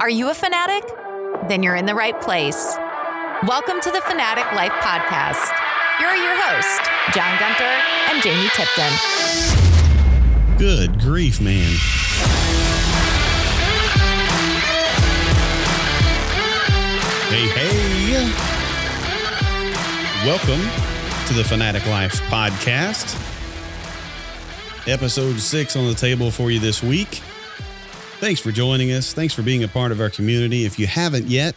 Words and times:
Are 0.00 0.08
you 0.08 0.30
a 0.30 0.34
fanatic? 0.34 0.88
Then 1.50 1.62
you're 1.62 1.76
in 1.76 1.84
the 1.84 1.94
right 1.94 2.18
place. 2.22 2.74
Welcome 3.46 3.82
to 3.82 3.90
the 3.90 4.00
Fanatic 4.00 4.50
Life 4.54 4.72
Podcast. 4.80 5.52
Here 5.98 6.08
are 6.08 6.16
your 6.16 6.34
hosts, 6.40 6.88
John 7.12 7.38
Gunter 7.38 7.68
and 8.08 8.22
Jamie 8.22 8.48
Tipton. 8.54 8.90
Good 10.56 10.98
grief, 10.98 11.38
man. 11.42 11.76
Hey, 17.28 17.46
hey. 17.52 18.24
Welcome 20.24 20.62
to 21.26 21.34
the 21.34 21.44
Fanatic 21.44 21.84
Life 21.84 22.22
Podcast. 22.22 23.18
Episode 24.88 25.38
six 25.38 25.76
on 25.76 25.86
the 25.86 25.94
table 25.94 26.30
for 26.30 26.50
you 26.50 26.58
this 26.58 26.82
week. 26.82 27.20
Thanks 28.20 28.38
for 28.38 28.52
joining 28.52 28.92
us. 28.92 29.14
Thanks 29.14 29.32
for 29.32 29.40
being 29.40 29.64
a 29.64 29.68
part 29.68 29.92
of 29.92 30.00
our 30.00 30.10
community. 30.10 30.66
If 30.66 30.78
you 30.78 30.86
haven't 30.86 31.28
yet, 31.28 31.54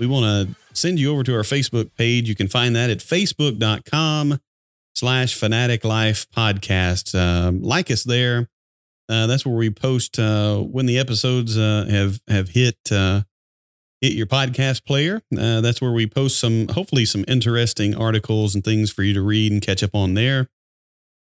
we 0.00 0.08
want 0.08 0.24
to 0.24 0.56
send 0.74 0.98
you 0.98 1.12
over 1.12 1.22
to 1.22 1.32
our 1.32 1.42
Facebook 1.42 1.94
page. 1.94 2.28
You 2.28 2.34
can 2.34 2.48
find 2.48 2.74
that 2.74 2.90
at 2.90 2.98
facebook.com 2.98 4.40
slash 4.96 5.36
fanatic 5.36 5.84
life 5.84 6.26
podcast. 6.32 7.14
Um, 7.16 7.62
like 7.62 7.88
us 7.88 8.02
there. 8.02 8.48
Uh, 9.08 9.28
that's 9.28 9.46
where 9.46 9.54
we 9.54 9.70
post 9.70 10.18
uh, 10.18 10.58
when 10.58 10.86
the 10.86 10.98
episodes 10.98 11.56
uh, 11.56 11.86
have 11.88 12.18
have 12.26 12.48
hit 12.48 12.78
uh, 12.90 13.22
hit 14.00 14.12
your 14.12 14.26
podcast 14.26 14.84
player. 14.84 15.22
Uh, 15.38 15.60
that's 15.60 15.80
where 15.80 15.92
we 15.92 16.08
post 16.08 16.40
some 16.40 16.66
hopefully 16.66 17.04
some 17.04 17.24
interesting 17.28 17.94
articles 17.94 18.56
and 18.56 18.64
things 18.64 18.90
for 18.90 19.04
you 19.04 19.14
to 19.14 19.22
read 19.22 19.52
and 19.52 19.62
catch 19.62 19.84
up 19.84 19.94
on 19.94 20.14
there, 20.14 20.48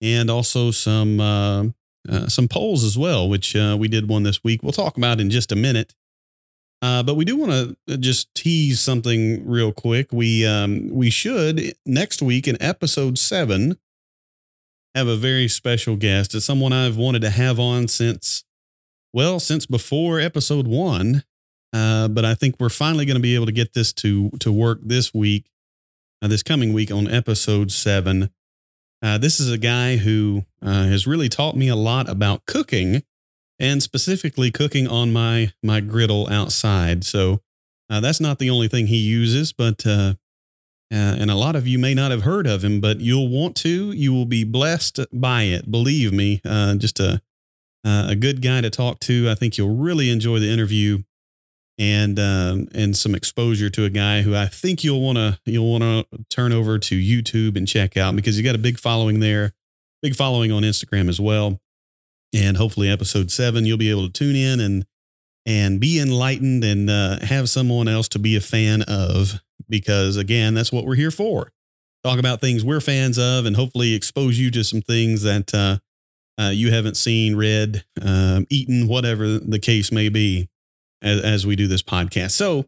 and 0.02 0.28
also 0.28 0.72
some 0.72 1.20
uh, 2.08 2.28
some 2.28 2.48
polls 2.48 2.84
as 2.84 2.96
well, 2.96 3.28
which 3.28 3.56
uh, 3.56 3.76
we 3.78 3.88
did 3.88 4.08
one 4.08 4.22
this 4.22 4.42
week. 4.44 4.62
We'll 4.62 4.72
talk 4.72 4.96
about 4.96 5.20
in 5.20 5.30
just 5.30 5.52
a 5.52 5.56
minute. 5.56 5.94
Uh, 6.80 7.02
but 7.02 7.14
we 7.14 7.24
do 7.24 7.36
want 7.36 7.76
to 7.88 7.98
just 7.98 8.32
tease 8.34 8.80
something 8.80 9.46
real 9.46 9.72
quick. 9.72 10.12
We 10.12 10.46
um, 10.46 10.90
we 10.90 11.10
should 11.10 11.74
next 11.84 12.22
week 12.22 12.46
in 12.46 12.60
episode 12.62 13.18
seven 13.18 13.78
have 14.94 15.08
a 15.08 15.16
very 15.16 15.48
special 15.48 15.96
guest. 15.96 16.34
It's 16.34 16.46
someone 16.46 16.72
I've 16.72 16.96
wanted 16.96 17.22
to 17.22 17.30
have 17.30 17.58
on 17.58 17.88
since, 17.88 18.44
well, 19.12 19.40
since 19.40 19.66
before 19.66 20.20
episode 20.20 20.66
one. 20.66 21.24
Uh, 21.72 22.08
but 22.08 22.24
I 22.24 22.34
think 22.34 22.56
we're 22.58 22.68
finally 22.70 23.05
going 23.05 23.16
to 23.16 23.22
be 23.22 23.34
able 23.34 23.46
to 23.46 23.52
get 23.52 23.74
this 23.74 23.92
to 23.94 24.30
to 24.38 24.52
work 24.52 24.78
this 24.83 25.12
week, 25.12 25.50
uh, 26.22 26.28
this 26.28 26.42
coming 26.42 26.72
week 26.72 26.90
on 26.92 27.08
episode 27.08 27.72
seven. 27.72 28.30
Uh, 29.02 29.18
this 29.18 29.38
is 29.38 29.50
a 29.50 29.58
guy 29.58 29.96
who 29.96 30.44
uh, 30.60 30.84
has 30.84 31.06
really 31.06 31.28
taught 31.28 31.56
me 31.56 31.68
a 31.68 31.77
lot 31.77 32.08
about 32.08 32.46
cooking, 32.46 33.02
and 33.58 33.82
specifically 33.82 34.50
cooking 34.50 34.86
on 34.86 35.12
my 35.12 35.52
my 35.62 35.80
griddle 35.80 36.28
outside. 36.28 37.05
So 37.05 37.40
uh, 37.90 38.00
that's 38.00 38.20
not 38.20 38.38
the 38.38 38.50
only 38.50 38.68
thing 38.68 38.86
he 38.86 38.98
uses, 38.98 39.52
but 39.52 39.86
uh, 39.86 40.14
uh, 40.92 41.16
and 41.18 41.30
a 41.30 41.34
lot 41.34 41.56
of 41.56 41.66
you 41.66 41.78
may 41.78 41.94
not 41.94 42.10
have 42.10 42.22
heard 42.22 42.46
of 42.46 42.64
him, 42.64 42.80
but 42.80 43.00
you'll 43.00 43.28
want 43.28 43.56
to. 43.56 43.92
You 43.92 44.12
will 44.12 44.27
be 44.27 44.44
blessed 44.44 45.00
by 45.12 45.42
it. 45.44 45.70
Believe 45.70 46.12
me. 46.12 46.40
Uh, 46.44 46.74
just 46.77 47.00
a 47.00 47.22
a 47.84 48.14
good 48.14 48.42
guy 48.42 48.60
to 48.60 48.68
talk 48.68 49.00
to. 49.00 49.30
I 49.30 49.34
think 49.34 49.56
you'll 49.56 49.74
really 49.74 50.10
enjoy 50.10 50.40
the 50.40 50.50
interview, 50.50 51.05
and 51.78 52.18
um, 52.18 52.68
and 52.74 52.96
some 52.96 53.14
exposure 53.14 53.70
to 53.70 53.84
a 53.84 53.90
guy 53.90 54.22
who 54.22 54.34
I 54.34 54.46
think 54.46 54.82
you'll 54.82 55.00
want 55.00 55.16
to 55.16 55.38
you'll 55.46 55.70
want 55.70 55.84
to 55.84 56.24
turn 56.28 56.52
over 56.52 56.78
to 56.78 56.96
YouTube 56.96 57.56
and 57.56 57.68
check 57.68 57.96
out 57.96 58.16
because 58.16 58.36
you 58.36 58.44
got 58.44 58.56
a 58.56 58.58
big 58.58 58.78
following 58.78 59.20
there, 59.20 59.52
big 60.02 60.16
following 60.16 60.50
on 60.50 60.64
Instagram 60.64 61.08
as 61.08 61.20
well, 61.20 61.60
and 62.34 62.56
hopefully 62.56 62.90
episode 62.90 63.30
seven 63.30 63.64
you'll 63.64 63.78
be 63.78 63.90
able 63.90 64.06
to 64.06 64.12
tune 64.12 64.36
in 64.36 64.58
and 64.58 64.86
and 65.46 65.80
be 65.80 66.00
enlightened 66.00 66.64
and 66.64 66.90
uh, 66.90 67.20
have 67.20 67.48
someone 67.48 67.88
else 67.88 68.08
to 68.08 68.18
be 68.18 68.36
a 68.36 68.40
fan 68.40 68.82
of 68.82 69.40
because 69.68 70.16
again 70.16 70.54
that's 70.54 70.72
what 70.72 70.84
we're 70.84 70.96
here 70.96 71.12
for. 71.12 71.52
Talk 72.04 72.18
about 72.18 72.40
things 72.40 72.64
we're 72.64 72.80
fans 72.80 73.18
of 73.18 73.46
and 73.46 73.56
hopefully 73.56 73.94
expose 73.94 74.38
you 74.38 74.50
to 74.52 74.64
some 74.64 74.83
things 74.83 75.22
that 75.22 75.52
uh, 75.55 75.78
uh, 76.40 76.50
you 76.50 76.72
haven't 76.72 76.96
seen 76.96 77.36
read 77.36 77.84
um, 78.00 78.46
eaten 78.50 78.88
whatever 78.88 79.38
the 79.38 79.58
case 79.58 79.92
may 79.92 80.08
be 80.08 80.48
as, 81.03 81.20
as 81.20 81.47
we 81.47 81.57
do 81.57 81.67
this 81.67 81.83
podcast 81.83 82.33
so 82.33 82.67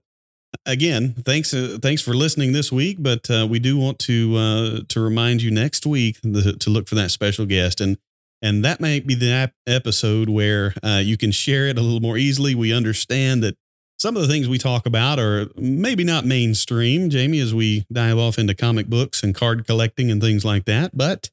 again 0.66 1.14
thanks 1.24 1.54
uh, 1.54 1.78
thanks 1.80 2.02
for 2.02 2.14
listening 2.14 2.52
this 2.52 2.72
week 2.72 2.96
but 3.00 3.30
uh, 3.30 3.46
we 3.48 3.58
do 3.58 3.78
want 3.78 3.98
to 3.98 4.36
uh, 4.36 4.80
to 4.88 5.00
remind 5.00 5.42
you 5.42 5.50
next 5.50 5.86
week 5.86 6.18
the, 6.22 6.54
to 6.54 6.70
look 6.70 6.88
for 6.88 6.94
that 6.94 7.10
special 7.10 7.46
guest 7.46 7.80
and 7.80 7.98
and 8.42 8.64
that 8.64 8.80
might 8.80 9.06
be 9.06 9.14
the 9.14 9.52
episode 9.66 10.28
where 10.28 10.74
uh, 10.82 11.00
you 11.02 11.16
can 11.16 11.30
share 11.30 11.66
it 11.66 11.76
a 11.76 11.82
little 11.82 12.00
more 12.00 12.16
easily. 12.16 12.54
We 12.54 12.72
understand 12.72 13.42
that 13.42 13.56
some 13.98 14.16
of 14.16 14.22
the 14.22 14.28
things 14.28 14.48
we 14.48 14.56
talk 14.56 14.86
about 14.86 15.18
are 15.18 15.48
maybe 15.56 16.04
not 16.04 16.24
mainstream, 16.24 17.10
Jamie, 17.10 17.40
as 17.40 17.54
we 17.54 17.84
dive 17.92 18.16
off 18.16 18.38
into 18.38 18.54
comic 18.54 18.86
books 18.86 19.22
and 19.22 19.34
card 19.34 19.66
collecting 19.66 20.10
and 20.10 20.22
things 20.22 20.44
like 20.44 20.64
that, 20.64 20.96
but 20.96 21.30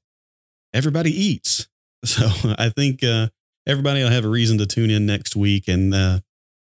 everybody 0.73 1.11
eats. 1.11 1.67
So 2.05 2.29
I 2.57 2.69
think 2.69 3.03
uh, 3.03 3.29
everybody 3.67 4.03
will 4.03 4.11
have 4.11 4.23
a 4.23 4.29
reason 4.29 4.59
to 4.59 4.67
tune 4.67 4.91
in 4.91 5.07
next 5.07 5.35
week 5.35 5.67
and 5.67 5.93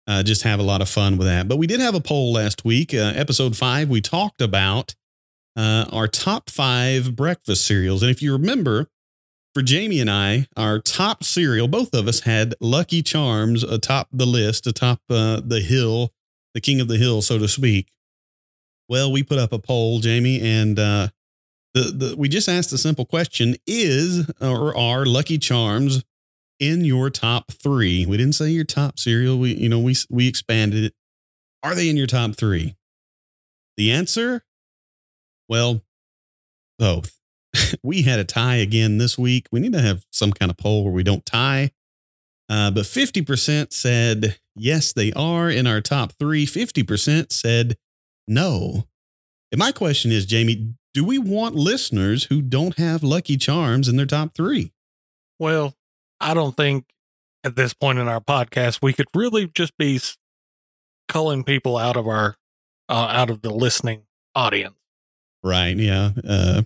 uh, 0.09 0.23
just 0.23 0.43
have 0.43 0.59
a 0.59 0.63
lot 0.65 0.81
of 0.81 0.89
fun 0.89 1.19
with 1.19 1.29
that. 1.29 1.47
But 1.47 1.59
we 1.59 1.67
did 1.67 1.81
have 1.81 1.95
a 1.95 2.01
poll 2.01 2.33
last 2.33 2.65
week, 2.65 2.95
uh, 2.95 3.13
episode 3.15 3.57
five. 3.57 3.91
We 3.91 4.01
talked 4.01 4.41
about 4.41 4.95
uh, 5.55 5.85
our 5.93 6.09
top 6.09 6.49
five 6.49 7.15
breakfast 7.15 7.67
cereals. 7.67 8.03
And 8.03 8.11
if 8.11 8.23
you 8.23 8.33
remember, 8.33 8.89
for 9.53 9.63
Jamie 9.63 10.01
and 10.01 10.11
I, 10.11 10.47
our 10.57 10.79
top 10.79 11.25
cereal, 11.25 11.69
both 11.69 11.93
of 11.93 12.09
us 12.09 12.21
had 12.21 12.55
Lucky 12.61 13.03
Charms 13.03 13.63
atop 13.63 14.09
the 14.11 14.27
list, 14.27 14.67
atop 14.67 15.01
uh, 15.11 15.41
the 15.45 15.61
hill, 15.61 16.13
the 16.55 16.61
king 16.61 16.81
of 16.81 16.89
the 16.89 16.97
hill, 16.97 17.21
so 17.21 17.39
to 17.39 17.49
speak. 17.49 17.93
Well, 18.89 19.13
we 19.13 19.23
put 19.23 19.39
up 19.39 19.53
a 19.53 19.59
poll, 19.59 20.01
Jamie, 20.01 20.41
and 20.41 20.79
uh, 20.79 21.09
the, 21.75 21.81
the 21.83 22.17
we 22.17 22.31
just 22.31 22.49
asked 22.49 22.73
a 22.73 22.79
simple 22.79 23.05
question: 23.05 23.57
Is 23.67 24.31
or 24.41 24.75
are 24.75 25.05
Lucky 25.05 25.37
Charms 25.37 26.05
in 26.59 26.85
your 26.85 27.11
top 27.11 27.53
three? 27.53 28.07
We 28.07 28.17
didn't 28.17 28.35
say 28.35 28.51
your 28.51 28.65
top 28.65 28.99
cereal. 28.99 29.39
We 29.39 29.55
you 29.55 29.69
know 29.69 29.79
we 29.79 29.97
we 30.11 30.29
expanded 30.29 30.85
it. 30.85 30.95
Are 31.63 31.75
they 31.75 31.89
in 31.89 31.97
your 31.97 32.07
top 32.07 32.37
three? 32.37 32.77
The 33.77 33.93
answer, 33.93 34.43
well, 35.49 35.83
both. 36.79 37.19
we 37.83 38.03
had 38.03 38.19
a 38.19 38.25
tie 38.25 38.57
again 38.57 38.99
this 38.99 39.17
week. 39.19 39.47
We 39.53 39.61
need 39.61 39.73
to 39.73 39.81
have 39.81 40.05
some 40.11 40.33
kind 40.33 40.51
of 40.51 40.57
poll 40.57 40.85
where 40.85 40.93
we 40.93 41.03
don't 41.03 41.25
tie. 41.25 41.71
Uh, 42.49 42.71
but 42.71 42.85
50% 42.85 43.73
said, 43.73 44.39
yes, 44.57 44.93
they 44.93 45.13
are 45.13 45.51
in 45.51 45.67
our 45.67 45.81
top 45.81 46.13
three. 46.13 46.47
50% 46.47 47.31
said 47.31 47.77
no. 48.27 48.87
And 49.53 49.59
my 49.59 49.73
question 49.73 50.11
is, 50.13 50.27
Jamie, 50.27 50.75
do 50.95 51.05
we 51.05 51.19
want 51.19 51.55
listeners 51.55 52.25
who 52.25 52.43
don't 52.43 52.79
have 52.79 53.03
Lucky 53.03 53.37
Charms 53.37 53.89
in 53.89 53.97
their 53.97 54.07
top 54.07 54.35
three? 54.35 54.73
Well, 55.39 55.75
I 56.21 56.35
don't 56.35 56.57
think 56.57 56.87
at 57.45 57.57
this 57.57 57.75
point 57.75 57.99
in 57.99 58.09
our 58.09 58.21
podcast 58.21 58.81
we 58.83 58.93
could 58.93 59.07
really 59.15 59.49
just 59.49 59.77
be 59.77 60.01
culling 61.09 61.45
people 61.45 61.77
out 61.77 61.97
of 61.97 62.07
our 62.07 62.37
uh, 62.89 63.09
out 63.11 63.31
of 63.31 63.43
the 63.43 63.51
listening 63.51 64.03
audience. 64.35 64.75
Right. 65.43 65.77
Yeah. 65.77 66.11
Uh, 66.27 66.63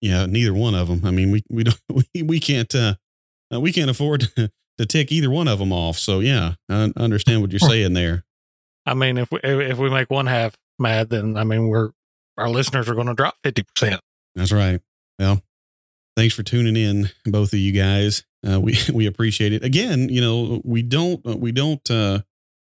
yeah, 0.00 0.26
neither 0.26 0.54
one 0.54 0.74
of 0.74 0.88
them. 0.88 1.02
I 1.04 1.10
mean, 1.10 1.30
we 1.30 1.42
we 1.48 1.64
don't 1.64 1.80
we, 1.90 2.22
we 2.22 2.40
can't 2.40 2.72
uh, 2.74 2.94
uh 3.52 3.60
we 3.60 3.72
can't 3.72 3.90
afford 3.90 4.32
to, 4.36 4.50
to 4.78 4.86
tick 4.86 5.12
either 5.12 5.30
one 5.30 5.48
of 5.48 5.58
them 5.58 5.72
off. 5.72 5.98
So 5.98 6.20
yeah, 6.20 6.54
I 6.68 6.92
understand 6.96 7.42
what 7.42 7.50
you're 7.50 7.60
saying 7.60 7.94
there. 7.94 8.24
I 8.86 8.94
mean, 8.94 9.18
if 9.18 9.30
we 9.30 9.40
if 9.42 9.78
we 9.78 9.90
make 9.90 10.10
one 10.10 10.26
half 10.26 10.56
mad, 10.78 11.10
then 11.10 11.36
I 11.36 11.44
mean 11.44 11.68
we're 11.68 11.90
our 12.36 12.48
listeners 12.48 12.88
are 12.88 12.94
going 12.94 13.08
to 13.08 13.14
drop 13.14 13.36
fifty 13.42 13.62
percent. 13.62 14.00
That's 14.34 14.52
right. 14.52 14.80
Well, 15.18 15.42
thanks 16.18 16.34
for 16.34 16.42
tuning 16.42 16.76
in, 16.76 17.10
both 17.26 17.52
of 17.52 17.60
you 17.60 17.70
guys. 17.70 18.24
Uh, 18.46 18.60
we 18.60 18.76
we 18.92 19.06
appreciate 19.06 19.52
it. 19.52 19.62
Again, 19.62 20.08
you 20.08 20.20
know, 20.20 20.60
we 20.64 20.82
don't 20.82 21.24
we 21.24 21.52
don't 21.52 21.88
uh, 21.90 22.20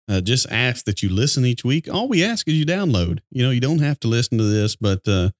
uh, 0.08 0.20
just 0.20 0.46
ask 0.50 0.84
that 0.84 1.02
you 1.02 1.08
listen 1.08 1.46
each 1.46 1.64
week. 1.64 1.92
All 1.92 2.08
we 2.08 2.22
ask 2.22 2.46
is 2.46 2.54
you 2.54 2.66
download. 2.66 3.20
You 3.30 3.44
know, 3.44 3.50
you 3.50 3.60
don't 3.60 3.80
have 3.80 3.98
to 4.00 4.08
listen 4.08 4.36
to 4.36 4.44
this, 4.44 4.76
but 4.76 5.08
uh, 5.08 5.30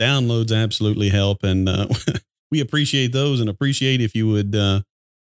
downloads 0.00 0.50
absolutely 0.50 1.10
help. 1.10 1.44
And 1.44 1.68
uh, 1.68 1.88
we 2.50 2.60
appreciate 2.60 3.12
those 3.12 3.38
and 3.38 3.50
appreciate 3.50 4.00
if 4.00 4.14
you 4.14 4.28
would 4.28 4.56
uh, 4.56 4.80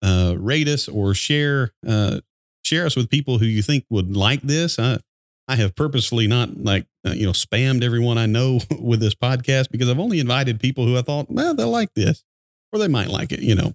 uh, 0.02 0.36
rate 0.38 0.68
us 0.68 0.86
or 0.86 1.14
share 1.14 1.72
uh, 1.86 2.20
share 2.62 2.86
us 2.86 2.94
with 2.94 3.10
people 3.10 3.38
who 3.38 3.46
you 3.46 3.62
think 3.62 3.84
would 3.90 4.16
like 4.16 4.42
this. 4.42 4.78
I, 4.78 4.98
I 5.50 5.56
have 5.56 5.74
purposefully 5.74 6.28
not 6.28 6.62
like, 6.62 6.86
uh, 7.04 7.12
you 7.12 7.24
know, 7.24 7.32
spammed 7.32 7.82
everyone 7.82 8.18
I 8.18 8.26
know 8.26 8.60
with 8.78 9.00
this 9.00 9.14
podcast 9.16 9.70
because 9.72 9.88
I've 9.88 9.98
only 9.98 10.20
invited 10.20 10.60
people 10.60 10.84
who 10.84 10.96
I 10.96 11.02
thought, 11.02 11.30
well, 11.30 11.52
they'll 11.54 11.70
like 11.70 11.94
this 11.94 12.22
or 12.72 12.78
they 12.78 12.88
might 12.88 13.08
like 13.08 13.32
it, 13.32 13.40
you 13.40 13.54
know. 13.54 13.74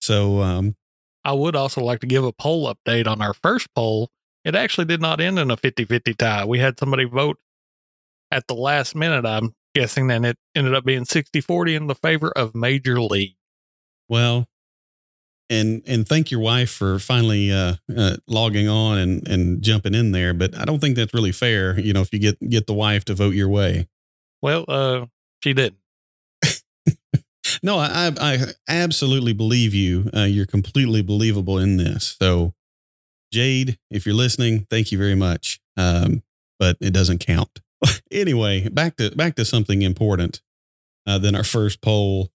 So, 0.00 0.42
um, 0.42 0.76
I 1.24 1.32
would 1.32 1.56
also 1.56 1.80
like 1.80 2.00
to 2.00 2.06
give 2.06 2.24
a 2.24 2.32
poll 2.32 2.72
update 2.72 3.08
on 3.08 3.20
our 3.20 3.34
first 3.34 3.74
poll. 3.74 4.10
It 4.44 4.54
actually 4.54 4.84
did 4.84 5.00
not 5.00 5.20
end 5.20 5.40
in 5.40 5.50
a 5.50 5.56
50 5.56 5.84
50 5.84 6.14
tie. 6.14 6.44
We 6.44 6.60
had 6.60 6.78
somebody 6.78 7.04
vote 7.04 7.38
at 8.30 8.46
the 8.46 8.54
last 8.54 8.94
minute. 8.94 9.26
I'm 9.26 9.52
guessing 9.74 10.10
and 10.10 10.24
it 10.24 10.38
ended 10.54 10.74
up 10.74 10.84
being 10.84 11.04
60 11.04 11.40
40 11.40 11.74
in 11.74 11.86
the 11.88 11.94
favor 11.96 12.30
of 12.30 12.54
Major 12.54 13.00
League. 13.00 13.34
Well, 14.08 14.48
and 15.50 15.82
and 15.86 16.08
thank 16.08 16.30
your 16.30 16.40
wife 16.40 16.70
for 16.70 16.98
finally 16.98 17.52
uh, 17.52 17.74
uh, 17.94 18.16
logging 18.26 18.68
on 18.68 18.98
and 18.98 19.26
and 19.28 19.62
jumping 19.62 19.94
in 19.94 20.12
there. 20.12 20.32
But 20.32 20.56
I 20.56 20.64
don't 20.64 20.80
think 20.80 20.96
that's 20.96 21.14
really 21.14 21.32
fair. 21.32 21.78
You 21.78 21.92
know, 21.92 22.00
if 22.00 22.12
you 22.12 22.18
get 22.18 22.38
get 22.48 22.66
the 22.66 22.74
wife 22.74 23.04
to 23.06 23.14
vote 23.14 23.34
your 23.34 23.48
way. 23.48 23.88
Well, 24.42 24.64
uh, 24.68 25.06
she 25.42 25.54
didn't. 25.54 25.78
No, 27.62 27.78
I, 27.78 28.12
I, 28.20 28.38
absolutely 28.68 29.32
believe 29.32 29.74
you. 29.74 30.10
Uh, 30.14 30.22
you're 30.22 30.46
completely 30.46 31.02
believable 31.02 31.58
in 31.58 31.76
this. 31.76 32.16
So, 32.20 32.54
Jade, 33.32 33.78
if 33.90 34.06
you're 34.06 34.14
listening, 34.14 34.66
thank 34.70 34.92
you 34.92 34.98
very 34.98 35.14
much. 35.14 35.60
Um, 35.76 36.22
but 36.58 36.76
it 36.80 36.92
doesn't 36.92 37.18
count. 37.18 37.60
anyway, 38.10 38.68
back 38.68 38.96
to 38.96 39.14
back 39.14 39.34
to 39.36 39.44
something 39.44 39.82
important 39.82 40.40
uh, 41.06 41.18
than 41.18 41.34
our 41.34 41.44
first 41.44 41.80
poll. 41.80 42.30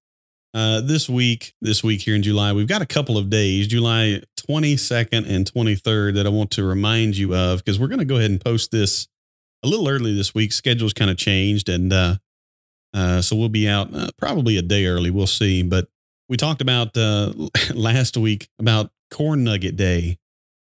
Uh, 0.54 0.82
this 0.82 1.08
week, 1.08 1.54
this 1.62 1.82
week 1.82 2.02
here 2.02 2.16
in 2.16 2.22
July, 2.22 2.52
we've 2.52 2.68
got 2.68 2.82
a 2.82 2.86
couple 2.86 3.18
of 3.18 3.30
days, 3.30 3.68
July 3.68 4.22
22nd 4.50 5.30
and 5.30 5.50
23rd, 5.50 6.16
that 6.16 6.26
I 6.26 6.30
want 6.30 6.52
to 6.52 6.64
remind 6.66 7.16
you 7.16 7.34
of 7.34 7.64
because 7.64 7.80
we're 7.80 7.88
going 7.88 8.00
to 8.00 8.06
go 8.06 8.18
ahead 8.18 8.32
and 8.32 8.44
post 8.44 8.70
this 8.72 9.08
a 9.64 9.68
little 9.68 9.88
early 9.88 10.14
this 10.14 10.36
week. 10.36 10.52
Schedule's 10.52 10.94
kind 10.94 11.10
of 11.10 11.18
changed, 11.18 11.70
and 11.70 11.94
uh, 11.94 12.16
uh, 12.94 13.22
so 13.22 13.36
we'll 13.36 13.50
be 13.50 13.68
out 13.68 13.94
uh, 13.94 14.10
probably 14.18 14.58
a 14.58 14.62
day 14.62 14.86
early. 14.86 15.10
We'll 15.10 15.28
see. 15.28 15.64
But 15.64 15.88
we 16.30 16.38
talked 16.38 16.62
about 16.62 16.96
uh, 16.98 17.34
last 17.74 18.18
week 18.18 18.50
about 18.60 18.92
Corn 19.12 19.44
Nugget 19.44 19.76
Day, 19.76 20.18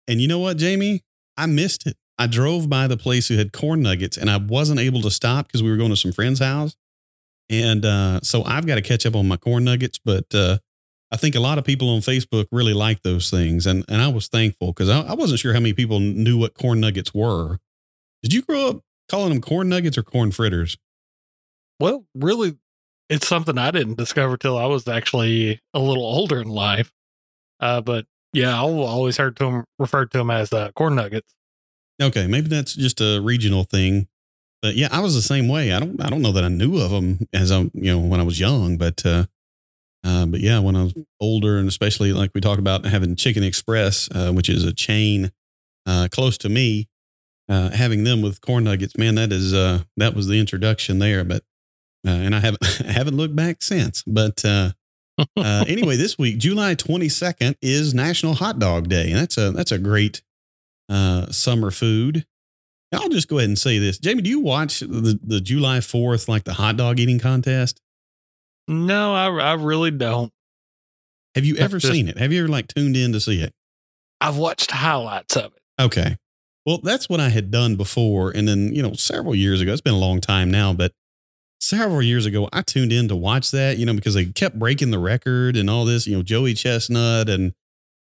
and 0.08 0.22
you 0.22 0.28
know 0.28 0.40
what, 0.40 0.58
Jamie? 0.58 1.04
I 1.38 1.46
missed 1.46 1.88
it. 1.88 1.98
I 2.18 2.28
drove 2.28 2.70
by 2.70 2.88
the 2.88 2.98
place 2.98 3.28
who 3.28 3.38
had 3.38 3.52
corn 3.52 3.82
nuggets, 3.82 4.18
and 4.18 4.30
I 4.30 4.38
wasn't 4.38 4.80
able 4.80 5.02
to 5.02 5.12
stop 5.12 5.48
because 5.48 5.64
we 5.64 5.72
were 5.72 5.78
going 5.78 5.90
to 5.90 5.96
some 5.96 6.12
friend's 6.12 6.40
house. 6.40 6.76
And 7.50 7.84
uh, 7.84 8.20
so 8.22 8.44
I've 8.46 8.66
got 8.66 8.76
to 8.76 8.82
catch 8.82 9.06
up 9.06 9.16
on 9.16 9.28
my 9.28 9.38
corn 9.38 9.64
nuggets, 9.64 10.00
but 10.04 10.26
uh, 10.34 10.60
I 11.12 11.18
think 11.18 11.36
a 11.36 11.40
lot 11.40 11.58
of 11.58 11.66
people 11.66 11.90
on 11.90 12.00
Facebook 12.00 12.46
really 12.52 12.74
like 12.74 13.02
those 13.02 13.30
things. 13.30 13.66
And, 13.66 13.84
and 13.90 14.02
I 14.02 14.08
was 14.08 14.28
thankful 14.28 14.68
because 14.68 14.90
I, 14.90 15.02
I 15.02 15.14
wasn't 15.16 15.40
sure 15.40 15.54
how 15.54 15.60
many 15.60 15.74
people 15.74 16.00
knew 16.00 16.38
what 16.38 16.54
corn 16.54 16.80
nuggets 16.80 17.14
were. 17.14 17.58
Did 18.24 18.34
you 18.34 18.42
grow 18.42 18.70
up 18.70 18.82
calling 19.10 19.30
them 19.30 19.42
corn 19.42 19.68
nuggets 19.68 19.98
or 19.98 20.04
corn 20.04 20.32
fritters? 20.32 20.78
Well, 21.82 22.06
really, 22.14 22.58
it's 23.10 23.28
something 23.28 23.58
I 23.58 23.72
didn't 23.72 23.98
discover 23.98 24.38
till 24.38 24.56
I 24.56 24.68
was 24.68 24.88
actually 24.88 25.60
a 25.74 25.80
little 25.80 26.06
older 26.06 26.40
in 26.40 26.48
life. 26.48 26.92
Uh, 27.60 27.82
but 27.82 28.06
yeah, 28.34 28.56
I 28.56 28.60
always 28.60 29.18
heard 29.18 29.36
to 29.38 29.46
them 29.46 29.66
referred 29.80 30.12
to 30.12 30.20
them 30.20 30.30
as 30.30 30.54
uh, 30.54 30.72
corn 30.74 30.94
nuggets. 30.96 31.34
Okay, 32.02 32.28
maybe 32.28 32.48
that's 32.48 32.76
just 32.76 33.02
a 33.02 33.20
regional 33.20 33.64
thing. 33.64 34.08
But 34.62 34.76
yeah, 34.76 34.90
I 34.92 35.00
was 35.00 35.16
the 35.16 35.24
same 35.24 35.48
way. 35.48 35.74
I 35.74 35.80
don't 35.80 36.00
I 36.00 36.10
don't 36.10 36.22
know 36.22 36.32
that 36.32 36.44
I 36.44 36.50
knew 36.50 36.80
of 36.80 36.92
them 36.92 37.28
as 37.34 37.52
I 37.52 37.62
you 37.74 37.92
know 37.92 38.00
when 38.00 38.20
I 38.20 38.24
was 38.24 38.40
young, 38.40 38.78
but 38.78 39.04
uh, 39.04 39.26
uh, 40.04 40.28
but 40.28 40.40
yeah, 40.40 40.60
when 40.60 40.76
I 40.76 40.84
was 40.84 40.94
older, 41.20 41.58
and 41.58 41.68
especially 41.68 42.14
like 42.14 42.30
we 42.36 42.42
talked 42.42 42.60
about 42.60 42.86
having 42.86 43.16
Chicken 43.16 43.44
Express, 43.44 44.08
uh, 44.14 44.32
which 44.32 44.50
is 44.50 44.64
a 44.64 44.74
chain 44.74 45.32
uh, 45.88 46.10
close 46.12 46.38
to 46.40 46.50
me, 46.50 46.90
uh, 47.50 47.72
having 47.72 48.04
them 48.04 48.22
with 48.22 48.40
corn 48.40 48.66
nuggets, 48.66 48.98
man, 48.98 49.16
that 49.16 49.32
is 49.32 49.52
uh, 49.52 49.80
that 49.98 50.14
was 50.14 50.28
the 50.28 50.40
introduction 50.40 51.00
there. 51.00 51.24
But 51.24 51.44
and 52.04 52.36
I 52.36 52.40
haven't 52.40 52.64
I 52.88 52.92
haven't 52.92 53.18
looked 53.18 53.36
back 53.36 53.62
since. 53.62 54.04
But 54.06 54.44
uh, 54.46 54.72
uh, 55.38 55.66
anyway, 55.68 55.96
this 55.96 56.18
week, 56.18 56.38
July 56.38 56.76
twenty 56.76 57.10
second, 57.10 57.56
is 57.62 57.94
National 57.94 58.36
Hot 58.36 58.60
Dog 58.60 58.90
Day, 58.90 59.12
and 59.12 59.20
that's 59.20 59.38
a 59.38 59.52
that's 59.52 59.72
a 59.72 59.80
great 59.80 60.22
uh, 60.90 61.32
summer 61.32 61.72
food. 61.72 62.26
I'll 62.94 63.10
just 63.10 63.28
go 63.28 63.38
ahead 63.38 63.50
and 63.50 63.58
say 63.58 63.80
this. 63.80 63.98
Jamie, 63.98 64.22
do 64.22 64.30
you 64.30 64.42
watch 64.42 64.82
the, 64.82 65.18
the 65.24 65.40
July 65.40 65.78
4th, 65.78 66.28
like 66.28 66.44
the 66.44 66.54
hot 66.54 66.76
dog 66.76 67.00
eating 67.00 67.20
contest? 67.20 67.80
No, 68.68 69.14
I, 69.14 69.28
I 69.28 69.54
really 69.54 69.92
don't. 69.92 70.32
Have 71.36 71.46
you 71.46 71.56
ever 71.56 71.78
just, 71.78 71.94
seen 71.94 72.10
it? 72.10 72.18
Have 72.18 72.34
you 72.34 72.44
ever 72.44 72.50
like 72.50 72.68
tuned 72.68 72.98
in 72.98 73.14
to 73.14 73.22
see 73.22 73.42
it? 73.42 73.54
I've 74.20 74.36
watched 74.36 74.72
highlights 74.72 75.38
of 75.38 75.54
it. 75.54 75.82
Okay. 75.82 76.18
Well, 76.66 76.80
that's 76.84 77.08
what 77.08 77.20
I 77.20 77.30
had 77.30 77.50
done 77.50 77.76
before. 77.76 78.32
And 78.32 78.48
then, 78.48 78.74
you 78.76 78.84
know, 78.84 78.94
several 78.94 79.34
years 79.34 79.62
ago, 79.62 79.72
it's 79.72 79.82
been 79.82 79.94
a 79.94 79.98
long 79.98 80.20
time 80.20 80.52
now, 80.52 80.74
but 80.74 80.92
several 81.62 82.02
years 82.02 82.26
ago, 82.26 82.50
I 82.52 82.64
tuned 82.64 82.92
in 82.92 83.08
to 83.08 83.16
watch 83.16 83.52
that, 83.52 83.78
you 83.78 83.86
know, 83.86 83.94
because 83.94 84.16
they 84.16 84.26
kept 84.26 84.60
breaking 84.60 84.92
the 84.92 85.00
record 85.00 85.56
and 85.56 85.70
all 85.70 85.86
this, 85.86 86.08
you 86.08 86.16
know, 86.18 86.24
Joey 86.24 86.54
Chestnut 86.54 87.30
and 87.30 87.54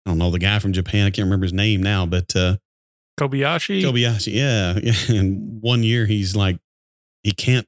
I 0.05 0.11
don't 0.11 0.17
know, 0.17 0.31
the 0.31 0.39
guy 0.39 0.59
from 0.59 0.73
Japan. 0.73 1.05
I 1.05 1.11
can't 1.11 1.25
remember 1.25 1.45
his 1.45 1.53
name 1.53 1.83
now, 1.83 2.05
but 2.05 2.35
uh, 2.35 2.57
Kobayashi. 3.19 3.83
Kobayashi, 3.83 4.33
yeah, 4.33 4.79
yeah. 4.83 5.17
And 5.17 5.61
one 5.61 5.83
year 5.83 6.05
he's 6.05 6.35
like, 6.35 6.57
he 7.21 7.31
can't 7.31 7.67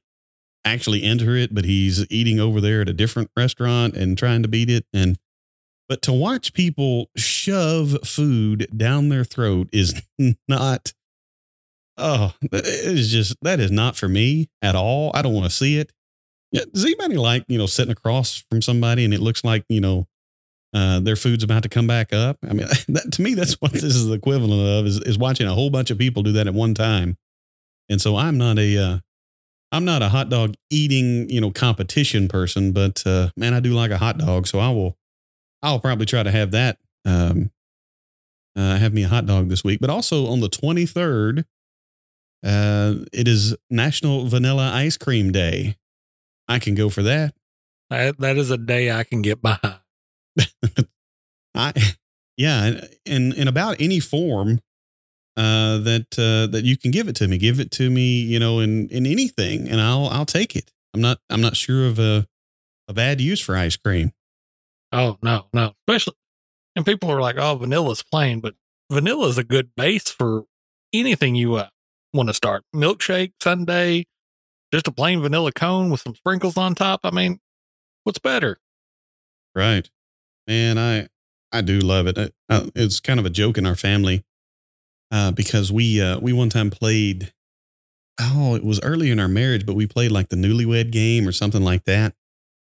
actually 0.64 1.02
enter 1.02 1.36
it, 1.36 1.54
but 1.54 1.64
he's 1.64 2.04
eating 2.10 2.40
over 2.40 2.60
there 2.60 2.80
at 2.80 2.88
a 2.88 2.92
different 2.92 3.30
restaurant 3.36 3.94
and 3.94 4.18
trying 4.18 4.42
to 4.42 4.48
beat 4.48 4.68
it. 4.68 4.84
And 4.92 5.18
but 5.88 6.02
to 6.02 6.12
watch 6.12 6.52
people 6.52 7.10
shove 7.16 7.96
food 8.04 8.66
down 8.76 9.08
their 9.08 9.24
throat 9.24 9.68
is 9.72 10.02
not. 10.48 10.92
Oh, 11.98 12.34
it 12.42 12.66
is 12.66 13.10
just 13.10 13.36
that 13.42 13.60
is 13.60 13.70
not 13.70 13.96
for 13.96 14.08
me 14.08 14.48
at 14.62 14.74
all. 14.74 15.10
I 15.14 15.22
don't 15.22 15.32
want 15.32 15.46
to 15.46 15.50
see 15.50 15.78
it. 15.78 15.92
Does 16.52 16.84
anybody 16.84 17.16
like 17.16 17.44
you 17.48 17.58
know 17.58 17.66
sitting 17.66 17.92
across 17.92 18.44
from 18.50 18.62
somebody 18.62 19.04
and 19.04 19.12
it 19.14 19.20
looks 19.20 19.44
like 19.44 19.64
you 19.68 19.80
know 19.80 20.06
uh, 20.76 21.00
their 21.00 21.16
food's 21.16 21.42
about 21.42 21.62
to 21.62 21.70
come 21.70 21.86
back 21.86 22.12
up. 22.12 22.36
I 22.42 22.52
mean, 22.52 22.66
that, 22.88 23.12
to 23.12 23.22
me, 23.22 23.32
that's 23.34 23.54
what 23.54 23.72
this 23.72 23.82
is 23.82 24.06
the 24.06 24.14
equivalent 24.14 24.52
of 24.52 24.86
is, 24.86 25.00
is 25.00 25.18
watching 25.18 25.46
a 25.46 25.54
whole 25.54 25.70
bunch 25.70 25.90
of 25.90 25.96
people 25.96 26.22
do 26.22 26.32
that 26.32 26.46
at 26.46 26.54
one 26.54 26.74
time. 26.74 27.16
And 27.88 28.00
so 28.00 28.16
I'm 28.16 28.36
not 28.36 28.58
a, 28.58 28.76
uh, 28.76 28.98
I'm 29.72 29.84
not 29.84 30.02
a 30.02 30.08
hot 30.10 30.28
dog 30.28 30.54
eating, 30.70 31.30
you 31.30 31.40
know, 31.40 31.50
competition 31.50 32.28
person, 32.28 32.72
but, 32.72 33.02
uh, 33.06 33.30
man, 33.36 33.54
I 33.54 33.60
do 33.60 33.72
like 33.72 33.90
a 33.90 33.98
hot 33.98 34.18
dog. 34.18 34.46
So 34.46 34.58
I 34.58 34.68
will, 34.68 34.98
I'll 35.62 35.80
probably 35.80 36.06
try 36.06 36.22
to 36.22 36.30
have 36.30 36.50
that, 36.50 36.78
um, 37.06 37.50
uh, 38.54 38.76
have 38.76 38.92
me 38.92 39.04
a 39.04 39.08
hot 39.08 39.26
dog 39.26 39.48
this 39.48 39.64
week, 39.64 39.80
but 39.80 39.90
also 39.90 40.26
on 40.26 40.40
the 40.40 40.48
23rd, 40.48 41.44
uh, 42.44 42.94
it 43.12 43.28
is 43.28 43.56
National 43.70 44.26
Vanilla 44.26 44.70
Ice 44.72 44.96
Cream 44.96 45.32
Day. 45.32 45.76
I 46.48 46.58
can 46.58 46.74
go 46.74 46.88
for 46.88 47.02
that. 47.02 47.34
That, 47.90 48.18
that 48.18 48.36
is 48.36 48.50
a 48.50 48.58
day 48.58 48.90
I 48.90 49.04
can 49.04 49.22
get 49.22 49.40
by. 49.42 49.58
I 51.54 51.72
yeah, 52.36 52.80
in 53.04 53.32
in 53.32 53.48
about 53.48 53.76
any 53.80 54.00
form 54.00 54.60
uh, 55.36 55.78
that 55.78 56.18
uh, 56.18 56.50
that 56.50 56.64
you 56.64 56.76
can 56.76 56.90
give 56.90 57.08
it 57.08 57.16
to 57.16 57.28
me. 57.28 57.38
Give 57.38 57.60
it 57.60 57.70
to 57.72 57.90
me, 57.90 58.20
you 58.20 58.38
know, 58.38 58.60
in 58.60 58.88
in 58.88 59.06
anything, 59.06 59.68
and 59.68 59.80
I'll 59.80 60.06
I'll 60.08 60.26
take 60.26 60.54
it. 60.56 60.72
I'm 60.94 61.00
not 61.00 61.18
I'm 61.30 61.40
not 61.40 61.56
sure 61.56 61.86
of 61.86 61.98
a 61.98 62.26
a 62.88 62.92
bad 62.92 63.20
use 63.20 63.40
for 63.40 63.56
ice 63.56 63.76
cream. 63.76 64.12
Oh 64.92 65.18
no, 65.22 65.46
no, 65.52 65.72
especially 65.88 66.14
and 66.76 66.84
people 66.84 67.10
are 67.10 67.20
like, 67.20 67.36
oh, 67.38 67.56
vanilla's 67.56 68.02
plain, 68.02 68.40
but 68.40 68.54
vanilla 68.90 69.28
is 69.28 69.38
a 69.38 69.44
good 69.44 69.70
base 69.76 70.10
for 70.10 70.44
anything 70.92 71.34
you 71.34 71.56
uh, 71.56 71.68
want 72.12 72.28
to 72.28 72.34
start. 72.34 72.64
Milkshake, 72.74 73.32
sundae, 73.42 74.04
just 74.72 74.88
a 74.88 74.92
plain 74.92 75.20
vanilla 75.20 75.52
cone 75.52 75.90
with 75.90 76.00
some 76.00 76.14
sprinkles 76.14 76.56
on 76.56 76.74
top. 76.74 77.00
I 77.04 77.10
mean, 77.10 77.38
what's 78.04 78.18
better? 78.18 78.58
Right. 79.54 79.88
Man, 80.46 80.78
I 80.78 81.08
I 81.52 81.60
do 81.62 81.78
love 81.78 82.06
it. 82.06 82.34
Uh, 82.48 82.66
it's 82.74 83.00
kind 83.00 83.18
of 83.18 83.26
a 83.26 83.30
joke 83.30 83.56
in 83.58 83.66
our 83.66 83.76
family 83.76 84.24
uh, 85.10 85.30
because 85.30 85.72
we 85.72 86.00
uh, 86.00 86.18
we 86.20 86.32
one 86.32 86.50
time 86.50 86.70
played. 86.70 87.32
Oh, 88.20 88.54
it 88.54 88.64
was 88.64 88.80
early 88.82 89.10
in 89.10 89.20
our 89.20 89.28
marriage, 89.28 89.66
but 89.66 89.76
we 89.76 89.86
played 89.86 90.10
like 90.10 90.28
the 90.28 90.36
newlywed 90.36 90.90
game 90.90 91.28
or 91.28 91.32
something 91.32 91.62
like 91.62 91.84
that. 91.84 92.14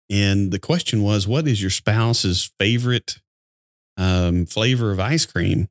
And 0.09 0.53
the 0.53 0.59
question 0.61 1.03
was, 1.03 1.27
what 1.27 1.47
is 1.49 1.61
your 1.61 1.71
spouse's 1.71 2.51
favorite 2.59 3.21
um, 3.97 4.47
flavor 4.47 4.93
of 4.93 5.01
ice 5.01 5.27
cream? 5.27 5.69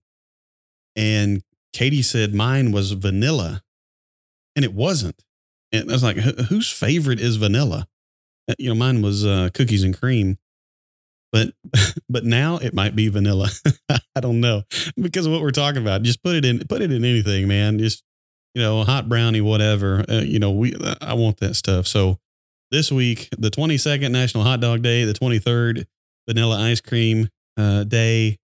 And 0.96 1.44
Katie 1.74 2.02
said 2.02 2.34
mine 2.34 2.72
was 2.72 2.92
vanilla, 2.92 3.64
and 4.56 4.66
it 4.66 4.74
wasn't. 4.74 5.24
And 5.72 5.90
I 5.90 5.94
was 5.94 6.04
like, 6.04 6.18
whose 6.18 6.72
favorite 6.72 7.20
is 7.20 7.36
vanilla? 7.36 7.88
Uh, 8.50 8.56
you 8.58 8.70
know, 8.70 8.76
mine 8.76 9.02
was 9.02 9.26
uh, 9.26 9.50
cookies 9.54 9.84
and 9.84 9.98
cream 9.98 10.38
but 11.32 11.54
but 12.10 12.26
now 12.26 12.58
it 12.58 12.74
might 12.74 12.96
be 12.96 13.08
vanilla. 13.08 13.50
I 13.90 14.20
don't 14.20 14.40
know 14.40 14.64
because 15.02 15.26
of 15.26 15.32
what 15.32 15.42
we're 15.42 15.52
talking 15.52 15.82
about. 15.82 16.04
Just 16.04 16.24
put 16.24 16.36
it 16.36 16.46
in 16.46 16.60
put 16.68 16.82
it 16.82 16.92
in 16.92 17.04
anything, 17.04 17.48
man. 17.48 17.80
Just 17.80 18.04
you 18.56 18.62
know, 18.62 18.84
hot 18.84 19.08
brownie, 19.08 19.42
whatever. 19.42 20.04
Uh, 20.10 20.22
you 20.22 20.40
know, 20.40 20.52
we 20.52 20.76
I 21.02 21.14
want 21.14 21.38
that 21.38 21.56
stuff. 21.56 21.88
So 21.88 22.20
this 22.72 22.92
week, 22.92 23.30
the 23.38 23.50
22nd 23.50 24.12
National 24.12 24.44
Hot 24.44 24.60
Dog 24.60 24.82
Day, 24.82 25.04
the 25.04 25.14
23rd 25.14 25.86
Vanilla 26.28 26.60
Ice 26.60 26.82
Cream 26.82 27.30
uh, 27.58 27.84
Day. 27.84 28.38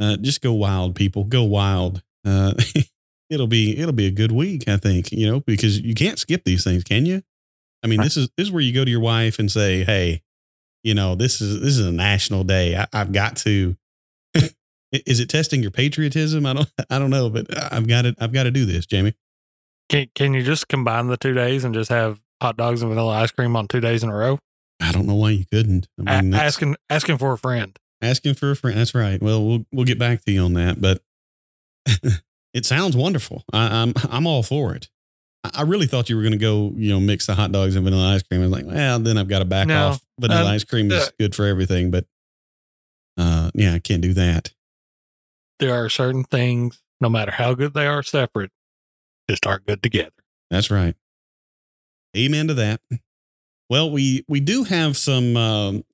Uh, 0.00 0.16
just 0.16 0.42
go 0.42 0.52
wild, 0.52 0.94
people. 0.94 1.24
Go 1.24 1.42
wild. 1.42 2.02
Uh, 2.24 2.54
it'll 3.30 3.46
be 3.46 3.78
it'll 3.78 3.92
be 3.92 4.06
a 4.06 4.12
good 4.12 4.32
week, 4.32 4.68
I 4.68 4.76
think. 4.76 5.12
You 5.12 5.30
know, 5.30 5.40
because 5.40 5.80
you 5.80 5.94
can't 5.94 6.18
skip 6.18 6.44
these 6.44 6.64
things, 6.64 6.84
can 6.84 7.06
you? 7.06 7.22
I 7.82 7.86
mean, 7.86 8.00
this 8.00 8.16
is 8.16 8.28
this 8.36 8.48
is 8.48 8.52
where 8.52 8.62
you 8.62 8.72
go 8.72 8.84
to 8.84 8.90
your 8.90 9.00
wife 9.00 9.38
and 9.38 9.50
say, 9.50 9.84
"Hey, 9.84 10.22
you 10.82 10.94
know, 10.94 11.14
this 11.14 11.40
is 11.40 11.60
this 11.60 11.76
is 11.76 11.86
a 11.86 11.92
national 11.92 12.44
day. 12.44 12.76
I, 12.76 12.86
have 12.92 13.12
got 13.12 13.36
to. 13.38 13.76
is 14.92 15.20
it 15.20 15.28
testing 15.28 15.62
your 15.62 15.70
patriotism? 15.70 16.46
I 16.46 16.54
don't 16.54 16.70
I 16.90 16.98
don't 16.98 17.10
know, 17.10 17.30
but 17.30 17.46
I've 17.72 17.86
got 17.86 18.02
to 18.02 18.14
I've 18.18 18.32
got 18.32 18.44
to 18.44 18.50
do 18.50 18.64
this, 18.64 18.86
Jamie. 18.86 19.14
Can 19.88 20.08
can 20.14 20.34
you 20.34 20.42
just 20.42 20.68
combine 20.68 21.06
the 21.08 21.16
two 21.16 21.34
days 21.34 21.64
and 21.64 21.74
just 21.74 21.90
have 21.90 22.20
hot 22.40 22.56
dogs 22.56 22.82
and 22.82 22.90
vanilla 22.90 23.14
ice 23.14 23.30
cream 23.30 23.56
on 23.56 23.68
two 23.68 23.80
days 23.80 24.02
in 24.02 24.10
a 24.10 24.14
row? 24.14 24.38
I 24.80 24.92
don't 24.92 25.06
know 25.06 25.14
why 25.14 25.30
you 25.30 25.44
couldn't. 25.50 25.88
I 26.06 26.20
mean, 26.20 26.34
asking 26.34 26.76
asking 26.88 27.18
for 27.18 27.32
a 27.32 27.38
friend. 27.38 27.78
Asking 28.00 28.34
for 28.34 28.50
a 28.50 28.56
friend. 28.56 28.78
That's 28.78 28.94
right. 28.94 29.20
Well, 29.20 29.44
we'll 29.44 29.66
we'll 29.72 29.86
get 29.86 29.98
back 29.98 30.24
to 30.24 30.32
you 30.32 30.42
on 30.42 30.52
that, 30.54 30.80
but 30.80 31.02
it 32.54 32.64
sounds 32.66 32.96
wonderful. 32.96 33.44
I, 33.52 33.82
I'm 33.82 33.92
I'm 34.10 34.26
all 34.26 34.42
for 34.42 34.74
it. 34.74 34.88
I 35.44 35.50
I 35.54 35.62
really 35.62 35.86
thought 35.86 36.08
you 36.10 36.16
were 36.16 36.22
going 36.22 36.32
to 36.32 36.38
go, 36.38 36.72
you 36.76 36.90
know, 36.92 37.00
mix 37.00 37.26
the 37.26 37.34
hot 37.34 37.52
dogs 37.52 37.76
and 37.76 37.84
vanilla 37.84 38.14
ice 38.14 38.22
cream. 38.22 38.40
I 38.40 38.44
was 38.44 38.52
like, 38.52 38.66
well, 38.66 38.98
then 38.98 39.16
I've 39.18 39.28
got 39.28 39.38
to 39.40 39.44
back 39.44 39.68
No. 39.68 39.88
off. 39.88 40.00
Vanilla 40.20 40.42
Um, 40.42 40.46
ice 40.48 40.64
cream 40.64 40.90
is 40.90 41.08
uh, 41.08 41.10
good 41.18 41.34
for 41.34 41.46
everything, 41.46 41.90
but 41.90 42.06
uh, 43.16 43.50
yeah, 43.54 43.74
I 43.74 43.78
can't 43.78 44.02
do 44.02 44.12
that. 44.14 44.52
There 45.58 45.74
are 45.74 45.88
certain 45.88 46.24
things, 46.24 46.80
no 47.00 47.08
matter 47.08 47.32
how 47.32 47.54
good 47.54 47.74
they 47.74 47.86
are 47.86 48.02
separate, 48.02 48.50
just 49.28 49.44
aren't 49.46 49.66
good 49.66 49.82
together. 49.82 50.12
That's 50.50 50.70
right. 50.70 50.94
Amen 52.16 52.48
to 52.48 52.54
that. 52.54 52.80
Well, 53.70 53.90
we 53.90 54.24
we 54.28 54.40
do 54.40 54.64
have 54.64 54.96
some 54.96 55.36
um, 55.36 55.84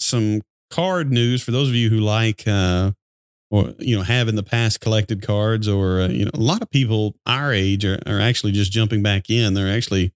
some 0.00 0.42
card 0.70 1.10
news 1.12 1.42
for 1.42 1.50
those 1.50 1.68
of 1.68 1.74
you 1.74 1.90
who 1.90 1.98
like 1.98 2.44
uh, 2.46 2.92
or 3.50 3.74
you 3.78 3.96
know 3.96 4.02
have 4.02 4.28
in 4.28 4.36
the 4.36 4.42
past 4.42 4.80
collected 4.80 5.22
cards, 5.22 5.68
or 5.68 6.00
uh, 6.00 6.08
you 6.08 6.24
know 6.24 6.30
a 6.34 6.40
lot 6.40 6.62
of 6.62 6.70
people 6.70 7.16
our 7.26 7.52
age 7.52 7.84
are, 7.84 7.98
are 8.06 8.20
actually 8.20 8.52
just 8.52 8.72
jumping 8.72 9.02
back 9.02 9.30
in. 9.30 9.54
They're 9.54 9.74
actually 9.74 10.12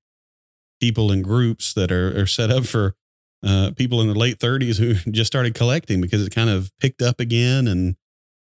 people 0.80 1.12
in 1.12 1.22
groups 1.22 1.72
that 1.74 1.92
are, 1.92 2.20
are 2.20 2.26
set 2.26 2.50
up 2.50 2.64
for 2.64 2.96
uh, 3.44 3.70
people 3.76 4.00
in 4.00 4.08
the 4.08 4.18
late 4.18 4.38
30s 4.38 4.78
who 4.78 4.94
just 5.12 5.28
started 5.28 5.54
collecting 5.54 6.00
because 6.00 6.26
it 6.26 6.34
kind 6.34 6.50
of 6.50 6.72
picked 6.80 7.00
up 7.00 7.20
again 7.20 7.68
and 7.68 7.96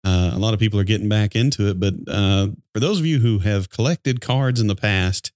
uh, 0.05 0.31
a 0.33 0.39
lot 0.39 0.53
of 0.53 0.59
people 0.59 0.79
are 0.79 0.83
getting 0.83 1.07
back 1.07 1.35
into 1.35 1.67
it. 1.69 1.79
But 1.79 1.93
uh, 2.07 2.47
for 2.73 2.79
those 2.79 2.99
of 2.99 3.05
you 3.05 3.19
who 3.19 3.39
have 3.39 3.69
collected 3.69 4.19
cards 4.19 4.59
in 4.59 4.67
the 4.67 4.75
past, 4.75 5.31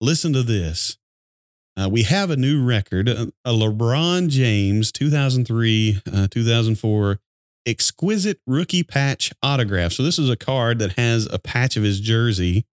listen 0.00 0.32
to 0.32 0.42
this. 0.42 0.96
Uh, 1.76 1.88
we 1.88 2.02
have 2.02 2.30
a 2.30 2.36
new 2.36 2.64
record, 2.64 3.08
a, 3.08 3.30
LeBron 3.46 4.28
James 4.28 4.90
2003 4.92 6.02
uh, 6.12 6.28
2004 6.30 7.18
exquisite 7.66 8.40
rookie 8.46 8.82
patch 8.82 9.32
autograph. 9.42 9.92
So 9.92 10.02
this 10.02 10.18
is 10.18 10.30
a 10.30 10.36
card 10.36 10.78
that 10.78 10.92
has 10.92 11.28
a 11.30 11.38
patch 11.38 11.76
of 11.76 11.82
his 11.82 12.00
jersey 12.00 12.64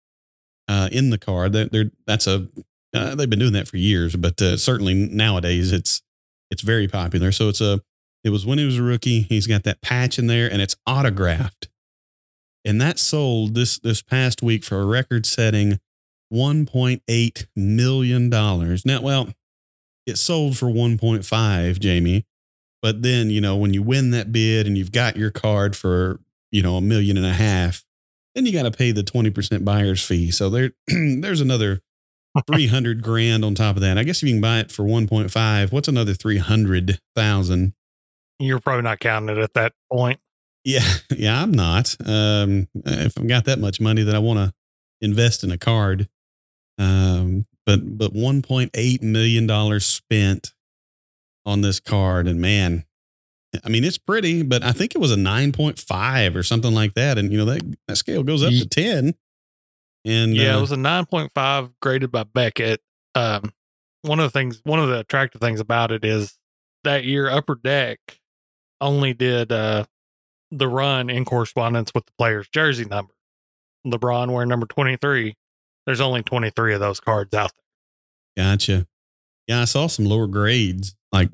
uh, 0.69 0.89
in 0.93 1.11
the 1.11 1.19
card. 1.19 1.53
That 1.53 1.73
they're, 1.73 1.91
that's 2.07 2.27
a 2.27 2.49
uh, 2.95 3.15
they've 3.15 3.29
been 3.29 3.39
doing 3.39 3.53
that 3.53 3.69
for 3.69 3.77
years, 3.77 4.17
but 4.17 4.41
uh, 4.41 4.57
certainly 4.57 4.95
nowadays 4.95 5.73
it's 5.73 6.03
it's 6.51 6.63
very 6.63 6.89
popular. 6.89 7.33
So 7.33 7.49
it's 7.49 7.61
a 7.61 7.81
it 8.25 8.31
was 8.31 8.47
when 8.47 8.59
he 8.59 8.65
was 8.65 8.79
a 8.79 8.83
rookie. 8.83 9.23
He's 9.23 9.47
got 9.47 9.65
that 9.65 9.81
patch 9.83 10.19
in 10.19 10.27
there, 10.27 10.51
and 10.51 10.63
it's 10.63 10.77
autographed, 10.87 11.69
and 12.65 12.81
that 12.81 12.99
sold 12.99 13.55
this 13.55 13.79
this 13.79 14.03
past 14.03 14.43
week 14.43 14.65
for 14.65 14.81
a 14.81 14.87
record 14.87 15.27
setting 15.27 15.79
one 16.29 16.67
point 16.67 17.03
eight 17.09 17.47
million 17.55 18.31
dollars. 18.31 18.85
Now, 18.85 19.01
well, 19.03 19.29
it 20.07 20.17
sold 20.17 20.57
for 20.57 20.71
one 20.71 20.99
point 20.99 21.25
five, 21.25 21.79
Jamie. 21.81 22.25
But 22.83 23.03
then 23.03 23.31
you 23.31 23.41
know 23.41 23.57
when 23.57 23.75
you 23.75 23.83
win 23.83 24.11
that 24.11 24.33
bid 24.33 24.67
and 24.67 24.77
you've 24.77 24.93
got 24.93 25.17
your 25.17 25.31
card 25.31 25.77
for 25.77 26.21
you 26.51 26.63
know 26.63 26.77
a 26.77 26.81
million 26.81 27.17
and 27.17 27.27
a 27.27 27.33
half, 27.33 27.85
then 28.35 28.47
you 28.47 28.53
got 28.53 28.65
to 28.65 28.71
pay 28.71 28.93
the 28.93 29.03
twenty 29.03 29.31
percent 29.31 29.65
buyer's 29.65 30.05
fee. 30.05 30.31
So 30.31 30.51
there 30.51 30.73
there's 30.89 31.41
another 31.41 31.81
300 32.47 33.03
grand 33.03 33.45
on 33.45 33.55
top 33.55 33.77
of 33.77 33.83
that. 33.83 33.97
I 33.97 34.05
guess 34.05 34.23
if 34.23 34.29
you 34.29 34.35
can 34.35 34.41
buy 34.41 34.59
it 34.61 34.71
for 34.71 34.85
1.5, 34.85 35.73
what's 35.73 35.89
another 35.89 36.15
300,000? 36.15 37.73
You're 38.39 38.61
probably 38.61 38.83
not 38.83 39.01
counting 39.01 39.37
it 39.37 39.43
at 39.43 39.55
that 39.55 39.73
point. 39.91 40.21
Yeah, 40.65 40.85
yeah, 41.17 41.43
I'm 41.43 41.53
not. 41.53 41.97
Um, 42.05 42.69
if 42.85 43.19
I've 43.19 43.29
got 43.29 43.45
that 43.47 43.59
much 43.59 43.81
money 43.81 44.03
that 44.03 44.15
I 44.15 44.19
want 44.19 44.39
to 44.39 44.53
invest 45.01 45.45
in 45.45 45.51
a 45.51 45.59
card, 45.59 46.09
um, 46.79 47.47
but 47.65 47.99
but 47.99 48.13
1.8 48.13 49.03
million 49.03 49.47
dollars 49.47 49.87
spent 49.87 50.53
on 51.47 51.63
this 51.63 51.81
card, 51.81 52.27
and 52.27 52.41
man, 52.41 52.85
I 53.65 53.69
mean 53.71 53.85
it's 53.85 53.97
pretty, 53.97 54.43
but 54.43 54.63
I 54.63 54.73
think 54.73 54.95
it 54.95 54.99
was 54.99 55.13
a 55.13 55.17
9.5 55.17 56.35
or 56.35 56.43
something 56.43 56.75
like 56.75 56.95
that, 56.95 57.17
and 57.17 57.33
you 57.33 57.39
know 57.39 57.47
that 57.47 57.63
that 57.89 57.97
scale 57.97 58.23
goes 58.23 58.43
up 58.43 58.51
to 58.51 58.69
10. 58.69 59.15
And 60.05 60.37
Yeah, 60.37 60.55
uh, 60.55 60.59
it 60.59 60.61
was 60.61 60.73
a 60.73 60.77
9.5 60.77 61.73
graded 61.81 62.13
by 62.13 62.25
Beckett. 62.25 62.81
Um, 63.15 63.53
one 64.03 64.21
of 64.21 64.25
the 64.25 64.39
things, 64.39 64.61
one 64.65 64.79
of 64.79 64.89
the 64.89 65.01
attractive 65.01 65.41
things 65.41 65.61
about 65.61 65.91
it 65.91 66.05
is 66.05 66.39
that 66.85 67.05
year 67.05 67.29
Upper 67.29 67.57
Deck 67.57 67.99
only 68.81 69.15
did 69.15 69.51
uh, 69.51 69.85
the 70.51 70.69
run 70.69 71.11
in 71.11 71.25
correspondence 71.25 71.93
with 71.95 72.07
the 72.07 72.13
player's 72.19 72.49
jersey 72.49 72.85
number. 72.85 73.13
LeBron 73.87 74.33
wearing 74.33 74.49
number 74.49 74.67
23. 74.67 75.35
There's 75.87 76.01
only 76.01 76.23
23 76.23 76.75
of 76.75 76.81
those 76.81 77.01
cards 77.01 77.35
out 77.35 77.53
there. 78.37 78.45
Gotcha. 78.45 78.87
Yeah, 79.47 79.63
I 79.63 79.65
saw 79.65 79.87
some 79.87 80.05
lower 80.05 80.27
grades, 80.27 80.97
like 81.13 81.31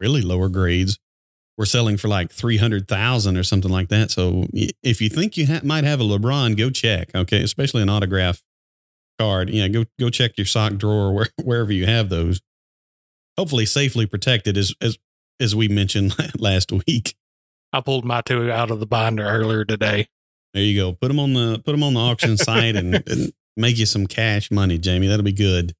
really 0.00 0.22
lower 0.22 0.48
grades, 0.48 0.98
were 1.58 1.66
selling 1.66 1.96
for 1.96 2.08
like 2.08 2.30
three 2.30 2.56
hundred 2.56 2.88
thousand 2.88 3.36
or 3.36 3.42
something 3.42 3.70
like 3.70 3.88
that. 3.88 4.10
So 4.10 4.46
if 4.52 5.00
you 5.00 5.08
think 5.08 5.36
you 5.36 5.46
ha- 5.46 5.60
might 5.62 5.84
have 5.84 6.00
a 6.00 6.04
LeBron, 6.04 6.56
go 6.56 6.70
check. 6.70 7.10
Okay, 7.14 7.42
especially 7.42 7.82
an 7.82 7.88
autograph 7.88 8.42
card. 9.18 9.50
Yeah, 9.50 9.68
go 9.68 9.84
go 9.98 10.10
check 10.10 10.32
your 10.36 10.46
sock 10.46 10.74
drawer 10.74 11.12
where, 11.14 11.28
wherever 11.42 11.72
you 11.72 11.86
have 11.86 12.08
those. 12.08 12.40
Hopefully, 13.38 13.66
safely 13.66 14.06
protected, 14.06 14.56
as 14.56 14.74
as 14.80 14.98
as 15.40 15.54
we 15.54 15.68
mentioned 15.68 16.14
last 16.38 16.72
week. 16.72 17.14
I 17.72 17.80
pulled 17.80 18.04
my 18.04 18.22
two 18.22 18.50
out 18.50 18.70
of 18.70 18.80
the 18.80 18.86
binder 18.86 19.24
earlier 19.24 19.64
today. 19.64 20.08
There 20.54 20.62
you 20.62 20.80
go. 20.80 20.92
Put 20.92 21.08
them 21.08 21.20
on 21.20 21.34
the 21.34 21.60
put 21.64 21.72
them 21.72 21.82
on 21.82 21.94
the 21.94 22.00
auction 22.00 22.36
site 22.38 22.76
and, 22.76 22.94
and 22.94 23.32
make 23.56 23.76
you 23.76 23.86
some 23.86 24.06
cash 24.06 24.50
money, 24.50 24.78
Jamie. 24.78 25.06
That'll 25.06 25.24
be 25.24 25.32
good. 25.32 25.74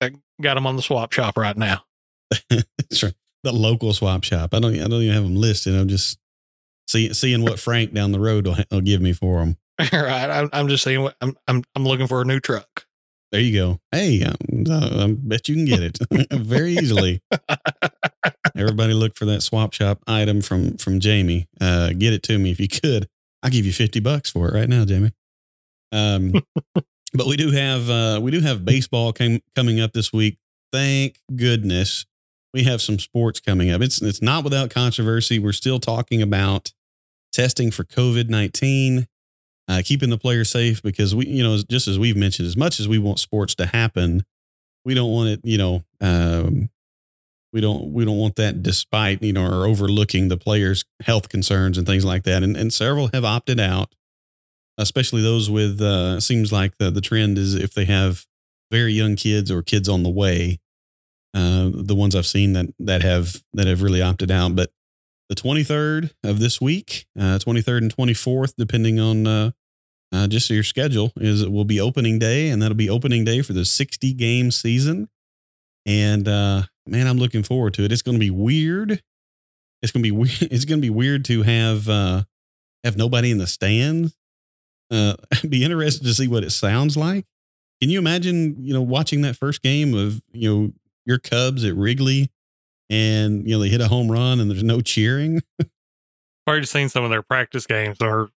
I 0.00 0.12
got 0.40 0.54
them 0.54 0.66
on 0.66 0.76
the 0.76 0.82
swap 0.82 1.12
shop 1.12 1.36
right 1.36 1.56
now. 1.56 1.84
That's 2.50 3.02
right. 3.02 3.14
The 3.44 3.52
local 3.52 3.92
swap 3.92 4.24
shop. 4.24 4.54
I 4.54 4.60
don't. 4.60 4.74
I 4.74 4.88
don't 4.88 5.02
even 5.02 5.14
have 5.14 5.22
them 5.22 5.36
listed. 5.36 5.74
I'm 5.74 5.88
just 5.88 6.18
see, 6.88 7.12
seeing 7.14 7.42
what 7.42 7.58
Frank 7.60 7.94
down 7.94 8.12
the 8.12 8.20
road 8.20 8.46
will, 8.46 8.56
will 8.70 8.80
give 8.80 9.00
me 9.00 9.12
for 9.12 9.38
them. 9.38 9.56
right. 9.92 10.30
I'm, 10.30 10.50
I'm 10.52 10.68
just 10.68 10.82
saying, 10.82 11.02
what- 11.02 11.16
I'm, 11.20 11.36
I'm, 11.46 11.62
I'm 11.74 11.84
looking 11.84 12.06
for 12.06 12.22
a 12.22 12.24
new 12.24 12.40
truck. 12.40 12.86
There 13.32 13.40
you 13.40 13.52
go. 13.58 13.80
Hey, 13.92 14.22
um, 14.24 14.64
uh, 14.70 15.04
I 15.04 15.12
bet 15.18 15.48
you 15.48 15.54
can 15.56 15.64
get 15.64 15.80
it 15.82 15.98
very 16.32 16.72
easily. 16.72 17.20
Everybody 18.56 18.94
look 18.94 19.16
for 19.16 19.26
that 19.26 19.42
swap 19.42 19.72
shop 19.74 20.02
item 20.06 20.40
from 20.42 20.76
from 20.78 21.00
Jamie. 21.00 21.48
Uh, 21.60 21.90
get 21.90 22.12
it 22.14 22.22
to 22.24 22.38
me 22.38 22.50
if 22.50 22.60
you 22.60 22.68
could. 22.68 23.08
I'll 23.42 23.50
give 23.50 23.66
you 23.66 23.72
fifty 23.72 24.00
bucks 24.00 24.30
for 24.30 24.48
it 24.48 24.54
right 24.54 24.68
now, 24.68 24.84
Jamie. 24.84 25.12
Um, 25.92 26.32
but 27.16 27.26
we 27.26 27.36
do 27.36 27.50
have 27.50 27.90
uh, 27.90 28.20
we 28.22 28.30
do 28.30 28.40
have 28.40 28.64
baseball 28.64 29.12
came, 29.12 29.40
coming 29.54 29.80
up 29.80 29.92
this 29.92 30.12
week. 30.12 30.38
Thank 30.72 31.18
goodness 31.34 32.06
we 32.52 32.64
have 32.64 32.80
some 32.80 32.98
sports 32.98 33.38
coming 33.38 33.70
up. 33.70 33.82
It's 33.82 34.00
it's 34.00 34.22
not 34.22 34.42
without 34.42 34.70
controversy. 34.70 35.38
We're 35.38 35.52
still 35.52 35.78
talking 35.78 36.22
about 36.22 36.72
testing 37.32 37.70
for 37.70 37.84
COVID 37.84 38.28
nineteen, 38.28 39.08
uh, 39.68 39.82
keeping 39.84 40.10
the 40.10 40.18
players 40.18 40.50
safe 40.50 40.82
because 40.82 41.14
we 41.14 41.26
you 41.26 41.42
know 41.42 41.58
just 41.68 41.86
as 41.86 41.98
we've 41.98 42.16
mentioned, 42.16 42.48
as 42.48 42.56
much 42.56 42.80
as 42.80 42.88
we 42.88 42.98
want 42.98 43.18
sports 43.18 43.54
to 43.56 43.66
happen, 43.66 44.24
we 44.86 44.94
don't 44.94 45.10
want 45.10 45.28
it. 45.28 45.40
You 45.44 45.58
know, 45.58 45.84
um, 46.00 46.70
we 47.52 47.60
don't 47.60 47.92
we 47.92 48.04
don't 48.04 48.16
want 48.16 48.36
that 48.36 48.62
despite 48.62 49.22
you 49.22 49.32
know 49.32 49.46
or 49.46 49.66
overlooking 49.66 50.28
the 50.28 50.36
players' 50.38 50.84
health 51.04 51.28
concerns 51.28 51.76
and 51.76 51.86
things 51.86 52.04
like 52.04 52.22
that. 52.24 52.42
And 52.42 52.56
and 52.56 52.72
several 52.72 53.10
have 53.12 53.24
opted 53.24 53.60
out, 53.60 53.94
especially 54.78 55.22
those 55.22 55.50
with. 55.50 55.80
Uh, 55.80 56.20
seems 56.20 56.52
like 56.52 56.78
the 56.78 56.90
the 56.90 57.00
trend 57.00 57.38
is 57.38 57.54
if 57.54 57.74
they 57.74 57.84
have 57.84 58.26
very 58.70 58.92
young 58.92 59.16
kids 59.16 59.50
or 59.50 59.62
kids 59.62 59.88
on 59.88 60.02
the 60.02 60.10
way. 60.10 60.60
Uh, 61.34 61.70
the 61.72 61.94
ones 61.94 62.16
I've 62.16 62.26
seen 62.26 62.54
that 62.54 62.66
that 62.78 63.02
have 63.02 63.42
that 63.52 63.66
have 63.66 63.82
really 63.82 64.00
opted 64.00 64.30
out, 64.30 64.56
but 64.56 64.70
the 65.28 65.34
23rd 65.34 66.12
of 66.22 66.38
this 66.38 66.60
week, 66.60 67.06
uh, 67.18 67.38
23rd 67.38 67.78
and 67.78 67.96
24th, 67.96 68.54
depending 68.56 69.00
on 69.00 69.26
uh, 69.26 69.50
uh, 70.12 70.28
just 70.28 70.48
your 70.50 70.62
schedule, 70.62 71.12
is 71.16 71.42
it 71.42 71.50
will 71.50 71.64
be 71.64 71.80
opening 71.80 72.18
day, 72.18 72.48
and 72.48 72.62
that'll 72.62 72.76
be 72.76 72.90
opening 72.90 73.24
day 73.24 73.42
for 73.42 73.52
the 73.52 73.64
60 73.64 74.12
game 74.14 74.50
season. 74.50 75.08
And 75.84 76.28
uh, 76.28 76.62
man, 76.86 77.06
I'm 77.06 77.18
looking 77.18 77.42
forward 77.42 77.74
to 77.74 77.84
it. 77.84 77.92
It's 77.92 78.02
going 78.02 78.16
to 78.16 78.20
be 78.20 78.30
weird. 78.30 79.02
It's 79.82 79.92
going 79.92 80.02
to 80.02 80.06
be 80.08 80.12
weird. 80.12 80.42
It's 80.52 80.64
going 80.64 80.80
to 80.80 80.86
be 80.86 80.90
weird 80.90 81.24
to 81.26 81.42
have 81.42 81.88
uh, 81.88 82.22
have 82.84 82.96
nobody 82.96 83.30
in 83.30 83.38
the 83.38 83.46
stands. 83.46 84.16
Uh, 84.90 85.14
be 85.48 85.64
interested 85.64 86.04
to 86.04 86.14
see 86.14 86.28
what 86.28 86.44
it 86.44 86.50
sounds 86.50 86.96
like. 86.96 87.26
Can 87.80 87.90
you 87.90 87.98
imagine, 87.98 88.56
you 88.58 88.72
know, 88.72 88.82
watching 88.82 89.20
that 89.22 89.36
first 89.36 89.62
game 89.62 89.94
of 89.94 90.22
you 90.32 90.48
know 90.48 90.72
your 91.04 91.18
Cubs 91.18 91.64
at 91.64 91.74
Wrigley, 91.74 92.30
and 92.88 93.46
you 93.46 93.54
know 93.54 93.60
they 93.60 93.68
hit 93.68 93.80
a 93.80 93.88
home 93.88 94.10
run 94.10 94.40
and 94.40 94.50
there's 94.50 94.62
no 94.62 94.80
cheering? 94.80 95.42
I've 95.60 96.52
already 96.52 96.66
seen 96.66 96.88
some 96.88 97.04
of 97.04 97.10
their 97.10 97.22
practice 97.22 97.66
games 97.66 97.98
or 98.00 98.30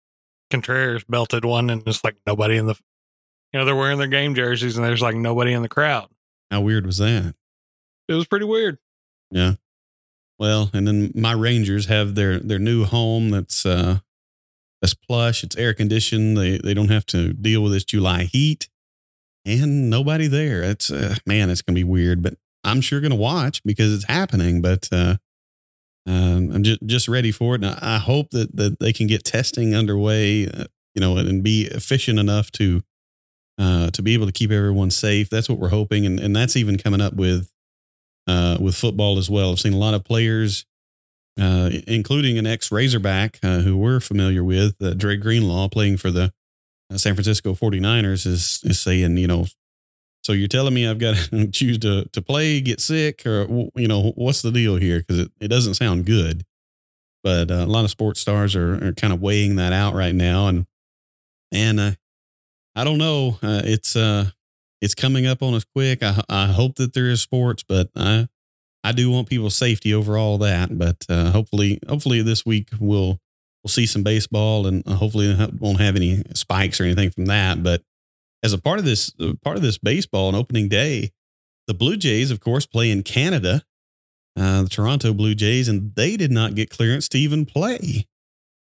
Contreras 0.49 1.03
belted 1.03 1.45
one 1.45 1.69
and 1.69 1.85
just 1.85 2.03
like 2.03 2.15
nobody 2.25 2.57
in 2.57 2.65
the, 2.65 2.75
you 3.53 3.59
know, 3.59 3.65
they're 3.65 3.75
wearing 3.75 3.99
their 3.99 4.07
game 4.07 4.33
jerseys 4.33 4.77
and 4.77 4.85
there's 4.85 5.01
like 5.01 5.15
nobody 5.15 5.53
in 5.53 5.61
the 5.61 5.69
crowd. 5.69 6.09
How 6.49 6.61
weird 6.61 6.87
was 6.87 6.97
that? 6.97 7.35
It 8.07 8.13
was 8.13 8.25
pretty 8.25 8.45
weird. 8.45 8.79
Yeah. 9.29 9.53
Well, 10.39 10.71
and 10.73 10.87
then 10.87 11.11
my 11.13 11.33
Rangers 11.33 11.85
have 11.85 12.15
their 12.15 12.39
their 12.39 12.59
new 12.59 12.85
home 12.85 13.29
that's 13.29 13.65
uh 13.65 13.99
that's 14.81 14.93
plush, 14.93 15.43
it's 15.43 15.57
air 15.57 15.73
conditioned. 15.73 16.37
They 16.37 16.57
they 16.57 16.73
don't 16.73 16.89
have 16.89 17.05
to 17.07 17.33
deal 17.33 17.61
with 17.63 17.73
this 17.73 17.83
July 17.83 18.23
heat 18.23 18.69
and 19.45 19.89
nobody 19.89 20.27
there. 20.27 20.63
It's 20.63 20.91
uh, 20.91 21.15
man, 21.25 21.49
it's 21.49 21.61
to 21.61 21.73
be 21.73 21.83
weird, 21.83 22.21
but 22.21 22.35
I'm 22.63 22.81
sure 22.81 22.99
to 23.01 23.15
watch 23.15 23.63
because 23.63 23.93
it's 23.93 24.05
happening, 24.05 24.61
but 24.61 24.87
uh 24.91 25.17
um, 26.09 26.51
I'm 26.51 26.63
just 26.63 26.81
just 26.85 27.07
ready 27.07 27.31
for 27.31 27.53
it, 27.55 27.63
and 27.63 27.71
I, 27.71 27.95
I 27.95 27.97
hope 27.99 28.31
that 28.31 28.55
that 28.55 28.79
they 28.79 28.91
can 28.91 29.05
get 29.05 29.23
testing 29.23 29.75
underway, 29.75 30.47
uh, 30.47 30.65
you 30.95 31.01
know, 31.01 31.17
and, 31.17 31.29
and 31.29 31.43
be 31.43 31.65
efficient 31.65 32.17
enough 32.17 32.51
to 32.53 32.81
uh, 33.59 33.91
to 33.91 34.01
be 34.01 34.15
able 34.15 34.25
to 34.25 34.31
keep 34.31 34.49
everyone 34.49 34.89
safe. 34.89 35.29
That's 35.29 35.47
what 35.47 35.59
we're 35.59 35.69
hoping, 35.69 36.05
and 36.07 36.19
and 36.19 36.35
that's 36.35 36.55
even 36.55 36.77
coming 36.77 37.01
up 37.01 37.13
with 37.13 37.51
uh, 38.27 38.57
with 38.59 38.75
football 38.75 39.19
as 39.19 39.29
well. 39.29 39.51
I've 39.51 39.59
seen 39.59 39.73
a 39.73 39.77
lot 39.77 39.93
of 39.93 40.03
players, 40.03 40.65
uh, 41.39 41.69
including 41.87 42.37
an 42.37 42.45
ex 42.45 42.71
Razorback 42.71 43.39
uh, 43.43 43.59
who 43.59 43.77
we're 43.77 43.99
familiar 43.99 44.43
with, 44.43 44.81
uh, 44.81 44.93
Dre 44.93 45.15
Greenlaw, 45.15 45.69
playing 45.69 45.97
for 45.97 46.11
the 46.11 46.33
uh, 46.91 46.97
San 46.97 47.15
Francisco 47.15 47.53
49ers, 47.53 48.25
is 48.25 48.61
is 48.63 48.79
saying, 48.79 49.17
you 49.17 49.27
know, 49.27 49.45
so 50.21 50.33
you're 50.33 50.47
telling 50.47 50.73
me 50.73 50.87
I've 50.87 50.99
got 50.99 51.15
to 51.15 51.47
choose 51.51 51.77
to 51.79 52.05
to 52.05 52.21
play, 52.21 52.59
get 52.61 52.81
sick, 52.81 53.25
or 53.25 53.69
you 53.75 53.87
know, 53.87 54.11
what's 54.15 54.41
the 54.41 54.51
deal 54.51 54.75
here? 54.75 54.99
Because 54.99 55.19
it, 55.19 55.31
it 55.39 55.47
doesn't 55.47 55.75
sound 55.75 56.05
good. 56.05 56.43
But 57.23 57.51
uh, 57.51 57.55
a 57.55 57.65
lot 57.65 57.83
of 57.83 57.91
sports 57.91 58.21
stars 58.21 58.55
are, 58.55 58.87
are 58.87 58.93
kind 58.93 59.13
of 59.13 59.21
weighing 59.21 59.55
that 59.57 59.73
out 59.73 59.93
right 59.93 60.15
now, 60.15 60.47
and 60.47 60.65
and 61.51 61.97
I 62.75 62.83
don't 62.83 62.97
know. 62.97 63.37
It's 63.41 63.95
uh, 63.95 64.31
it's 64.81 64.95
coming 64.95 65.25
up 65.25 65.41
on 65.41 65.53
us 65.53 65.65
quick. 65.65 66.03
I 66.03 66.21
I 66.27 66.47
hope 66.47 66.75
that 66.75 66.93
there 66.93 67.07
is 67.09 67.21
sports, 67.21 67.63
but 67.63 67.89
I 67.95 68.27
I 68.83 68.91
do 68.91 69.11
want 69.11 69.29
people's 69.29 69.55
safety 69.55 69.93
over 69.93 70.17
all 70.17 70.37
that. 70.39 70.77
But 70.77 71.05
uh, 71.09 71.31
hopefully, 71.31 71.79
hopefully 71.87 72.21
this 72.21 72.45
week 72.45 72.69
we'll 72.79 73.19
we'll 73.63 73.69
see 73.69 73.85
some 73.85 74.03
baseball, 74.03 74.67
and 74.67 74.87
uh, 74.87 74.95
hopefully 74.95 75.35
won't 75.59 75.79
have 75.79 75.95
any 75.95 76.23
spikes 76.33 76.79
or 76.79 76.85
anything 76.85 77.11
from 77.11 77.25
that. 77.25 77.63
But 77.63 77.83
as 78.43 78.53
a 78.53 78.57
part 78.57 78.79
of 78.79 78.85
this 78.85 79.13
uh, 79.19 79.33
part 79.43 79.57
of 79.57 79.61
this 79.63 79.77
baseball 79.77 80.27
and 80.27 80.37
opening 80.37 80.69
day, 80.69 81.11
the 81.67 81.73
Blue 81.73 81.97
Jays, 81.97 82.31
of 82.31 82.39
course, 82.39 82.65
play 82.65 82.89
in 82.91 83.03
Canada. 83.03 83.63
Uh, 84.39 84.63
the 84.63 84.69
Toronto 84.69 85.13
Blue 85.13 85.35
Jays, 85.35 85.67
and 85.67 85.93
they 85.95 86.15
did 86.15 86.31
not 86.31 86.55
get 86.55 86.69
clearance 86.69 87.09
to 87.09 87.17
even 87.17 87.45
play. 87.45 88.07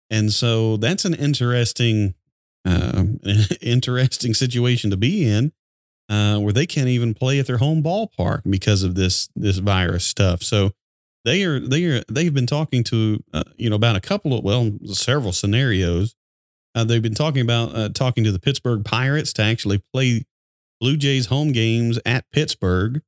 And 0.09 0.33
so 0.33 0.75
that's 0.75 1.05
an 1.05 1.13
interesting 1.13 2.15
uh, 2.65 3.05
interesting 3.61 4.33
situation 4.33 4.89
to 4.89 4.97
be 4.97 5.25
in, 5.25 5.53
uh, 6.11 6.37
where 6.37 6.51
they 6.51 6.65
can't 6.67 6.89
even 6.89 7.13
play 7.13 7.39
at 7.39 7.47
their 7.47 7.57
home 7.57 7.81
ballpark 7.81 8.41
because 8.49 8.83
of 8.83 8.95
this 8.95 9.29
this 9.35 9.57
virus 9.59 10.05
stuff. 10.05 10.43
So 10.43 10.71
they 11.23 11.43
are 11.43 11.59
they 11.59 11.85
are 11.85 12.03
they've 12.09 12.33
been 12.33 12.45
talking 12.45 12.83
to 12.85 13.23
uh, 13.33 13.43
you 13.57 13.69
know 13.69 13.77
about 13.77 13.95
a 13.95 14.01
couple 14.01 14.37
of 14.37 14.43
well 14.43 14.71
several 14.85 15.31
scenarios. 15.31 16.15
Uh, 16.75 16.83
they've 16.83 17.01
been 17.01 17.15
talking 17.15 17.41
about 17.41 17.73
uh, 17.75 17.89
talking 17.89 18.25
to 18.25 18.31
the 18.31 18.39
Pittsburgh 18.39 18.83
Pirates 18.83 19.31
to 19.33 19.41
actually 19.41 19.81
play 19.93 20.25
Blue 20.81 20.97
Jays 20.97 21.27
home 21.27 21.53
games 21.53 21.97
at 22.05 22.25
Pittsburgh 22.31 23.01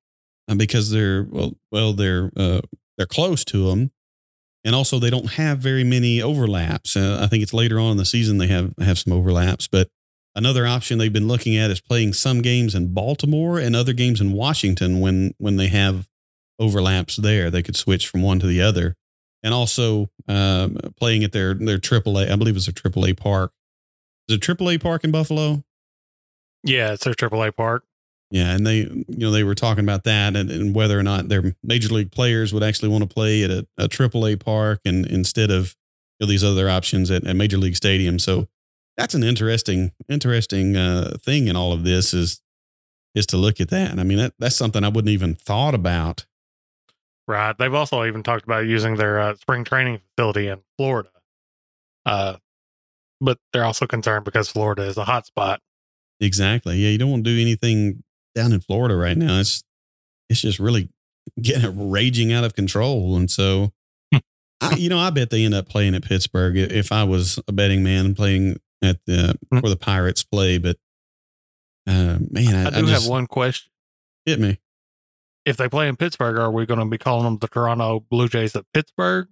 uh, 0.47 0.55
because 0.55 0.89
they're 0.89 1.23
well 1.23 1.57
well 1.71 1.91
they're 1.91 2.31
they're 2.97 3.05
close 3.05 3.43
to 3.45 3.69
them 3.69 3.91
and 4.63 4.73
also 4.73 4.97
they 4.97 5.09
don't 5.09 5.33
have 5.33 5.59
very 5.59 5.83
many 5.83 6.21
overlaps. 6.21 6.95
Uh, 6.95 7.19
I 7.21 7.27
think 7.27 7.43
it's 7.43 7.53
later 7.53 7.79
on 7.79 7.91
in 7.91 7.97
the 7.97 8.05
season 8.05 8.37
they 8.37 8.47
have 8.47 8.73
have 8.79 8.97
some 8.97 9.11
overlaps, 9.11 9.67
but 9.67 9.89
another 10.35 10.65
option 10.65 10.97
they've 10.97 11.13
been 11.13 11.27
looking 11.27 11.55
at 11.55 11.71
is 11.71 11.81
playing 11.81 12.13
some 12.13 12.41
games 12.41 12.75
in 12.75 12.93
Baltimore 12.93 13.59
and 13.59 13.75
other 13.75 13.93
games 13.93 14.21
in 14.21 14.31
Washington 14.31 14.99
when 14.99 15.33
when 15.37 15.57
they 15.57 15.67
have 15.67 16.09
overlaps 16.59 17.15
there. 17.17 17.49
They 17.49 17.63
could 17.63 17.75
switch 17.75 18.07
from 18.07 18.21
one 18.21 18.39
to 18.39 18.47
the 18.47 18.61
other, 18.61 18.95
and 19.41 19.53
also 19.53 20.09
um, 20.27 20.77
playing 20.97 21.23
at 21.23 21.31
their 21.31 21.53
their 21.53 21.79
AAA. 21.79 22.31
I 22.31 22.35
believe 22.35 22.55
it's 22.55 22.67
a 22.67 22.73
AAA 22.73 23.17
park. 23.17 23.51
Is 24.27 24.37
it 24.37 24.41
AAA 24.41 24.81
park 24.81 25.03
in 25.03 25.11
Buffalo? 25.11 25.63
Yeah, 26.63 26.93
it's 26.93 27.03
their 27.03 27.13
AAA 27.13 27.55
park. 27.55 27.83
Yeah, 28.31 28.51
and 28.55 28.65
they 28.65 28.77
you 28.77 29.05
know 29.07 29.31
they 29.31 29.43
were 29.43 29.53
talking 29.53 29.83
about 29.83 30.05
that 30.05 30.35
and, 30.35 30.49
and 30.49 30.73
whether 30.73 30.97
or 30.97 31.03
not 31.03 31.29
their 31.29 31.55
major 31.61 31.93
league 31.93 32.11
players 32.11 32.51
would 32.51 32.63
actually 32.63 32.89
want 32.89 33.07
to 33.07 33.13
play 33.13 33.43
at 33.43 33.51
a, 33.51 33.67
a 33.77 33.87
AAA 33.87 34.43
park 34.43 34.79
and 34.85 35.05
instead 35.05 35.51
of 35.51 35.75
you 36.19 36.25
know, 36.25 36.29
these 36.29 36.43
other 36.43 36.67
options 36.67 37.11
at, 37.11 37.27
at 37.27 37.35
major 37.35 37.57
league 37.57 37.75
stadiums. 37.75 38.21
So 38.21 38.47
that's 38.97 39.13
an 39.13 39.23
interesting 39.23 39.91
interesting 40.09 40.75
uh, 40.75 41.17
thing 41.21 41.47
in 41.47 41.55
all 41.55 41.73
of 41.73 41.83
this 41.83 42.13
is 42.13 42.41
is 43.15 43.25
to 43.27 43.37
look 43.37 43.61
at 43.61 43.69
that. 43.69 43.91
And 43.91 43.99
I 43.99 44.03
mean 44.03 44.17
that, 44.17 44.33
that's 44.39 44.55
something 44.55 44.83
I 44.83 44.89
wouldn't 44.89 45.11
even 45.11 45.35
thought 45.35 45.75
about. 45.75 46.25
Right. 47.27 47.57
They've 47.57 47.73
also 47.73 48.05
even 48.05 48.23
talked 48.23 48.43
about 48.43 48.65
using 48.65 48.95
their 48.95 49.19
uh, 49.19 49.35
spring 49.35 49.63
training 49.63 50.01
facility 50.15 50.47
in 50.47 50.61
Florida. 50.77 51.09
Uh, 52.05 52.35
but 53.21 53.39
they're 53.53 53.63
also 53.63 53.87
concerned 53.87 54.25
because 54.25 54.49
Florida 54.49 54.83
is 54.83 54.97
a 54.97 55.05
hot 55.05 55.25
spot. 55.25 55.61
Exactly. 56.19 56.77
Yeah, 56.77 56.89
you 56.89 56.97
don't 56.97 57.11
want 57.11 57.23
to 57.23 57.35
do 57.35 57.41
anything 57.41 58.03
down 58.35 58.51
in 58.51 58.59
Florida 58.59 58.95
right 58.95 59.17
now. 59.17 59.39
It's 59.39 59.63
it's 60.29 60.41
just 60.41 60.59
really 60.59 60.89
getting 61.41 61.91
raging 61.91 62.33
out 62.33 62.43
of 62.43 62.55
control, 62.55 63.15
and 63.15 63.31
so 63.31 63.71
I, 64.61 64.75
you 64.75 64.89
know, 64.89 64.99
I 64.99 65.09
bet 65.09 65.29
they 65.29 65.43
end 65.43 65.53
up 65.53 65.67
playing 65.67 65.95
at 65.95 66.03
Pittsburgh 66.03 66.57
if 66.57 66.91
I 66.91 67.03
was 67.03 67.39
a 67.47 67.51
betting 67.51 67.83
man 67.83 68.05
and 68.05 68.15
playing 68.15 68.59
at 68.83 68.99
the 69.07 69.35
Hmm. 69.51 69.59
where 69.59 69.69
the 69.69 69.75
Pirates 69.77 70.23
play. 70.23 70.57
But 70.59 70.77
uh, 71.87 72.17
man, 72.31 72.67
I, 72.67 72.77
I 72.77 72.81
do 72.81 72.87
just, 72.87 73.03
have 73.03 73.09
one 73.11 73.27
question. 73.27 73.69
hit 74.25 74.39
me. 74.39 74.59
If 75.45 75.57
they 75.57 75.67
play 75.67 75.87
in 75.89 75.97
Pittsburgh, 75.97 76.37
are 76.37 76.51
we 76.51 76.65
going 76.65 76.79
to 76.79 76.85
be 76.85 76.97
calling 76.97 77.25
them 77.25 77.37
the 77.39 77.47
Toronto 77.47 78.05
Blue 78.09 78.27
Jays 78.29 78.55
of 78.55 78.65
Pittsburgh? 78.73 79.27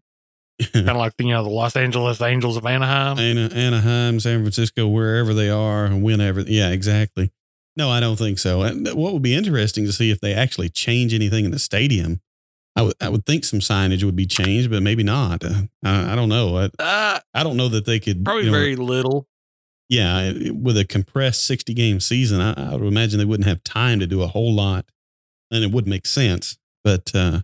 kind 0.73 0.89
of 0.89 0.97
like 0.97 1.15
the, 1.17 1.23
you 1.25 1.31
know 1.31 1.43
the 1.43 1.49
Los 1.49 1.75
Angeles 1.75 2.21
Angels 2.21 2.57
of 2.57 2.65
Anaheim. 2.65 3.17
Ana- 3.17 3.53
Anaheim, 3.53 4.19
San 4.19 4.41
Francisco, 4.41 4.87
wherever 4.87 5.33
they 5.33 5.49
are, 5.49 5.85
and 5.85 6.03
whenever. 6.03 6.41
Yeah, 6.41 6.69
exactly. 6.71 7.31
No, 7.77 7.89
I 7.89 7.99
don't 8.01 8.17
think 8.17 8.37
so. 8.37 8.61
And 8.63 8.85
what 8.89 9.13
would 9.13 9.21
be 9.21 9.33
interesting 9.33 9.85
to 9.85 9.93
see 9.93 10.11
if 10.11 10.19
they 10.19 10.33
actually 10.33 10.69
change 10.69 11.13
anything 11.13 11.45
in 11.45 11.51
the 11.51 11.59
stadium. 11.59 12.21
I 12.75 12.83
would 12.83 12.93
I 13.01 13.09
would 13.09 13.25
think 13.25 13.43
some 13.45 13.59
signage 13.59 14.03
would 14.03 14.15
be 14.15 14.25
changed, 14.27 14.69
but 14.69 14.83
maybe 14.83 15.03
not. 15.03 15.43
Uh, 15.43 15.63
I, 15.83 16.13
I 16.13 16.15
don't 16.15 16.29
know. 16.29 16.57
I, 16.57 16.69
Uh, 16.79 17.19
I 17.33 17.43
don't 17.43 17.57
know 17.57 17.69
that 17.69 17.85
they 17.85 17.99
could 17.99 18.23
probably 18.23 18.45
you 18.45 18.51
know, 18.51 18.57
very 18.57 18.75
little. 18.75 19.27
Yeah, 19.91 20.31
with 20.53 20.77
a 20.77 20.85
compressed 20.85 21.45
60 21.45 21.73
game 21.73 21.99
season, 21.99 22.39
I, 22.39 22.71
I 22.71 22.75
would 22.77 22.87
imagine 22.87 23.19
they 23.19 23.25
wouldn't 23.25 23.47
have 23.47 23.61
time 23.61 23.99
to 23.99 24.07
do 24.07 24.21
a 24.21 24.27
whole 24.27 24.53
lot 24.53 24.85
and 25.51 25.65
it 25.65 25.71
would 25.71 25.85
make 25.85 26.05
sense. 26.05 26.57
But, 26.81 27.11
uh, 27.13 27.41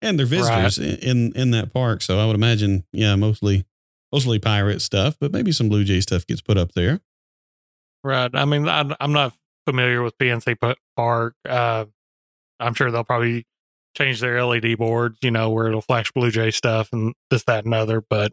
and 0.00 0.18
they're 0.18 0.24
visitors 0.24 0.78
in, 0.78 0.96
in, 0.96 1.32
in 1.36 1.50
that 1.50 1.74
park. 1.74 2.00
So 2.00 2.18
I 2.18 2.24
would 2.24 2.36
imagine, 2.36 2.84
yeah, 2.90 3.16
mostly, 3.16 3.66
mostly 4.10 4.38
pirate 4.38 4.80
stuff, 4.80 5.18
but 5.20 5.30
maybe 5.30 5.52
some 5.52 5.68
Blue 5.68 5.84
Jay 5.84 6.00
stuff 6.00 6.26
gets 6.26 6.40
put 6.40 6.56
up 6.56 6.72
there. 6.72 7.02
Right. 8.02 8.30
I 8.32 8.46
mean, 8.46 8.66
I, 8.66 8.96
I'm 8.98 9.12
not 9.12 9.34
familiar 9.66 10.02
with 10.02 10.16
PNC 10.16 10.74
Park. 10.96 11.34
Uh, 11.46 11.84
I'm 12.58 12.72
sure 12.72 12.90
they'll 12.90 13.04
probably 13.04 13.44
change 13.94 14.20
their 14.20 14.42
LED 14.42 14.78
boards, 14.78 15.18
you 15.20 15.30
know, 15.30 15.50
where 15.50 15.68
it'll 15.68 15.82
flash 15.82 16.10
Blue 16.12 16.30
Jay 16.30 16.50
stuff 16.50 16.94
and 16.94 17.12
this, 17.28 17.44
that, 17.44 17.66
and 17.66 17.74
other. 17.74 18.00
But 18.00 18.32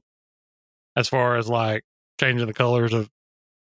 as 0.95 1.09
far 1.09 1.35
as 1.35 1.49
like 1.49 1.83
changing 2.17 2.47
the 2.47 2.53
colors 2.53 2.93
of, 2.93 3.09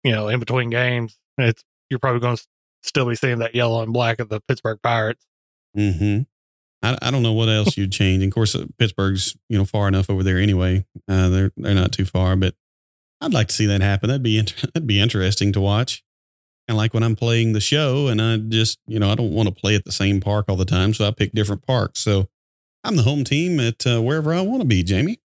you 0.04 0.12
know, 0.12 0.28
in 0.28 0.38
between 0.38 0.70
games, 0.70 1.18
it's 1.38 1.64
you're 1.90 1.98
probably 1.98 2.20
going 2.20 2.36
to 2.36 2.46
still 2.82 3.08
be 3.08 3.16
seeing 3.16 3.38
that 3.38 3.54
yellow 3.54 3.82
and 3.82 3.92
black 3.92 4.20
of 4.20 4.28
the 4.28 4.40
Pittsburgh 4.46 4.78
Pirates. 4.82 5.26
hmm 5.74 6.20
I, 6.82 6.98
I 7.00 7.10
don't 7.10 7.22
know 7.22 7.32
what 7.32 7.48
else 7.48 7.78
you'd 7.78 7.92
change. 7.92 8.22
And 8.22 8.30
of 8.30 8.34
course, 8.34 8.54
uh, 8.54 8.66
Pittsburgh's, 8.78 9.36
you 9.48 9.56
know, 9.56 9.64
far 9.64 9.88
enough 9.88 10.10
over 10.10 10.22
there 10.22 10.38
anyway. 10.38 10.84
Uh, 11.08 11.30
they're, 11.30 11.50
they're 11.56 11.74
not 11.74 11.92
too 11.92 12.04
far, 12.04 12.36
but 12.36 12.54
I'd 13.22 13.32
like 13.32 13.48
to 13.48 13.54
see 13.54 13.66
that 13.66 13.80
happen. 13.80 14.08
That'd 14.08 14.22
be, 14.22 14.38
int- 14.38 14.54
that'd 14.74 14.86
be 14.86 15.00
interesting 15.00 15.50
to 15.52 15.60
watch. 15.60 16.02
Of 16.68 16.76
like 16.76 16.94
when 16.94 17.02
I'm 17.02 17.16
playing 17.16 17.52
the 17.52 17.60
show 17.60 18.08
and 18.08 18.20
I 18.22 18.36
just, 18.36 18.78
you 18.86 18.98
know, 18.98 19.10
I 19.10 19.14
don't 19.14 19.32
want 19.32 19.48
to 19.48 19.54
play 19.54 19.74
at 19.74 19.84
the 19.84 19.92
same 19.92 20.20
park 20.20 20.46
all 20.48 20.56
the 20.56 20.64
time. 20.64 20.94
So 20.94 21.06
I 21.06 21.10
pick 21.10 21.32
different 21.32 21.66
parks. 21.66 22.00
So 22.00 22.28
I'm 22.82 22.96
the 22.96 23.02
home 23.02 23.24
team 23.24 23.60
at 23.60 23.86
uh, 23.86 24.00
wherever 24.00 24.32
I 24.32 24.40
want 24.42 24.60
to 24.62 24.68
be, 24.68 24.82
Jamie. 24.82 25.20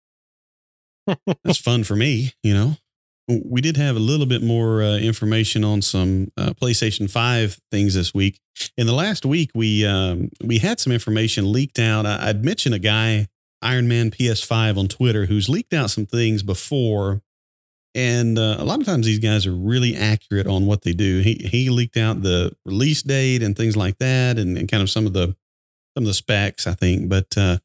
That's 1.43 1.59
fun 1.59 1.83
for 1.83 1.95
me, 1.95 2.33
you 2.43 2.53
know. 2.53 2.77
We 3.27 3.61
did 3.61 3.77
have 3.77 3.95
a 3.95 3.99
little 3.99 4.27
bit 4.27 4.43
more 4.43 4.83
uh, 4.83 4.97
information 4.97 5.63
on 5.63 5.81
some 5.81 6.31
uh, 6.37 6.53
PlayStation 6.53 7.09
5 7.09 7.59
things 7.71 7.95
this 7.95 8.13
week. 8.13 8.39
In 8.77 8.85
the 8.85 8.93
last 8.93 9.25
week, 9.25 9.49
we 9.55 9.85
um, 9.85 10.29
we 10.43 10.59
had 10.59 10.79
some 10.79 10.93
information 10.93 11.51
leaked 11.51 11.79
out. 11.79 12.05
I, 12.05 12.29
I'd 12.29 12.45
mentioned 12.45 12.75
a 12.75 12.79
guy, 12.79 13.27
Iron 13.61 13.87
Man 13.87 14.11
PS5 14.11 14.77
on 14.77 14.87
Twitter, 14.87 15.25
who's 15.25 15.49
leaked 15.49 15.73
out 15.73 15.89
some 15.89 16.05
things 16.05 16.43
before. 16.43 17.21
And 17.95 18.37
uh, 18.37 18.57
a 18.59 18.65
lot 18.65 18.79
of 18.79 18.85
times 18.85 19.05
these 19.05 19.19
guys 19.19 19.47
are 19.47 19.55
really 19.55 19.95
accurate 19.95 20.47
on 20.47 20.65
what 20.65 20.83
they 20.83 20.93
do. 20.93 21.21
He 21.21 21.47
he 21.49 21.69
leaked 21.69 21.97
out 21.97 22.21
the 22.21 22.55
release 22.65 23.01
date 23.01 23.41
and 23.41 23.55
things 23.55 23.75
like 23.75 23.97
that, 23.97 24.37
and, 24.37 24.57
and 24.57 24.69
kind 24.69 24.83
of 24.83 24.89
some 24.89 25.07
of 25.07 25.13
the 25.13 25.35
some 25.95 26.03
of 26.03 26.05
the 26.05 26.13
specs, 26.13 26.67
I 26.67 26.73
think. 26.73 27.09
But 27.09 27.35
uh, 27.37 27.57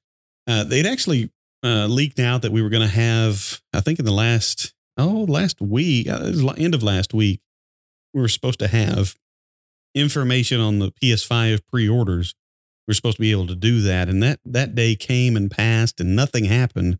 uh, 0.46 0.64
they'd 0.64 0.86
actually 0.86 1.30
uh, 1.62 1.86
leaked 1.86 2.20
out 2.20 2.42
that 2.42 2.52
we 2.52 2.62
were 2.62 2.70
going 2.70 2.88
to 2.88 2.94
have, 2.94 3.60
I 3.72 3.80
think, 3.80 3.98
in 3.98 4.04
the 4.04 4.12
last 4.12 4.72
oh 5.00 5.24
last 5.28 5.60
week, 5.60 6.08
uh, 6.08 6.32
end 6.56 6.74
of 6.74 6.82
last 6.82 7.14
week, 7.14 7.40
we 8.12 8.20
were 8.20 8.28
supposed 8.28 8.58
to 8.60 8.68
have 8.68 9.16
information 9.94 10.60
on 10.60 10.78
the 10.78 10.92
PS5 10.92 11.60
pre-orders. 11.70 12.34
We 12.86 12.92
are 12.92 12.94
supposed 12.94 13.16
to 13.16 13.22
be 13.22 13.30
able 13.30 13.46
to 13.46 13.54
do 13.54 13.80
that, 13.82 14.08
and 14.08 14.22
that 14.22 14.40
that 14.44 14.74
day 14.74 14.96
came 14.96 15.36
and 15.36 15.50
passed, 15.50 16.00
and 16.00 16.16
nothing 16.16 16.44
happened, 16.44 16.98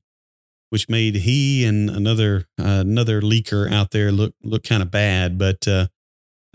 which 0.71 0.89
made 0.89 1.17
he 1.17 1.65
and 1.65 1.91
another 1.91 2.47
uh, 2.59 2.83
another 2.87 3.21
leaker 3.21 3.71
out 3.71 3.91
there 3.91 4.13
look 4.13 4.35
look 4.43 4.63
kind 4.63 4.83
of 4.83 4.91
bad. 4.91 5.37
But 5.37 5.67
uh, 5.67 5.89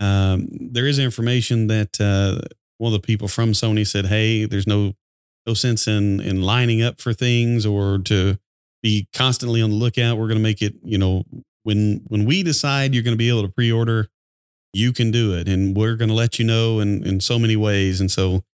um, 0.00 0.48
there 0.50 0.86
is 0.86 0.98
information 0.98 1.66
that 1.66 2.00
uh, 2.00 2.46
one 2.78 2.94
of 2.94 3.00
the 3.00 3.06
people 3.06 3.28
from 3.28 3.52
Sony 3.52 3.86
said, 3.86 4.06
"Hey, 4.06 4.46
there's 4.46 4.66
no 4.66 4.94
no 5.46 5.54
sense 5.54 5.86
in 5.86 6.20
in 6.20 6.40
lining 6.40 6.82
up 6.82 7.00
for 7.00 7.12
things 7.12 7.66
or 7.66 7.98
to 8.04 8.38
be 8.86 9.08
constantly 9.12 9.60
on 9.60 9.70
the 9.70 9.76
lookout. 9.76 10.16
We're 10.16 10.28
going 10.28 10.38
to 10.38 10.42
make 10.42 10.62
it, 10.62 10.74
you 10.84 10.96
know, 10.96 11.24
when 11.64 12.02
when 12.06 12.24
we 12.24 12.44
decide 12.44 12.94
you're 12.94 13.02
going 13.02 13.16
to 13.16 13.18
be 13.18 13.28
able 13.28 13.42
to 13.42 13.48
pre-order, 13.48 14.08
you 14.72 14.92
can 14.92 15.10
do 15.10 15.34
it, 15.34 15.48
and 15.48 15.76
we're 15.76 15.96
going 15.96 16.08
to 16.08 16.14
let 16.14 16.38
you 16.38 16.44
know 16.44 16.78
in 16.78 17.04
in 17.04 17.18
so 17.18 17.36
many 17.36 17.56
ways. 17.56 18.00
And 18.00 18.08
so 18.08 18.44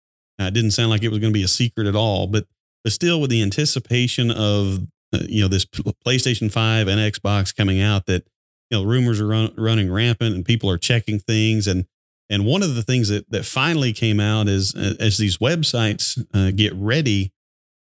uh, 0.41 0.45
it 0.45 0.55
didn't 0.55 0.71
sound 0.71 0.89
like 0.89 1.03
it 1.03 1.11
was 1.11 1.19
going 1.19 1.33
to 1.33 1.39
be 1.39 1.45
a 1.45 1.49
secret 1.49 1.87
at 1.87 1.95
all, 1.95 2.27
but 2.27 2.47
but 2.83 2.95
still, 2.95 3.21
with 3.21 3.29
the 3.29 3.43
anticipation 3.43 4.31
of 4.31 4.87
uh, 5.13 5.19
you 5.29 5.43
know 5.43 5.49
this 5.49 5.67
PlayStation 5.67 6.51
Five 6.51 6.89
and 6.89 6.99
Xbox 6.99 7.55
coming 7.55 7.79
out, 7.83 8.07
that 8.07 8.27
you 8.71 8.79
know 8.79 8.85
rumors 8.85 9.21
are 9.21 9.27
run, 9.27 9.53
running 9.59 9.93
rampant, 9.93 10.35
and 10.35 10.47
people 10.47 10.71
are 10.71 10.79
checking 10.79 11.19
things, 11.19 11.67
and 11.67 11.85
and 12.31 12.47
one 12.47 12.63
of 12.63 12.75
the 12.75 12.83
things 12.83 13.11
that 13.11 13.31
that 13.31 13.45
finally 13.45 13.93
came 13.93 14.19
out 14.19 14.49
is 14.49 14.75
uh, 14.75 14.95
as 14.99 15.19
these 15.19 15.37
websites 15.37 16.25
uh, 16.33 16.51
get 16.53 16.73
ready 16.75 17.33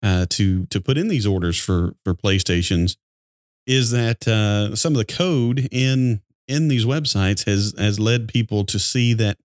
uh, 0.03 0.27
to 0.31 0.67
to 0.67 0.81
put 0.81 0.99
in 0.99 1.09
these 1.09 1.27
orders 1.27 1.59
for 1.59 1.95
for 2.05 2.15
PlayStations, 2.15 2.97
is 3.67 3.91
that 3.91 4.27
uh, 4.29 4.75
some 4.77 4.93
of 4.93 4.99
the 4.99 5.05
code 5.05 5.69
in 5.71 6.21
in 6.49 6.69
these 6.69 6.85
websites 6.85 7.47
has 7.47 7.75
has 7.79 7.99
led 7.99 8.29
people 8.29 8.65
to 8.65 8.79
see 8.79 9.13
that 9.15 9.39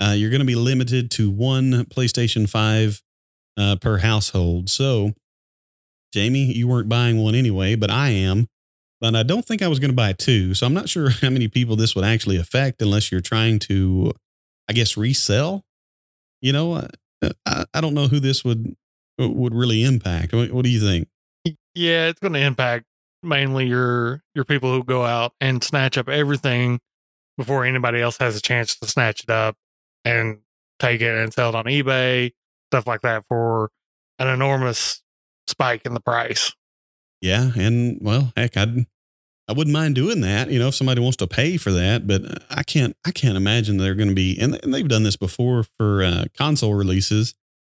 uh, 0.00 0.14
you're 0.16 0.30
going 0.30 0.40
to 0.40 0.46
be 0.46 0.54
limited 0.54 1.10
to 1.12 1.30
one 1.30 1.84
PlayStation 1.86 2.48
Five 2.48 3.02
uh, 3.56 3.76
per 3.76 3.98
household. 3.98 4.68
So, 4.68 5.12
Jamie, 6.12 6.52
you 6.52 6.68
weren't 6.68 6.88
buying 6.88 7.18
one 7.18 7.34
anyway, 7.34 7.74
but 7.74 7.90
I 7.90 8.10
am. 8.10 8.48
But 9.00 9.14
I 9.14 9.22
don't 9.22 9.44
think 9.44 9.60
I 9.60 9.68
was 9.68 9.78
going 9.78 9.90
to 9.90 9.96
buy 9.96 10.14
two. 10.14 10.54
So 10.54 10.66
I'm 10.66 10.74
not 10.74 10.88
sure 10.88 11.10
how 11.10 11.30
many 11.30 11.48
people 11.48 11.76
this 11.76 11.94
would 11.94 12.04
actually 12.04 12.36
affect 12.36 12.80
unless 12.80 13.12
you're 13.12 13.20
trying 13.20 13.58
to, 13.60 14.12
I 14.68 14.72
guess, 14.72 14.96
resell. 14.96 15.64
You 16.40 16.52
know, 16.52 16.74
uh, 16.74 16.88
I, 17.44 17.64
I 17.74 17.80
don't 17.80 17.94
know 17.94 18.08
who 18.08 18.20
this 18.20 18.44
would 18.44 18.76
would 19.18 19.54
really 19.54 19.84
impact. 19.84 20.32
What, 20.32 20.52
what 20.52 20.64
do 20.64 20.70
you 20.70 20.80
think? 20.80 21.08
Yeah, 21.74 22.08
it's 22.08 22.20
going 22.20 22.32
to 22.32 22.40
impact 22.40 22.86
mainly 23.22 23.66
your 23.66 24.22
your 24.34 24.44
people 24.44 24.72
who 24.72 24.84
go 24.84 25.04
out 25.04 25.32
and 25.40 25.62
snatch 25.62 25.98
up 25.98 26.08
everything 26.08 26.80
before 27.36 27.64
anybody 27.64 28.00
else 28.00 28.16
has 28.18 28.36
a 28.36 28.40
chance 28.40 28.76
to 28.76 28.88
snatch 28.88 29.22
it 29.24 29.30
up 29.30 29.56
and 30.04 30.38
take 30.78 31.00
it 31.00 31.16
and 31.16 31.32
sell 31.32 31.50
it 31.50 31.54
on 31.54 31.64
eBay, 31.64 32.32
stuff 32.70 32.86
like 32.86 33.02
that 33.02 33.24
for 33.28 33.70
an 34.18 34.28
enormous 34.28 35.02
spike 35.46 35.82
in 35.84 35.94
the 35.94 36.00
price. 36.00 36.54
Yeah, 37.20 37.50
and 37.56 37.98
well, 38.00 38.32
heck, 38.36 38.56
I'd 38.56 38.86
I 39.48 39.52
wouldn't 39.52 39.72
mind 39.72 39.94
doing 39.94 40.22
that, 40.22 40.50
you 40.50 40.58
know, 40.58 40.68
if 40.68 40.74
somebody 40.74 41.00
wants 41.00 41.16
to 41.18 41.28
pay 41.28 41.56
for 41.56 41.70
that. 41.70 42.06
But 42.06 42.42
I 42.50 42.62
can't 42.62 42.96
I 43.04 43.12
can't 43.12 43.36
imagine 43.36 43.76
they're 43.76 43.94
going 43.94 44.08
to 44.08 44.14
be, 44.14 44.38
and, 44.40 44.54
they've 44.54 44.88
done 44.88 45.04
this 45.04 45.16
before 45.16 45.62
for 45.62 46.02
uh, 46.02 46.24
console 46.36 46.74
releases. 46.74 47.34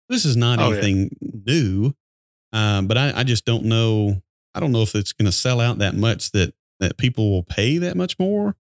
This 0.09 0.25
is 0.25 0.37
not 0.37 0.59
oh, 0.59 0.73
anything 0.73 1.11
yeah. 1.21 1.41
new, 1.47 1.95
um, 2.53 2.87
but 2.87 2.97
I, 2.97 3.13
I 3.21 3.25
just 3.25 3.45
don't 3.45 3.65
know. 3.65 4.23
I 4.55 4.61
don't 4.61 4.73
know 4.73 4.83
if 4.83 4.95
it's 4.95 5.13
going 5.13 5.27
to 5.27 5.33
sell 5.33 5.61
out 5.61 5.79
that 5.79 5.95
much 5.95 6.33
that 6.33 6.55
that 6.81 6.97
people 6.97 7.31
will 7.31 7.43
pay 7.43 7.79
that 7.79 7.97
much 7.97 8.19
more. 8.19 8.57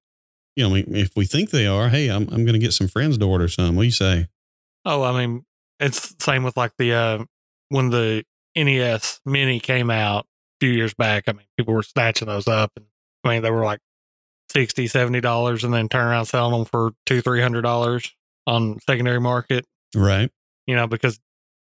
You 0.57 0.69
know, 0.69 0.75
if 0.75 1.17
we 1.17 1.25
think 1.25 1.51
they 1.51 1.67
are, 1.67 1.89
hey, 1.89 2.09
I'm 2.09 2.29
I'm 2.29 2.45
going 2.45 2.53
to 2.55 2.59
get 2.59 2.73
some 2.73 2.89
friends 2.89 3.19
to 3.19 3.25
order 3.25 3.49
some. 3.49 3.77
What 3.77 3.83
do 3.83 3.87
you 3.87 3.93
say? 3.93 4.27
Oh, 4.85 5.03
I 5.03 5.27
mean, 5.27 5.45
it's 5.81 6.15
same 6.21 6.43
with 6.43 6.57
like 6.57 6.73
the 6.79 6.93
uh, 6.93 7.25
when 7.69 7.91
the 7.91 8.25
NES 8.57 9.21
Mini 9.25 9.61
came 9.61 9.91
out 9.91 10.25
a 10.25 10.67
few 10.67 10.71
years 10.71 10.95
back. 10.95 11.25
I 11.29 11.33
mean, 11.33 11.47
people 11.57 11.75
were 11.75 11.83
snatching 11.83 12.29
those 12.29 12.49
up, 12.49 12.73
and 12.77 12.87
I 13.25 13.29
mean, 13.29 13.43
they 13.43 13.51
were 13.51 13.65
like 13.65 13.81
60 14.51 14.87
70 14.87 15.21
dollars, 15.21 15.65
and 15.65 15.73
then 15.73 15.89
turn 15.89 16.07
around 16.07 16.27
selling 16.27 16.53
them 16.53 16.65
for 16.65 16.93
two 17.07 17.21
three 17.21 17.41
hundred 17.41 17.63
dollars 17.63 18.13
on 18.47 18.79
secondary 18.81 19.21
market. 19.21 19.65
Right. 19.95 20.31
You 20.67 20.77
know, 20.77 20.87
because 20.87 21.19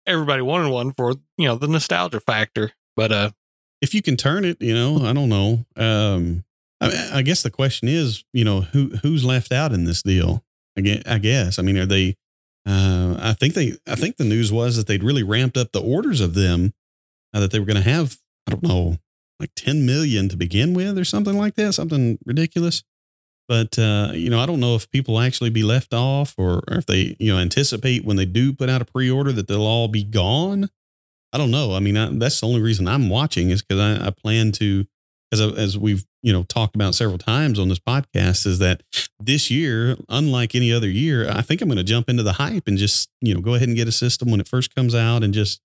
everybody 0.06 0.42
wanted 0.42 0.70
one 0.70 0.92
for 0.92 1.14
you 1.36 1.48
know 1.48 1.56
the 1.56 1.68
nostalgia 1.68 2.20
factor. 2.20 2.72
But 2.96 3.12
uh, 3.12 3.30
if 3.80 3.94
you 3.94 4.02
can 4.02 4.16
turn 4.16 4.44
it, 4.44 4.60
you 4.60 4.74
know, 4.74 5.04
I 5.04 5.12
don't 5.12 5.28
know. 5.28 5.64
Um, 5.76 6.44
I, 6.80 7.10
I 7.14 7.22
guess 7.22 7.42
the 7.42 7.50
question 7.50 7.88
is, 7.88 8.24
you 8.32 8.44
know, 8.44 8.62
who 8.62 8.90
who's 9.02 9.24
left 9.24 9.52
out 9.52 9.72
in 9.72 9.84
this 9.84 10.02
deal? 10.02 10.44
I 10.78 11.02
I 11.06 11.18
guess. 11.18 11.58
I 11.58 11.62
mean, 11.62 11.78
are 11.78 11.86
they? 11.86 12.16
Uh, 12.66 13.16
I 13.18 13.32
think 13.32 13.54
they. 13.54 13.74
I 13.86 13.94
think 13.94 14.16
the 14.16 14.24
news 14.24 14.52
was 14.52 14.76
that 14.76 14.86
they'd 14.86 15.02
really 15.02 15.22
ramped 15.22 15.56
up 15.56 15.72
the 15.72 15.82
orders 15.82 16.20
of 16.20 16.34
them. 16.34 16.72
Uh, 17.34 17.40
that 17.40 17.50
they 17.50 17.58
were 17.58 17.66
going 17.66 17.82
to 17.82 17.88
have. 17.88 18.18
I 18.46 18.50
don't 18.50 18.62
know, 18.62 18.98
like 19.38 19.50
ten 19.54 19.86
million 19.86 20.28
to 20.28 20.36
begin 20.36 20.74
with, 20.74 20.98
or 20.98 21.04
something 21.04 21.38
like 21.38 21.54
that. 21.54 21.72
Something 21.74 22.18
ridiculous. 22.24 22.82
But 23.48 23.78
uh, 23.78 24.12
you 24.14 24.30
know, 24.30 24.40
I 24.40 24.46
don't 24.46 24.60
know 24.60 24.74
if 24.76 24.90
people 24.90 25.18
actually 25.18 25.50
be 25.50 25.62
left 25.62 25.92
off, 25.92 26.34
or, 26.38 26.62
or 26.68 26.78
if 26.78 26.86
they 26.86 27.16
you 27.18 27.32
know 27.32 27.38
anticipate 27.38 28.04
when 28.04 28.16
they 28.16 28.24
do 28.24 28.52
put 28.52 28.70
out 28.70 28.82
a 28.82 28.86
pre-order 28.86 29.32
that 29.32 29.48
they'll 29.48 29.66
all 29.66 29.88
be 29.88 30.04
gone. 30.04 30.68
I 31.32 31.38
don't 31.38 31.50
know. 31.50 31.74
I 31.74 31.80
mean, 31.80 31.96
I, 31.96 32.10
that's 32.12 32.40
the 32.40 32.46
only 32.46 32.60
reason 32.60 32.86
I'm 32.86 33.08
watching 33.08 33.50
is 33.50 33.62
because 33.62 33.80
I, 33.80 34.08
I, 34.08 34.10
plan 34.10 34.52
to, 34.52 34.84
as 35.32 35.40
as 35.40 35.78
we've 35.78 36.04
you 36.22 36.32
know 36.32 36.44
talked 36.44 36.74
about 36.74 36.94
several 36.94 37.18
times 37.18 37.58
on 37.58 37.68
this 37.68 37.78
podcast, 37.78 38.46
is 38.46 38.58
that 38.60 38.82
this 39.18 39.50
year, 39.50 39.96
unlike 40.08 40.54
any 40.54 40.72
other 40.72 40.88
year, 40.88 41.28
I 41.28 41.42
think 41.42 41.60
I'm 41.60 41.68
going 41.68 41.78
to 41.78 41.84
jump 41.84 42.08
into 42.08 42.22
the 42.22 42.34
hype 42.34 42.68
and 42.68 42.78
just 42.78 43.10
you 43.20 43.34
know 43.34 43.40
go 43.40 43.54
ahead 43.54 43.68
and 43.68 43.76
get 43.76 43.88
a 43.88 43.92
system 43.92 44.30
when 44.30 44.40
it 44.40 44.48
first 44.48 44.74
comes 44.74 44.94
out 44.94 45.22
and 45.22 45.34
just 45.34 45.60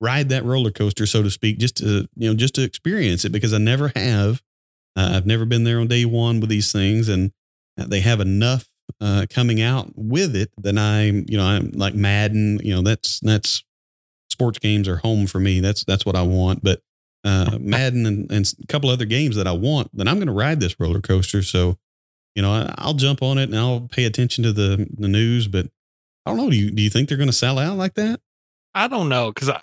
ride 0.00 0.30
that 0.30 0.44
roller 0.44 0.70
coaster, 0.70 1.06
so 1.06 1.22
to 1.22 1.30
speak, 1.30 1.58
just 1.58 1.76
to 1.76 2.08
you 2.16 2.28
know 2.28 2.34
just 2.34 2.54
to 2.56 2.62
experience 2.62 3.24
it 3.24 3.30
because 3.30 3.54
I 3.54 3.58
never 3.58 3.92
have. 3.94 4.42
Uh, 4.96 5.12
I've 5.14 5.26
never 5.26 5.44
been 5.44 5.64
there 5.64 5.80
on 5.80 5.88
day 5.88 6.04
one 6.04 6.40
with 6.40 6.50
these 6.50 6.72
things, 6.72 7.08
and 7.08 7.32
they 7.76 8.00
have 8.00 8.20
enough 8.20 8.66
uh, 9.00 9.26
coming 9.30 9.60
out 9.62 9.92
with 9.94 10.34
it 10.34 10.50
that 10.58 10.76
I'm, 10.76 11.24
you 11.28 11.36
know, 11.36 11.44
I'm 11.44 11.70
like 11.72 11.94
Madden. 11.94 12.60
You 12.62 12.74
know, 12.74 12.82
that's 12.82 13.20
that's 13.20 13.64
sports 14.28 14.58
games 14.58 14.88
are 14.88 14.96
home 14.96 15.26
for 15.26 15.40
me. 15.40 15.60
That's 15.60 15.84
that's 15.84 16.04
what 16.04 16.16
I 16.16 16.22
want. 16.22 16.62
But 16.62 16.80
uh, 17.24 17.58
Madden 17.60 18.06
and, 18.06 18.30
and 18.32 18.52
a 18.62 18.66
couple 18.66 18.90
other 18.90 19.04
games 19.04 19.36
that 19.36 19.46
I 19.46 19.52
want, 19.52 19.90
then 19.96 20.08
I'm 20.08 20.16
going 20.16 20.26
to 20.26 20.32
ride 20.32 20.60
this 20.60 20.78
roller 20.80 21.00
coaster. 21.00 21.42
So, 21.42 21.76
you 22.34 22.42
know, 22.42 22.52
I, 22.52 22.86
will 22.86 22.94
jump 22.94 23.22
on 23.22 23.36
it 23.38 23.50
and 23.50 23.58
I'll 23.58 23.82
pay 23.90 24.04
attention 24.04 24.42
to 24.44 24.52
the 24.52 24.88
the 24.96 25.08
news. 25.08 25.46
But 25.46 25.66
I 26.24 26.30
don't 26.30 26.38
know. 26.38 26.50
Do 26.50 26.56
you 26.56 26.70
do 26.70 26.82
you 26.82 26.90
think 26.90 27.08
they're 27.08 27.18
going 27.18 27.28
to 27.28 27.32
sell 27.32 27.58
out 27.58 27.76
like 27.76 27.94
that? 27.94 28.20
I 28.74 28.88
don't 28.88 29.08
know 29.08 29.32
because 29.32 29.48
I 29.50 29.62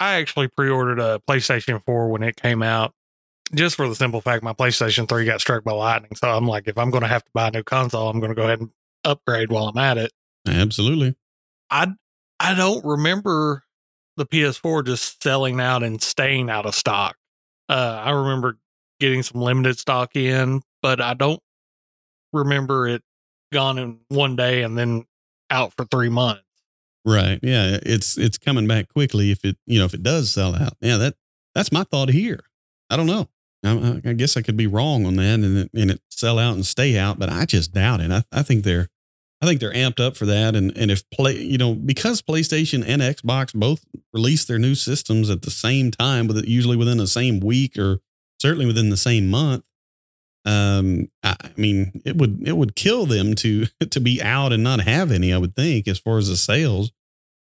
I 0.00 0.14
actually 0.14 0.48
pre-ordered 0.48 1.00
a 1.00 1.20
PlayStation 1.28 1.82
4 1.84 2.08
when 2.08 2.22
it 2.22 2.36
came 2.36 2.62
out, 2.62 2.94
just 3.54 3.76
for 3.76 3.88
the 3.88 3.94
simple 3.94 4.20
fact 4.20 4.42
my 4.42 4.52
PlayStation 4.52 5.08
3 5.08 5.24
got 5.24 5.40
struck 5.40 5.64
by 5.64 5.72
lightning. 5.72 6.14
So 6.14 6.28
I'm 6.28 6.46
like, 6.46 6.68
if 6.68 6.78
I'm 6.78 6.90
going 6.90 7.02
to 7.02 7.08
have 7.08 7.24
to 7.24 7.30
buy 7.32 7.48
a 7.48 7.50
new 7.50 7.62
console, 7.62 8.08
I'm 8.08 8.20
going 8.20 8.30
to 8.30 8.34
go 8.34 8.44
ahead 8.44 8.60
and 8.60 8.70
upgrade 9.04 9.50
while 9.50 9.68
I'm 9.68 9.78
at 9.78 9.98
it. 9.98 10.12
Absolutely. 10.46 11.14
I 11.70 11.88
I 12.40 12.54
don't 12.54 12.84
remember 12.84 13.64
the 14.16 14.26
PS4 14.26 14.86
just 14.86 15.22
selling 15.22 15.60
out 15.60 15.82
and 15.82 16.02
staying 16.02 16.50
out 16.50 16.66
of 16.66 16.74
stock. 16.74 17.16
Uh, 17.68 18.02
I 18.04 18.10
remember 18.10 18.58
getting 19.00 19.22
some 19.22 19.40
limited 19.40 19.78
stock 19.78 20.16
in, 20.16 20.62
but 20.82 21.00
I 21.00 21.14
don't 21.14 21.40
remember 22.32 22.88
it 22.88 23.02
gone 23.52 23.78
in 23.78 24.00
one 24.08 24.36
day 24.36 24.62
and 24.62 24.76
then 24.76 25.04
out 25.50 25.72
for 25.74 25.84
three 25.84 26.08
months. 26.08 26.42
Right. 27.04 27.38
Yeah. 27.42 27.78
It's 27.82 28.18
it's 28.18 28.38
coming 28.38 28.66
back 28.66 28.88
quickly 28.88 29.30
if 29.30 29.44
it 29.44 29.56
you 29.66 29.78
know 29.78 29.84
if 29.84 29.94
it 29.94 30.02
does 30.02 30.30
sell 30.30 30.54
out. 30.54 30.74
Yeah. 30.80 30.96
That 30.98 31.14
that's 31.54 31.72
my 31.72 31.84
thought 31.84 32.10
here. 32.10 32.40
I 32.90 32.96
don't 32.96 33.06
know. 33.06 33.28
I, 33.64 34.00
I 34.04 34.12
guess 34.12 34.36
I 34.36 34.42
could 34.42 34.56
be 34.56 34.66
wrong 34.66 35.04
on 35.06 35.16
that 35.16 35.34
and 35.40 35.58
it, 35.58 35.70
and 35.74 35.90
it 35.90 36.00
sell 36.10 36.38
out 36.38 36.54
and 36.54 36.64
stay 36.64 36.96
out, 36.96 37.18
but 37.18 37.30
I 37.30 37.44
just 37.44 37.72
doubt 37.72 38.00
it. 38.00 38.10
I, 38.10 38.24
I 38.32 38.42
think 38.42 38.64
they're, 38.64 38.88
I 39.40 39.46
think 39.46 39.60
they're 39.60 39.72
amped 39.72 40.00
up 40.00 40.16
for 40.16 40.26
that. 40.26 40.54
And, 40.54 40.76
and 40.76 40.90
if 40.90 41.08
play, 41.10 41.36
you 41.36 41.58
know, 41.58 41.74
because 41.74 42.22
PlayStation 42.22 42.84
and 42.86 43.02
Xbox 43.02 43.52
both 43.52 43.84
release 44.12 44.44
their 44.44 44.58
new 44.58 44.74
systems 44.74 45.30
at 45.30 45.42
the 45.42 45.50
same 45.50 45.90
time, 45.90 46.26
with 46.26 46.38
it 46.38 46.48
usually 46.48 46.76
within 46.76 46.98
the 46.98 47.06
same 47.06 47.40
week 47.40 47.78
or 47.78 48.00
certainly 48.40 48.66
within 48.66 48.90
the 48.90 48.96
same 48.96 49.28
month. 49.28 49.64
Um, 50.44 51.10
I 51.22 51.36
mean, 51.56 52.00
it 52.04 52.16
would, 52.16 52.46
it 52.46 52.56
would 52.56 52.74
kill 52.74 53.06
them 53.06 53.34
to, 53.36 53.66
to 53.90 54.00
be 54.00 54.22
out 54.22 54.52
and 54.52 54.62
not 54.62 54.80
have 54.80 55.10
any, 55.10 55.32
I 55.32 55.38
would 55.38 55.54
think, 55.54 55.86
as 55.88 55.98
far 55.98 56.18
as 56.18 56.28
the 56.28 56.36
sales. 56.36 56.92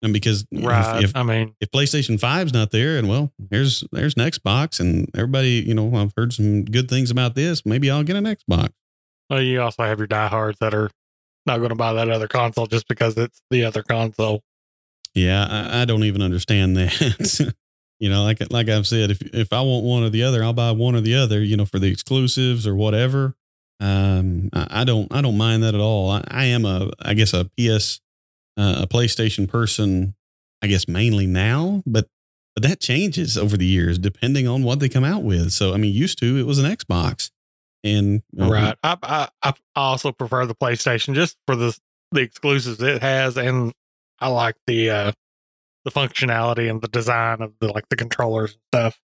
And 0.01 0.13
because 0.13 0.47
right, 0.53 1.03
if, 1.03 1.11
if, 1.11 1.17
I 1.17 1.25
mean, 1.25 1.55
if 1.61 1.71
PlayStation 1.73 2.21
5's 2.21 2.53
not 2.53 2.71
there, 2.71 2.99
and 2.99 3.09
well, 3.09 3.33
here's 3.51 3.83
there's 3.91 4.15
an 4.15 4.23
Xbox, 4.23 4.79
and 4.79 5.09
everybody, 5.15 5.65
you 5.67 5.75
know, 5.75 5.95
I've 5.97 6.13
heard 6.17 6.33
some 6.33 6.65
good 6.65 6.89
things 6.89 7.11
about 7.11 7.35
this. 7.35 7.67
Maybe 7.67 7.91
I'll 7.91 8.05
get 8.05 8.17
an 8.17 8.25
Xbox. 8.25 8.71
Well, 9.29 9.43
you 9.43 9.61
also 9.61 9.83
have 9.83 9.99
your 9.99 10.07
diehards 10.07 10.59
that 10.61 10.73
are 10.73 10.91
not 11.47 11.59
going 11.59 11.71
to 11.71 11.75
buy 11.75 11.95
that 11.95 12.09
other 12.09 12.29
console 12.29 12.67
just 12.67 12.87
because 12.87 13.17
it's 13.17 13.43
the 13.51 13.65
other 13.65 13.83
console. 13.83 14.43
Yeah, 15.15 15.47
I, 15.51 15.83
I 15.83 15.85
don't 15.85 16.05
even 16.05 16.23
understand 16.23 16.77
that. 16.77 17.55
you 17.99 18.09
know, 18.09 18.23
like 18.23 18.41
like 18.53 18.69
I've 18.69 18.87
said, 18.87 19.11
if 19.11 19.21
if 19.35 19.53
I 19.53 19.61
want 19.63 19.85
one 19.85 20.05
or 20.05 20.11
the 20.11 20.23
other, 20.23 20.45
I'll 20.45 20.53
buy 20.53 20.71
one 20.71 20.95
or 20.95 21.01
the 21.01 21.17
other. 21.17 21.43
You 21.43 21.57
know, 21.57 21.67
for 21.67 21.81
the 21.81 21.91
exclusives 21.91 22.67
or 22.67 22.77
whatever. 22.77 23.35
Um, 23.81 24.51
I, 24.53 24.83
I 24.83 24.85
don't 24.85 25.13
I 25.13 25.21
don't 25.23 25.37
mind 25.37 25.65
that 25.65 25.75
at 25.75 25.81
all. 25.81 26.11
I, 26.11 26.23
I 26.29 26.45
am 26.47 26.65
a 26.65 26.91
I 27.03 27.15
guess 27.15 27.33
a 27.33 27.51
PS 27.59 28.01
uh, 28.59 28.81
a 28.83 28.87
PlayStation 28.87 29.49
person, 29.49 30.15
I 30.61 30.67
guess 30.67 30.89
mainly 30.89 31.27
now, 31.27 31.83
but 31.87 32.09
but 32.55 32.65
that 32.65 32.81
changes 32.81 33.39
over 33.39 33.57
the 33.57 33.67
years 33.67 33.99
depending 33.99 34.49
on 34.49 34.65
what 34.65 34.81
they 34.81 34.89
come 34.89 35.05
out 35.05 35.23
with. 35.23 35.53
So 35.53 35.73
I 35.73 35.77
mean, 35.77 35.95
used 35.95 36.19
to 36.19 36.37
it 36.37 36.47
was 36.47 36.59
an 36.59 36.71
Xbox, 36.71 37.31
and 37.85 38.23
you 38.33 38.45
know, 38.45 38.51
right. 38.51 38.77
I, 38.83 38.97
I 39.03 39.29
I 39.43 39.55
also 39.77 40.13
prefer 40.13 40.45
the 40.45 40.55
PlayStation 40.55 41.15
just 41.15 41.37
for 41.47 41.57
the 41.57 41.79
the 42.13 42.21
exclusives 42.21 42.83
it 42.83 43.01
has, 43.01 43.37
and 43.37 43.73
I 44.21 44.29
like 44.29 44.57
the 44.67 44.91
uh 44.91 45.13
the 45.85 45.91
functionality 45.93 46.69
and 46.69 46.83
the 46.83 46.89
design 46.89 47.41
of 47.41 47.55
the 47.61 47.73
like 47.73 47.89
the 47.89 47.97
controllers 47.97 48.53
and 48.53 48.61
stuff. 48.75 49.01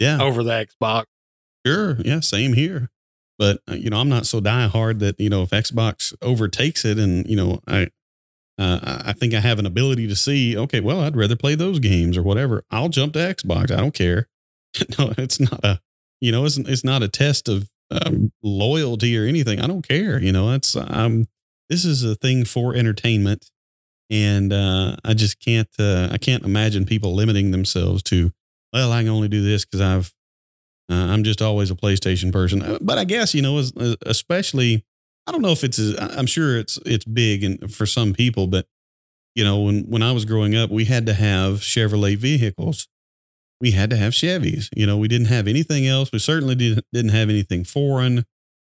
Yeah. 0.00 0.20
over 0.20 0.42
the 0.42 0.66
Xbox. 0.66 1.04
Sure. 1.66 1.96
Yeah. 2.04 2.20
Same 2.20 2.54
here. 2.54 2.90
But, 3.38 3.60
uh, 3.68 3.74
you 3.74 3.90
know, 3.90 3.98
I'm 3.98 4.08
not 4.08 4.26
so 4.26 4.40
die 4.40 4.66
hard 4.66 5.00
that, 5.00 5.18
you 5.18 5.30
know, 5.30 5.42
if 5.42 5.50
Xbox 5.50 6.14
overtakes 6.22 6.84
it 6.84 6.98
and, 6.98 7.26
you 7.26 7.36
know, 7.36 7.60
I, 7.66 7.88
uh, 8.58 9.02
I 9.04 9.12
think 9.12 9.34
I 9.34 9.40
have 9.40 9.58
an 9.58 9.66
ability 9.66 10.06
to 10.06 10.16
see, 10.16 10.56
okay, 10.56 10.80
well, 10.80 11.00
I'd 11.00 11.16
rather 11.16 11.36
play 11.36 11.54
those 11.54 11.78
games 11.80 12.16
or 12.16 12.22
whatever. 12.22 12.64
I'll 12.70 12.88
jump 12.88 13.14
to 13.14 13.18
Xbox. 13.18 13.70
I 13.70 13.76
don't 13.76 13.94
care. 13.94 14.28
no, 14.98 15.12
it's 15.18 15.40
not 15.40 15.64
a, 15.64 15.80
you 16.20 16.30
know, 16.30 16.44
it's, 16.44 16.56
it's 16.56 16.84
not 16.84 17.02
a 17.02 17.08
test 17.08 17.48
of 17.48 17.68
um, 17.90 18.32
loyalty 18.42 19.18
or 19.18 19.24
anything. 19.24 19.60
I 19.60 19.66
don't 19.66 19.86
care. 19.86 20.20
You 20.20 20.32
know, 20.32 20.52
it's, 20.52 20.76
um, 20.76 21.26
this 21.68 21.84
is 21.84 22.04
a 22.04 22.14
thing 22.14 22.44
for 22.44 22.74
entertainment. 22.74 23.50
And 24.10 24.52
uh, 24.52 24.96
I 25.04 25.14
just 25.14 25.40
can't, 25.40 25.68
uh, 25.78 26.08
I 26.12 26.18
can't 26.18 26.44
imagine 26.44 26.84
people 26.84 27.14
limiting 27.14 27.50
themselves 27.50 28.02
to, 28.04 28.32
well, 28.72 28.92
I 28.92 29.02
can 29.02 29.10
only 29.10 29.28
do 29.28 29.42
this 29.42 29.64
because 29.64 29.80
I've, 29.80 30.14
uh, 30.90 30.94
I'm 31.12 31.24
just 31.24 31.40
always 31.40 31.70
a 31.70 31.74
PlayStation 31.74 32.30
person. 32.30 32.62
Uh, 32.62 32.78
But 32.80 32.98
I 32.98 33.04
guess, 33.04 33.34
you 33.34 33.42
know, 33.42 33.62
especially, 34.06 34.84
I 35.26 35.32
don't 35.32 35.42
know 35.42 35.52
if 35.52 35.64
it's, 35.64 35.78
I'm 35.98 36.26
sure 36.26 36.58
it's, 36.58 36.78
it's 36.84 37.04
big 37.04 37.44
and 37.44 37.72
for 37.72 37.86
some 37.86 38.12
people, 38.12 38.46
but 38.46 38.66
you 39.34 39.44
know, 39.44 39.60
when, 39.60 39.84
when 39.84 40.02
I 40.02 40.12
was 40.12 40.24
growing 40.24 40.54
up, 40.54 40.70
we 40.70 40.84
had 40.84 41.06
to 41.06 41.14
have 41.14 41.60
Chevrolet 41.60 42.16
vehicles. 42.16 42.88
We 43.60 43.72
had 43.72 43.90
to 43.90 43.96
have 43.96 44.12
Chevys. 44.12 44.68
You 44.76 44.86
know, 44.86 44.96
we 44.96 45.08
didn't 45.08 45.28
have 45.28 45.48
anything 45.48 45.86
else. 45.86 46.12
We 46.12 46.18
certainly 46.18 46.54
didn't, 46.54 46.84
didn't 46.92 47.10
have 47.10 47.28
anything 47.28 47.64
foreign. 47.64 48.24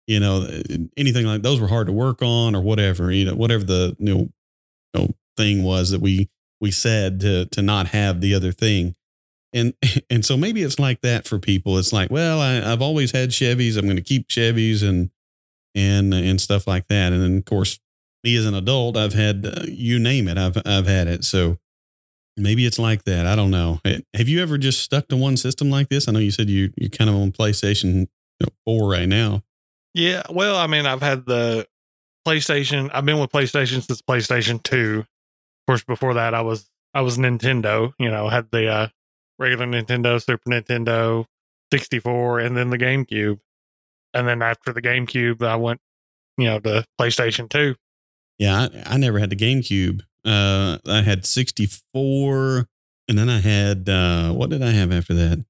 You 0.06 0.20
know, 0.20 0.42
uh, 0.42 0.76
anything 0.96 1.26
like 1.26 1.42
those 1.42 1.60
were 1.60 1.68
hard 1.68 1.86
to 1.86 1.92
work 1.92 2.22
on 2.22 2.54
or 2.54 2.60
whatever. 2.60 3.10
You 3.10 3.24
know, 3.26 3.34
whatever 3.34 3.64
the 3.64 3.96
you 3.98 4.14
know, 4.14 4.20
you 4.20 4.30
know 4.94 5.08
thing 5.36 5.62
was 5.64 5.90
that 5.90 6.00
we 6.00 6.28
we 6.60 6.70
said 6.70 7.20
to 7.20 7.46
to 7.46 7.62
not 7.62 7.88
have 7.88 8.20
the 8.20 8.34
other 8.34 8.52
thing. 8.52 8.94
And 9.52 9.74
and 10.10 10.24
so 10.24 10.36
maybe 10.36 10.62
it's 10.62 10.78
like 10.78 11.00
that 11.00 11.26
for 11.26 11.38
people. 11.38 11.78
It's 11.78 11.92
like, 11.92 12.10
well, 12.10 12.40
I, 12.40 12.60
I've 12.60 12.82
always 12.82 13.12
had 13.12 13.30
Chevys. 13.30 13.76
I'm 13.76 13.86
going 13.86 13.96
to 13.96 14.02
keep 14.02 14.28
Chevys 14.28 14.86
and 14.86 15.10
and 15.74 16.14
and 16.14 16.40
stuff 16.40 16.66
like 16.66 16.86
that. 16.88 17.12
And 17.12 17.22
then 17.22 17.38
of 17.38 17.44
course, 17.44 17.80
me 18.22 18.36
as 18.36 18.46
an 18.46 18.54
adult, 18.54 18.96
I've 18.96 19.14
had 19.14 19.44
uh, 19.46 19.62
you 19.66 19.98
name 19.98 20.28
it. 20.28 20.38
I've 20.38 20.56
I've 20.64 20.86
had 20.86 21.08
it. 21.08 21.24
So 21.24 21.58
maybe 22.36 22.66
it's 22.66 22.78
like 22.78 23.04
that. 23.04 23.26
I 23.26 23.36
don't 23.36 23.50
know. 23.50 23.80
Have 24.14 24.28
you 24.28 24.40
ever 24.42 24.58
just 24.58 24.80
stuck 24.80 25.08
to 25.08 25.16
one 25.16 25.36
system 25.36 25.70
like 25.70 25.88
this? 25.88 26.08
I 26.08 26.12
know 26.12 26.18
you 26.18 26.30
said 26.30 26.48
you 26.48 26.72
you 26.76 26.90
kind 26.90 27.10
of 27.10 27.16
on 27.16 27.32
PlayStation 27.32 28.08
four 28.64 28.88
right 28.90 29.08
now. 29.08 29.42
Yeah, 29.94 30.22
well, 30.28 30.56
I 30.56 30.66
mean, 30.66 30.86
I've 30.86 31.02
had 31.02 31.24
the 31.24 31.68
PlayStation. 32.26 32.90
I've 32.92 33.04
been 33.04 33.20
with 33.20 33.30
PlayStation 33.30 33.82
since 33.82 34.02
PlayStation 34.02 34.62
Two. 34.62 35.00
Of 35.00 35.66
course, 35.66 35.84
before 35.84 36.14
that, 36.14 36.34
I 36.34 36.40
was 36.40 36.68
I 36.92 37.02
was 37.02 37.18
Nintendo. 37.18 37.92
You 37.98 38.10
know, 38.10 38.28
had 38.28 38.50
the 38.50 38.68
uh, 38.68 38.88
regular 39.38 39.66
Nintendo, 39.66 40.20
Super 40.22 40.50
Nintendo, 40.50 41.26
sixty 41.70 42.00
four, 42.00 42.40
and 42.40 42.56
then 42.56 42.70
the 42.70 42.78
GameCube. 42.78 43.38
And 44.14 44.28
then 44.28 44.42
after 44.42 44.72
the 44.72 44.80
GameCube, 44.80 45.42
I 45.42 45.56
went, 45.56 45.80
you 46.38 46.46
know, 46.46 46.60
to 46.60 46.84
PlayStation 47.00 47.48
Two. 47.48 47.74
Yeah, 48.38 48.68
I, 48.86 48.94
I 48.94 48.96
never 48.96 49.18
had 49.18 49.30
the 49.30 49.36
GameCube. 49.36 50.02
Uh, 50.24 50.78
I 50.88 51.02
had 51.02 51.26
64, 51.26 52.66
and 53.08 53.18
then 53.18 53.28
I 53.28 53.40
had 53.40 53.88
uh, 53.88 54.32
what 54.32 54.50
did 54.50 54.62
I 54.62 54.70
have 54.70 54.90
after 54.92 55.14
that? 55.14 55.44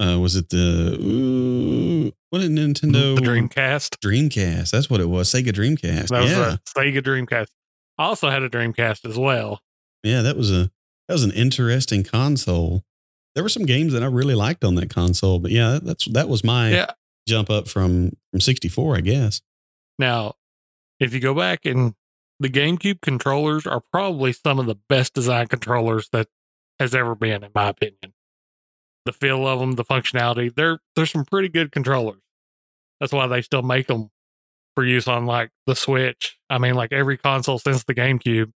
Uh, 0.00 0.18
was 0.18 0.34
it 0.34 0.48
the 0.48 0.98
ooh, 1.00 2.12
what 2.30 2.40
did 2.40 2.50
Nintendo 2.50 3.14
the 3.14 3.20
Dreamcast. 3.20 3.98
Dreamcast? 3.98 4.70
That's 4.70 4.90
what 4.90 5.00
it 5.00 5.08
was. 5.08 5.30
Sega 5.30 5.50
Dreamcast. 5.50 6.08
That 6.08 6.22
was 6.22 6.32
yeah, 6.32 6.54
a 6.54 6.58
Sega 6.78 7.00
Dreamcast. 7.02 7.48
I 7.98 8.04
also 8.04 8.28
had 8.30 8.42
a 8.42 8.50
Dreamcast 8.50 9.08
as 9.08 9.16
well. 9.16 9.60
yeah, 10.02 10.22
that 10.22 10.36
was 10.36 10.50
a 10.50 10.70
that 11.08 11.14
was 11.14 11.22
an 11.22 11.30
interesting 11.32 12.02
console. 12.02 12.82
There 13.34 13.44
were 13.44 13.48
some 13.48 13.66
games 13.66 13.92
that 13.92 14.02
I 14.02 14.06
really 14.06 14.34
liked 14.34 14.64
on 14.64 14.74
that 14.76 14.90
console, 14.90 15.38
but 15.38 15.50
yeah, 15.52 15.78
that's 15.82 16.06
that 16.06 16.28
was 16.28 16.42
my 16.42 16.70
Yeah. 16.70 16.90
Jump 17.26 17.50
up 17.50 17.68
from 17.68 18.12
from 18.30 18.40
64, 18.40 18.96
I 18.96 19.00
guess. 19.00 19.40
Now, 19.98 20.34
if 21.00 21.14
you 21.14 21.20
go 21.20 21.34
back 21.34 21.64
and 21.64 21.94
the 22.40 22.48
GameCube 22.48 23.00
controllers 23.00 23.66
are 23.66 23.82
probably 23.92 24.32
some 24.32 24.58
of 24.58 24.66
the 24.66 24.76
best 24.88 25.14
design 25.14 25.46
controllers 25.46 26.08
that 26.12 26.28
has 26.78 26.94
ever 26.94 27.14
been, 27.14 27.44
in 27.44 27.50
my 27.54 27.68
opinion. 27.68 28.12
The 29.04 29.12
feel 29.12 29.46
of 29.46 29.60
them, 29.60 29.72
the 29.72 29.84
functionality, 29.84 30.54
they're 30.54 30.78
they're 30.96 31.06
some 31.06 31.24
pretty 31.24 31.48
good 31.48 31.72
controllers. 31.72 32.20
That's 33.00 33.12
why 33.12 33.26
they 33.26 33.42
still 33.42 33.62
make 33.62 33.86
them 33.86 34.10
for 34.74 34.84
use 34.84 35.06
on 35.06 35.26
like 35.26 35.50
the 35.66 35.76
Switch. 35.76 36.38
I 36.48 36.58
mean, 36.58 36.74
like 36.74 36.92
every 36.92 37.18
console 37.18 37.58
since 37.58 37.84
the 37.84 37.94
GameCube, 37.94 38.52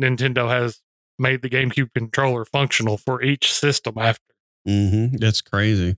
Nintendo 0.00 0.48
has 0.48 0.80
made 1.18 1.42
the 1.42 1.50
GameCube 1.50 1.90
controller 1.94 2.44
functional 2.44 2.96
for 2.96 3.22
each 3.22 3.52
system 3.52 3.94
after. 3.98 4.24
Mm-hmm. 4.66 5.16
That's 5.16 5.40
crazy. 5.40 5.96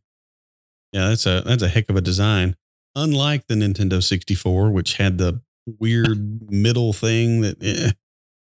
Yeah, 0.94 1.08
that's 1.08 1.26
a 1.26 1.42
that's 1.44 1.62
a 1.62 1.68
heck 1.68 1.90
of 1.90 1.96
a 1.96 2.00
design. 2.00 2.54
Unlike 2.94 3.48
the 3.48 3.56
Nintendo 3.56 4.00
64, 4.00 4.70
which 4.70 4.96
had 4.96 5.18
the 5.18 5.42
weird 5.66 6.48
middle 6.52 6.92
thing 6.92 7.40
that 7.40 7.56
eh, 7.60 7.90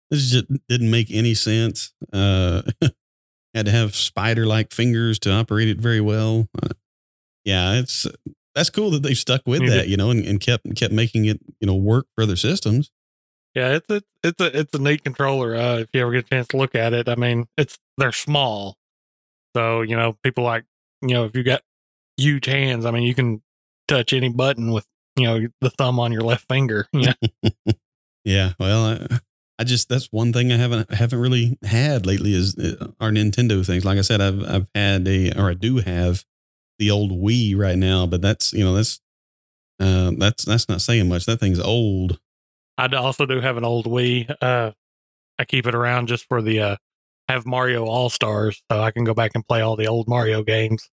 this 0.09 0.31
just 0.31 0.47
didn't 0.69 0.91
make 0.91 1.11
any 1.11 1.35
sense. 1.35 1.93
Uh, 2.13 2.63
had 3.55 3.67
to 3.67 3.73
have 3.73 3.97
spider-like 3.97 4.73
fingers 4.73 5.19
to 5.19 5.33
operate 5.33 5.67
it 5.67 5.79
very 5.79 6.01
well. 6.01 6.49
Uh, 6.63 6.69
yeah, 7.45 7.75
it's 7.75 8.07
that's 8.55 8.71
cool 8.71 8.91
that 8.93 9.03
they've 9.03 9.19
stuck 9.19 9.43
with 9.45 9.63
You 9.63 9.71
that, 9.71 9.89
you 9.89 9.97
know, 9.97 10.11
and, 10.11 10.25
and 10.25 10.39
kept 10.39 10.77
kept 10.77 10.95
making 10.95 11.25
it, 11.25 11.41
you 11.61 11.67
know, 11.67 11.75
work 11.75 12.07
for 12.15 12.23
other 12.23 12.37
systems. 12.37 12.93
Yeah, 13.57 13.75
it's 13.75 13.91
a 13.91 14.03
it's 14.23 14.41
a 14.41 14.61
it's 14.61 14.75
a 14.75 14.79
neat 14.81 15.03
controller. 15.03 15.57
Uh, 15.57 15.79
if 15.79 15.89
you 15.93 16.03
ever 16.03 16.13
get 16.13 16.27
a 16.27 16.29
chance 16.29 16.47
to 16.49 16.57
look 16.57 16.77
at 16.77 16.93
it, 16.93 17.09
I 17.09 17.17
mean, 17.17 17.49
it's 17.57 17.81
they're 17.97 18.13
small, 18.13 18.77
so 19.57 19.81
you 19.83 19.97
know 19.97 20.17
people 20.23 20.45
like 20.45 20.65
you 21.03 21.15
know 21.15 21.25
if 21.25 21.35
you 21.35 21.43
got 21.43 21.63
huge 22.19 22.47
hands, 22.47 22.85
I 22.85 22.91
mean, 22.91 23.05
you 23.05 23.15
can 23.15 23.43
touch 23.87 24.13
any 24.13 24.29
button 24.29 24.73
with 24.73 24.87
you 25.17 25.27
know 25.27 25.49
the 25.61 25.71
thumb 25.71 25.99
on 25.99 26.13
your 26.13 26.23
left 26.23 26.47
finger. 26.49 26.87
Yeah, 26.93 27.15
Yeah, 28.25 28.53
well, 28.59 28.85
I, 28.85 29.19
I 29.59 29.65
just 29.65 29.89
that's 29.89 30.07
one 30.13 30.33
thing 30.33 30.53
I 30.53 30.57
haven't 30.57 30.93
haven't 30.93 31.19
really 31.19 31.59
had 31.63 32.05
lately 32.05 32.35
is 32.35 32.57
uh, 32.59 32.89
our 33.01 33.11
Nintendo 33.11 33.65
things. 33.65 33.85
Like 33.85 33.99
I 33.99 34.03
said, 34.03 34.21
I've 34.21 34.43
I've 34.43 34.69
had 34.75 35.09
a 35.09 35.33
or 35.39 35.51
I 35.51 35.55
do 35.55 35.79
have 35.79 36.25
the 36.79 36.91
old 36.91 37.11
Wii 37.11 37.57
right 37.57 37.79
now, 37.79 38.07
but 38.07 38.21
that's 38.21 38.53
you 38.53 38.65
know 38.65 38.75
that's 38.75 39.01
uh, 39.81 40.13
that's 40.19 40.45
that's 40.45 40.69
not 40.69 40.81
saying 40.81 41.09
much. 41.09 41.27
That 41.27 41.41
thing's 41.41 41.61
old. 41.61 42.21
I 42.77 42.87
also 42.95 43.27
do 43.27 43.41
have 43.41 43.57
an 43.57 43.65
old 43.65 43.87
Wii. 43.87 44.33
Uh, 44.41 44.73
I 45.39 45.45
keep 45.45 45.67
it 45.67 45.75
around 45.75 46.09
just 46.09 46.27
for 46.27 46.43
the 46.43 46.61
uh, 46.61 46.77
have 47.29 47.47
Mario 47.47 47.85
All 47.87 48.11
Stars, 48.11 48.63
so 48.71 48.81
I 48.81 48.91
can 48.91 49.05
go 49.05 49.15
back 49.15 49.33
and 49.35 49.47
play 49.47 49.61
all 49.61 49.75
the 49.75 49.89
old 49.89 50.07
Mario 50.07 50.43
games. 50.43 50.89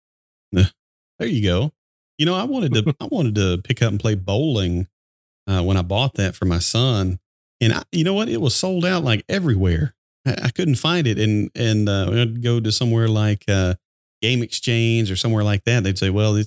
There 1.22 1.30
you 1.30 1.44
go. 1.44 1.72
You 2.18 2.26
know, 2.26 2.34
I 2.34 2.46
wanted 2.46 2.74
to 2.74 2.96
I 3.00 3.06
wanted 3.12 3.36
to 3.36 3.60
pick 3.64 3.84
up 3.84 3.92
and 3.92 4.00
play 4.00 4.16
bowling 4.16 4.88
uh, 5.48 5.62
when 5.62 5.78
I 5.78 5.84
bought 5.84 6.16
that 6.16 6.36
for 6.36 6.46
my 6.46 6.58
son, 6.58 7.20
and 7.62 7.74
I, 7.74 7.84
you 7.92 8.04
know 8.04 8.16
what? 8.16 8.28
It 8.28 8.42
was 8.42 8.56
sold 8.56 8.86
out 8.86 9.04
like 9.04 9.24
everywhere. 9.30 9.94
I, 10.26 10.36
I 10.46 10.50
couldn't 10.50 10.76
find 10.76 11.06
it, 11.06 11.20
and 11.20 11.52
and 11.54 11.88
uh, 11.88 12.10
I'd 12.12 12.42
go 12.42 12.60
to 12.60 12.72
somewhere 12.72 13.08
like 13.08 13.44
uh, 13.48 13.76
Game 14.24 14.42
Exchange 14.42 15.12
or 15.12 15.16
somewhere 15.16 15.44
like 15.44 15.64
that. 15.66 15.84
They'd 15.84 16.00
say, 16.00 16.10
"Well, 16.10 16.34
they, 16.34 16.46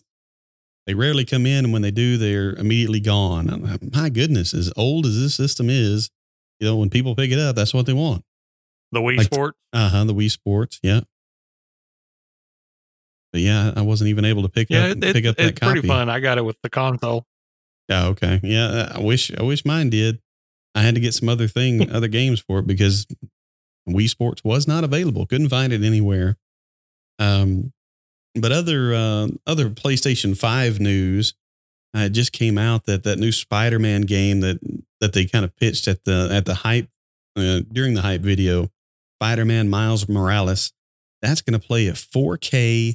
they 0.88 0.94
rarely 0.94 1.24
come 1.24 1.46
in, 1.46 1.66
and 1.66 1.72
when 1.72 1.82
they 1.82 1.92
do, 1.92 2.16
they're 2.16 2.54
immediately 2.54 2.98
gone." 2.98 3.46
Like, 3.46 3.94
My 3.94 4.08
goodness, 4.08 4.54
as 4.54 4.72
old 4.76 5.06
as 5.06 5.20
this 5.20 5.36
system 5.36 5.70
is, 5.70 6.10
you 6.58 6.66
know, 6.66 6.76
when 6.76 6.90
people 6.90 7.14
pick 7.14 7.30
it 7.30 7.38
up, 7.38 7.54
that's 7.54 7.72
what 7.74 7.86
they 7.86 7.92
want. 7.92 8.24
The 8.90 8.98
Wii 9.00 9.18
Like- 9.18 9.26
Sports. 9.26 9.56
Uh 9.72 9.88
huh. 9.88 10.02
The 10.04 10.14
Wii 10.14 10.30
Sports, 10.32 10.80
yeah. 10.82 11.02
But 13.34 13.40
yeah, 13.40 13.72
I 13.74 13.82
wasn't 13.82 14.10
even 14.10 14.24
able 14.24 14.42
to 14.44 14.48
pick 14.48 14.70
Yeah, 14.70 14.84
up 14.84 14.90
it, 14.92 15.00
pick 15.00 15.24
it, 15.24 15.26
up 15.26 15.36
that 15.38 15.46
it's 15.46 15.58
copy. 15.58 15.72
pretty 15.72 15.88
fun. 15.88 16.08
I 16.08 16.20
got 16.20 16.38
it 16.38 16.44
with 16.44 16.56
the 16.62 16.70
console. 16.70 17.26
Yeah, 17.88 18.06
okay. 18.06 18.38
Yeah, 18.44 18.92
I 18.94 19.00
wish 19.00 19.34
I 19.36 19.42
wish 19.42 19.64
mine 19.64 19.90
did. 19.90 20.20
I 20.76 20.82
had 20.82 20.94
to 20.94 21.00
get 21.00 21.14
some 21.14 21.28
other 21.28 21.48
thing, 21.48 21.90
other 21.92 22.06
games 22.06 22.38
for 22.38 22.60
it 22.60 22.66
because 22.68 23.08
Wii 23.88 24.08
Sports 24.08 24.44
was 24.44 24.68
not 24.68 24.84
available. 24.84 25.26
Couldn't 25.26 25.48
find 25.48 25.72
it 25.72 25.82
anywhere. 25.82 26.36
Um, 27.18 27.72
but 28.36 28.52
other 28.52 28.94
uh, 28.94 29.26
other 29.48 29.68
PlayStation 29.68 30.38
Five 30.38 30.78
news, 30.78 31.34
uh, 31.96 32.02
it 32.02 32.10
just 32.10 32.30
came 32.30 32.56
out 32.56 32.86
that 32.86 33.02
that 33.02 33.18
new 33.18 33.32
Spider 33.32 33.80
Man 33.80 34.02
game 34.02 34.42
that 34.42 34.60
that 35.00 35.12
they 35.12 35.24
kind 35.26 35.44
of 35.44 35.56
pitched 35.56 35.88
at 35.88 36.04
the 36.04 36.28
at 36.30 36.44
the 36.44 36.54
hype 36.54 36.88
uh, 37.34 37.62
during 37.72 37.94
the 37.94 38.02
hype 38.02 38.20
video, 38.20 38.70
Spider 39.20 39.44
Man 39.44 39.68
Miles 39.68 40.08
Morales, 40.08 40.72
that's 41.20 41.42
going 41.42 41.58
to 41.60 41.66
play 41.66 41.88
at 41.88 41.96
4K 41.96 42.94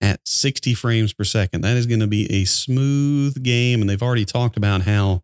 at 0.00 0.20
60 0.26 0.74
frames 0.74 1.12
per 1.12 1.24
second. 1.24 1.62
That 1.62 1.76
is 1.76 1.86
going 1.86 2.00
to 2.00 2.06
be 2.06 2.30
a 2.32 2.44
smooth 2.44 3.42
game, 3.42 3.80
and 3.80 3.90
they've 3.90 4.02
already 4.02 4.24
talked 4.24 4.56
about 4.56 4.82
how 4.82 5.22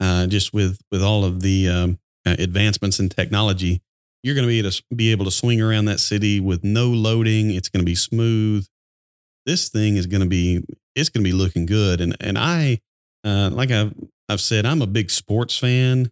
uh, 0.00 0.26
just 0.26 0.52
with 0.52 0.80
with 0.90 1.02
all 1.02 1.24
of 1.24 1.42
the 1.42 1.68
um, 1.68 1.98
uh, 2.26 2.36
advancements 2.38 2.98
in 2.98 3.08
technology, 3.08 3.82
you're 4.22 4.34
going 4.34 4.46
to 4.46 4.48
be 4.48 4.58
able 4.58 4.70
to 4.70 4.82
be 4.94 5.12
able 5.12 5.24
to 5.24 5.30
swing 5.30 5.60
around 5.60 5.84
that 5.86 6.00
city 6.00 6.40
with 6.40 6.64
no 6.64 6.88
loading. 6.88 7.50
It's 7.50 7.68
going 7.68 7.84
to 7.84 7.90
be 7.90 7.94
smooth. 7.94 8.66
This 9.46 9.68
thing 9.68 9.96
is 9.96 10.06
going 10.06 10.22
to 10.22 10.28
be 10.28 10.64
it's 10.94 11.08
going 11.08 11.24
to 11.24 11.30
be 11.30 11.36
looking 11.36 11.66
good, 11.66 12.00
and 12.00 12.16
and 12.20 12.38
I 12.38 12.80
uh, 13.24 13.50
like 13.52 13.70
I've 13.70 13.94
I've 14.28 14.40
said 14.40 14.66
I'm 14.66 14.82
a 14.82 14.86
big 14.86 15.10
sports 15.10 15.56
fan, 15.56 16.10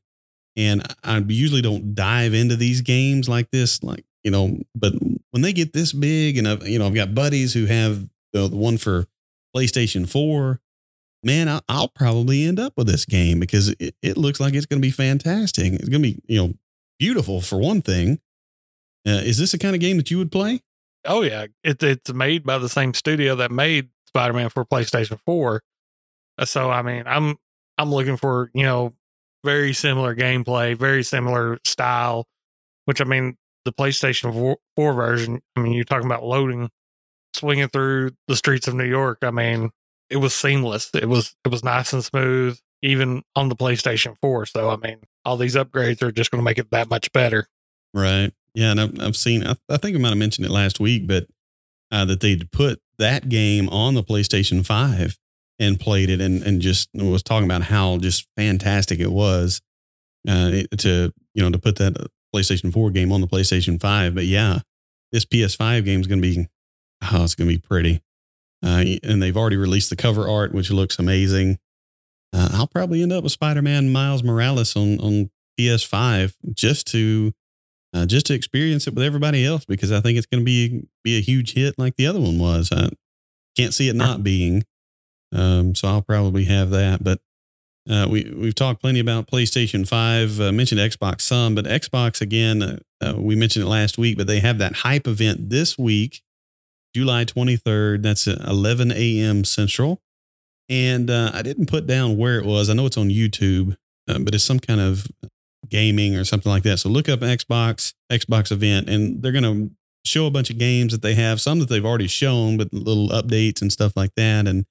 and 0.57 0.83
I 1.03 1.19
usually 1.19 1.63
don't 1.63 1.95
dive 1.95 2.35
into 2.35 2.57
these 2.57 2.81
games 2.81 3.29
like 3.29 3.51
this, 3.51 3.83
like 3.83 4.05
you 4.25 4.31
know, 4.31 4.59
but 4.75 4.95
when 5.31 5.43
they 5.43 5.53
get 5.53 5.73
this 5.73 5.93
big, 5.93 6.39
and 6.39 6.49
I've 6.49 6.67
you 6.67 6.79
know 6.79 6.87
I've 6.87 6.95
got 6.95 7.15
buddies 7.15 7.55
who 7.55 7.67
have 7.67 8.09
the, 8.33 8.49
the 8.49 8.57
one 8.57 8.79
for 8.79 9.07
PlayStation 9.57 10.09
4, 10.09 10.61
man, 11.23 11.49
I, 11.49 11.61
I'll 11.69 11.89
probably 11.89 12.45
end 12.45 12.61
up 12.61 12.75
with 12.77 12.87
this 12.87 13.05
game 13.05 13.41
because 13.41 13.69
it, 13.81 13.95
it 14.03 14.17
looks 14.17 14.41
like 14.41 14.55
it's 14.55 14.67
going 14.67 14.81
to 14.81 14.87
be 14.87 14.91
fantastic. 14.93 15.73
It's 15.73 15.89
going 15.89 16.03
to 16.03 16.13
be, 16.15 16.23
you 16.27 16.47
know, 16.47 16.55
beautiful 16.99 17.41
for 17.41 17.59
one 17.59 17.83
thing. 17.83 18.21
Uh, 19.07 19.23
is 19.25 19.39
this 19.39 19.53
the 19.53 19.59
kind 19.59 19.75
of 19.75 19.81
game 19.81 19.97
that 19.97 20.11
you 20.11 20.19
would 20.19 20.33
play? 20.33 20.61
Oh 21.05 21.23
yeah, 21.23 21.47
it's 21.65 21.83
it's 21.83 22.13
made 22.13 22.45
by 22.45 22.59
the 22.59 22.69
same 22.69 22.93
studio 22.93 23.37
that 23.37 23.51
made 23.51 23.89
Spider 24.07 24.35
Man 24.35 24.51
for 24.51 24.65
PlayStation 24.65 25.19
Four. 25.25 25.63
Uh, 26.37 26.45
So 26.45 26.71
I 26.71 26.83
mean, 26.83 27.05
I'm 27.07 27.37
I'm 27.79 27.91
looking 27.93 28.17
for 28.17 28.51
you 28.53 28.65
know 28.65 28.95
very 29.45 29.73
similar 29.73 30.15
gameplay, 30.15 30.77
very 30.77 31.03
similar 31.05 31.59
style. 31.65 32.27
Which 32.85 33.01
I 33.01 33.05
mean, 33.05 33.37
the 33.69 33.83
PlayStation 33.83 34.33
4, 34.33 34.57
4 34.77 34.93
version. 34.95 35.41
I 35.57 35.61
mean, 35.61 35.73
you're 35.73 35.85
talking 35.85 36.07
about 36.07 36.25
loading, 36.25 36.71
swinging 37.35 37.69
through 37.69 38.13
the 38.27 38.37
streets 38.37 38.69
of 38.69 38.75
New 38.75 38.85
York. 38.85 39.19
I 39.23 39.31
mean, 39.31 39.71
it 40.11 40.17
was 40.17 40.35
seamless. 40.35 40.91
It 40.95 41.09
was 41.09 41.35
it 41.45 41.49
was 41.49 41.63
nice 41.63 41.93
and 41.93 42.03
smooth, 42.03 42.59
even 42.83 43.23
on 43.37 43.49
the 43.49 43.57
PlayStation 43.57 44.17
Four. 44.21 44.47
So 44.47 44.71
I 44.71 44.77
mean, 44.77 44.99
all 45.25 45.37
these 45.37 45.57
upgrades 45.57 46.03
are 46.03 46.13
just 46.13 46.31
going 46.31 46.41
to 46.41 46.45
make 46.45 46.59
it 46.59 46.71
that 46.71 46.89
much 46.89 47.13
better. 47.13 47.49
Right. 47.93 48.33
Yeah. 48.55 48.71
And 48.71 48.81
I've, 48.81 49.01
I've 49.01 49.17
seen, 49.17 49.47
I, 49.47 49.57
I 49.69 49.77
think 49.77 49.97
I 49.97 50.01
might 50.01 50.11
have 50.11 50.19
mentioned 50.19 50.47
it 50.47 50.51
last 50.51 50.81
week, 50.81 51.07
but 51.07 51.27
uh, 51.93 52.05
that 52.07 52.21
they'd 52.21 52.51
put 52.51 52.81
that 52.99 53.29
game 53.29 53.69
on 53.69 53.95
the 53.95 54.03
PlayStation 54.03 54.65
5 54.65 55.19
and 55.59 55.79
played 55.79 56.11
it 56.11 56.21
and, 56.21 56.43
and 56.43 56.61
just 56.61 56.89
was 56.95 57.23
talking 57.23 57.45
about 57.45 57.65
how 57.65 57.99
just 57.99 58.27
fantastic 58.37 59.01
it 59.01 59.13
was 59.13 59.61
uh, 60.27 60.63
to, 60.79 61.13
you 61.35 61.43
know, 61.43 61.51
to 61.51 61.59
put 61.59 61.77
that 61.77 62.09
PlayStation 62.35 62.73
4 62.73 62.91
game 62.91 63.13
on 63.13 63.21
the 63.21 63.27
PlayStation 63.27 63.81
5. 63.81 64.15
But 64.15 64.25
yeah, 64.25 64.61
this 65.13 65.25
PS5 65.25 65.85
game 65.85 66.01
is 66.01 66.07
going 66.07 66.23
to 66.23 66.29
be, 66.29 66.49
oh, 67.13 67.25
it's 67.25 67.35
going 67.35 67.49
to 67.49 67.55
be 67.55 67.61
pretty. 67.61 68.03
Uh, 68.65 68.85
and 69.03 69.23
they've 69.23 69.37
already 69.37 69.57
released 69.57 69.91
the 69.91 69.97
cover 69.97 70.29
art, 70.29 70.53
which 70.53 70.71
looks 70.71 70.99
amazing. 70.99 71.59
Uh, 72.33 72.49
I'll 72.53 72.67
probably 72.67 73.03
end 73.03 73.13
up 73.13 73.23
with 73.23 73.33
Spider 73.33 73.63
Man 73.63 73.91
Miles 73.91 74.23
Morales 74.23 74.77
on, 74.77 74.99
on 75.01 75.31
PS5 75.59 76.35
just 76.55 76.87
to 76.89 77.33
uh, 77.95 78.05
just 78.05 78.27
to 78.27 78.35
experience 78.35 78.87
it 78.87 78.95
with 78.95 79.05
everybody 79.05 79.47
else 79.47 79.65
because 79.65 79.91
I 79.91 80.01
think 80.01 80.19
it's 80.19 80.27
going 80.27 80.41
to 80.41 80.45
be 80.45 80.87
be 81.03 81.17
a 81.17 81.23
huge 81.23 81.55
hit 81.55 81.79
like 81.79 81.97
the 81.97 82.07
other 82.07 82.21
one 82.21 82.39
was. 82.39 82.71
I 82.71 82.91
can't 83.57 83.73
see 83.73 83.89
it 83.89 83.97
not 83.97 84.23
being. 84.23 84.65
Um, 85.33 85.75
so 85.75 85.89
I'll 85.89 86.03
probably 86.03 86.45
have 86.45 86.71
that. 86.71 87.03
But 87.03 87.21
uh, 87.89 88.07
we 88.09 88.31
we've 88.37 88.55
talked 88.55 88.81
plenty 88.81 89.01
about 89.01 89.27
PlayStation 89.27 89.87
Five. 89.87 90.41
Uh, 90.41 90.53
mentioned 90.53 90.81
Xbox 90.81 91.23
some, 91.23 91.55
but 91.55 91.65
Xbox 91.65 92.21
again. 92.21 92.63
Uh, 92.63 92.79
uh, 93.01 93.15
we 93.17 93.37
mentioned 93.37 93.65
it 93.65 93.69
last 93.69 93.99
week, 93.99 94.19
but 94.19 94.27
they 94.27 94.41
have 94.41 94.59
that 94.59 94.77
hype 94.77 95.07
event 95.07 95.51
this 95.51 95.79
week, 95.79 96.23
July 96.95 97.25
twenty 97.25 97.57
third. 97.57 98.03
That's 98.03 98.27
at 98.29 98.41
eleven 98.47 98.93
a.m. 98.93 99.45
Central. 99.45 100.01
And 100.69 101.09
uh, 101.11 101.31
I 101.33 101.41
didn't 101.41 101.71
put 101.71 101.87
down 101.87 102.19
where 102.19 102.39
it 102.39 102.45
was. 102.45 102.69
I 102.69 102.75
know 102.75 102.85
it's 102.85 102.99
on 102.99 103.09
YouTube, 103.09 103.77
uh, 104.07 104.19
but 104.19 104.35
it's 104.35 104.45
some 104.45 104.61
kind 104.61 104.81
of 104.81 105.07
gaming 105.71 106.15
or 106.15 106.25
something 106.25 106.53
like 106.53 106.63
that. 106.65 106.79
So 106.79 106.91
look 106.91 107.09
up 107.09 107.21
Xbox, 107.21 107.95
Xbox 108.13 108.53
event, 108.53 108.89
and 108.89 109.23
they're 109.23 109.33
to 109.33 109.71
show 110.05 110.27
a 110.27 110.31
bunch 110.31 110.51
of 110.51 110.59
games 110.59 110.93
that 110.93 111.01
they 111.01 111.15
have, 111.15 111.41
some 111.41 111.59
that 111.61 111.69
they've 111.69 111.85
already 111.85 112.07
shown, 112.07 112.59
but 112.59 112.73
little 112.73 113.09
updates 113.09 113.63
and 113.63 113.73
stuff 113.73 113.95
like 113.97 114.15
that, 114.17 114.47
and 114.47 114.67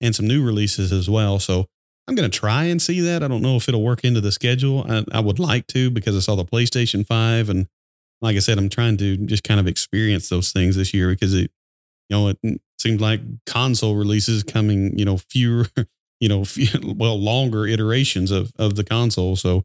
and 0.00 0.14
some 0.14 0.26
new 0.26 0.44
releases 0.44 0.92
as 0.92 1.08
well. 1.08 1.38
So 1.38 1.66
I'm 2.08 2.14
going 2.14 2.28
to 2.28 2.38
try 2.38 2.64
and 2.64 2.80
see 2.80 3.00
that. 3.00 3.22
I 3.22 3.28
don't 3.28 3.42
know 3.42 3.56
if 3.56 3.68
it'll 3.68 3.82
work 3.82 4.02
into 4.02 4.22
the 4.22 4.32
schedule. 4.32 4.86
I, 4.88 5.04
I 5.12 5.20
would 5.20 5.38
like 5.38 5.66
to 5.68 5.90
because 5.90 6.16
I 6.16 6.20
saw 6.20 6.36
the 6.36 6.44
PlayStation 6.44 7.06
5. 7.06 7.50
And 7.50 7.66
like 8.22 8.34
I 8.34 8.38
said, 8.38 8.56
I'm 8.56 8.70
trying 8.70 8.96
to 8.96 9.18
just 9.18 9.44
kind 9.44 9.60
of 9.60 9.66
experience 9.66 10.30
those 10.30 10.50
things 10.50 10.76
this 10.76 10.94
year 10.94 11.10
because 11.10 11.34
it, 11.34 11.50
you 12.08 12.16
know, 12.16 12.28
it 12.28 12.60
seems 12.78 13.02
like 13.02 13.20
console 13.44 13.94
releases 13.94 14.42
coming, 14.42 14.98
you 14.98 15.04
know, 15.04 15.18
fewer, 15.18 15.66
you 16.20 16.30
know, 16.30 16.46
few, 16.46 16.94
well, 16.96 17.20
longer 17.20 17.66
iterations 17.66 18.30
of, 18.30 18.52
of 18.58 18.76
the 18.76 18.84
console. 18.84 19.36
So 19.36 19.64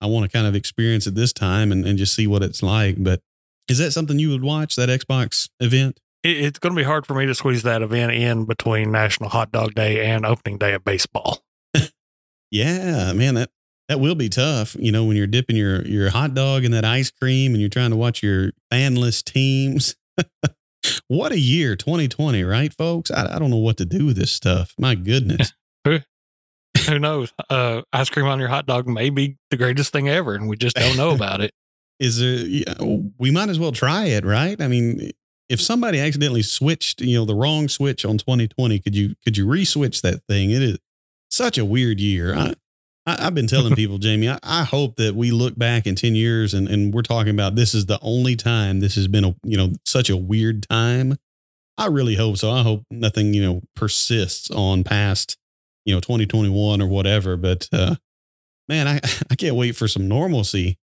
I 0.00 0.06
want 0.06 0.28
to 0.28 0.36
kind 0.36 0.48
of 0.48 0.56
experience 0.56 1.06
it 1.06 1.14
this 1.14 1.32
time 1.32 1.70
and, 1.70 1.86
and 1.86 1.96
just 1.96 2.14
see 2.14 2.26
what 2.26 2.42
it's 2.42 2.60
like. 2.60 2.96
But 2.98 3.20
is 3.68 3.78
that 3.78 3.92
something 3.92 4.18
you 4.18 4.30
would 4.30 4.42
watch, 4.42 4.74
that 4.74 4.88
Xbox 4.88 5.48
event? 5.60 6.00
It, 6.24 6.38
it's 6.38 6.58
going 6.58 6.74
to 6.74 6.76
be 6.76 6.84
hard 6.84 7.06
for 7.06 7.14
me 7.14 7.26
to 7.26 7.36
squeeze 7.36 7.62
that 7.62 7.82
event 7.82 8.10
in 8.10 8.46
between 8.46 8.90
National 8.90 9.30
Hot 9.30 9.52
Dog 9.52 9.74
Day 9.76 10.04
and 10.04 10.26
opening 10.26 10.58
day 10.58 10.74
of 10.74 10.84
baseball. 10.84 11.44
Yeah, 12.54 13.12
man, 13.14 13.34
that 13.34 13.50
that 13.88 13.98
will 13.98 14.14
be 14.14 14.28
tough. 14.28 14.76
You 14.78 14.92
know, 14.92 15.04
when 15.04 15.16
you're 15.16 15.26
dipping 15.26 15.56
your 15.56 15.84
your 15.86 16.10
hot 16.10 16.34
dog 16.34 16.64
in 16.64 16.70
that 16.70 16.84
ice 16.84 17.10
cream 17.10 17.52
and 17.52 17.60
you're 17.60 17.68
trying 17.68 17.90
to 17.90 17.96
watch 17.96 18.22
your 18.22 18.52
fanless 18.72 19.24
teams. 19.24 19.96
what 21.08 21.32
a 21.32 21.38
year, 21.38 21.74
2020, 21.74 22.44
right, 22.44 22.72
folks? 22.72 23.10
I, 23.10 23.34
I 23.34 23.38
don't 23.40 23.50
know 23.50 23.56
what 23.56 23.76
to 23.78 23.84
do 23.84 24.06
with 24.06 24.16
this 24.16 24.30
stuff. 24.30 24.72
My 24.78 24.94
goodness. 24.94 25.52
Who 25.84 26.98
knows? 27.00 27.32
Uh, 27.50 27.82
ice 27.92 28.08
cream 28.08 28.26
on 28.26 28.38
your 28.38 28.48
hot 28.48 28.66
dog 28.66 28.86
may 28.86 29.10
be 29.10 29.36
the 29.50 29.56
greatest 29.56 29.92
thing 29.92 30.08
ever, 30.08 30.34
and 30.34 30.48
we 30.48 30.56
just 30.56 30.76
don't 30.76 30.96
know 30.96 31.10
about 31.14 31.40
it. 31.40 31.52
Is 31.98 32.20
there? 32.20 32.76
We 33.18 33.32
might 33.32 33.48
as 33.48 33.58
well 33.58 33.72
try 33.72 34.04
it, 34.04 34.24
right? 34.24 34.60
I 34.62 34.68
mean, 34.68 35.10
if 35.48 35.60
somebody 35.60 35.98
accidentally 35.98 36.42
switched, 36.42 37.00
you 37.00 37.18
know, 37.18 37.24
the 37.24 37.34
wrong 37.34 37.66
switch 37.66 38.04
on 38.04 38.16
2020, 38.16 38.78
could 38.78 38.94
you 38.94 39.16
could 39.24 39.36
you 39.36 39.48
re-switch 39.48 40.02
that 40.02 40.22
thing? 40.28 40.52
It 40.52 40.62
is 40.62 40.78
such 41.34 41.58
a 41.58 41.64
weird 41.64 42.00
year. 42.00 42.34
I, 42.34 42.54
I 43.06 43.26
I've 43.26 43.34
been 43.34 43.46
telling 43.46 43.74
people, 43.76 43.98
Jamie, 43.98 44.28
I, 44.28 44.38
I 44.42 44.64
hope 44.64 44.96
that 44.96 45.14
we 45.14 45.30
look 45.30 45.58
back 45.58 45.86
in 45.86 45.94
10 45.94 46.14
years 46.14 46.54
and, 46.54 46.68
and 46.68 46.94
we're 46.94 47.02
talking 47.02 47.32
about 47.32 47.56
this 47.56 47.74
is 47.74 47.86
the 47.86 47.98
only 48.02 48.36
time 48.36 48.80
this 48.80 48.94
has 48.94 49.08
been 49.08 49.24
a 49.24 49.34
you 49.42 49.56
know 49.56 49.72
such 49.84 50.08
a 50.08 50.16
weird 50.16 50.66
time. 50.68 51.16
I 51.76 51.86
really 51.86 52.14
hope 52.14 52.36
so. 52.36 52.50
I 52.50 52.62
hope 52.62 52.84
nothing, 52.90 53.34
you 53.34 53.42
know, 53.42 53.62
persists 53.74 54.48
on 54.50 54.84
past, 54.84 55.36
you 55.84 55.92
know, 55.92 56.00
2021 56.00 56.80
or 56.80 56.86
whatever. 56.86 57.36
But 57.36 57.68
uh 57.72 57.96
man, 58.68 58.86
I, 58.88 59.00
I 59.30 59.34
can't 59.34 59.56
wait 59.56 59.76
for 59.76 59.88
some 59.88 60.08
normalcy. 60.08 60.78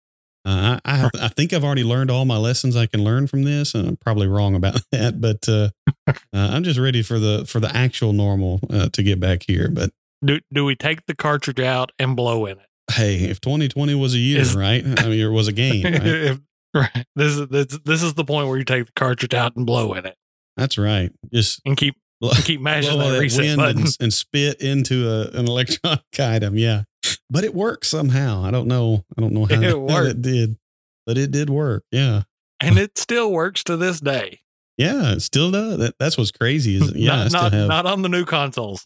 Uh, 0.45 0.79
I, 0.85 1.03
I 1.03 1.09
I 1.25 1.27
think 1.27 1.51
I've 1.51 1.65
already 1.65 1.83
learned 1.83 2.09
all 2.09 2.23
my 2.23 2.37
lessons 2.37 2.75
I 2.75 2.85
can 2.85 3.03
learn 3.03 3.27
from 3.27 3.43
this, 3.43 3.75
and 3.75 3.87
I'm 3.87 3.97
probably 3.97 4.25
wrong 4.25 4.55
about 4.55 4.81
that. 4.91 5.19
But 5.19 5.47
uh, 5.49 5.69
uh, 6.07 6.13
I'm 6.33 6.63
just 6.63 6.79
ready 6.79 7.01
for 7.01 7.19
the 7.19 7.45
for 7.45 7.59
the 7.59 7.75
actual 7.75 8.13
normal 8.13 8.61
uh, 8.69 8.87
to 8.93 9.03
get 9.03 9.19
back 9.19 9.43
here. 9.45 9.69
But 9.69 9.91
Do 10.25 10.39
do 10.53 10.65
we 10.65 10.75
take 10.75 11.05
the 11.05 11.15
cartridge 11.15 11.59
out 11.59 11.91
and 11.99 12.15
blow 12.15 12.45
in 12.45 12.57
it? 12.59 12.65
hey, 12.91 13.17
if 13.25 13.39
2020 13.39 13.93
was 13.95 14.15
a 14.15 14.17
year, 14.17 14.41
Is- 14.41 14.55
right? 14.55 14.83
I 14.83 15.03
mean, 15.09 15.19
it 15.19 15.27
was 15.27 15.47
a 15.47 15.53
game. 15.53 15.83
Right? 15.93 16.05
If- 16.05 16.39
right. 16.73 17.05
This 17.15 17.37
is 17.37 17.47
this, 17.47 17.79
this 17.85 18.03
is 18.03 18.13
the 18.15 18.25
point 18.25 18.47
where 18.47 18.57
you 18.57 18.63
take 18.65 18.85
the 18.87 18.91
cartridge 18.95 19.33
out 19.33 19.55
and 19.55 19.65
blow 19.65 19.93
in 19.93 20.05
it, 20.05 20.15
That's 20.57 20.77
right. 20.77 21.11
Just 21.33 21.61
and 21.65 21.77
keep 21.77 21.95
blow 22.19 22.31
and 22.31 22.43
keep 22.43 22.61
mashing 22.61 22.97
that, 22.99 23.09
that 23.11 23.19
reset 23.19 23.41
wind 23.45 23.57
button. 23.57 23.81
and, 23.83 23.97
and 24.01 24.13
spit 24.13 24.59
into 24.61 25.07
a, 25.09 25.29
an 25.37 25.47
electronic 25.47 26.01
item. 26.19 26.57
Yeah, 26.57 26.83
but 27.29 27.43
it 27.43 27.53
worked 27.55 27.85
somehow. 27.85 28.43
I 28.43 28.51
don't 28.51 28.67
know. 28.67 29.03
I 29.17 29.21
don't 29.21 29.33
know 29.33 29.45
how, 29.45 29.55
It 29.61 29.91
how 29.91 30.03
it 30.03 30.21
did, 30.21 30.57
but 31.05 31.17
it 31.17 31.31
did 31.31 31.49
work. 31.49 31.83
Yeah. 31.91 32.23
and 32.59 32.77
it 32.77 32.97
still 32.97 33.31
works 33.31 33.63
to 33.65 33.77
this 33.77 33.99
day. 33.99 34.41
Yeah, 34.77 35.11
it 35.13 35.21
still 35.21 35.51
does. 35.51 35.77
That, 35.77 35.95
that's 35.99 36.17
what's 36.17 36.31
crazy. 36.31 36.75
Is 36.77 36.93
yeah, 36.95 37.23
not 37.25 37.31
not, 37.31 37.53
have. 37.53 37.67
not 37.67 37.85
on 37.85 38.01
the 38.01 38.09
new 38.09 38.25
consoles. 38.25 38.85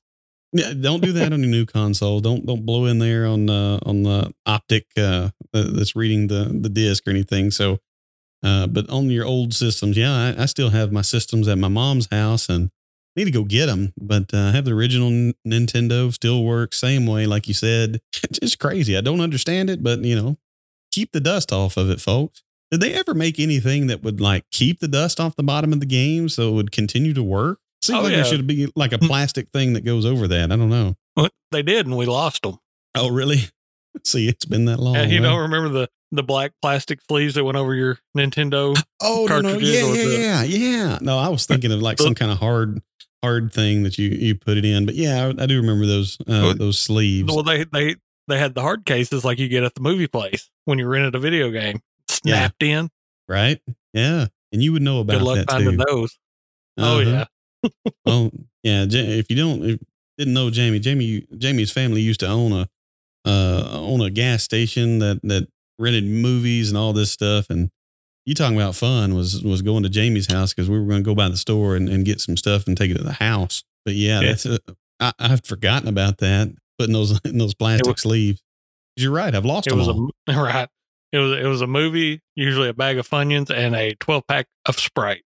Yeah, 0.53 0.73
don't 0.79 1.01
do 1.01 1.11
that 1.13 1.33
on 1.33 1.39
your 1.39 1.49
new 1.49 1.65
console. 1.65 2.19
Don't 2.19 2.45
don't 2.45 2.65
blow 2.65 2.85
in 2.85 2.99
there 2.99 3.25
on 3.25 3.49
uh, 3.49 3.79
on 3.85 4.03
the 4.03 4.31
optic 4.45 4.85
uh, 4.97 5.29
uh, 5.53 5.65
that's 5.71 5.95
reading 5.95 6.27
the 6.27 6.45
the 6.61 6.69
disc 6.69 7.07
or 7.07 7.09
anything. 7.09 7.49
So, 7.49 7.79
uh, 8.43 8.67
but 8.67 8.89
on 8.89 9.09
your 9.11 9.25
old 9.25 9.53
systems, 9.53 9.97
yeah, 9.97 10.35
I, 10.37 10.43
I 10.43 10.45
still 10.47 10.71
have 10.71 10.91
my 10.91 11.01
systems 11.03 11.47
at 11.47 11.57
my 11.57 11.69
mom's 11.69 12.07
house 12.11 12.49
and 12.49 12.71
need 13.15 13.25
to 13.25 13.31
go 13.31 13.43
get 13.45 13.67
them. 13.67 13.93
But 13.99 14.33
uh, 14.33 14.49
I 14.49 14.51
have 14.51 14.65
the 14.65 14.73
original 14.73 15.11
Nintendo, 15.47 16.13
still 16.13 16.43
works 16.43 16.79
same 16.79 17.07
way, 17.07 17.27
like 17.27 17.47
you 17.47 17.53
said. 17.55 18.01
It's 18.23 18.39
just 18.39 18.59
crazy. 18.59 18.97
I 18.97 19.01
don't 19.01 19.21
understand 19.21 19.69
it, 19.69 19.83
but 19.83 19.99
you 20.05 20.15
know, 20.15 20.37
keep 20.91 21.11
the 21.13 21.21
dust 21.21 21.53
off 21.53 21.77
of 21.77 21.89
it, 21.89 22.01
folks. 22.01 22.43
Did 22.71 22.81
they 22.81 22.93
ever 22.95 23.13
make 23.13 23.39
anything 23.39 23.87
that 23.87 24.03
would 24.03 24.21
like 24.21 24.45
keep 24.51 24.79
the 24.81 24.87
dust 24.89 25.19
off 25.19 25.35
the 25.37 25.43
bottom 25.43 25.73
of 25.73 25.79
the 25.81 25.87
game 25.87 26.29
so 26.29 26.49
it 26.49 26.53
would 26.53 26.71
continue 26.73 27.13
to 27.13 27.23
work? 27.23 27.59
Seems 27.83 27.99
Oh, 27.99 28.01
like 28.03 28.11
yeah. 28.11 28.17
there 28.17 28.25
should 28.25 28.47
be 28.47 28.71
like 28.77 28.93
a 28.93 28.97
plastic 28.97 29.49
thing 29.49 29.73
that 29.73 29.83
goes 29.83 30.05
over 30.05 30.25
that. 30.29 30.51
I 30.51 30.55
don't 30.55 30.69
know. 30.69 30.95
Well, 31.17 31.29
They 31.51 31.61
did, 31.63 31.85
and 31.85 31.97
we 31.97 32.05
lost 32.05 32.43
them. 32.43 32.57
Oh, 32.95 33.09
really? 33.09 33.41
See, 34.05 34.27
it's 34.29 34.45
been 34.45 34.65
that 34.65 34.79
long. 34.79 34.95
And 34.95 35.11
you 35.11 35.19
don't 35.19 35.41
remember 35.41 35.69
the 35.69 35.89
the 36.11 36.23
black 36.23 36.51
plastic 36.61 36.99
sleeves 37.09 37.33
that 37.35 37.43
went 37.43 37.57
over 37.57 37.73
your 37.75 37.97
Nintendo? 38.17 38.79
oh, 39.01 39.25
no, 39.27 39.41
no. 39.41 39.57
Yeah, 39.57 39.81
yeah, 39.93 39.93
the- 40.05 40.17
yeah, 40.19 40.43
yeah. 40.43 40.97
No, 41.01 41.17
I 41.17 41.27
was 41.27 41.45
thinking 41.45 41.71
of 41.71 41.81
like 41.81 41.97
some 41.99 42.13
kind 42.15 42.31
of 42.31 42.37
hard, 42.39 42.81
hard 43.23 43.51
thing 43.51 43.83
that 43.83 43.97
you 43.97 44.09
you 44.09 44.35
put 44.35 44.57
it 44.57 44.63
in. 44.65 44.85
But 44.85 44.95
yeah, 44.95 45.25
I, 45.37 45.43
I 45.43 45.45
do 45.45 45.59
remember 45.59 45.85
those 45.85 46.17
uh, 46.27 46.53
those 46.53 46.79
sleeves. 46.79 47.33
Well, 47.33 47.43
they 47.43 47.65
they 47.65 47.95
they 48.29 48.39
had 48.39 48.53
the 48.55 48.61
hard 48.61 48.85
cases 48.85 49.25
like 49.25 49.39
you 49.39 49.49
get 49.49 49.63
at 49.63 49.73
the 49.75 49.81
movie 49.81 50.07
place 50.07 50.49
when 50.65 50.79
you 50.79 50.87
rented 50.87 51.15
a 51.15 51.19
video 51.19 51.49
game, 51.51 51.81
Yeah. 52.23 52.35
snapped 52.47 52.63
in. 52.63 52.89
right? 53.27 53.59
Yeah, 53.93 54.27
and 54.53 54.63
you 54.63 54.71
would 54.73 54.81
know 54.83 55.01
about 55.01 55.13
Good 55.19 55.21
luck 55.23 55.45
finding 55.49 55.77
too. 55.77 55.85
those. 55.87 56.17
Oh 56.77 56.99
Uh-huh. 57.01 57.09
yeah, 57.09 57.25
Oh 58.05 58.31
yeah. 58.63 58.85
If 58.89 59.29
you 59.29 59.35
don't, 59.35 59.63
if 59.63 59.79
didn't 60.17 60.33
know 60.33 60.49
Jamie, 60.49 60.79
Jamie, 60.79 61.25
Jamie's 61.37 61.71
family 61.71 62.01
used 62.01 62.19
to 62.21 62.27
own 62.27 62.51
a 62.51 62.67
uh 63.25 63.69
own 63.79 64.01
a 64.01 64.09
gas 64.09 64.43
station 64.43 64.99
that 64.99 65.19
that 65.23 65.47
rented 65.79 66.03
movies 66.05 66.69
and 66.69 66.77
all 66.77 66.93
this 66.93 67.11
stuff, 67.11 67.49
and 67.49 67.69
you 68.25 68.33
talking 68.35 68.57
about 68.57 68.75
fun 68.75 69.15
was 69.15 69.41
was 69.43 69.61
going 69.61 69.83
to 69.83 69.89
Jamie's 69.89 70.31
house 70.31 70.53
because 70.53 70.69
we 70.69 70.77
were 70.79 70.85
going 70.85 71.03
to 71.03 71.05
go 71.05 71.15
by 71.15 71.29
the 71.29 71.37
store 71.37 71.75
and, 71.75 71.89
and 71.89 72.05
get 72.05 72.19
some 72.21 72.37
stuff 72.37 72.67
and 72.67 72.77
take 72.77 72.91
it 72.91 72.97
to 72.97 73.03
the 73.03 73.13
house. 73.13 73.63
But 73.85 73.95
yeah, 73.95 74.19
Yeah. 74.21 74.27
that's 74.29 74.45
a, 74.45 74.59
I, 74.99 75.13
I've 75.19 75.45
forgotten 75.45 75.87
about 75.87 76.19
that. 76.19 76.49
Putting 76.77 76.93
those 76.93 77.19
in 77.25 77.37
those 77.37 77.53
plastic 77.53 77.87
was- 77.87 78.01
sleeves. 78.01 78.41
You're 78.95 79.11
right. 79.11 79.33
I've 79.33 79.45
lost 79.45 79.65
It 79.67 79.71
them 79.71 79.79
was 79.79 79.87
all. 79.87 80.11
a 80.27 80.33
right. 80.43 80.69
It 81.11 81.17
was 81.17 81.39
it 81.39 81.45
was 81.47 81.61
a 81.61 81.67
movie, 81.67 82.21
usually 82.35 82.69
a 82.69 82.73
bag 82.73 82.97
of 82.99 83.07
Funyuns 83.09 83.49
and 83.49 83.75
a 83.75 83.95
twelve 83.95 84.27
pack 84.27 84.47
of 84.65 84.77
Sprite. 84.79 85.23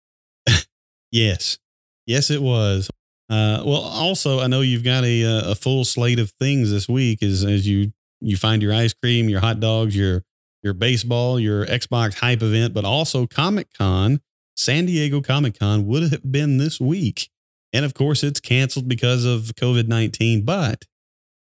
Yes. 1.11 1.57
Yes, 2.05 2.29
it 2.29 2.41
was. 2.41 2.89
Uh, 3.29 3.63
well, 3.65 3.81
also, 3.81 4.39
I 4.39 4.47
know 4.47 4.61
you've 4.61 4.83
got 4.83 5.03
a 5.03 5.25
uh, 5.25 5.51
a 5.51 5.55
full 5.55 5.83
slate 5.83 6.19
of 6.19 6.31
things 6.31 6.71
this 6.71 6.87
week 6.87 7.23
as 7.23 7.43
as 7.43 7.67
you 7.67 7.91
you 8.21 8.37
find 8.37 8.61
your 8.61 8.73
ice 8.73 8.93
cream, 8.93 9.29
your 9.29 9.39
hot 9.39 9.59
dogs, 9.59 9.95
your 9.95 10.23
your 10.61 10.73
baseball, 10.73 11.39
your 11.39 11.65
Xbox 11.65 12.15
hype 12.15 12.41
event, 12.43 12.73
but 12.73 12.85
also 12.85 13.25
Comic 13.25 13.67
Con, 13.73 14.21
San 14.55 14.85
Diego 14.85 15.21
Comic 15.21 15.59
Con 15.59 15.87
would 15.87 16.11
have 16.11 16.31
been 16.31 16.57
this 16.57 16.79
week, 16.79 17.29
and 17.73 17.83
of 17.83 17.95
course, 17.95 18.23
it's 18.23 18.39
canceled 18.39 18.87
because 18.87 19.25
of 19.25 19.55
COVID 19.55 19.87
nineteen. 19.87 20.45
But 20.45 20.85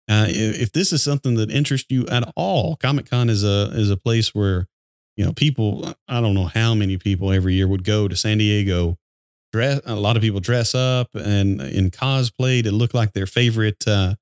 uh, 0.10 0.26
if 0.28 0.74
this 0.74 0.92
is 0.92 1.02
something 1.02 1.36
that 1.36 1.50
interests 1.50 1.88
you 1.90 2.06
at 2.08 2.30
all, 2.36 2.76
Comic 2.76 3.10
Con 3.10 3.30
is 3.30 3.46
a 3.46 3.72
is 3.74 3.90
a 3.90 3.98
place 3.98 4.36
where 4.36 4.68
you 5.16 5.24
know 5.24 5.32
people. 5.32 5.94
I 6.10 6.20
don't 6.20 6.34
know 6.34 6.48
how 6.48 6.76
many 6.76 6.98
people 6.98 7.32
every 7.32 7.54
year 7.54 7.68
would 7.68 7.86
go 7.86 8.10
to 8.10 8.16
San 8.18 8.40
Diego 8.40 8.98
dress 9.52 9.82
a 9.86 9.96
lot 9.96 10.16
of 10.16 10.22
people 10.22 10.40
dress 10.40 10.74
up 10.74 11.10
and 11.14 11.62
in 11.62 11.92
cosplay 11.92 12.64
to 12.64 12.72
look 12.72 12.94
like 12.94 13.14
their 13.14 13.26
favorite 13.26 13.88
uh, 13.88 14.16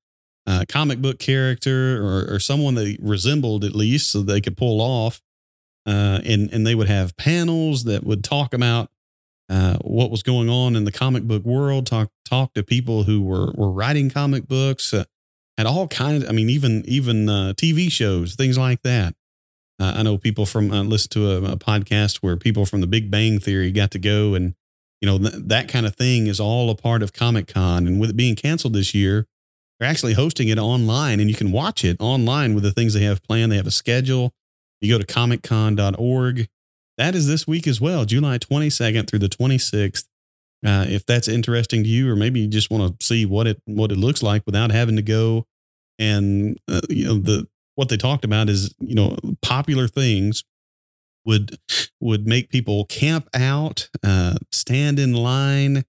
uh, 0.47 0.65
comic 0.67 1.01
book 1.01 1.19
character 1.19 2.03
or, 2.03 2.34
or 2.34 2.39
someone 2.39 2.75
they 2.75 2.97
resembled 3.01 3.63
at 3.63 3.75
least 3.75 4.11
so 4.11 4.21
they 4.21 4.41
could 4.41 4.57
pull 4.57 4.82
off 4.82 5.21
uh, 5.86 6.19
and 6.25 6.51
and 6.51 6.65
they 6.65 6.75
would 6.75 6.88
have 6.88 7.15
panels 7.17 7.84
that 7.84 8.03
would 8.03 8.23
talk 8.23 8.53
about 8.53 8.89
uh, 9.49 9.77
what 9.82 10.11
was 10.11 10.23
going 10.23 10.49
on 10.49 10.75
in 10.75 10.86
the 10.86 10.91
comic 10.91 11.23
book 11.23 11.43
world 11.43 11.86
talk 11.86 12.09
talk 12.27 12.53
to 12.53 12.63
people 12.63 13.03
who 13.03 13.21
were 13.21 13.51
were 13.53 13.71
writing 13.71 14.09
comic 14.09 14.47
books 14.47 14.93
uh, 14.93 15.03
had 15.57 15.67
all 15.67 15.88
kinds 15.88 16.27
i 16.27 16.32
mean 16.32 16.49
even 16.49 16.84
even 16.86 17.30
uh, 17.30 17.53
tv 17.55 17.91
shows 17.91 18.36
things 18.36 18.57
like 18.57 18.82
that. 18.82 19.13
Uh, 19.80 19.93
i 19.97 20.03
know 20.03 20.17
people 20.17 20.45
from 20.45 20.71
uh, 20.71 20.84
listen 20.84 21.09
to 21.09 21.32
a, 21.32 21.53
a 21.53 21.57
podcast 21.57 22.17
where 22.17 22.36
people 22.36 22.65
from 22.65 22.82
the 22.82 22.88
big 22.88 23.11
bang 23.11 23.39
theory 23.39 23.71
got 23.71 23.91
to 23.91 23.99
go 23.99 24.34
and 24.34 24.55
you 25.02 25.08
know 25.08 25.18
th- 25.18 25.34
that 25.36 25.68
kind 25.68 25.86
of 25.86 25.95
thing 25.95 26.28
is 26.28 26.39
all 26.39 26.70
a 26.70 26.76
part 26.76 27.02
of 27.02 27.14
comic 27.14 27.47
con 27.47 27.88
and 27.88 28.00
with 28.00 28.10
it 28.10 28.18
being 28.18 28.36
canceled 28.36 28.74
this 28.74 28.93
year 28.93 29.26
they're 29.80 29.89
actually 29.89 30.14
hosting 30.14 30.50
it 30.50 30.58
online 30.58 31.20
and 31.20 31.30
you 31.30 31.36
can 31.36 31.52
watch 31.52 31.86
it 31.86 31.97
online 32.00 32.54
with 32.54 32.64
the 32.64 32.72
things 32.74 32.93
they 32.93 33.04
have 33.04 33.24
planned. 33.24 33.50
They 33.50 33.56
have 33.56 33.66
a 33.66 33.72
schedule. 33.72 34.34
You 34.82 34.93
go 34.93 35.02
to 35.02 35.06
comiccon.org 35.06 36.50
that 37.00 37.16
is 37.16 37.28
this 37.28 37.47
week 37.47 37.66
as 37.66 37.82
well 37.82 38.06
july 38.06 38.38
22nd 38.38 39.08
through 39.10 39.20
the 39.20 39.30
26th 39.30 40.06
uh, 40.66 40.86
if 40.88 41.06
that's 41.06 41.28
interesting 41.28 41.84
to 41.84 41.89
you 41.89 42.12
or 42.12 42.16
maybe 42.16 42.41
you 42.41 42.47
just 42.47 42.70
want 42.70 43.00
to 43.00 43.06
see 43.06 43.26
what 43.26 43.47
it 43.47 43.62
what 43.66 43.91
it 43.91 43.97
looks 43.97 44.22
like 44.22 44.43
without 44.45 44.72
having 44.72 44.95
to 44.97 45.02
go 45.02 45.45
and 45.97 46.60
uh, 46.68 46.82
you 46.89 47.06
know 47.06 47.16
the 47.16 47.47
what 47.76 47.89
they 47.89 47.97
talked 47.97 48.26
about 48.26 48.50
is 48.50 48.76
you 48.80 48.93
know 48.93 49.18
popular 49.41 49.88
things 49.88 50.43
would 51.30 51.59
would 52.01 52.27
make 52.27 52.49
people 52.49 52.86
camp 52.86 53.30
out, 53.36 53.88
uh, 54.03 54.36
stand 54.51 54.97
in 54.97 55.13
line, 55.13 55.86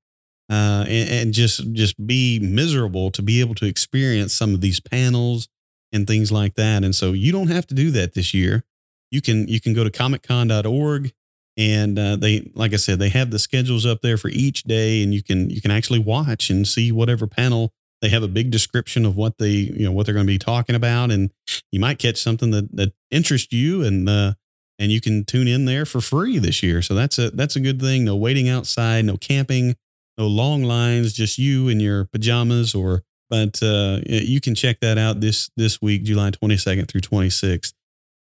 uh, 0.51 0.85
and, 0.87 1.09
and 1.11 1.33
just 1.33 1.73
just 1.73 2.07
be 2.07 2.39
miserable 2.39 3.11
to 3.11 3.23
be 3.23 3.41
able 3.41 3.55
to 3.55 3.65
experience 3.65 4.35
some 4.35 4.53
of 4.53 4.61
these 4.61 4.81
panels 4.81 5.49
and 5.93 6.07
things 6.07 6.31
like 6.31 6.55
that. 6.57 6.85
And 6.85 6.95
so 6.95 7.13
you 7.13 7.33
don't 7.33 7.49
have 7.49 7.67
to 7.69 7.75
do 7.75 7.91
that 7.93 8.13
this 8.13 8.35
year. 8.35 8.65
You 9.11 9.23
can 9.23 9.49
you 9.49 9.61
can 9.61 9.73
go 9.73 9.83
to 9.83 9.91
comiccon.org 9.91 11.13
and 11.57 11.99
uh, 11.99 12.17
they 12.17 12.51
like 12.55 12.75
I 12.75 12.77
said 12.77 12.99
they 12.99 13.09
have 13.09 13.31
the 13.31 13.39
schedules 13.39 13.87
up 13.87 14.03
there 14.03 14.19
for 14.19 14.29
each 14.29 14.65
day, 14.65 15.03
and 15.03 15.15
you 15.15 15.23
can 15.23 15.49
you 15.49 15.63
can 15.63 15.71
actually 15.71 15.99
watch 16.01 16.51
and 16.51 16.69
see 16.69 16.93
whatever 16.93 17.27
panel. 17.27 17.73
They 18.03 18.11
have 18.11 18.23
a 18.23 18.29
big 18.29 18.51
description 18.51 19.07
of 19.07 19.17
what 19.17 19.39
they 19.39 19.51
you 19.51 19.85
know 19.87 19.93
what 19.93 20.05
they're 20.05 20.15
going 20.15 20.27
to 20.27 20.33
be 20.33 20.39
talking 20.39 20.77
about, 20.77 21.11
and 21.11 21.31
you 21.73 21.81
might 21.81 21.99
catch 21.99 22.19
something 22.19 22.51
that 22.51 22.77
that 22.77 22.93
interests 23.11 23.53
you 23.55 23.83
and. 23.83 24.07
Uh, 24.07 24.35
and 24.81 24.91
you 24.91 25.01
can 25.01 25.25
tune 25.25 25.47
in 25.47 25.67
there 25.67 25.85
for 25.85 26.01
free 26.01 26.39
this 26.39 26.63
year. 26.63 26.81
So 26.83 26.95
that's 26.95 27.19
a 27.19 27.31
that's 27.31 27.55
a 27.55 27.61
good 27.61 27.81
thing. 27.81 28.07
No 28.07 28.17
waiting 28.17 28.49
outside, 28.49 29.05
no 29.05 29.17
camping, 29.17 29.77
no 30.19 30.27
long 30.27 30.65
lines, 30.65 31.13
just 31.13 31.39
you 31.39 31.69
in 31.69 31.79
your 31.79 32.07
pajamas 32.07 32.75
or 32.75 33.03
but 33.29 33.63
uh, 33.63 34.01
you 34.07 34.41
can 34.41 34.57
check 34.57 34.81
that 34.81 34.99
out 34.99 35.21
this 35.21 35.51
this 35.57 35.81
week, 35.81 36.03
July 36.03 36.31
22nd 36.33 36.89
through 36.89 37.03
26th. 37.03 37.73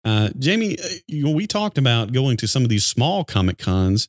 Uh, 0.04 0.28
Jamie, 0.38 0.78
uh, 0.78 0.88
you 1.06 1.24
know, 1.24 1.30
we 1.30 1.46
talked 1.46 1.78
about 1.78 2.12
going 2.12 2.36
to 2.36 2.46
some 2.46 2.62
of 2.62 2.68
these 2.68 2.84
small 2.84 3.24
comic 3.24 3.56
cons. 3.56 4.08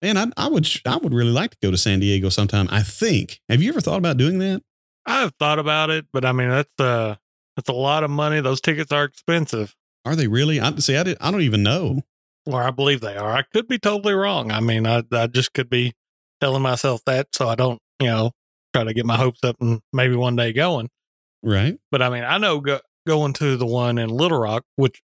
Man, 0.00 0.16
I, 0.16 0.26
I 0.36 0.48
would 0.48 0.66
I 0.86 0.96
would 0.96 1.12
really 1.12 1.30
like 1.32 1.50
to 1.50 1.58
go 1.60 1.70
to 1.70 1.76
San 1.76 2.00
Diego 2.00 2.30
sometime. 2.30 2.68
I 2.70 2.82
think. 2.82 3.40
Have 3.48 3.62
you 3.62 3.68
ever 3.70 3.80
thought 3.80 3.98
about 3.98 4.16
doing 4.16 4.38
that? 4.38 4.62
I've 5.06 5.34
thought 5.34 5.58
about 5.58 5.90
it, 5.90 6.06
but 6.12 6.24
I 6.24 6.32
mean 6.32 6.48
that's 6.48 6.72
uh 6.78 7.16
that's 7.56 7.68
a 7.68 7.74
lot 7.74 8.04
of 8.04 8.10
money. 8.10 8.40
Those 8.40 8.60
tickets 8.60 8.92
are 8.92 9.04
expensive. 9.04 9.74
Are 10.04 10.16
they 10.16 10.26
really? 10.28 10.60
I 10.60 10.74
see. 10.76 10.96
I, 10.96 11.02
did, 11.02 11.16
I 11.20 11.30
don't 11.30 11.42
even 11.42 11.62
know. 11.62 12.02
Well, 12.46 12.56
I 12.56 12.70
believe 12.70 13.00
they 13.00 13.16
are. 13.16 13.32
I 13.32 13.42
could 13.42 13.68
be 13.68 13.78
totally 13.78 14.14
wrong. 14.14 14.50
I 14.50 14.60
mean, 14.60 14.86
I 14.86 15.02
I 15.12 15.26
just 15.26 15.54
could 15.54 15.70
be 15.70 15.94
telling 16.40 16.62
myself 16.62 17.00
that 17.06 17.28
so 17.32 17.48
I 17.48 17.54
don't, 17.54 17.80
you 18.00 18.08
know, 18.08 18.32
try 18.74 18.84
to 18.84 18.92
get 18.92 19.06
my 19.06 19.16
hopes 19.16 19.42
up 19.42 19.56
and 19.60 19.80
maybe 19.92 20.14
one 20.14 20.36
day 20.36 20.52
going. 20.52 20.90
Right? 21.42 21.78
But 21.90 22.02
I 22.02 22.10
mean, 22.10 22.24
I 22.24 22.38
know 22.38 22.60
go, 22.60 22.80
going 23.06 23.32
to 23.34 23.56
the 23.56 23.66
one 23.66 23.96
in 23.98 24.10
Little 24.10 24.38
Rock, 24.38 24.64
which 24.76 25.00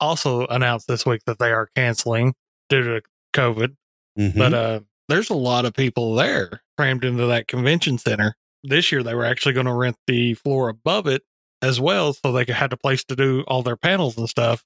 also 0.00 0.46
announced 0.46 0.88
this 0.88 1.06
week 1.06 1.22
that 1.26 1.38
they 1.38 1.52
are 1.52 1.68
canceling 1.76 2.34
due 2.68 2.82
to 2.82 3.02
COVID. 3.34 3.76
Mhm. 4.18 4.36
But 4.36 4.54
uh, 4.54 4.80
there's 5.08 5.30
a 5.30 5.34
lot 5.34 5.64
of 5.66 5.74
people 5.74 6.14
there 6.14 6.62
crammed 6.76 7.04
into 7.04 7.26
that 7.26 7.48
convention 7.48 7.98
center. 7.98 8.34
This 8.64 8.90
year, 8.90 9.02
they 9.02 9.14
were 9.14 9.24
actually 9.24 9.52
going 9.52 9.66
to 9.66 9.72
rent 9.72 9.96
the 10.06 10.34
floor 10.34 10.68
above 10.68 11.06
it 11.06 11.22
as 11.62 11.80
well, 11.80 12.12
so 12.12 12.32
they 12.32 12.44
could 12.44 12.54
had 12.54 12.72
a 12.72 12.76
place 12.76 13.04
to 13.04 13.16
do 13.16 13.44
all 13.48 13.62
their 13.62 13.76
panels 13.76 14.16
and 14.16 14.28
stuff, 14.28 14.64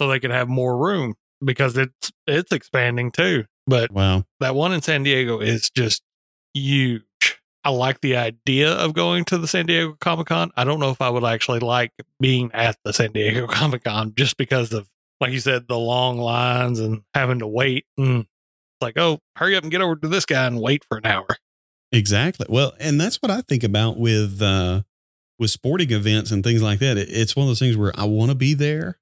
so 0.00 0.08
they 0.08 0.20
could 0.20 0.30
have 0.30 0.48
more 0.48 0.76
room 0.76 1.14
because 1.44 1.76
it's 1.76 2.12
it's 2.26 2.52
expanding 2.52 3.10
too. 3.10 3.44
But 3.66 3.92
wow. 3.92 4.24
that 4.40 4.54
one 4.54 4.72
in 4.72 4.82
San 4.82 5.02
Diego 5.02 5.40
is 5.40 5.70
just 5.70 6.02
huge. 6.54 7.02
I 7.64 7.70
like 7.70 8.00
the 8.00 8.16
idea 8.16 8.72
of 8.72 8.92
going 8.92 9.24
to 9.26 9.38
the 9.38 9.46
San 9.46 9.66
Diego 9.66 9.96
Comic 10.00 10.26
Con. 10.26 10.50
I 10.56 10.64
don't 10.64 10.80
know 10.80 10.90
if 10.90 11.00
I 11.00 11.10
would 11.10 11.24
actually 11.24 11.60
like 11.60 11.92
being 12.20 12.50
at 12.52 12.76
the 12.84 12.92
San 12.92 13.12
Diego 13.12 13.46
Comic 13.50 13.84
Con 13.84 14.14
just 14.16 14.36
because 14.36 14.72
of, 14.72 14.88
like 15.20 15.32
you 15.32 15.38
said, 15.38 15.68
the 15.68 15.78
long 15.78 16.18
lines 16.18 16.80
and 16.80 17.02
having 17.14 17.38
to 17.38 17.46
wait. 17.46 17.86
And 17.96 18.22
it's 18.22 18.28
like, 18.80 18.98
oh, 18.98 19.20
hurry 19.36 19.54
up 19.54 19.62
and 19.62 19.70
get 19.70 19.80
over 19.80 19.94
to 19.94 20.08
this 20.08 20.26
guy 20.26 20.46
and 20.46 20.60
wait 20.60 20.84
for 20.84 20.98
an 20.98 21.06
hour. 21.06 21.28
Exactly. 21.92 22.46
Well, 22.48 22.72
and 22.80 23.00
that's 23.00 23.22
what 23.22 23.30
I 23.30 23.42
think 23.42 23.62
about 23.62 23.96
with 23.96 24.42
uh 24.42 24.82
with 25.42 25.50
sporting 25.50 25.90
events 25.90 26.30
and 26.30 26.44
things 26.44 26.62
like 26.62 26.78
that. 26.78 26.96
It, 26.96 27.08
it's 27.10 27.34
one 27.34 27.44
of 27.44 27.48
those 27.48 27.58
things 27.58 27.76
where 27.76 27.92
I 27.96 28.04
want 28.04 28.30
to 28.30 28.36
be 28.36 28.54
there, 28.54 28.98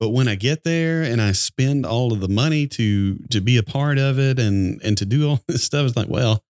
but 0.00 0.10
when 0.10 0.26
I 0.26 0.34
get 0.34 0.64
there 0.64 1.02
and 1.02 1.22
I 1.22 1.30
spend 1.30 1.86
all 1.86 2.12
of 2.12 2.20
the 2.20 2.28
money 2.28 2.66
to 2.66 3.18
to 3.30 3.40
be 3.40 3.56
a 3.56 3.62
part 3.62 3.96
of 3.96 4.18
it 4.18 4.40
and 4.40 4.82
and 4.82 4.98
to 4.98 5.06
do 5.06 5.30
all 5.30 5.40
this 5.48 5.62
stuff, 5.62 5.86
it's 5.86 5.96
like, 5.96 6.08
well, 6.08 6.42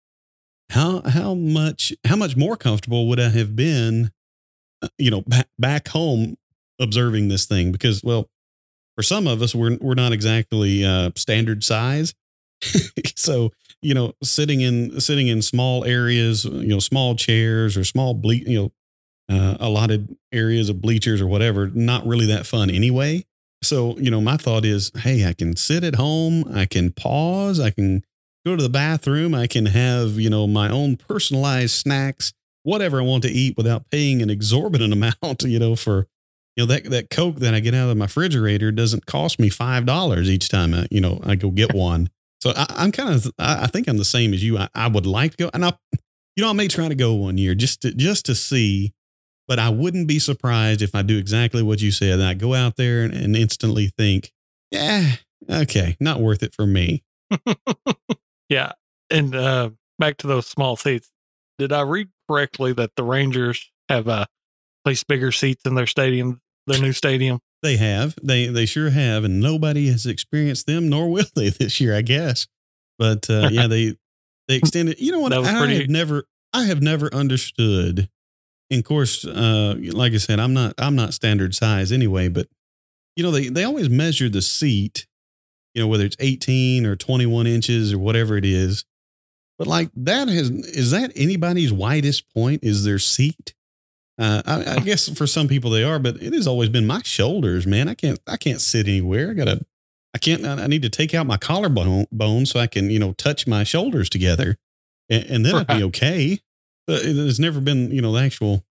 how 0.71 1.03
how 1.03 1.35
much 1.35 1.93
how 2.07 2.17
much 2.17 2.37
more 2.37 2.57
comfortable 2.57 3.07
would 3.09 3.21
I 3.21 3.29
have 3.29 3.55
been, 3.55 4.11
uh, 4.81 4.89
you 4.97 5.11
know, 5.11 5.21
back, 5.21 5.49
back 5.59 5.89
home 5.89 6.37
observing 6.81 7.29
this 7.29 7.45
thing? 7.45 7.71
Because 7.71 8.03
well, 8.03 8.31
for 8.97 9.03
some 9.03 9.27
of 9.27 9.43
us, 9.43 9.55
we're 9.55 9.77
we're 9.83 9.95
not 9.95 10.13
exactly 10.13 10.87
uh, 10.87 11.11
standard 11.17 11.63
size, 11.63 12.15
so 13.15 13.53
you 13.83 13.93
know, 13.93 14.15
sitting 14.23 14.63
in 14.63 14.99
sitting 15.01 15.29
in 15.29 15.43
small 15.43 15.85
areas, 15.85 16.47
you 16.47 16.69
know, 16.69 16.79
small 16.79 17.17
chairs 17.17 17.77
or 17.77 17.85
small 17.85 18.15
ble- 18.15 18.33
you 18.33 18.59
know, 18.59 18.73
uh, 19.31 19.57
allotted 19.61 20.17
areas 20.33 20.69
of 20.69 20.81
bleachers 20.81 21.21
or 21.21 21.27
whatever, 21.27 21.69
not 21.69 22.07
really 22.07 22.27
that 22.27 22.47
fun 22.47 22.71
anyway. 22.71 23.25
So, 23.63 23.97
you 23.99 24.11
know, 24.11 24.21
my 24.21 24.37
thought 24.37 24.65
is, 24.65 24.91
hey, 24.99 25.27
I 25.27 25.33
can 25.33 25.57
sit 25.57 25.85
at 25.85 25.95
home, 25.95 26.45
I 26.53 26.67
can 26.67 26.91
pause, 26.91 27.61
I 27.61 27.71
can 27.71 28.03
go 28.45 28.57
to 28.57 28.63
the 28.63 28.69
bathroom, 28.69 29.35
I 29.35 29.47
can 29.47 29.67
have, 29.67 30.19
you 30.19 30.29
know, 30.29 30.47
my 30.47 30.69
own 30.69 30.97
personalized 30.97 31.75
snacks, 31.75 32.33
whatever 32.65 33.01
I 33.01 33.05
want 33.05 33.23
to 33.23 33.31
eat 33.31 33.57
without 33.57 33.89
paying 33.91 34.21
an 34.21 34.31
exorbitant 34.31 34.93
amount, 35.23 35.43
you 35.45 35.59
know, 35.59 35.77
for 35.77 36.09
you 36.57 36.67
know 36.67 36.75
that 36.75 36.85
that 36.91 37.09
Coke 37.09 37.37
that 37.37 37.55
I 37.55 37.61
get 37.61 37.75
out 37.75 37.89
of 37.89 37.97
my 37.97 38.05
refrigerator 38.05 38.71
doesn't 38.71 39.07
cost 39.07 39.39
me 39.39 39.49
five 39.49 39.87
dollars 39.87 40.29
each 40.29 40.49
time 40.51 40.75
I, 40.75 40.87
you 40.91 41.01
know, 41.01 41.21
I 41.25 41.35
go 41.35 41.51
get 41.51 41.73
one. 41.73 42.11
So 42.43 42.53
I, 42.55 42.67
I'm 42.71 42.93
kind 42.93 43.15
of, 43.15 43.33
I 43.39 43.65
I 43.65 43.67
think 43.69 43.89
I'm 43.89 43.97
the 43.97 44.05
same 44.05 44.35
as 44.35 44.45
you. 44.45 44.59
I, 44.59 44.69
I 44.75 44.89
would 44.89 45.07
like 45.07 45.33
to 45.33 45.45
go, 45.45 45.51
and 45.55 45.65
I, 45.65 45.73
you 46.37 46.43
know, 46.45 46.51
I 46.51 46.53
may 46.53 46.69
try 46.69 46.89
to 46.89 46.95
go 46.95 47.15
one 47.15 47.39
year 47.39 47.55
just 47.55 47.83
to 47.83 47.95
just 47.95 48.27
to 48.27 48.35
see, 48.35 48.93
but 49.53 49.59
I 49.59 49.69
wouldn't 49.69 50.09
be 50.09 50.19
surprised 50.19 50.81
if 50.81 50.95
I 50.95 51.03
do 51.03 51.19
exactly 51.19 51.63
what 51.63 51.83
you 51.83 51.91
said. 51.91 52.15
And 52.15 52.23
I 52.23 52.33
go 52.33 52.55
out 52.55 52.77
there 52.77 53.03
and, 53.03 53.13
and 53.13 53.37
instantly 53.37 53.89
think, 53.89 54.33
yeah, 54.71 55.17
okay, 55.47 55.95
not 56.01 56.21
worth 56.21 56.43
it 56.43 56.55
for 56.55 56.67
me. 56.67 57.03
Yeah. 58.49 58.73
And 59.11 59.35
uh, 59.35 59.71
back 59.99 60.17
to 60.19 60.27
those 60.27 60.47
small 60.47 60.77
seats. 60.77 61.11
Did 61.59 61.71
I 61.71 61.83
read 61.83 62.09
correctly 62.29 62.73
that 62.73 62.93
the 62.97 63.03
Rangers 63.03 63.71
have 63.91 64.09
uh, 64.09 64.25
placed 64.87 65.07
bigger 65.07 65.33
seats 65.33 65.67
in 65.67 65.75
their 65.75 65.87
stadium, 65.87 66.41
their 66.67 66.81
new 66.81 66.93
stadium? 66.93 67.41
They 67.63 67.77
have. 67.77 68.15
They 68.23 68.47
they 68.47 68.65
sure 68.65 68.89
have, 68.89 69.25
and 69.25 69.39
nobody 69.39 69.89
has 69.89 70.07
experienced 70.07 70.67
them, 70.67 70.89
nor 70.89 71.11
will 71.11 71.27
they 71.37 71.49
this 71.51 71.79
year, 71.79 71.95
I 71.95 72.01
guess. 72.01 72.47
But 72.99 73.29
uh, 73.29 73.51
yeah, 73.53 73.67
they 73.67 73.97
they 74.49 74.57
extended. 74.57 74.99
You 74.99 75.13
know 75.13 75.21
what? 75.21 75.31
That 75.33 75.41
was 75.41 75.49
I 75.49 75.59
pretty- 75.59 75.81
have 75.81 75.91
never 75.91 76.25
I 76.55 76.65
have 76.65 76.81
never 76.83 77.13
understood. 77.15 78.09
And 78.73 78.81
of 78.81 78.87
course, 78.87 79.27
uh, 79.27 79.75
like 79.93 80.15
I 80.15 80.17
said, 80.17 80.41
I'm 80.41 80.55
not 80.55 80.75
I'm 80.79 80.97
not 80.97 81.13
standard 81.13 81.55
size 81.55 81.93
anyway. 81.93 82.29
But 82.29 82.49
you 83.15 83.23
know, 83.23 83.31
they 83.31 83.49
they 83.49 83.65
always 83.65 83.91
measure 83.91 84.31
the 84.31 84.41
seat. 84.41 85.07
You 85.75 85.83
know, 85.83 85.89
whether 85.89 86.05
it's 86.05 86.17
18 86.19 86.85
or 86.85 86.97
21 86.97 87.47
inches 87.47 87.93
or 87.93 87.99
whatever 87.99 88.37
it 88.37 88.45
is. 88.45 88.85
But 89.59 89.67
like 89.67 89.91
that 89.95 90.29
has 90.29 90.51
is 90.51 90.91
that 90.91 91.13
anybody's 91.15 91.73
widest 91.73 92.33
point? 92.33 92.65
Is 92.65 92.85
their 92.85 92.99
seat? 92.99 93.53
Uh, 94.19 94.43
I, 94.47 94.77
I 94.77 94.79
guess 94.85 95.09
for 95.11 95.27
some 95.27 95.49
people 95.49 95.71
they 95.71 95.85
are, 95.85 95.99
but 95.99 96.23
it 96.23 96.33
has 96.33 96.47
always 96.47 96.71
been 96.71 96.87
my 96.87 97.03
shoulders, 97.03 97.67
man. 97.67 97.89
I 97.89 97.95
can't 97.95 98.21
I 98.27 98.39
can't 98.39 98.61
sit 98.61 98.89
anywhere. 98.89 99.33
I 99.33 99.35
gotta 99.35 99.67
I 100.15 100.19
can't 100.19 100.47
I 100.47 100.67
need 100.67 100.83
to 100.83 100.91
take 100.91 101.13
out 101.13 101.27
my 101.27 101.37
collarbone 101.37 102.07
bone 102.11 102.47
so 102.47 102.59
I 102.59 102.69
can 102.69 102.89
you 102.89 102.99
know 102.99 103.13
touch 103.13 103.47
my 103.47 103.65
shoulders 103.65 104.09
together, 104.09 104.57
and, 105.11 105.25
and 105.27 105.47
then 105.47 105.57
I'd 105.57 105.67
be 105.67 105.83
okay. 105.85 106.41
It 106.89 107.17
has 107.17 107.39
never 107.41 107.61
been 107.61 107.91
you 107.91 108.03
know 108.03 108.13
the 108.13 108.21
actual 108.21 108.65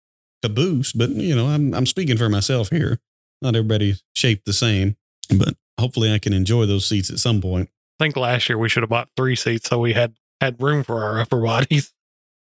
caboose. 0.44 0.94
But 0.94 1.12
you 1.12 1.36
know 1.36 1.48
I'm 1.48 1.74
I'm 1.74 1.86
speaking 1.86 2.18
for 2.18 2.30
myself 2.30 2.70
here. 2.70 3.00
Not 3.42 3.56
everybody's 3.56 4.04
shaped 4.14 4.46
the 4.46 4.54
same, 4.54 4.98
but 5.36 5.56
hopefully 5.80 6.14
I 6.14 6.20
can 6.20 6.34
enjoy 6.34 6.66
those 6.66 6.88
seats 6.88 7.10
at 7.10 7.20
some 7.20 7.42
point. 7.42 7.70
I 8.00 8.04
think 8.06 8.16
last 8.16 8.50
year 8.50 8.58
we 8.58 8.70
should 8.70 8.84
have 8.84 8.90
bought 8.90 9.10
three 9.16 9.36
seats 9.36 9.70
so 9.70 9.80
we 9.80 9.94
had 9.94 10.16
had 10.40 10.62
room 10.62 10.84
for 10.84 11.04
our 11.04 11.20
upper 11.20 11.42
bodies. 11.42 11.94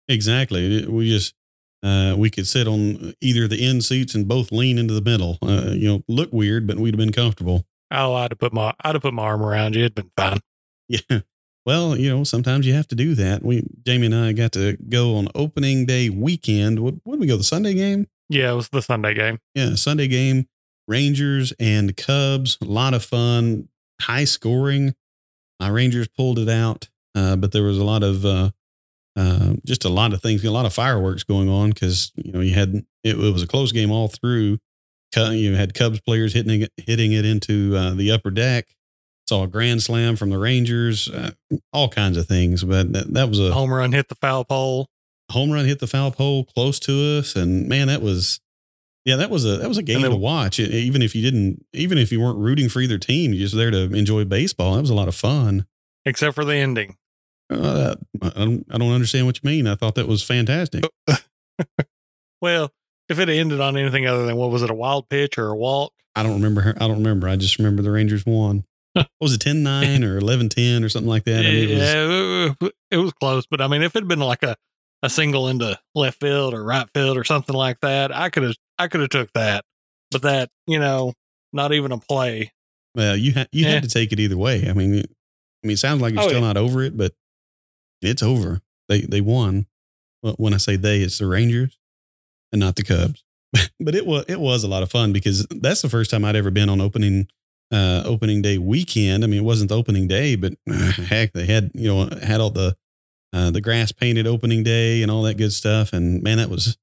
Exactly. 0.08 0.84
We 0.86 1.08
just 1.08 1.32
uh, 1.82 2.14
we 2.18 2.28
could 2.28 2.46
sit 2.46 2.66
on 2.66 3.14
either 3.20 3.46
the 3.46 3.64
end 3.64 3.84
seats 3.84 4.14
and 4.16 4.26
both 4.26 4.50
lean 4.50 4.76
into 4.76 4.94
the 4.94 5.00
middle. 5.00 5.38
Uh, 5.40 5.70
you 5.70 5.88
know, 5.88 6.02
look 6.08 6.32
weird, 6.32 6.66
but 6.66 6.76
we'd 6.78 6.94
have 6.94 6.98
been 6.98 7.12
comfortable. 7.12 7.64
Oh, 7.90 8.12
I'd 8.14 8.32
have 8.32 8.38
put 8.38 8.52
my 8.52 8.74
I'd 8.82 8.96
have 8.96 9.02
put 9.02 9.14
my 9.14 9.22
arm 9.22 9.42
around 9.42 9.76
you. 9.76 9.84
It'd 9.84 9.94
been 9.94 10.10
fine. 10.16 10.40
Yeah. 10.88 11.20
Well, 11.64 11.96
you 11.96 12.10
know, 12.10 12.24
sometimes 12.24 12.66
you 12.66 12.74
have 12.74 12.88
to 12.88 12.94
do 12.94 13.14
that. 13.14 13.44
We 13.44 13.64
Jamie 13.86 14.06
and 14.06 14.14
I 14.14 14.32
got 14.32 14.52
to 14.52 14.76
go 14.88 15.16
on 15.16 15.28
opening 15.34 15.86
day 15.86 16.10
weekend. 16.10 16.80
What 16.80 16.94
what 17.04 17.14
did 17.14 17.20
we 17.20 17.26
go? 17.26 17.36
The 17.36 17.44
Sunday 17.44 17.74
game? 17.74 18.08
Yeah, 18.28 18.52
it 18.52 18.54
was 18.54 18.68
the 18.68 18.82
Sunday 18.82 19.14
game. 19.14 19.38
Yeah, 19.54 19.74
Sunday 19.74 20.08
game. 20.08 20.48
Rangers 20.88 21.52
and 21.60 21.96
Cubs. 21.96 22.58
A 22.60 22.64
lot 22.64 22.94
of 22.94 23.04
fun. 23.04 23.68
High 24.00 24.24
scoring. 24.24 24.94
My 25.60 25.68
Rangers 25.68 26.08
pulled 26.08 26.40
it 26.40 26.48
out, 26.48 26.88
uh, 27.14 27.36
but 27.36 27.52
there 27.52 27.62
was 27.62 27.78
a 27.78 27.84
lot 27.84 28.02
of 28.02 28.26
uh, 28.26 28.50
uh, 29.14 29.54
just 29.64 29.84
a 29.84 29.88
lot 29.88 30.12
of 30.12 30.20
things, 30.20 30.44
a 30.44 30.50
lot 30.50 30.66
of 30.66 30.74
fireworks 30.74 31.22
going 31.22 31.48
on 31.48 31.70
because 31.70 32.10
you 32.16 32.32
know 32.32 32.40
you 32.40 32.54
had 32.54 32.74
it, 33.04 33.16
it 33.18 33.32
was 33.32 33.42
a 33.42 33.46
close 33.46 33.70
game 33.70 33.92
all 33.92 34.08
through. 34.08 34.58
You 35.14 35.54
had 35.54 35.74
Cubs 35.74 36.00
players 36.00 36.32
hitting 36.32 36.62
it, 36.62 36.72
hitting 36.78 37.12
it 37.12 37.26
into 37.26 37.76
uh, 37.76 37.92
the 37.92 38.10
upper 38.10 38.30
deck. 38.30 38.74
Saw 39.32 39.44
a 39.44 39.48
grand 39.48 39.82
slam 39.82 40.16
from 40.16 40.28
the 40.28 40.36
Rangers, 40.38 41.08
uh, 41.08 41.30
all 41.72 41.88
kinds 41.88 42.18
of 42.18 42.26
things. 42.28 42.64
But 42.64 42.92
that, 42.92 43.14
that 43.14 43.28
was 43.30 43.40
a 43.40 43.50
Home 43.52 43.72
run 43.72 43.92
hit 43.92 44.08
the 44.08 44.14
foul 44.14 44.44
pole. 44.44 44.88
home 45.30 45.50
run 45.50 45.64
hit 45.64 45.78
the 45.80 45.86
foul 45.86 46.10
pole 46.10 46.44
close 46.44 46.78
to 46.80 47.18
us, 47.18 47.34
and 47.34 47.66
man, 47.66 47.86
that 47.88 48.02
was 48.02 48.40
yeah, 49.06 49.16
that 49.16 49.30
was 49.30 49.44
a 49.46 49.56
that 49.56 49.68
was 49.68 49.78
a 49.78 49.82
game 49.82 50.02
then- 50.02 50.10
to 50.10 50.16
watch. 50.16 50.60
E- 50.60 50.64
Even 50.64 51.00
if 51.00 51.14
you 51.14 51.22
didn't, 51.22 51.64
even 51.72 51.96
if 51.96 52.12
you 52.12 52.20
weren't 52.20 52.38
rooting 52.38 52.68
for 52.68 52.80
either 52.80 52.98
team, 52.98 53.32
you're 53.32 53.40
just 53.40 53.56
there 53.56 53.70
to 53.70 53.92
enjoy 53.94 54.24
baseball. 54.26 54.74
That 54.74 54.82
was 54.82 54.90
a 54.90 54.94
lot 54.94 55.08
of 55.08 55.14
fun. 55.14 55.64
Except 56.04 56.34
for 56.34 56.44
the 56.44 56.54
ending. 56.56 56.96
Uh, 57.50 57.94
I 58.20 58.28
don't 58.44 58.66
I 58.70 58.76
don't 58.78 58.92
understand 58.92 59.24
what 59.26 59.40
you 59.42 59.48
mean. 59.48 59.66
I 59.66 59.74
thought 59.76 59.94
that 59.94 60.06
was 60.08 60.22
fantastic. 60.22 60.84
Well, 62.40 62.70
if 63.08 63.18
it 63.18 63.28
ended 63.28 63.60
on 63.60 63.76
anything 63.76 64.06
other 64.06 64.26
than 64.26 64.36
what 64.36 64.50
was 64.50 64.62
it, 64.62 64.70
a 64.70 64.74
wild 64.74 65.08
pitch 65.08 65.38
or 65.38 65.48
a 65.48 65.56
walk? 65.56 65.92
I 66.16 66.22
don't 66.22 66.34
remember. 66.34 66.74
I 66.76 66.88
don't 66.88 66.98
remember. 66.98 67.28
I 67.28 67.36
just 67.36 67.58
remember 67.58 67.82
the 67.82 67.90
Rangers 67.90 68.26
won. 68.26 68.64
what 68.94 69.08
was 69.20 69.34
it 69.34 69.40
10-9 69.40 70.04
or 70.04 70.20
11-10 70.20 70.84
or 70.84 70.88
something 70.88 71.08
like 71.08 71.24
that? 71.24 71.40
I 71.40 71.42
mean, 71.50 71.68
it 71.70 71.74
was, 71.74 71.82
yeah, 72.60 72.66
it, 72.68 72.74
it 72.90 72.96
was 72.98 73.12
close, 73.14 73.46
but 73.46 73.60
I 73.60 73.68
mean, 73.68 73.82
if 73.82 73.96
it'd 73.96 74.08
been 74.08 74.18
like 74.20 74.42
a, 74.42 74.56
a 75.02 75.08
single 75.10 75.48
into 75.48 75.78
left 75.94 76.20
field 76.20 76.54
or 76.54 76.62
right 76.62 76.86
field 76.94 77.16
or 77.16 77.24
something 77.24 77.54
like 77.56 77.80
that, 77.80 78.14
I 78.14 78.28
could 78.30 78.42
have 78.44 78.54
I 78.78 78.88
could 78.88 79.00
have 79.00 79.10
took 79.10 79.32
that. 79.32 79.64
But 80.10 80.22
that 80.22 80.50
you 80.66 80.78
know, 80.78 81.14
not 81.52 81.72
even 81.72 81.90
a 81.92 81.98
play. 81.98 82.52
Well, 82.94 83.16
you 83.16 83.32
had 83.32 83.48
you 83.52 83.64
Yeah. 83.64 83.72
had 83.72 83.82
to 83.84 83.88
take 83.88 84.12
it 84.12 84.20
either 84.20 84.36
way. 84.36 84.68
I 84.68 84.74
mean, 84.74 84.94
it, 84.94 85.06
I 85.64 85.66
mean, 85.66 85.74
it 85.74 85.78
sounds 85.78 86.02
like 86.02 86.12
you're 86.14 86.22
Oh, 86.22 86.28
still 86.28 86.40
yeah. 86.40 86.46
not 86.46 86.56
over 86.56 86.82
it, 86.82 86.96
but 86.96 87.12
it's 88.02 88.22
over. 88.22 88.60
They 88.88 89.00
they 89.02 89.20
won. 89.20 89.66
When 90.36 90.54
I 90.54 90.58
say 90.58 90.76
they, 90.76 91.00
it's 91.00 91.18
the 91.18 91.26
Rangers 91.26 91.78
and 92.52 92.60
not 92.60 92.76
the 92.76 92.84
Cubs. 92.84 93.24
but 93.80 93.94
it 93.94 94.06
was 94.06 94.24
it 94.28 94.38
was 94.40 94.62
a 94.64 94.68
lot 94.68 94.82
of 94.82 94.90
fun 94.90 95.12
because 95.12 95.46
that's 95.50 95.82
the 95.82 95.88
first 95.88 96.10
time 96.10 96.24
I'd 96.24 96.36
ever 96.36 96.50
been 96.50 96.68
on 96.68 96.80
opening 96.80 97.26
uh 97.72 98.02
opening 98.04 98.42
day 98.42 98.58
weekend. 98.58 99.24
I 99.24 99.26
mean, 99.26 99.40
it 99.40 99.44
wasn't 99.44 99.70
the 99.70 99.76
opening 99.76 100.06
day, 100.06 100.36
but 100.36 100.54
heck, 100.68 101.32
they 101.32 101.46
had 101.46 101.70
you 101.74 101.88
know 101.88 102.08
had 102.22 102.40
all 102.40 102.50
the 102.50 102.76
uh, 103.32 103.50
the 103.50 103.60
grass 103.60 103.92
painted 103.92 104.26
opening 104.26 104.62
day 104.62 105.02
and 105.02 105.10
all 105.10 105.22
that 105.22 105.38
good 105.38 105.52
stuff. 105.52 105.92
And 105.92 106.22
man, 106.22 106.38
that 106.38 106.50
was 106.50 106.76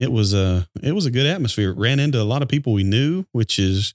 it 0.00 0.12
was 0.12 0.32
a 0.32 0.68
it 0.82 0.92
was 0.92 1.06
a 1.06 1.10
good 1.10 1.26
atmosphere. 1.26 1.72
Ran 1.72 1.98
into 1.98 2.20
a 2.20 2.24
lot 2.24 2.42
of 2.42 2.48
people 2.48 2.72
we 2.72 2.84
knew, 2.84 3.24
which 3.32 3.58
is 3.58 3.94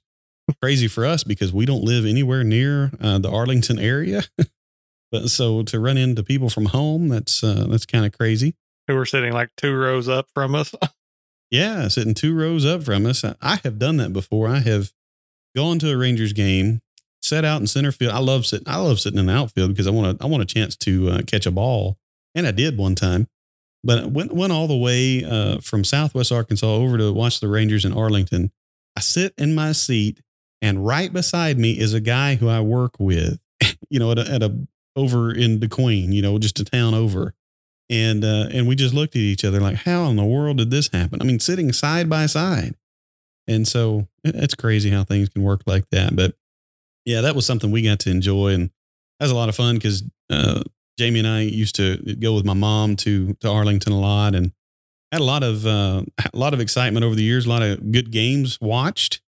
crazy 0.62 0.88
for 0.88 1.06
us 1.06 1.24
because 1.24 1.52
we 1.52 1.64
don't 1.64 1.82
live 1.82 2.04
anywhere 2.04 2.44
near 2.44 2.92
uh, 3.00 3.18
the 3.18 3.30
Arlington 3.30 3.78
area. 3.78 4.22
but 5.12 5.30
so 5.30 5.62
to 5.62 5.80
run 5.80 5.96
into 5.96 6.22
people 6.22 6.50
from 6.50 6.66
home, 6.66 7.08
that's 7.08 7.42
uh, 7.42 7.66
that's 7.68 7.86
kind 7.86 8.04
of 8.04 8.12
crazy. 8.12 8.54
Who 8.88 8.94
were 8.94 9.06
sitting 9.06 9.32
like 9.32 9.50
two 9.56 9.74
rows 9.74 10.08
up 10.08 10.28
from 10.34 10.54
us. 10.54 10.74
Yeah, 11.50 11.86
sitting 11.86 12.14
two 12.14 12.34
rows 12.34 12.66
up 12.66 12.82
from 12.82 13.06
us. 13.06 13.22
I, 13.22 13.36
I 13.40 13.60
have 13.62 13.78
done 13.78 13.98
that 13.98 14.12
before. 14.12 14.48
I 14.48 14.58
have 14.58 14.90
gone 15.56 15.78
to 15.80 15.90
a 15.90 15.96
Rangers 15.96 16.32
game, 16.32 16.80
sat 17.22 17.44
out 17.44 17.60
in 17.60 17.66
center 17.66 17.92
field. 17.92 18.12
I 18.12 18.18
love 18.18 18.46
sitting. 18.46 18.68
I 18.68 18.76
love 18.76 19.00
sitting 19.00 19.18
in 19.18 19.26
the 19.26 19.32
outfield 19.32 19.70
because 19.70 19.86
I 19.86 19.90
want 19.90 20.18
to. 20.18 20.24
I 20.24 20.28
want 20.28 20.42
a 20.42 20.46
chance 20.46 20.76
to 20.76 21.10
uh, 21.10 21.22
catch 21.26 21.46
a 21.46 21.50
ball, 21.50 21.96
and 22.34 22.46
I 22.46 22.50
did 22.50 22.76
one 22.76 22.94
time. 22.94 23.28
But 23.82 24.10
went 24.10 24.32
went 24.32 24.52
all 24.52 24.66
the 24.66 24.76
way 24.76 25.24
uh, 25.24 25.60
from 25.60 25.84
Southwest 25.84 26.32
Arkansas 26.32 26.66
over 26.66 26.98
to 26.98 27.12
watch 27.12 27.40
the 27.40 27.48
Rangers 27.48 27.84
in 27.84 27.92
Arlington. 27.92 28.50
I 28.96 29.00
sit 29.00 29.34
in 29.36 29.54
my 29.54 29.72
seat, 29.72 30.20
and 30.62 30.86
right 30.86 31.12
beside 31.12 31.58
me 31.58 31.78
is 31.78 31.94
a 31.94 32.00
guy 32.00 32.36
who 32.36 32.48
I 32.48 32.60
work 32.60 32.98
with. 32.98 33.38
You 33.90 34.00
know, 34.00 34.10
at 34.10 34.18
a, 34.18 34.28
at 34.28 34.42
a 34.42 34.66
over 34.96 35.30
in 35.32 35.60
the 35.60 35.68
De 35.68 35.68
Queen. 35.68 36.10
You 36.10 36.20
know, 36.20 36.38
just 36.38 36.58
a 36.58 36.64
town 36.64 36.94
over 36.94 37.34
and 37.90 38.24
uh, 38.24 38.48
and 38.50 38.66
we 38.66 38.74
just 38.74 38.94
looked 38.94 39.14
at 39.14 39.20
each 39.20 39.44
other 39.44 39.60
like, 39.60 39.76
how 39.76 40.04
in 40.06 40.16
the 40.16 40.24
world 40.24 40.58
did 40.58 40.70
this 40.70 40.88
happen? 40.92 41.20
I 41.20 41.24
mean, 41.24 41.38
sitting 41.38 41.72
side 41.72 42.08
by 42.08 42.26
side, 42.26 42.74
and 43.46 43.66
so 43.66 44.08
it's 44.22 44.54
crazy 44.54 44.90
how 44.90 45.04
things 45.04 45.28
can 45.28 45.42
work 45.42 45.62
like 45.66 45.88
that. 45.90 46.16
But 46.16 46.34
yeah, 47.04 47.20
that 47.20 47.34
was 47.34 47.46
something 47.46 47.70
we 47.70 47.82
got 47.82 47.98
to 48.00 48.10
enjoy, 48.10 48.48
and 48.48 48.70
that 49.18 49.26
was 49.26 49.30
a 49.30 49.36
lot 49.36 49.48
of 49.48 49.56
fun 49.56 49.76
because 49.76 50.02
uh, 50.30 50.62
Jamie 50.98 51.20
and 51.20 51.28
I 51.28 51.40
used 51.42 51.76
to 51.76 51.96
go 52.16 52.34
with 52.34 52.44
my 52.44 52.54
mom 52.54 52.96
to 52.96 53.34
to 53.34 53.50
Arlington 53.50 53.92
a 53.92 54.00
lot, 54.00 54.34
and 54.34 54.52
had 55.12 55.20
a 55.20 55.24
lot 55.24 55.42
of 55.42 55.66
uh, 55.66 56.02
a 56.32 56.36
lot 56.36 56.54
of 56.54 56.60
excitement 56.60 57.04
over 57.04 57.14
the 57.14 57.22
years. 57.24 57.46
A 57.46 57.50
lot 57.50 57.62
of 57.62 57.92
good 57.92 58.10
games 58.10 58.60
watched. 58.60 59.20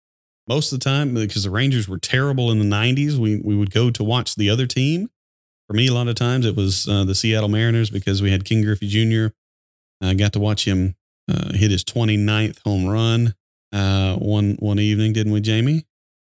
Most 0.48 0.72
of 0.72 0.78
the 0.78 0.84
time, 0.84 1.12
because 1.12 1.42
the 1.42 1.50
Rangers 1.50 1.88
were 1.88 1.98
terrible 1.98 2.52
in 2.52 2.58
the 2.58 2.76
'90s, 2.76 3.16
we 3.16 3.40
we 3.44 3.56
would 3.56 3.72
go 3.72 3.90
to 3.90 4.04
watch 4.04 4.36
the 4.36 4.48
other 4.48 4.66
team 4.66 5.10
for 5.66 5.74
me, 5.74 5.88
a 5.88 5.92
lot 5.92 6.08
of 6.08 6.14
times 6.14 6.46
it 6.46 6.54
was 6.54 6.88
uh, 6.88 7.04
the 7.04 7.14
Seattle 7.14 7.48
Mariners 7.48 7.90
because 7.90 8.22
we 8.22 8.30
had 8.30 8.44
Ken 8.44 8.62
Griffey 8.62 8.86
Jr. 8.86 9.34
I 10.00 10.14
got 10.14 10.32
to 10.34 10.38
watch 10.38 10.64
him 10.66 10.94
uh, 11.28 11.52
hit 11.54 11.72
his 11.72 11.82
29th 11.82 12.62
home 12.64 12.86
run 12.86 13.34
uh, 13.76 14.16
one 14.16 14.56
one 14.58 14.78
evening, 14.78 15.12
didn't 15.12 15.32
we, 15.32 15.40
Jamie? 15.40 15.86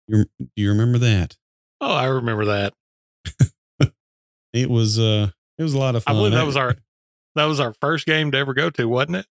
You, 0.08 0.24
do 0.38 0.48
you 0.56 0.70
remember 0.70 0.98
that? 0.98 1.36
Oh, 1.80 1.92
I 1.92 2.06
remember 2.06 2.46
that. 2.46 2.74
It 4.52 4.70
was 4.70 4.98
uh, 4.98 5.28
it 5.58 5.62
was 5.62 5.74
a 5.74 5.78
lot 5.78 5.94
of 5.94 6.04
fun. 6.04 6.16
I 6.16 6.18
believe 6.18 6.32
that 6.32 6.46
was 6.46 6.56
our 6.56 6.74
that 7.34 7.44
was 7.44 7.60
our 7.60 7.74
first 7.74 8.06
game 8.06 8.30
to 8.32 8.38
ever 8.38 8.54
go 8.54 8.70
to, 8.70 8.88
wasn't 8.88 9.16
it? 9.16 9.26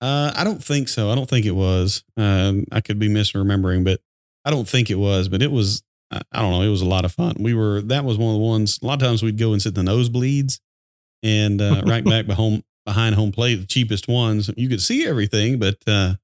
Uh, 0.00 0.32
I 0.34 0.44
don't 0.44 0.64
think 0.64 0.88
so. 0.88 1.10
I 1.10 1.14
don't 1.14 1.28
think 1.28 1.44
it 1.44 1.52
was. 1.52 2.02
Um, 2.16 2.64
I 2.72 2.80
could 2.80 2.98
be 2.98 3.08
misremembering, 3.08 3.84
but 3.84 4.00
I 4.44 4.50
don't 4.50 4.68
think 4.68 4.90
it 4.90 4.96
was. 4.96 5.28
But 5.28 5.42
it 5.42 5.52
was. 5.52 5.82
I 6.10 6.22
I 6.32 6.40
don't 6.40 6.52
know. 6.52 6.62
It 6.62 6.70
was 6.70 6.80
a 6.80 6.86
lot 6.86 7.04
of 7.04 7.12
fun. 7.12 7.36
We 7.38 7.52
were. 7.52 7.82
That 7.82 8.04
was 8.04 8.16
one 8.16 8.34
of 8.34 8.40
the 8.40 8.44
ones. 8.46 8.78
A 8.82 8.86
lot 8.86 9.02
of 9.02 9.06
times 9.06 9.22
we'd 9.22 9.38
go 9.38 9.52
and 9.52 9.60
sit 9.60 9.76
in 9.76 9.84
the 9.84 9.92
nosebleeds, 9.92 10.60
and 11.22 11.60
uh, 11.60 11.82
right 11.84 12.04
back 12.04 12.26
behind 12.26 12.64
behind 12.86 13.16
home 13.16 13.32
plate, 13.32 13.56
the 13.56 13.66
cheapest 13.66 14.08
ones. 14.08 14.50
You 14.56 14.68
could 14.70 14.80
see 14.80 15.06
everything, 15.06 15.58
but 15.58 15.76
uh, 15.86 16.14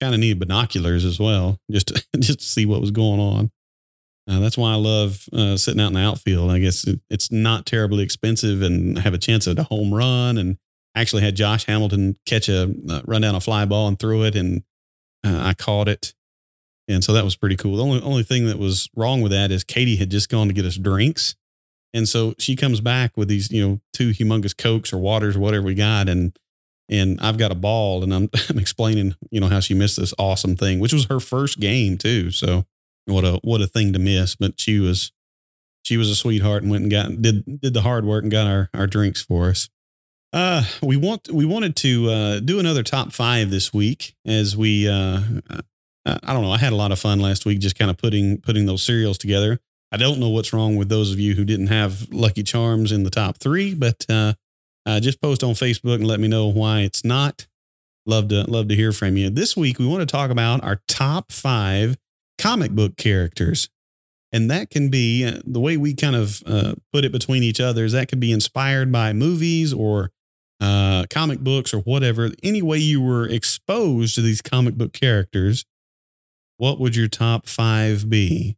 kind 0.00 0.14
of 0.14 0.20
needed 0.20 0.38
binoculars 0.38 1.04
as 1.04 1.18
well, 1.18 1.58
just 1.70 1.88
to, 1.88 2.04
just 2.18 2.40
to 2.40 2.44
see 2.44 2.66
what 2.66 2.80
was 2.80 2.90
going 2.90 3.20
on. 3.20 3.50
Uh, 4.28 4.40
that's 4.40 4.58
why 4.58 4.72
I 4.72 4.76
love 4.76 5.26
uh, 5.32 5.56
sitting 5.56 5.80
out 5.80 5.88
in 5.88 5.94
the 5.94 6.00
outfield. 6.00 6.50
I 6.50 6.58
guess 6.58 6.86
it, 6.86 7.00
it's 7.08 7.32
not 7.32 7.64
terribly 7.64 8.04
expensive 8.04 8.60
and 8.60 8.98
have 8.98 9.14
a 9.14 9.18
chance 9.18 9.48
at 9.48 9.58
a 9.58 9.62
home 9.62 9.94
run 9.94 10.36
and 10.36 10.58
actually 10.94 11.22
had 11.22 11.34
Josh 11.34 11.64
Hamilton 11.64 12.16
catch 12.26 12.48
a 12.48 12.74
uh, 12.90 13.00
run 13.06 13.22
down 13.22 13.34
a 13.34 13.40
fly 13.40 13.64
ball 13.64 13.88
and 13.88 13.98
threw 13.98 14.24
it, 14.24 14.34
and 14.34 14.62
uh, 15.24 15.40
I 15.42 15.54
caught 15.54 15.88
it, 15.88 16.14
and 16.88 17.02
so 17.02 17.12
that 17.12 17.24
was 17.24 17.36
pretty 17.36 17.56
cool. 17.56 17.76
The 17.76 17.82
only 17.82 18.02
only 18.02 18.22
thing 18.22 18.46
that 18.46 18.58
was 18.58 18.90
wrong 18.94 19.22
with 19.22 19.32
that 19.32 19.50
is 19.50 19.64
Katie 19.64 19.96
had 19.96 20.10
just 20.10 20.28
gone 20.28 20.48
to 20.48 20.54
get 20.54 20.66
us 20.66 20.76
drinks, 20.76 21.34
and 21.94 22.08
so 22.08 22.34
she 22.38 22.56
comes 22.56 22.80
back 22.80 23.16
with 23.16 23.28
these 23.28 23.50
you 23.50 23.66
know 23.66 23.80
two 23.92 24.10
humongous 24.10 24.56
cokes 24.56 24.92
or 24.92 24.98
waters 24.98 25.36
or 25.36 25.40
whatever 25.40 25.64
we 25.64 25.74
got, 25.74 26.08
and 26.08 26.36
and 26.88 27.20
I've 27.20 27.38
got 27.38 27.52
a 27.52 27.56
ball, 27.56 28.02
and 28.02 28.14
I'm, 28.14 28.30
I'm 28.48 28.58
explaining, 28.58 29.14
you 29.30 29.40
know, 29.40 29.48
how 29.48 29.60
she 29.60 29.74
missed 29.74 29.98
this 29.98 30.14
awesome 30.18 30.56
thing, 30.56 30.80
which 30.80 30.92
was 30.92 31.06
her 31.06 31.20
first 31.20 31.60
game 31.60 31.98
too. 31.98 32.30
So 32.30 32.64
what 33.06 33.24
a 33.24 33.40
what 33.42 33.60
a 33.60 33.66
thing 33.66 33.92
to 33.92 33.98
miss. 33.98 34.34
But 34.34 34.60
she 34.60 34.78
was 34.78 35.12
she 35.82 35.96
was 35.96 36.10
a 36.10 36.14
sweetheart 36.14 36.62
and 36.62 36.70
went 36.70 36.82
and 36.82 36.90
got 36.90 37.22
did 37.22 37.60
did 37.60 37.74
the 37.74 37.82
hard 37.82 38.04
work 38.04 38.22
and 38.22 38.32
got 38.32 38.46
our 38.46 38.70
our 38.74 38.86
drinks 38.86 39.22
for 39.22 39.48
us. 39.48 39.68
Uh, 40.32 40.64
we 40.82 40.96
want 40.96 41.30
we 41.32 41.44
wanted 41.44 41.74
to 41.76 42.10
uh, 42.10 42.40
do 42.40 42.58
another 42.58 42.82
top 42.82 43.12
five 43.12 43.50
this 43.50 43.72
week 43.72 44.14
as 44.26 44.56
we 44.56 44.86
uh, 44.88 45.20
I 46.04 46.32
don't 46.32 46.42
know. 46.42 46.52
I 46.52 46.58
had 46.58 46.72
a 46.72 46.76
lot 46.76 46.92
of 46.92 46.98
fun 46.98 47.20
last 47.20 47.46
week 47.46 47.58
just 47.58 47.78
kind 47.78 47.90
of 47.90 47.96
putting 47.96 48.40
putting 48.40 48.66
those 48.66 48.82
cereals 48.82 49.18
together. 49.18 49.58
I 49.90 49.96
don't 49.96 50.18
know 50.18 50.28
what's 50.28 50.52
wrong 50.52 50.76
with 50.76 50.88
those 50.88 51.12
of 51.12 51.18
you 51.18 51.34
who 51.34 51.44
didn't 51.44 51.68
have 51.68 52.12
Lucky 52.12 52.42
Charms 52.42 52.92
in 52.92 53.04
the 53.04 53.10
top 53.10 53.38
three, 53.38 53.74
but 53.74 54.04
uh, 54.08 54.34
uh, 54.88 55.00
just 55.00 55.20
post 55.20 55.44
on 55.44 55.52
Facebook 55.52 55.96
and 55.96 56.06
let 56.06 56.18
me 56.18 56.28
know 56.28 56.46
why 56.46 56.80
it's 56.80 57.04
not. 57.04 57.46
Love 58.06 58.28
to 58.28 58.50
love 58.50 58.68
to 58.68 58.74
hear 58.74 58.90
from 58.90 59.18
you. 59.18 59.28
This 59.28 59.54
week 59.54 59.78
we 59.78 59.86
want 59.86 60.00
to 60.00 60.06
talk 60.06 60.30
about 60.30 60.64
our 60.64 60.80
top 60.88 61.30
five 61.30 61.98
comic 62.38 62.70
book 62.70 62.96
characters, 62.96 63.68
and 64.32 64.50
that 64.50 64.70
can 64.70 64.88
be 64.88 65.26
uh, 65.26 65.40
the 65.44 65.60
way 65.60 65.76
we 65.76 65.92
kind 65.92 66.16
of 66.16 66.42
uh, 66.46 66.74
put 66.90 67.04
it 67.04 67.12
between 67.12 67.42
each 67.42 67.60
other. 67.60 67.84
Is 67.84 67.92
that 67.92 68.08
could 68.08 68.18
be 68.18 68.32
inspired 68.32 68.90
by 68.90 69.12
movies 69.12 69.74
or 69.74 70.10
uh, 70.58 71.04
comic 71.10 71.40
books 71.40 71.74
or 71.74 71.80
whatever. 71.80 72.30
Any 72.42 72.62
way 72.62 72.78
you 72.78 73.02
were 73.02 73.28
exposed 73.28 74.14
to 74.14 74.22
these 74.22 74.40
comic 74.40 74.76
book 74.76 74.94
characters, 74.94 75.66
what 76.56 76.80
would 76.80 76.96
your 76.96 77.08
top 77.08 77.46
five 77.46 78.08
be? 78.08 78.56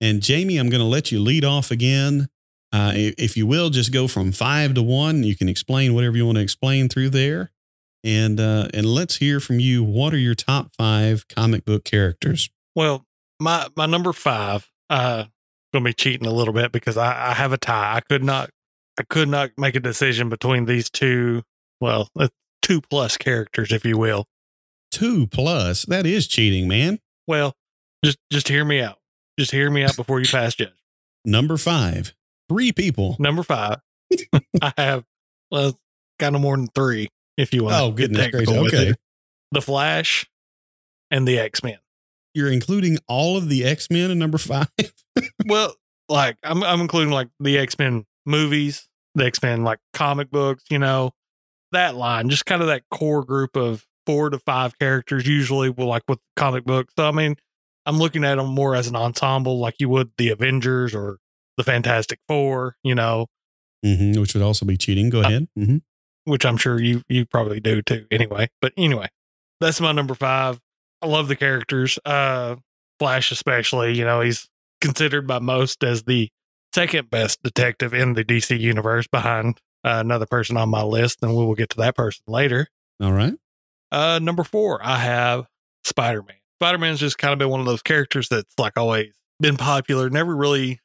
And 0.00 0.22
Jamie, 0.22 0.58
I'm 0.58 0.70
going 0.70 0.80
to 0.80 0.86
let 0.86 1.10
you 1.10 1.18
lead 1.18 1.44
off 1.44 1.72
again. 1.72 2.28
Uh, 2.72 2.92
if 2.94 3.36
you 3.36 3.46
will, 3.46 3.70
just 3.70 3.92
go 3.92 4.08
from 4.08 4.32
five 4.32 4.74
to 4.74 4.82
one. 4.82 5.24
You 5.24 5.36
can 5.36 5.48
explain 5.48 5.94
whatever 5.94 6.16
you 6.16 6.24
want 6.24 6.36
to 6.36 6.42
explain 6.42 6.88
through 6.88 7.10
there, 7.10 7.50
and 8.02 8.40
uh, 8.40 8.68
and 8.72 8.86
let's 8.86 9.16
hear 9.16 9.40
from 9.40 9.60
you. 9.60 9.84
What 9.84 10.14
are 10.14 10.18
your 10.18 10.34
top 10.34 10.72
five 10.76 11.28
comic 11.28 11.64
book 11.64 11.84
characters? 11.84 12.48
Well, 12.74 13.04
my 13.38 13.68
my 13.76 13.86
number 13.86 14.12
five, 14.12 14.70
uh, 14.88 15.24
gonna 15.72 15.84
be 15.84 15.92
cheating 15.92 16.26
a 16.26 16.32
little 16.32 16.54
bit 16.54 16.72
because 16.72 16.96
I, 16.96 17.30
I 17.30 17.34
have 17.34 17.52
a 17.52 17.58
tie. 17.58 17.96
I 17.96 18.00
could 18.00 18.24
not 18.24 18.50
I 18.98 19.02
could 19.02 19.28
not 19.28 19.50
make 19.56 19.74
a 19.74 19.80
decision 19.80 20.28
between 20.28 20.64
these 20.66 20.90
two. 20.90 21.42
Well, 21.80 22.08
uh, 22.18 22.28
two 22.60 22.80
plus 22.80 23.16
characters, 23.16 23.72
if 23.72 23.84
you 23.84 23.98
will. 23.98 24.26
Two 24.90 25.26
plus. 25.26 25.84
That 25.86 26.06
is 26.06 26.26
cheating, 26.26 26.68
man. 26.68 27.00
Well, 27.26 27.54
just 28.04 28.18
just 28.30 28.48
hear 28.48 28.64
me 28.64 28.80
out. 28.80 28.98
Just 29.38 29.50
hear 29.50 29.70
me 29.70 29.82
out 29.82 29.96
before 29.96 30.20
you 30.20 30.26
pass 30.30 30.54
judge. 30.54 30.70
Number 31.24 31.56
five, 31.56 32.14
three 32.52 32.72
people. 32.72 33.16
Number 33.18 33.42
five, 33.42 33.78
I 34.62 34.72
have 34.76 35.04
well, 35.50 35.78
kind 36.18 36.34
of 36.34 36.40
more 36.40 36.56
than 36.56 36.68
three, 36.68 37.08
if 37.36 37.52
you 37.52 37.64
want. 37.64 37.76
Oh, 37.76 37.90
goodness 37.90 38.28
gracious. 38.28 38.56
Okay. 38.56 38.88
It. 38.88 38.96
The 39.50 39.62
Flash 39.62 40.26
and 41.10 41.26
the 41.26 41.38
X 41.38 41.62
Men. 41.62 41.78
You're 42.34 42.50
including 42.50 42.98
all 43.08 43.36
of 43.36 43.48
the 43.48 43.64
X 43.64 43.90
Men 43.90 44.10
in 44.10 44.18
number 44.18 44.38
five. 44.38 44.68
well, 45.46 45.74
like 46.08 46.36
I'm, 46.42 46.62
I'm 46.62 46.80
including 46.80 47.12
like 47.12 47.28
the 47.40 47.58
X 47.58 47.78
Men 47.78 48.04
movies, 48.24 48.88
the 49.14 49.26
X 49.26 49.42
Men 49.42 49.64
like 49.64 49.78
comic 49.92 50.30
books. 50.30 50.64
You 50.70 50.78
know, 50.78 51.12
that 51.72 51.94
line, 51.94 52.28
just 52.30 52.46
kind 52.46 52.62
of 52.62 52.68
that 52.68 52.82
core 52.90 53.24
group 53.24 53.56
of 53.56 53.86
four 54.06 54.30
to 54.30 54.38
five 54.38 54.78
characters, 54.78 55.26
usually, 55.26 55.70
will 55.70 55.86
like 55.86 56.02
with 56.08 56.18
comic 56.36 56.64
books. 56.64 56.94
So 56.98 57.06
I 57.06 57.12
mean, 57.12 57.36
I'm 57.84 57.98
looking 57.98 58.24
at 58.24 58.36
them 58.36 58.48
more 58.48 58.74
as 58.74 58.88
an 58.88 58.96
ensemble, 58.96 59.58
like 59.58 59.74
you 59.78 59.88
would 59.90 60.12
the 60.16 60.30
Avengers 60.30 60.94
or 60.94 61.18
the 61.64 61.70
Fantastic 61.70 62.18
Four, 62.28 62.76
you 62.82 62.94
know, 62.94 63.26
mm-hmm, 63.84 64.20
which 64.20 64.34
would 64.34 64.42
also 64.42 64.66
be 64.66 64.76
cheating. 64.76 65.10
Go 65.10 65.20
uh, 65.20 65.26
ahead. 65.26 65.48
Mm-hmm. 65.58 65.78
Which 66.24 66.44
I'm 66.44 66.56
sure 66.56 66.80
you 66.80 67.02
you 67.08 67.26
probably 67.26 67.60
do 67.60 67.82
too. 67.82 68.06
Anyway, 68.10 68.48
but 68.60 68.72
anyway, 68.76 69.08
that's 69.60 69.80
my 69.80 69.92
number 69.92 70.14
five. 70.14 70.60
I 71.00 71.06
love 71.06 71.28
the 71.28 71.36
characters. 71.36 71.98
Uh, 72.04 72.56
Flash, 72.98 73.32
especially, 73.32 73.98
you 73.98 74.04
know, 74.04 74.20
he's 74.20 74.48
considered 74.80 75.26
by 75.26 75.40
most 75.40 75.82
as 75.82 76.04
the 76.04 76.28
second 76.72 77.10
best 77.10 77.42
detective 77.42 77.92
in 77.92 78.14
the 78.14 78.24
DC 78.24 78.58
universe 78.58 79.08
behind 79.08 79.58
uh, 79.84 79.98
another 80.04 80.26
person 80.26 80.56
on 80.56 80.68
my 80.68 80.82
list, 80.82 81.18
and 81.22 81.32
we 81.36 81.44
will 81.44 81.56
get 81.56 81.70
to 81.70 81.76
that 81.78 81.96
person 81.96 82.22
later. 82.28 82.68
All 83.02 83.12
right. 83.12 83.34
Uh, 83.90 84.20
number 84.22 84.44
four, 84.44 84.80
I 84.84 84.98
have 84.98 85.46
Spider 85.84 86.22
Man. 86.22 86.36
Spider 86.60 86.78
Man's 86.78 87.00
just 87.00 87.18
kind 87.18 87.32
of 87.32 87.40
been 87.40 87.48
one 87.48 87.58
of 87.58 87.66
those 87.66 87.82
characters 87.82 88.28
that's 88.28 88.54
like 88.56 88.78
always 88.78 89.12
been 89.40 89.56
popular, 89.56 90.08
never 90.08 90.34
really 90.34 90.78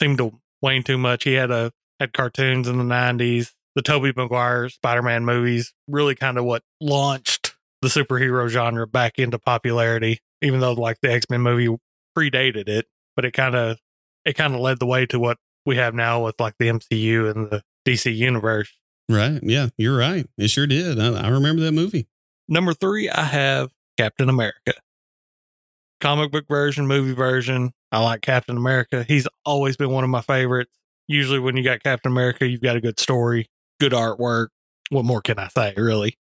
seemed 0.00 0.18
to 0.18 0.32
wane 0.60 0.82
too 0.82 0.98
much. 0.98 1.24
He 1.24 1.34
had 1.34 1.50
a 1.50 1.72
had 2.00 2.12
cartoons 2.12 2.66
in 2.66 2.78
the 2.78 2.84
nineties, 2.84 3.54
the 3.74 3.82
Tobey 3.82 4.12
Maguire 4.16 4.68
Spider 4.68 5.02
Man 5.02 5.24
movies, 5.24 5.72
really 5.86 6.14
kind 6.14 6.38
of 6.38 6.44
what 6.44 6.62
launched 6.80 7.54
the 7.82 7.88
superhero 7.88 8.48
genre 8.48 8.86
back 8.86 9.18
into 9.18 9.38
popularity, 9.38 10.20
even 10.42 10.60
though 10.60 10.72
like 10.72 10.98
the 11.02 11.12
X 11.12 11.26
Men 11.30 11.42
movie 11.42 11.74
predated 12.16 12.68
it, 12.68 12.86
but 13.14 13.24
it 13.24 13.32
kind 13.32 13.54
of 13.54 13.78
it 14.24 14.34
kind 14.34 14.54
of 14.54 14.60
led 14.60 14.78
the 14.80 14.86
way 14.86 15.06
to 15.06 15.20
what 15.20 15.38
we 15.64 15.76
have 15.76 15.94
now 15.94 16.24
with 16.24 16.40
like 16.40 16.54
the 16.58 16.68
MCU 16.68 17.30
and 17.30 17.50
the 17.50 17.62
DC 17.86 18.14
universe. 18.14 18.72
Right. 19.08 19.40
Yeah, 19.42 19.68
you're 19.76 19.96
right. 19.96 20.26
It 20.38 20.48
sure 20.48 20.66
did. 20.66 20.98
I, 21.00 21.26
I 21.26 21.28
remember 21.28 21.62
that 21.62 21.72
movie. 21.72 22.06
Number 22.48 22.74
three, 22.74 23.08
I 23.08 23.22
have 23.22 23.70
Captain 23.96 24.28
America 24.28 24.72
comic 26.00 26.32
book 26.32 26.46
version, 26.48 26.86
movie 26.86 27.12
version. 27.12 27.72
I 27.92 28.00
like 28.00 28.22
Captain 28.22 28.56
America. 28.56 29.04
He's 29.06 29.26
always 29.44 29.76
been 29.76 29.90
one 29.90 30.04
of 30.04 30.10
my 30.10 30.20
favorites. 30.20 30.72
Usually, 31.08 31.40
when 31.40 31.56
you 31.56 31.64
got 31.64 31.82
Captain 31.82 32.12
America, 32.12 32.46
you've 32.46 32.60
got 32.60 32.76
a 32.76 32.80
good 32.80 33.00
story, 33.00 33.46
good 33.80 33.92
artwork. 33.92 34.48
What 34.90 35.04
more 35.04 35.20
can 35.20 35.38
I 35.38 35.48
say, 35.48 35.74
really? 35.76 36.16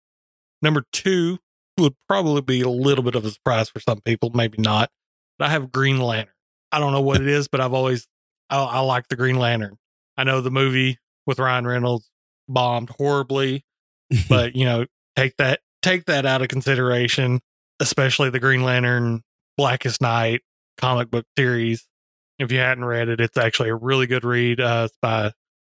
Number 0.63 0.85
two 0.93 1.39
would 1.79 1.95
probably 2.09 2.43
be 2.43 2.63
a 2.63 2.69
little 2.69 3.05
bit 3.05 3.15
of 3.15 3.25
a 3.25 3.31
surprise 3.31 3.69
for 3.69 3.81
some 3.81 4.01
people, 4.01 4.31
maybe 4.35 4.59
not. 4.59 4.91
But 5.39 5.47
I 5.47 5.51
have 5.51 5.71
Green 5.71 5.99
Lantern. 5.99 6.35
I 6.73 6.79
don't 6.81 6.93
know 6.93 7.01
what 7.01 7.21
it 7.21 7.29
is, 7.29 7.49
but 7.49 7.61
I've 7.61 7.73
always, 7.73 8.07
I, 8.51 8.59
I 8.59 8.81
like 8.81 9.09
the 9.09 9.17
Green 9.17 9.37
Lantern. 9.37 9.77
I 10.17 10.25
know 10.25 10.41
the 10.41 10.51
movie 10.51 10.99
with 11.27 11.39
Ryan 11.39 11.67
Reynolds 11.67 12.11
bombed 12.49 12.91
horribly, 12.91 13.65
but 14.29 14.57
you 14.57 14.65
know, 14.65 14.87
take 15.17 15.37
that, 15.37 15.61
take 15.83 16.07
that 16.07 16.27
out 16.27 16.43
of 16.43 16.49
consideration, 16.49 17.41
especially 17.79 18.31
the 18.31 18.41
Green 18.41 18.63
Lantern 18.63 19.23
Blackest 19.57 20.01
Night 20.01 20.43
comic 20.79 21.11
book 21.11 21.27
series. 21.37 21.87
If 22.39 22.53
you 22.53 22.59
hadn't 22.59 22.85
read 22.85 23.09
it, 23.09 23.21
it's 23.21 23.37
actually 23.37 23.69
a 23.69 23.75
really 23.75 24.07
good 24.07 24.25
read. 24.25 24.61
Uh, 24.61 24.87
it's 24.87 24.97
by 25.03 25.33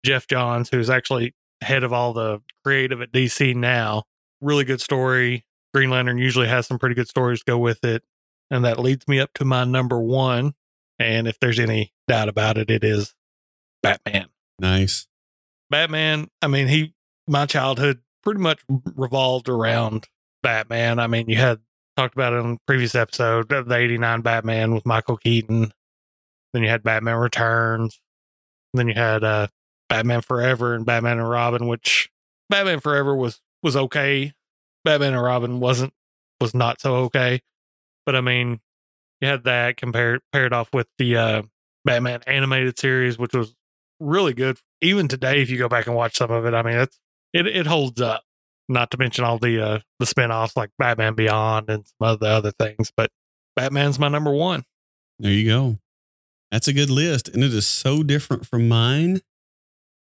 Geoff 0.05 0.27
Johns, 0.27 0.69
who's 0.69 0.89
actually 0.89 1.33
head 1.61 1.83
of 1.83 1.93
all 1.93 2.13
the 2.13 2.41
creative 2.63 3.01
at 3.01 3.11
DC 3.11 3.55
now. 3.55 4.03
Really 4.41 4.65
good 4.65 4.81
story. 4.81 5.45
Green 5.73 5.89
Lantern 5.89 6.17
usually 6.17 6.47
has 6.47 6.67
some 6.67 6.79
pretty 6.79 6.95
good 6.95 7.07
stories 7.07 7.39
to 7.39 7.45
go 7.45 7.57
with 7.57 7.83
it. 7.83 8.03
And 8.51 8.65
that 8.65 8.79
leads 8.79 9.07
me 9.07 9.19
up 9.19 9.33
to 9.35 9.45
my 9.45 9.63
number 9.63 9.99
one. 9.99 10.53
And 10.97 11.27
if 11.27 11.39
there's 11.39 11.59
any 11.59 11.93
doubt 12.07 12.29
about 12.29 12.57
it, 12.57 12.69
it 12.69 12.83
is 12.83 13.13
Batman. 13.83 14.27
Nice. 14.59 15.07
Batman, 15.69 16.29
I 16.41 16.47
mean, 16.47 16.67
he, 16.67 16.93
my 17.27 17.45
childhood 17.45 17.99
pretty 18.23 18.39
much 18.39 18.61
revolved 18.95 19.47
around 19.47 20.07
Batman. 20.41 20.99
I 20.99 21.07
mean, 21.07 21.29
you 21.29 21.37
had 21.37 21.59
talked 21.99 22.15
about 22.15 22.31
it 22.31 22.37
in 22.37 22.53
the 22.53 22.59
previous 22.65 22.95
episode 22.95 23.51
of 23.51 23.67
the 23.67 23.75
89 23.75 24.21
Batman 24.21 24.73
with 24.73 24.85
Michael 24.85 25.17
Keaton. 25.17 25.73
Then 26.53 26.63
you 26.63 26.69
had 26.69 26.81
Batman 26.81 27.17
Returns. 27.17 27.99
Then 28.73 28.87
you 28.87 28.93
had 28.93 29.23
uh, 29.23 29.47
Batman 29.89 30.21
Forever 30.21 30.75
and 30.75 30.85
Batman 30.85 31.19
and 31.19 31.29
Robin, 31.29 31.67
which 31.67 32.09
Batman 32.49 32.79
Forever 32.79 33.13
was 33.15 33.41
was 33.61 33.75
okay. 33.75 34.31
Batman 34.85 35.13
and 35.13 35.21
Robin 35.21 35.59
wasn't 35.59 35.91
was 36.39 36.53
not 36.53 36.79
so 36.79 36.95
okay. 36.95 37.41
But 38.05 38.15
I 38.15 38.21
mean, 38.21 38.61
you 39.19 39.27
had 39.27 39.43
that 39.43 39.75
compared 39.75 40.21
paired 40.31 40.53
off 40.53 40.69
with 40.73 40.87
the 40.97 41.17
uh, 41.17 41.41
Batman 41.83 42.21
animated 42.27 42.79
series, 42.79 43.17
which 43.17 43.33
was 43.33 43.53
really 43.99 44.33
good. 44.33 44.57
Even 44.81 45.09
today, 45.09 45.41
if 45.41 45.49
you 45.49 45.57
go 45.57 45.67
back 45.67 45.85
and 45.85 45.95
watch 45.97 46.15
some 46.15 46.31
of 46.31 46.45
it, 46.45 46.53
I 46.53 46.61
mean, 46.61 46.87
it 47.33 47.45
it 47.45 47.67
holds 47.67 47.99
up 47.99 48.23
not 48.69 48.91
to 48.91 48.97
mention 48.97 49.25
all 49.25 49.37
the 49.37 49.61
uh 49.61 49.79
the 49.99 50.05
spin-offs 50.05 50.55
like 50.55 50.69
Batman 50.77 51.15
Beyond 51.15 51.69
and 51.69 51.85
some 51.85 52.07
of 52.07 52.19
the 52.19 52.27
other 52.27 52.51
things. 52.51 52.91
But 52.95 53.09
Batman's 53.55 53.99
my 53.99 54.07
number 54.07 54.31
one. 54.31 54.63
There 55.17 55.31
you 55.31 55.49
go. 55.49 55.79
That's 56.51 56.67
a 56.67 56.73
good 56.73 56.89
list. 56.89 57.27
And 57.27 57.43
it 57.43 57.53
is 57.53 57.67
so 57.67 58.03
different 58.03 58.45
from 58.45 58.67
mine. 58.67 59.21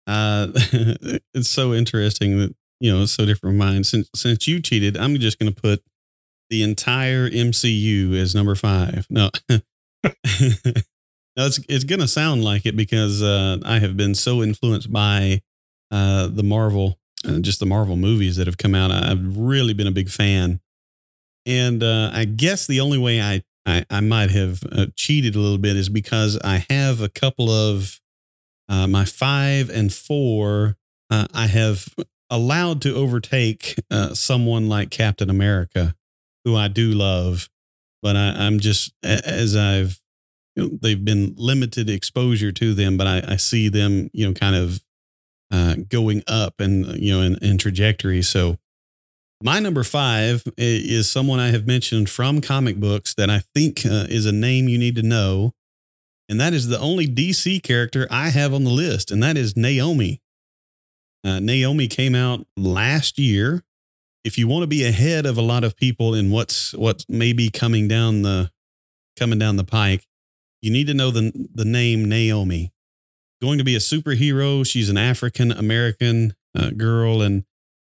Uh 0.06 0.48
it's 1.34 1.48
so 1.48 1.72
interesting 1.72 2.38
that 2.38 2.54
you 2.80 2.92
know 2.92 3.02
it's 3.02 3.12
so 3.12 3.26
different 3.26 3.54
from 3.54 3.58
mine. 3.58 3.84
Since 3.84 4.10
since 4.14 4.46
you 4.46 4.60
cheated, 4.60 4.96
I'm 4.96 5.16
just 5.16 5.38
gonna 5.38 5.52
put 5.52 5.82
the 6.50 6.62
entire 6.62 7.30
MCU 7.30 8.14
as 8.16 8.34
number 8.34 8.54
five. 8.54 9.06
No. 9.08 9.30
no, 9.50 9.60
it's 11.46 11.60
it's 11.68 11.84
gonna 11.84 12.08
sound 12.08 12.44
like 12.44 12.66
it 12.66 12.76
because 12.76 13.22
uh, 13.22 13.58
I 13.64 13.78
have 13.78 13.96
been 13.96 14.14
so 14.14 14.42
influenced 14.42 14.92
by 14.92 15.42
uh, 15.90 16.28
the 16.28 16.42
Marvel 16.42 16.99
uh, 17.26 17.38
just 17.38 17.60
the 17.60 17.66
Marvel 17.66 17.96
movies 17.96 18.36
that 18.36 18.46
have 18.46 18.58
come 18.58 18.74
out. 18.74 18.90
I've 18.90 19.36
really 19.36 19.74
been 19.74 19.86
a 19.86 19.92
big 19.92 20.08
fan. 20.08 20.60
And 21.46 21.82
uh, 21.82 22.10
I 22.12 22.24
guess 22.24 22.66
the 22.66 22.80
only 22.80 22.98
way 22.98 23.20
I, 23.20 23.42
I, 23.66 23.84
I 23.90 24.00
might 24.00 24.30
have 24.30 24.62
uh, 24.70 24.86
cheated 24.96 25.34
a 25.34 25.38
little 25.38 25.58
bit 25.58 25.76
is 25.76 25.88
because 25.88 26.38
I 26.42 26.66
have 26.70 27.00
a 27.00 27.08
couple 27.08 27.50
of 27.50 28.00
uh, 28.68 28.86
my 28.86 29.04
five 29.04 29.70
and 29.70 29.92
four. 29.92 30.76
Uh, 31.10 31.26
I 31.34 31.46
have 31.46 31.88
allowed 32.30 32.80
to 32.82 32.94
overtake 32.94 33.74
someone 34.12 34.68
like 34.68 34.90
Captain 34.90 35.28
America, 35.28 35.96
who 36.44 36.56
I 36.56 36.68
do 36.68 36.92
love, 36.92 37.48
but 38.02 38.16
I, 38.16 38.46
I'm 38.46 38.60
just 38.60 38.92
as 39.02 39.56
I've 39.56 40.00
you 40.56 40.62
know, 40.62 40.78
they've 40.80 41.04
been 41.04 41.34
limited 41.36 41.88
exposure 41.88 42.52
to 42.52 42.74
them, 42.74 42.96
but 42.96 43.06
I, 43.06 43.22
I 43.32 43.36
see 43.36 43.68
them 43.68 44.10
you 44.12 44.26
know 44.26 44.32
kind 44.32 44.56
of 44.56 44.80
uh, 45.50 45.76
going 45.88 46.22
up 46.26 46.60
and 46.60 46.86
you 46.96 47.12
know 47.12 47.22
in, 47.22 47.36
in 47.42 47.58
trajectory. 47.58 48.22
So 48.22 48.58
my 49.42 49.58
number 49.58 49.82
five 49.82 50.44
is 50.56 51.10
someone 51.10 51.40
I 51.40 51.48
have 51.48 51.66
mentioned 51.66 52.10
from 52.10 52.40
comic 52.40 52.76
books 52.76 53.14
that 53.14 53.30
I 53.30 53.42
think 53.54 53.86
uh, 53.86 54.06
is 54.08 54.26
a 54.26 54.32
name 54.32 54.68
you 54.68 54.78
need 54.78 54.96
to 54.96 55.02
know. 55.02 55.54
And 56.28 56.40
that 56.40 56.52
is 56.52 56.68
the 56.68 56.78
only 56.78 57.08
DC 57.08 57.62
character 57.62 58.06
I 58.10 58.28
have 58.28 58.54
on 58.54 58.64
the 58.64 58.70
list, 58.70 59.10
and 59.10 59.20
that 59.22 59.36
is 59.36 59.56
Naomi. 59.56 60.20
Uh, 61.24 61.40
Naomi 61.40 61.88
came 61.88 62.14
out 62.14 62.46
last 62.56 63.18
year. 63.18 63.64
If 64.22 64.38
you 64.38 64.46
want 64.46 64.62
to 64.62 64.68
be 64.68 64.84
ahead 64.84 65.26
of 65.26 65.36
a 65.36 65.42
lot 65.42 65.64
of 65.64 65.76
people 65.76 66.14
in 66.14 66.30
what's 66.30 66.72
what's 66.74 67.04
maybe 67.08 67.50
coming 67.50 67.88
down 67.88 68.22
the 68.22 68.50
coming 69.18 69.38
down 69.38 69.56
the 69.56 69.64
pike, 69.64 70.06
you 70.62 70.70
need 70.70 70.86
to 70.86 70.94
know 70.94 71.10
the 71.10 71.32
the 71.52 71.64
name 71.64 72.08
Naomi. 72.08 72.72
Going 73.42 73.58
to 73.58 73.64
be 73.64 73.74
a 73.74 73.80
superhero. 73.80 74.66
She's 74.66 74.90
an 74.90 74.98
African 74.98 75.50
American 75.50 76.34
uh, 76.54 76.70
girl, 76.70 77.22
and 77.22 77.44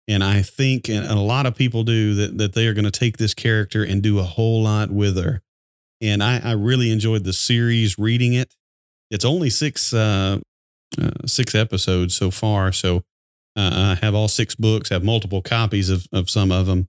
and 0.07 0.23
I 0.23 0.43
think, 0.43 0.89
and 0.89 1.07
a 1.07 1.15
lot 1.17 1.47
of 1.47 1.55
people 1.55 1.83
do, 1.83 2.15
that, 2.15 2.37
that 2.39 2.53
they 2.55 2.67
are 2.67 2.75
going 2.75 2.85
to 2.85 2.91
take 2.91 3.17
this 3.17 3.33
character 3.33 3.83
and 3.83 4.03
do 4.03 4.19
a 4.19 4.23
whole 4.25 4.63
lot 4.63 4.91
with 4.91 5.17
her. 5.17 5.41
And 6.01 6.23
I, 6.23 6.41
I 6.45 6.53
really 6.53 6.91
enjoyed 6.91 7.25
the 7.25 7.33
series 7.33 7.99
reading 7.99 8.35
it. 8.35 8.55
It's 9.11 9.25
only 9.25 9.49
six, 9.49 9.95
uh, 9.95 10.41
uh, 11.01 11.11
six 11.25 11.55
episodes 11.55 12.15
so 12.15 12.31
far. 12.31 12.71
So 12.73 12.99
uh, 13.57 13.97
I 13.99 14.05
have 14.05 14.15
all 14.15 14.29
six 14.29 14.55
books, 14.55 14.91
have 14.91 15.05
multiple 15.05 15.41
copies 15.41 15.89
of, 15.89 16.07
of 16.13 16.29
some 16.29 16.53
of 16.53 16.67
them 16.67 16.89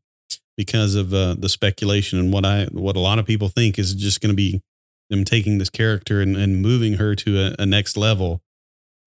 because 0.58 0.96
of 0.96 1.14
uh, 1.14 1.36
the 1.38 1.50
speculation 1.50 2.20
and 2.20 2.34
what 2.34 2.44
I, 2.44 2.66
what 2.66 2.98
a 2.98 3.00
lot 3.00 3.20
of 3.20 3.26
people 3.26 3.48
think 3.48 3.80
is 3.80 3.94
just 3.94 4.20
going 4.20 4.32
to 4.32 4.36
be 4.36 4.62
them 5.10 5.24
taking 5.24 5.58
this 5.58 5.70
character 5.70 6.22
and, 6.22 6.36
and 6.36 6.62
moving 6.62 6.94
her 6.94 7.16
to 7.16 7.40
a, 7.40 7.56
a 7.60 7.66
next 7.66 7.96
level 7.96 8.42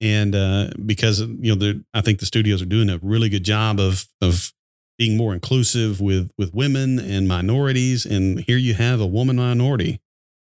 and 0.01 0.35
uh, 0.35 0.71
because 0.85 1.21
you 1.21 1.55
know 1.55 1.81
I 1.93 2.01
think 2.01 2.21
the 2.21 2.27
studios 2.27 2.63
are 2.63 2.67
doing 2.67 2.91
a 2.91 2.99
really 3.03 3.29
good 3.29 3.45
job 3.45 3.81
of 3.81 4.07
of 4.21 4.53
being 4.97 5.17
more 5.17 5.35
inclusive 5.35 6.01
with 6.01 6.31
with 6.39 6.55
women 6.55 6.99
and 6.99 7.29
minorities. 7.29 8.05
And 8.05 8.41
here 8.41 8.59
you 8.59 8.75
have 8.75 9.01
a 9.01 9.07
woman 9.07 9.37
minority, 9.37 10.01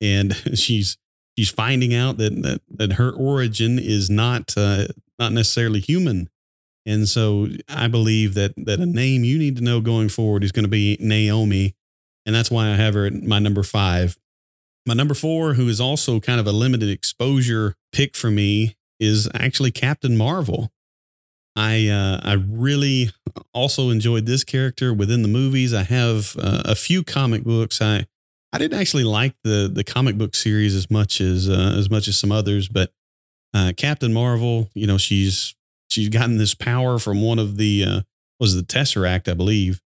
and 0.00 0.34
she's 0.54 0.96
she's 1.36 1.50
finding 1.50 1.94
out 1.94 2.16
that 2.18 2.42
that 2.42 2.62
that 2.70 2.92
her 2.94 3.10
origin 3.10 3.78
is 3.78 4.08
not 4.08 4.54
uh, 4.56 4.86
not 5.18 5.32
necessarily 5.32 5.80
human. 5.80 6.30
And 6.86 7.08
so 7.08 7.48
I 7.68 7.88
believe 7.88 8.34
that 8.34 8.52
that 8.56 8.80
a 8.80 8.86
name 8.86 9.24
you 9.24 9.38
need 9.38 9.56
to 9.56 9.64
know 9.64 9.80
going 9.80 10.10
forward 10.10 10.44
is 10.44 10.52
going 10.52 10.64
to 10.64 10.70
be 10.70 10.96
Naomi, 11.00 11.74
and 12.24 12.34
that's 12.34 12.50
why 12.50 12.70
I 12.70 12.76
have 12.76 12.94
her 12.94 13.06
at 13.06 13.14
my 13.14 13.38
number 13.38 13.62
five. 13.62 14.18
My 14.86 14.94
number 14.94 15.14
four, 15.14 15.54
who 15.54 15.68
is 15.68 15.80
also 15.80 16.20
kind 16.20 16.38
of 16.38 16.46
a 16.46 16.52
limited 16.52 16.90
exposure 16.90 17.74
pick 17.92 18.14
for 18.16 18.30
me, 18.30 18.76
is 19.00 19.28
actually 19.34 19.70
Captain 19.70 20.16
Marvel. 20.16 20.70
I 21.56 21.88
uh, 21.88 22.20
I 22.22 22.32
really 22.34 23.10
also 23.52 23.90
enjoyed 23.90 24.26
this 24.26 24.44
character 24.44 24.92
within 24.92 25.22
the 25.22 25.28
movies. 25.28 25.72
I 25.72 25.84
have 25.84 26.36
uh, 26.38 26.62
a 26.64 26.74
few 26.74 27.02
comic 27.04 27.44
books. 27.44 27.80
I 27.80 28.06
I 28.52 28.58
didn't 28.58 28.78
actually 28.78 29.04
like 29.04 29.34
the 29.44 29.70
the 29.72 29.84
comic 29.84 30.18
book 30.18 30.34
series 30.34 30.74
as 30.74 30.90
much 30.90 31.20
as 31.20 31.48
uh, 31.48 31.74
as 31.78 31.88
much 31.88 32.08
as 32.08 32.16
some 32.18 32.32
others, 32.32 32.68
but 32.68 32.92
uh, 33.54 33.72
Captain 33.76 34.12
Marvel, 34.12 34.68
you 34.74 34.86
know, 34.86 34.98
she's 34.98 35.54
she's 35.88 36.08
gotten 36.08 36.38
this 36.38 36.54
power 36.54 36.98
from 36.98 37.22
one 37.22 37.38
of 37.38 37.56
the 37.56 37.84
uh, 37.84 38.00
was 38.40 38.56
the 38.56 38.62
Tesseract, 38.62 39.30
I 39.30 39.34
believe. 39.34 39.80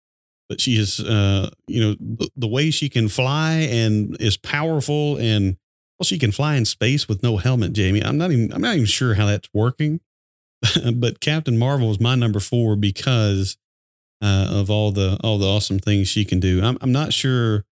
But 0.49 0.61
she 0.61 0.76
is, 0.76 1.01
uh, 1.01 1.51
you 1.66 1.80
know, 1.80 1.97
the, 1.99 2.28
the 2.36 2.49
way 2.49 2.70
she 2.70 2.88
can 2.88 3.09
fly 3.09 3.53
and 3.53 4.20
is 4.20 4.36
powerful 4.36 5.16
and 5.16 5.57
well, 5.99 6.05
she 6.05 6.18
can 6.18 6.32
fly 6.32 6.57
in 6.57 6.64
space 6.64 7.09
with 7.09 7.22
no 7.22 7.36
helmet, 7.36 7.72
Jamie. 7.72 8.03
I'm 8.03 8.18
not 8.18 8.32
even 8.32 8.53
I'm 8.53 8.61
not 8.61 8.74
even 8.74 8.86
sure 8.86 9.14
how 9.14 9.26
that's 9.26 9.49
working. 9.55 10.01
but 10.95 11.20
Captain 11.20 11.57
Marvel 11.57 11.90
is 11.90 12.01
my 12.01 12.14
number 12.14 12.40
four 12.40 12.76
because 12.76 13.57
uh, 14.22 14.49
of 14.51 14.70
all 14.70 14.90
the 14.90 15.18
all 15.22 15.38
the 15.38 15.47
awesome 15.47 15.78
things 15.78 16.09
she 16.09 16.24
can 16.24 16.40
do. 16.40 16.62
I'm 16.62 16.78
I'm 16.80 16.92
not 16.92 17.12
sure 17.12 17.64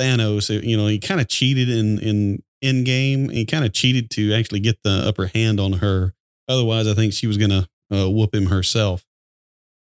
Thanos. 0.00 0.54
Uh, 0.54 0.60
you 0.62 0.76
know, 0.76 0.86
he 0.86 0.98
kind 0.98 1.20
of 1.20 1.28
cheated 1.28 1.68
in 1.68 1.98
in 1.98 2.42
Endgame. 2.62 3.32
He 3.32 3.44
kind 3.44 3.64
of 3.64 3.72
cheated 3.72 4.10
to 4.10 4.32
actually 4.34 4.60
get 4.60 4.82
the 4.82 5.02
upper 5.06 5.26
hand 5.26 5.58
on 5.58 5.74
her. 5.74 6.14
Otherwise, 6.48 6.86
I 6.86 6.94
think 6.94 7.12
she 7.12 7.26
was 7.26 7.38
gonna 7.38 7.68
uh, 7.92 8.10
whoop 8.10 8.34
him 8.34 8.46
herself. 8.46 9.04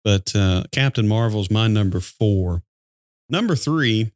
But 0.06 0.36
uh, 0.36 0.64
Captain 0.72 1.08
Marvel's 1.08 1.50
my 1.52 1.68
number 1.68 2.00
four. 2.00 2.62
Number 3.28 3.56
three, 3.56 4.12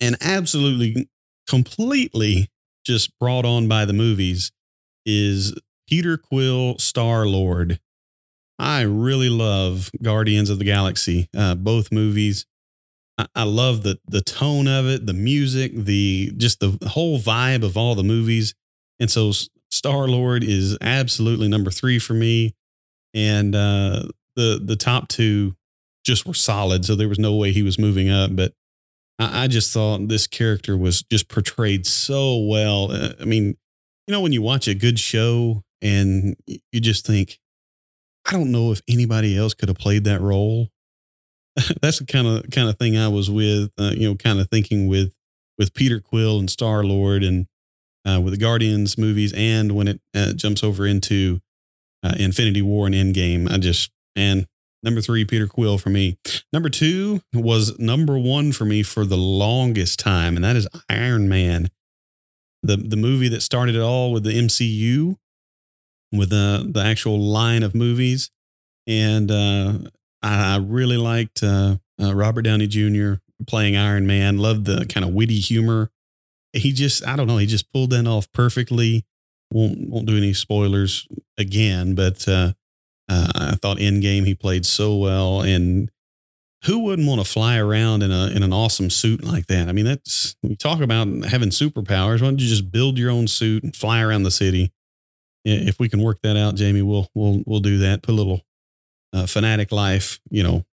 and 0.00 0.16
absolutely 0.20 1.08
completely 1.48 2.50
just 2.84 3.18
brought 3.18 3.46
on 3.46 3.66
by 3.66 3.86
the 3.86 3.94
movies 3.94 4.52
is 5.06 5.58
Peter 5.88 6.18
Quill 6.18 6.76
Star 6.78 7.26
Lord. 7.26 7.80
I 8.58 8.82
really 8.82 9.30
love 9.30 9.90
Guardians 10.02 10.50
of 10.50 10.58
the 10.58 10.64
Galaxy, 10.64 11.28
uh, 11.36 11.54
both 11.54 11.90
movies. 11.90 12.44
I, 13.16 13.26
I 13.34 13.42
love 13.44 13.84
the 13.84 13.98
the 14.06 14.20
tone 14.20 14.68
of 14.68 14.86
it, 14.86 15.06
the 15.06 15.14
music, 15.14 15.72
the 15.74 16.32
just 16.36 16.60
the 16.60 16.78
whole 16.88 17.18
vibe 17.18 17.64
of 17.64 17.78
all 17.78 17.94
the 17.94 18.04
movies. 18.04 18.54
And 19.00 19.10
so 19.10 19.32
Star 19.70 20.06
Lord 20.06 20.44
is 20.44 20.76
absolutely 20.82 21.48
number 21.48 21.70
three 21.70 21.98
for 21.98 22.14
me. 22.14 22.54
And 23.14 23.54
uh, 23.54 24.08
the 24.38 24.60
the 24.64 24.76
top 24.76 25.08
two 25.08 25.56
just 26.06 26.24
were 26.24 26.32
solid, 26.32 26.84
so 26.84 26.94
there 26.94 27.08
was 27.08 27.18
no 27.18 27.34
way 27.34 27.52
he 27.52 27.62
was 27.62 27.78
moving 27.78 28.08
up. 28.08 28.34
But 28.34 28.54
I, 29.18 29.44
I 29.44 29.46
just 29.48 29.72
thought 29.72 30.08
this 30.08 30.26
character 30.26 30.76
was 30.76 31.02
just 31.02 31.28
portrayed 31.28 31.86
so 31.86 32.38
well. 32.38 32.90
Uh, 32.90 33.10
I 33.20 33.24
mean, 33.24 33.56
you 34.06 34.12
know, 34.12 34.20
when 34.20 34.32
you 34.32 34.40
watch 34.40 34.68
a 34.68 34.74
good 34.74 34.98
show 34.98 35.64
and 35.82 36.36
you 36.46 36.80
just 36.80 37.06
think, 37.06 37.38
I 38.26 38.32
don't 38.32 38.52
know 38.52 38.72
if 38.72 38.80
anybody 38.88 39.36
else 39.36 39.52
could 39.52 39.68
have 39.68 39.78
played 39.78 40.04
that 40.04 40.20
role. 40.20 40.68
That's 41.82 41.98
the 41.98 42.06
kind 42.06 42.26
of 42.26 42.50
kind 42.50 42.68
of 42.68 42.78
thing 42.78 42.96
I 42.96 43.08
was 43.08 43.30
with, 43.30 43.72
uh, 43.76 43.92
you 43.94 44.08
know, 44.08 44.14
kind 44.14 44.40
of 44.40 44.48
thinking 44.48 44.86
with 44.86 45.12
with 45.58 45.74
Peter 45.74 46.00
Quill 46.00 46.38
and 46.38 46.48
Star 46.48 46.84
Lord 46.84 47.24
and 47.24 47.46
uh, 48.06 48.20
with 48.20 48.32
the 48.32 48.38
Guardians 48.38 48.96
movies, 48.96 49.34
and 49.36 49.72
when 49.72 49.88
it 49.88 50.00
uh, 50.14 50.32
jumps 50.32 50.62
over 50.62 50.86
into 50.86 51.40
uh, 52.04 52.14
Infinity 52.16 52.62
War 52.62 52.86
and 52.86 52.94
Endgame, 52.94 53.50
I 53.50 53.58
just 53.58 53.90
man, 54.18 54.46
Number 54.82 55.00
three, 55.00 55.24
Peter 55.24 55.46
Quill 55.46 55.76
for 55.78 55.90
me. 55.90 56.18
Number 56.52 56.68
two 56.68 57.20
was 57.34 57.78
number 57.78 58.16
one 58.16 58.52
for 58.52 58.64
me 58.64 58.82
for 58.82 59.04
the 59.04 59.16
longest 59.16 59.98
time, 59.98 60.36
and 60.36 60.44
that 60.44 60.54
is 60.54 60.68
Iron 60.88 61.28
Man, 61.28 61.68
the 62.62 62.76
the 62.76 62.96
movie 62.96 63.28
that 63.28 63.42
started 63.42 63.74
it 63.74 63.80
all 63.80 64.12
with 64.12 64.22
the 64.22 64.30
MCU, 64.30 65.16
with 66.12 66.30
the 66.30 66.68
the 66.70 66.80
actual 66.80 67.18
line 67.18 67.64
of 67.64 67.74
movies, 67.74 68.30
and 68.86 69.30
uh, 69.32 69.78
I, 70.22 70.54
I 70.54 70.56
really 70.58 70.96
liked 70.96 71.42
uh, 71.42 71.78
uh, 72.00 72.14
Robert 72.14 72.42
Downey 72.42 72.68
Jr. 72.68 73.14
playing 73.48 73.76
Iron 73.76 74.06
Man. 74.06 74.38
Loved 74.38 74.64
the 74.66 74.86
kind 74.86 75.04
of 75.04 75.12
witty 75.12 75.40
humor. 75.40 75.90
He 76.52 76.72
just, 76.72 77.06
I 77.06 77.16
don't 77.16 77.26
know, 77.26 77.36
he 77.36 77.46
just 77.46 77.70
pulled 77.72 77.90
that 77.90 78.06
off 78.06 78.30
perfectly. 78.32 79.04
Won't 79.50 79.88
won't 79.88 80.06
do 80.06 80.16
any 80.16 80.34
spoilers 80.34 81.08
again, 81.36 81.96
but 81.96 82.28
uh, 82.28 82.52
uh, 83.08 83.30
I 83.34 83.54
thought 83.56 83.78
Endgame 83.78 84.26
he 84.26 84.34
played 84.34 84.66
so 84.66 84.94
well, 84.96 85.40
and 85.42 85.90
who 86.64 86.80
wouldn't 86.80 87.06
want 87.06 87.20
to 87.20 87.30
fly 87.30 87.56
around 87.56 88.02
in 88.02 88.10
a 88.10 88.28
in 88.28 88.42
an 88.42 88.52
awesome 88.52 88.90
suit 88.90 89.24
like 89.24 89.46
that? 89.46 89.68
I 89.68 89.72
mean, 89.72 89.84
that's 89.84 90.36
we 90.42 90.56
talk 90.56 90.80
about 90.80 91.06
having 91.24 91.50
superpowers. 91.50 92.20
Why 92.20 92.28
don't 92.28 92.40
you 92.40 92.48
just 92.48 92.70
build 92.70 92.98
your 92.98 93.10
own 93.10 93.28
suit 93.28 93.62
and 93.62 93.74
fly 93.74 94.02
around 94.02 94.24
the 94.24 94.30
city? 94.30 94.72
If 95.44 95.78
we 95.78 95.88
can 95.88 96.02
work 96.02 96.20
that 96.22 96.36
out, 96.36 96.56
Jamie, 96.56 96.82
we'll 96.82 97.08
we'll 97.14 97.42
we'll 97.46 97.60
do 97.60 97.78
that. 97.78 98.02
Put 98.02 98.12
a 98.12 98.16
little 98.16 98.42
uh, 99.12 99.26
fanatic 99.26 99.72
life, 99.72 100.20
you 100.30 100.42
know, 100.42 100.64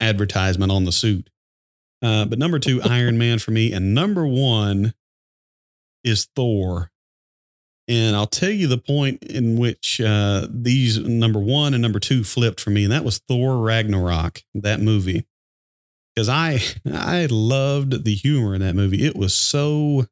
advertisement 0.00 0.72
on 0.72 0.84
the 0.84 0.92
suit. 0.92 1.30
Uh, 2.02 2.24
but 2.24 2.38
number 2.38 2.58
two, 2.58 2.80
Iron 2.82 3.18
Man 3.18 3.38
for 3.38 3.50
me, 3.50 3.72
and 3.72 3.94
number 3.94 4.26
one 4.26 4.94
is 6.04 6.28
Thor. 6.36 6.90
And 7.88 8.14
I'll 8.14 8.26
tell 8.26 8.50
you 8.50 8.66
the 8.66 8.76
point 8.76 9.22
in 9.22 9.56
which 9.56 9.98
uh, 9.98 10.46
these 10.50 10.98
number 10.98 11.40
one 11.40 11.72
and 11.72 11.80
number 11.80 11.98
two 11.98 12.22
flipped 12.22 12.60
for 12.60 12.68
me, 12.68 12.84
and 12.84 12.92
that 12.92 13.04
was 13.04 13.18
Thor 13.18 13.56
Ragnarok, 13.58 14.42
that 14.54 14.80
movie. 14.80 15.26
Because 16.14 16.28
I 16.28 16.60
I 16.92 17.26
loved 17.30 18.04
the 18.04 18.14
humor 18.14 18.54
in 18.54 18.60
that 18.60 18.74
movie. 18.74 19.06
It 19.06 19.16
was 19.16 19.34
so 19.34 20.06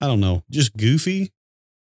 I 0.00 0.06
don't 0.06 0.20
know, 0.20 0.44
just 0.50 0.76
goofy. 0.76 1.32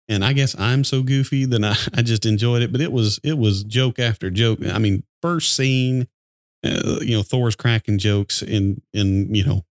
And 0.09 0.25
I 0.25 0.33
guess 0.33 0.57
I'm 0.59 0.83
so 0.83 1.01
goofy 1.01 1.45
that 1.45 1.63
I, 1.63 1.75
I 1.99 2.01
just 2.01 2.25
enjoyed 2.25 2.63
it. 2.63 2.71
But 2.71 2.81
it 2.81 2.91
was 2.91 3.19
it 3.23 3.37
was 3.37 3.63
joke 3.63 3.99
after 3.99 4.31
joke. 4.31 4.59
I 4.65 4.79
mean, 4.79 5.03
first 5.21 5.55
scene, 5.55 6.07
uh, 6.65 6.99
you 7.01 7.15
know, 7.15 7.23
Thor's 7.23 7.55
cracking 7.55 7.99
jokes 7.99 8.41
in 8.41 8.81
in 8.91 9.33
you 9.35 9.45
know 9.45 9.65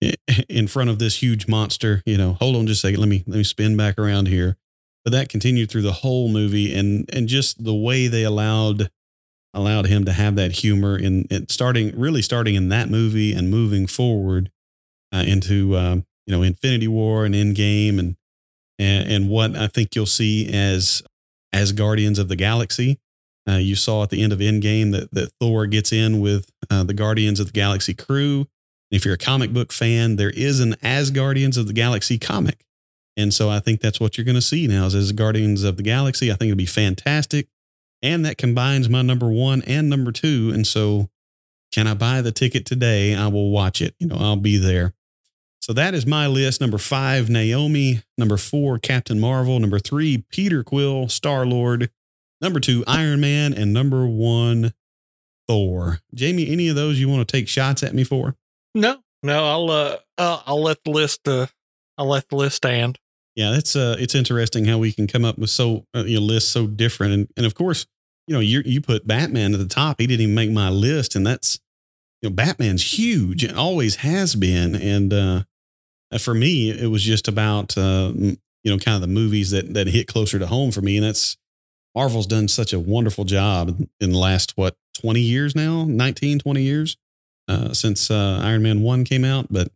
in 0.48 0.66
front 0.68 0.90
of 0.90 0.98
this 0.98 1.22
huge 1.22 1.48
monster. 1.48 2.02
You 2.06 2.18
know, 2.18 2.34
hold 2.34 2.56
on 2.56 2.66
just 2.66 2.84
a 2.84 2.88
second. 2.88 3.00
Let 3.00 3.08
me 3.08 3.24
let 3.26 3.36
me 3.36 3.44
spin 3.44 3.76
back 3.76 3.98
around 3.98 4.28
here. 4.28 4.56
But 5.04 5.12
that 5.12 5.28
continued 5.28 5.70
through 5.70 5.82
the 5.82 5.92
whole 5.92 6.28
movie, 6.28 6.74
and 6.74 7.08
and 7.12 7.28
just 7.28 7.64
the 7.64 7.74
way 7.74 8.08
they 8.08 8.24
allowed 8.24 8.90
allowed 9.54 9.86
him 9.86 10.04
to 10.04 10.12
have 10.12 10.36
that 10.36 10.52
humor 10.52 10.98
in 10.98 11.26
it 11.30 11.50
starting 11.50 11.98
really 11.98 12.20
starting 12.20 12.54
in 12.54 12.68
that 12.68 12.90
movie 12.90 13.32
and 13.32 13.50
moving 13.50 13.86
forward 13.86 14.50
uh, 15.14 15.24
into 15.26 15.76
um, 15.76 16.04
you 16.26 16.36
know 16.36 16.42
Infinity 16.42 16.88
War 16.88 17.24
and 17.24 17.34
Endgame 17.34 17.98
and, 17.98 18.16
and 18.78 19.10
and 19.10 19.28
what 19.30 19.56
I 19.56 19.68
think 19.68 19.94
you'll 19.94 20.06
see 20.06 20.52
as 20.52 21.02
as 21.52 21.72
Guardians 21.72 22.18
of 22.18 22.28
the 22.28 22.36
Galaxy. 22.36 22.98
Uh, 23.48 23.58
you 23.58 23.76
saw 23.76 24.02
at 24.02 24.10
the 24.10 24.22
end 24.22 24.32
of 24.32 24.40
Endgame 24.40 24.92
that 24.92 25.10
that 25.12 25.30
Thor 25.40 25.66
gets 25.66 25.92
in 25.92 26.20
with 26.20 26.50
uh, 26.68 26.84
the 26.84 26.94
Guardians 26.94 27.40
of 27.40 27.46
the 27.46 27.52
Galaxy 27.52 27.94
crew. 27.94 28.46
If 28.90 29.04
you're 29.04 29.14
a 29.14 29.18
comic 29.18 29.52
book 29.52 29.72
fan, 29.72 30.16
there 30.16 30.30
is 30.30 30.60
an 30.60 30.74
Asgardians 30.74 31.58
of 31.58 31.66
the 31.66 31.72
Galaxy 31.72 32.18
comic. 32.18 32.64
And 33.16 33.32
so 33.32 33.48
I 33.48 33.60
think 33.60 33.80
that's 33.80 33.98
what 33.98 34.16
you're 34.16 34.24
going 34.24 34.36
to 34.36 34.42
see 34.42 34.66
now 34.66 34.86
is 34.86 34.94
Asgardians 34.94 35.64
of 35.64 35.76
the 35.76 35.82
Galaxy. 35.82 36.30
I 36.30 36.34
think 36.34 36.50
it'll 36.50 36.58
be 36.58 36.66
fantastic. 36.66 37.48
And 38.02 38.24
that 38.24 38.38
combines 38.38 38.88
my 38.88 39.02
number 39.02 39.28
one 39.28 39.62
and 39.62 39.88
number 39.88 40.12
two. 40.12 40.50
And 40.54 40.66
so 40.66 41.08
can 41.72 41.86
I 41.86 41.94
buy 41.94 42.20
the 42.20 42.32
ticket 42.32 42.66
today? 42.66 43.14
I 43.14 43.26
will 43.28 43.50
watch 43.50 43.80
it. 43.80 43.94
You 43.98 44.06
know, 44.06 44.16
I'll 44.18 44.36
be 44.36 44.58
there. 44.58 44.94
So 45.60 45.72
that 45.72 45.94
is 45.94 46.06
my 46.06 46.26
list. 46.26 46.60
Number 46.60 46.78
five, 46.78 47.28
Naomi. 47.28 48.02
Number 48.16 48.36
four, 48.36 48.78
Captain 48.78 49.18
Marvel. 49.18 49.58
Number 49.58 49.78
three, 49.78 50.24
Peter 50.30 50.62
Quill, 50.62 51.08
Star 51.08 51.44
Lord. 51.44 51.90
Number 52.40 52.60
two, 52.60 52.84
Iron 52.86 53.20
Man. 53.20 53.52
And 53.52 53.72
number 53.72 54.06
one, 54.06 54.74
Thor. 55.48 56.00
Jamie, 56.14 56.48
any 56.50 56.68
of 56.68 56.76
those 56.76 57.00
you 57.00 57.08
want 57.08 57.26
to 57.26 57.36
take 57.36 57.48
shots 57.48 57.82
at 57.82 57.94
me 57.94 58.04
for? 58.04 58.36
No, 58.76 58.98
no, 59.22 59.44
I'll 59.46 59.70
uh, 59.70 59.96
uh 60.18 60.42
I'll 60.44 60.62
let 60.62 60.84
the 60.84 60.90
list 60.90 61.26
uh 61.26 61.46
I'll 61.96 62.08
let 62.08 62.28
the 62.28 62.36
list 62.36 62.56
stand. 62.56 62.98
Yeah, 63.34 63.56
it's 63.56 63.74
uh, 63.74 63.96
it's 63.98 64.14
interesting 64.14 64.66
how 64.66 64.76
we 64.76 64.92
can 64.92 65.06
come 65.06 65.24
up 65.24 65.38
with 65.38 65.48
so 65.48 65.86
uh, 65.94 66.04
you 66.04 66.20
know 66.20 66.26
lists 66.26 66.50
so 66.50 66.66
different, 66.66 67.14
and 67.14 67.28
and 67.38 67.46
of 67.46 67.54
course, 67.54 67.86
you 68.26 68.34
know, 68.34 68.40
you 68.40 68.62
you 68.66 68.82
put 68.82 69.06
Batman 69.06 69.54
at 69.54 69.60
the 69.60 69.66
top. 69.66 69.98
He 69.98 70.06
didn't 70.06 70.20
even 70.20 70.34
make 70.34 70.50
my 70.50 70.68
list, 70.68 71.16
and 71.16 71.26
that's 71.26 71.58
you 72.20 72.28
know, 72.28 72.34
Batman's 72.34 72.98
huge 72.98 73.44
and 73.44 73.56
always 73.56 73.96
has 73.96 74.34
been, 74.34 74.74
and 74.74 75.10
uh, 75.10 75.42
for 76.18 76.34
me, 76.34 76.70
it 76.70 76.90
was 76.90 77.02
just 77.02 77.28
about 77.28 77.78
uh, 77.78 78.12
you 78.14 78.36
know, 78.64 78.76
kind 78.76 78.96
of 78.96 79.00
the 79.00 79.06
movies 79.06 79.52
that 79.52 79.72
that 79.72 79.86
hit 79.86 80.06
closer 80.06 80.38
to 80.38 80.48
home 80.48 80.70
for 80.70 80.82
me, 80.82 80.98
and 80.98 81.06
that's 81.06 81.38
Marvel's 81.94 82.26
done 82.26 82.46
such 82.46 82.74
a 82.74 82.80
wonderful 82.80 83.24
job 83.24 83.86
in 84.00 84.12
the 84.12 84.18
last 84.18 84.52
what 84.56 84.76
20 85.00 85.20
years 85.20 85.56
now, 85.56 85.84
19, 85.84 86.40
20 86.40 86.62
years 86.62 86.98
uh, 87.48 87.72
since 87.72 88.10
uh, 88.10 88.40
Iron 88.42 88.62
Man 88.62 88.80
one 88.82 89.04
came 89.04 89.24
out, 89.24 89.46
but 89.50 89.68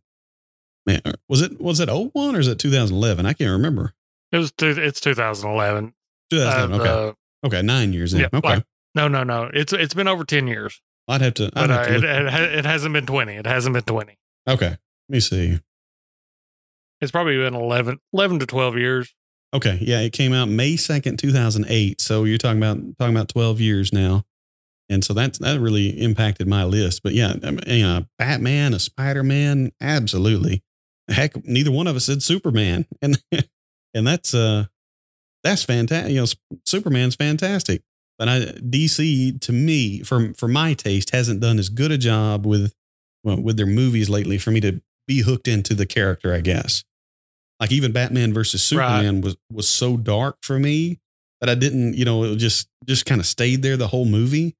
man, 0.85 1.01
was 1.27 1.41
it 1.41 1.59
was 1.61 1.79
it 1.79 1.89
01 1.89 2.35
or 2.35 2.39
is 2.39 2.47
it 2.47 2.59
2011? 2.59 3.25
I 3.25 3.33
can't 3.33 3.51
remember. 3.51 3.93
It 4.31 4.37
was 4.37 4.51
two, 4.51 4.67
it's 4.77 4.99
2011. 5.01 5.93
2011. 6.29 6.81
Uh, 6.87 6.91
okay. 6.93 7.17
okay. 7.45 7.61
Nine 7.61 7.93
years 7.93 8.13
in. 8.13 8.21
yeah, 8.21 8.29
okay. 8.33 8.47
like- 8.47 8.65
no, 8.95 9.07
no, 9.07 9.23
no. 9.23 9.49
It's 9.53 9.71
it's 9.73 9.93
been 9.93 10.07
over 10.07 10.23
10 10.25 10.47
years, 10.47 10.81
I'd 11.07 11.21
have 11.21 11.33
to, 11.35 11.45
I'd 11.45 11.53
but 11.53 11.69
have 11.69 11.79
uh, 11.79 11.85
to 11.85 11.95
it, 11.95 12.03
it, 12.03 12.59
it 12.59 12.65
hasn't 12.65 12.93
been 12.93 13.05
20. 13.05 13.33
It 13.35 13.45
hasn't 13.45 13.73
been 13.73 13.83
20. 13.83 14.17
okay. 14.47 14.69
Let 14.69 14.79
me 15.07 15.19
see. 15.19 15.59
It's 17.01 17.11
probably 17.11 17.35
been 17.37 17.55
11, 17.55 17.99
11 18.13 18.39
to 18.39 18.45
12 18.45 18.77
years. 18.77 19.13
Okay. 19.53 19.77
Yeah. 19.81 19.99
It 20.01 20.13
came 20.13 20.31
out 20.33 20.47
May 20.47 20.73
2nd, 20.75 21.17
2008. 21.17 21.99
So 21.99 22.23
you're 22.23 22.37
talking 22.37 22.59
about, 22.59 22.77
talking 22.97 23.15
about 23.15 23.27
12 23.27 23.59
years 23.59 23.91
now. 23.91 24.23
And 24.91 25.03
so 25.03 25.13
that's, 25.13 25.39
that 25.39 25.59
really 25.59 25.89
impacted 26.01 26.47
my 26.47 26.63
list. 26.65 27.01
But 27.01 27.13
yeah, 27.13 27.33
I 27.43 27.51
mean, 27.51 27.61
you 27.65 27.83
know, 27.83 28.05
Batman, 28.19 28.73
a 28.73 28.79
Spider 28.79 29.23
Man, 29.23 29.71
absolutely. 29.81 30.63
Heck, 31.07 31.45
neither 31.45 31.71
one 31.71 31.87
of 31.87 31.95
us 31.95 32.05
said 32.05 32.21
Superman. 32.21 32.85
And, 33.01 33.17
and 33.93 34.05
that's, 34.05 34.33
uh, 34.33 34.65
that's 35.43 35.63
fantastic. 35.63 36.13
You 36.13 36.21
know, 36.21 36.27
Superman's 36.65 37.15
fantastic. 37.15 37.81
But 38.19 38.29
I, 38.29 38.39
DC 38.39 39.41
to 39.41 39.51
me, 39.51 40.01
for 40.03 40.31
for 40.35 40.47
my 40.47 40.75
taste, 40.75 41.09
hasn't 41.09 41.39
done 41.39 41.57
as 41.57 41.69
good 41.69 41.91
a 41.91 41.97
job 41.97 42.45
with 42.45 42.71
well, 43.23 43.41
with 43.41 43.57
their 43.57 43.65
movies 43.65 44.09
lately 44.09 44.37
for 44.37 44.51
me 44.51 44.59
to 44.61 44.79
be 45.07 45.21
hooked 45.21 45.47
into 45.47 45.73
the 45.73 45.87
character. 45.87 46.31
I 46.31 46.41
guess, 46.41 46.83
like 47.59 47.71
even 47.71 47.91
Batman 47.91 48.31
versus 48.31 48.61
Right. 48.71 48.87
Superman 48.87 49.21
was 49.21 49.37
was 49.51 49.67
so 49.67 49.97
dark 49.97 50.37
for 50.43 50.59
me 50.59 50.99
that 51.39 51.49
I 51.49 51.55
didn't, 51.55 51.95
you 51.95 52.05
know, 52.05 52.23
it 52.25 52.35
just 52.35 52.67
just 52.85 53.07
kind 53.07 53.19
of 53.19 53.25
stayed 53.25 53.63
there 53.63 53.75
the 53.75 53.87
whole 53.87 54.05
movie. 54.05 54.55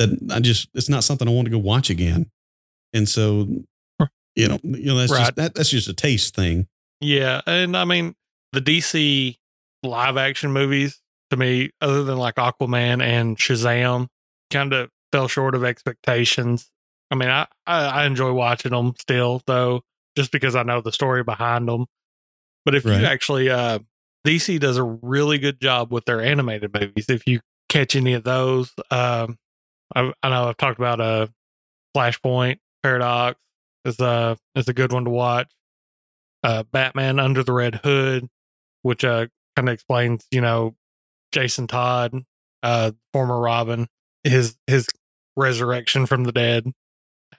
That 0.00 0.18
I 0.34 0.40
just 0.40 0.68
it's 0.74 0.88
not 0.88 1.04
something 1.04 1.28
I 1.28 1.30
want 1.30 1.44
to 1.46 1.50
go 1.50 1.58
watch 1.58 1.90
again. 1.90 2.30
And 2.94 3.06
so, 3.08 3.46
you 4.34 4.48
know, 4.48 4.58
you 4.62 4.86
know 4.86 4.96
that's 4.96 5.12
Right. 5.12 5.18
just 5.20 5.36
that, 5.36 5.54
that's 5.54 5.68
just 5.68 5.88
a 5.88 5.92
taste 5.92 6.34
thing. 6.34 6.66
Yeah, 7.00 7.42
and 7.46 7.76
I 7.76 7.84
mean 7.84 8.14
the 8.52 8.60
DC 8.62 9.36
live 9.82 10.16
action 10.16 10.52
movies 10.52 11.00
to 11.30 11.36
me, 11.36 11.70
other 11.82 12.02
than 12.02 12.16
like 12.16 12.36
Aquaman 12.36 13.02
and 13.02 13.36
Shazam, 13.36 14.06
kind 14.50 14.72
of 14.72 14.88
fell 15.12 15.28
short 15.28 15.54
of 15.54 15.64
expectations. 15.64 16.70
I 17.10 17.14
mean, 17.16 17.28
I, 17.28 17.46
I 17.66 17.84
I 17.84 18.06
enjoy 18.06 18.32
watching 18.32 18.72
them 18.72 18.94
still, 18.98 19.42
though, 19.46 19.82
just 20.16 20.32
because 20.32 20.56
I 20.56 20.62
know 20.62 20.80
the 20.80 20.92
story 20.92 21.22
behind 21.24 21.68
them. 21.68 21.86
But 22.64 22.74
if 22.74 22.84
Right. 22.86 23.00
you 23.00 23.06
actually, 23.06 23.50
uh, 23.50 23.80
DC 24.26 24.58
does 24.60 24.76
a 24.78 24.82
really 24.84 25.38
good 25.38 25.60
job 25.60 25.92
with 25.92 26.04
their 26.06 26.20
animated 26.22 26.72
movies. 26.72 27.10
If 27.10 27.26
you 27.26 27.40
catch 27.68 27.94
any 27.96 28.14
of 28.14 28.24
those, 28.24 28.72
um, 28.90 29.36
I, 29.94 30.12
I 30.22 30.28
know 30.28 30.48
I've 30.48 30.56
talked 30.56 30.78
about 30.78 31.00
uh, 31.00 31.26
Flashpoint 31.96 32.58
Paradox 32.82 33.38
is 33.84 33.98
a 34.00 34.36
is 34.54 34.68
a 34.68 34.74
good 34.74 34.92
one 34.92 35.04
to 35.04 35.10
watch 35.10 35.50
uh, 36.42 36.64
Batman 36.64 37.18
Under 37.18 37.42
the 37.42 37.52
Red 37.52 37.76
Hood, 37.76 38.28
which 38.82 39.04
uh, 39.04 39.26
kind 39.56 39.68
of 39.68 39.72
explains, 39.72 40.26
you 40.30 40.40
know, 40.40 40.74
Jason 41.32 41.66
Todd, 41.66 42.24
uh, 42.62 42.92
former 43.12 43.38
Robin, 43.38 43.88
his 44.24 44.56
his 44.66 44.86
resurrection 45.36 46.06
from 46.06 46.24
the 46.24 46.32
dead, 46.32 46.70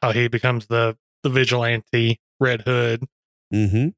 how 0.01 0.11
he 0.11 0.27
becomes 0.27 0.67
the 0.67 0.97
the 1.23 1.29
vigilante 1.29 2.19
Red 2.39 2.61
Hood. 2.61 3.05
Mm-hmm. 3.53 3.89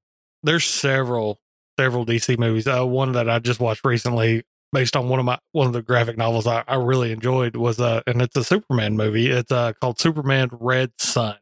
There's 0.43 0.65
several 0.65 1.39
several 1.79 2.05
DC 2.05 2.37
movies. 2.37 2.67
Uh, 2.67 2.85
one 2.85 3.13
that 3.13 3.29
I 3.29 3.39
just 3.39 3.59
watched 3.59 3.85
recently, 3.85 4.43
based 4.73 4.97
on 4.97 5.07
one 5.07 5.19
of 5.19 5.25
my 5.25 5.37
one 5.53 5.67
of 5.67 5.73
the 5.73 5.81
graphic 5.81 6.17
novels 6.17 6.47
I, 6.47 6.63
I 6.67 6.75
really 6.75 7.11
enjoyed 7.11 7.55
was 7.55 7.79
uh, 7.79 8.01
and 8.05 8.21
it's 8.21 8.35
a 8.35 8.43
Superman 8.43 8.97
movie. 8.97 9.29
It's 9.29 9.51
uh 9.51 9.73
called 9.79 9.99
Superman 9.99 10.49
Red 10.51 10.91
Sun, 10.97 11.37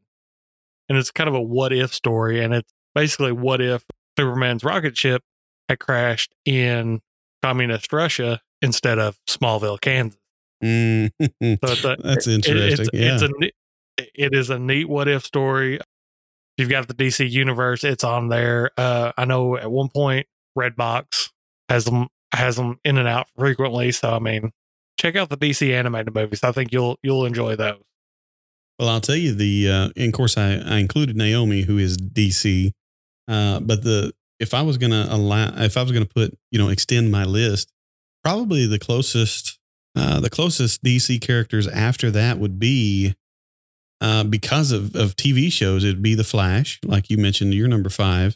and 0.89 0.97
it's 0.97 1.09
kind 1.09 1.27
of 1.27 1.33
a 1.33 1.41
what 1.41 1.73
if 1.73 1.93
story, 1.93 2.43
and 2.43 2.53
it's 2.53 2.71
basically 2.93 3.31
what 3.31 3.61
if 3.61 3.85
Superman's 4.19 4.63
rocket 4.63 4.97
ship 4.97 5.23
had 5.69 5.79
crashed 5.79 6.35
in 6.45 7.01
communist 7.41 7.91
Russia 7.91 8.41
instead 8.61 8.99
of 8.99 9.17
Smallville, 9.27 9.81
Kansas. 9.81 10.19
Mm-hmm. 10.63 11.23
So 11.25 11.71
it's 11.71 11.83
a, 11.83 11.97
That's 12.03 12.27
it- 12.27 12.45
interesting. 12.45 12.85
it's, 12.85 12.89
yeah. 12.93 13.13
it's 13.15 13.23
a 13.23 13.51
it 14.15 14.33
is 14.33 14.49
a 14.49 14.59
neat 14.59 14.89
what 14.89 15.07
if 15.07 15.25
story. 15.25 15.79
You've 16.57 16.69
got 16.69 16.87
the 16.87 16.93
DC 16.93 17.27
universe; 17.31 17.83
it's 17.83 18.03
on 18.03 18.27
there. 18.27 18.71
Uh, 18.77 19.13
I 19.17 19.25
know 19.25 19.57
at 19.57 19.71
one 19.71 19.89
point 19.89 20.27
Redbox 20.57 21.29
has 21.69 21.85
them 21.85 22.07
has 22.33 22.55
them 22.55 22.79
in 22.83 22.97
and 22.97 23.07
out 23.07 23.27
frequently. 23.37 23.91
So 23.91 24.11
I 24.11 24.19
mean, 24.19 24.51
check 24.97 25.15
out 25.15 25.29
the 25.29 25.37
DC 25.37 25.73
animated 25.73 26.13
movies. 26.13 26.43
I 26.43 26.51
think 26.51 26.71
you'll 26.71 26.97
you'll 27.03 27.25
enjoy 27.25 27.55
those. 27.55 27.81
Well, 28.79 28.89
I'll 28.89 29.01
tell 29.01 29.15
you 29.15 29.35
the, 29.35 29.69
uh, 29.69 29.89
and 29.95 30.07
of 30.07 30.13
course, 30.13 30.37
I, 30.39 30.53
I 30.53 30.77
included 30.79 31.15
Naomi, 31.15 31.61
who 31.61 31.77
is 31.77 31.97
DC. 31.97 32.71
Uh, 33.27 33.59
but 33.59 33.83
the 33.83 34.11
if 34.39 34.55
I 34.55 34.63
was 34.63 34.77
gonna 34.77 35.05
allow, 35.09 35.53
if 35.57 35.77
I 35.77 35.83
was 35.83 35.91
gonna 35.91 36.07
put, 36.07 36.35
you 36.51 36.57
know, 36.57 36.69
extend 36.69 37.11
my 37.11 37.23
list, 37.23 37.71
probably 38.23 38.65
the 38.65 38.79
closest, 38.79 39.59
uh, 39.95 40.19
the 40.19 40.31
closest 40.31 40.83
DC 40.83 41.21
characters 41.21 41.67
after 41.67 42.09
that 42.09 42.39
would 42.39 42.59
be, 42.59 43.13
uh, 44.01 44.23
because 44.23 44.71
of 44.71 44.95
of 44.95 45.15
TV 45.15 45.51
shows, 45.51 45.83
it'd 45.83 46.01
be 46.01 46.15
the 46.15 46.23
Flash, 46.23 46.79
like 46.83 47.09
you 47.11 47.17
mentioned, 47.19 47.53
you're 47.53 47.67
number 47.67 47.89
five, 47.89 48.35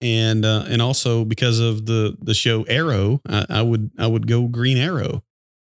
and 0.00 0.44
uh, 0.44 0.64
and 0.68 0.80
also 0.82 1.24
because 1.24 1.58
of 1.60 1.86
the 1.86 2.16
the 2.20 2.34
show 2.34 2.62
Arrow, 2.64 3.20
I, 3.28 3.46
I 3.48 3.62
would 3.62 3.90
I 3.98 4.06
would 4.06 4.26
go 4.26 4.46
Green 4.48 4.76
Arrow, 4.78 5.22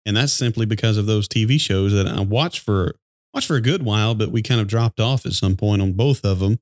and 0.06 0.18
that's 0.18 0.34
simply 0.34 0.66
because 0.66 0.98
of 0.98 1.06
those 1.06 1.28
TV 1.28 1.60
shows 1.60 1.94
that 1.94 2.08
I 2.08 2.22
watched 2.22 2.60
for 2.60 2.96
watched 3.34 3.48
for 3.48 3.56
a 3.56 3.62
good 3.62 3.84
while, 3.84 4.16
but 4.16 4.32
we 4.32 4.42
kind 4.42 4.62
of 4.62 4.68
dropped 4.68 5.00
off 5.00 5.26
at 5.26 5.34
some 5.34 5.56
point 5.56 5.82
on 5.82 5.94
both 5.94 6.24
of 6.26 6.40
them, 6.40 6.60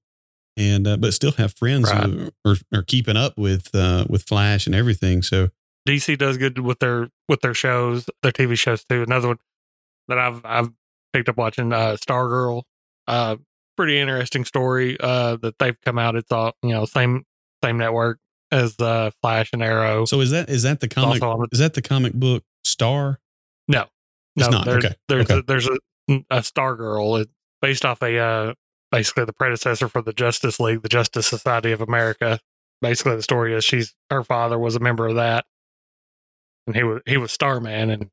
and 0.57 0.87
uh, 0.87 0.97
but 0.97 1.13
still 1.13 1.31
have 1.33 1.53
friends 1.53 1.91
Right. 1.91 2.03
who 2.09 2.29
are, 2.45 2.55
are 2.73 2.83
keeping 2.83 3.15
up 3.17 3.37
with 3.37 3.73
uh, 3.75 4.05
with 4.09 4.23
Flash 4.23 4.65
and 4.65 4.75
everything. 4.75 5.21
So 5.21 5.49
DC 5.87 6.17
does 6.17 6.37
good 6.37 6.59
with 6.59 6.79
their 6.79 7.09
with 7.29 7.41
their 7.41 7.53
shows, 7.53 8.09
their 8.21 8.31
TV 8.31 8.57
shows 8.57 8.83
too. 8.85 9.03
Another 9.03 9.29
one 9.29 9.37
that 10.07 10.17
I've 10.17 10.41
I've 10.43 10.71
picked 11.13 11.29
up 11.29 11.37
watching 11.37 11.71
uh 11.71 11.95
Stargirl. 11.99 12.63
Uh 13.07 13.37
pretty 13.75 13.99
interesting 13.99 14.45
story 14.45 14.95
uh 14.99 15.35
that 15.37 15.57
they've 15.59 15.79
come 15.81 15.97
out. 15.97 16.15
It's 16.15 16.31
all 16.31 16.53
you 16.63 16.69
know, 16.69 16.85
same 16.85 17.23
same 17.63 17.77
network 17.77 18.19
as 18.51 18.79
uh 18.79 19.09
Flash 19.21 19.49
and 19.53 19.63
Arrow. 19.63 20.05
so 20.05 20.19
is 20.21 20.31
that 20.31 20.49
is 20.49 20.63
that 20.63 20.79
the 20.79 20.87
comic? 20.87 21.19
the- 21.21 21.47
Is 21.51 21.59
that 21.59 21.73
the 21.73 21.81
comic 21.81 22.13
book 22.13 22.43
Star? 22.63 23.19
no. 23.67 23.85
It's 24.35 24.49
no, 24.49 24.57
not. 24.57 24.65
there's 24.65 24.85
Okay. 24.85 24.95
there's 25.07 25.25
Okay. 25.29 25.39
a, 25.39 25.43
there's 25.43 25.67
a, 25.67 25.77
a 26.31 26.39
Stargirl. 26.39 27.21
It's 27.21 27.31
based 27.61 27.85
off 27.85 28.01
a 28.01 28.17
uh 28.17 28.53
basically 28.91 29.25
the 29.25 29.33
predecessor 29.33 29.87
for 29.87 30.01
the 30.01 30.13
Justice 30.13 30.59
League, 30.59 30.81
the 30.81 30.89
Justice 30.89 31.27
Society 31.27 31.71
of 31.71 31.81
America. 31.81 32.39
Basically 32.81 33.15
the 33.15 33.21
story 33.23 33.53
is 33.53 33.63
she's 33.63 33.93
her 34.09 34.23
father 34.23 34.57
was 34.59 34.75
a 34.75 34.79
member 34.79 35.07
of 35.07 35.15
that. 35.15 35.45
And 36.67 36.75
he 36.75 36.83
was 36.83 37.01
he 37.05 37.17
was 37.17 37.31
Starman 37.31 37.89
and 37.89 38.09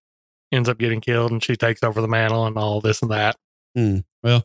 ends 0.52 0.68
up 0.68 0.78
getting 0.78 1.00
killed 1.00 1.30
and 1.30 1.42
she 1.42 1.56
takes 1.56 1.82
over 1.82 2.00
the 2.00 2.08
mantle 2.08 2.46
and 2.46 2.56
all 2.56 2.80
this 2.80 3.00
and 3.02 3.10
that. 3.10 3.36
Hmm. 3.76 3.98
Well, 4.22 4.44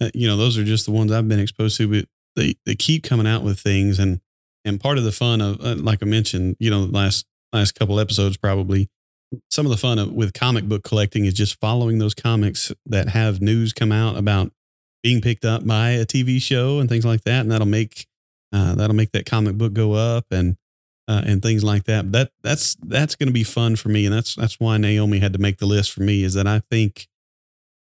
uh, 0.00 0.10
you 0.14 0.28
know, 0.28 0.36
those 0.36 0.58
are 0.58 0.64
just 0.64 0.84
the 0.86 0.92
ones 0.92 1.10
I've 1.10 1.26
been 1.28 1.40
exposed 1.40 1.76
to, 1.78 1.88
but 1.88 2.06
they, 2.36 2.56
they 2.66 2.74
keep 2.76 3.02
coming 3.02 3.26
out 3.26 3.42
with 3.42 3.58
things. 3.58 3.98
And, 3.98 4.20
and 4.66 4.80
part 4.80 4.98
of 4.98 5.04
the 5.04 5.12
fun 5.12 5.40
of, 5.40 5.64
uh, 5.64 5.76
like 5.76 6.02
I 6.02 6.06
mentioned, 6.06 6.56
you 6.58 6.70
know, 6.70 6.80
last, 6.80 7.24
last 7.52 7.72
couple 7.72 7.98
episodes, 8.00 8.36
probably 8.36 8.88
some 9.48 9.64
of 9.64 9.70
the 9.70 9.78
fun 9.78 9.98
of, 9.98 10.12
with 10.12 10.34
comic 10.34 10.64
book 10.64 10.82
collecting 10.82 11.24
is 11.24 11.34
just 11.34 11.58
following 11.60 11.98
those 11.98 12.14
comics 12.14 12.72
that 12.84 13.08
have 13.08 13.40
news 13.40 13.72
come 13.72 13.92
out 13.92 14.16
about 14.16 14.52
being 15.02 15.20
picked 15.20 15.44
up 15.44 15.64
by 15.64 15.90
a 15.90 16.04
TV 16.04 16.42
show 16.42 16.80
and 16.80 16.88
things 16.88 17.06
like 17.06 17.22
that. 17.22 17.40
And 17.42 17.50
that'll 17.50 17.66
make, 17.66 18.06
uh, 18.52 18.74
that'll 18.74 18.96
make 18.96 19.12
that 19.12 19.24
comic 19.24 19.56
book 19.56 19.72
go 19.72 19.94
up 19.94 20.26
and, 20.30 20.56
uh, 21.08 21.22
and 21.24 21.40
things 21.40 21.62
like 21.62 21.84
that. 21.84 22.10
That 22.10 22.32
that's 22.42 22.74
that's 22.82 23.14
going 23.14 23.28
to 23.28 23.32
be 23.32 23.44
fun 23.44 23.76
for 23.76 23.88
me, 23.88 24.06
and 24.06 24.12
that's 24.12 24.34
that's 24.34 24.58
why 24.58 24.76
Naomi 24.76 25.20
had 25.20 25.32
to 25.34 25.38
make 25.38 25.58
the 25.58 25.66
list 25.66 25.92
for 25.92 26.00
me. 26.00 26.24
Is 26.24 26.34
that 26.34 26.48
I 26.48 26.58
think 26.58 27.06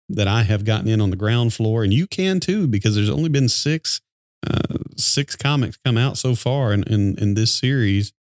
that 0.10 0.28
I 0.28 0.44
have 0.44 0.64
gotten 0.64 0.88
in 0.88 1.02
on 1.02 1.10
the 1.10 1.16
ground 1.16 1.54
floor, 1.54 1.84
and 1.84 1.92
you 1.92 2.06
can 2.06 2.40
too, 2.40 2.68
because 2.68 2.94
there's 2.94 3.10
only 3.10 3.30
been 3.30 3.50
six 3.50 4.02
uh, 4.46 4.78
six 5.00 5.36
comics 5.36 5.78
come 5.84 5.98
out 5.98 6.18
so 6.18 6.36
far 6.36 6.74
in 6.74 6.84
in, 6.84 7.18
in 7.18 7.34
this 7.34 7.54
series 7.54 8.14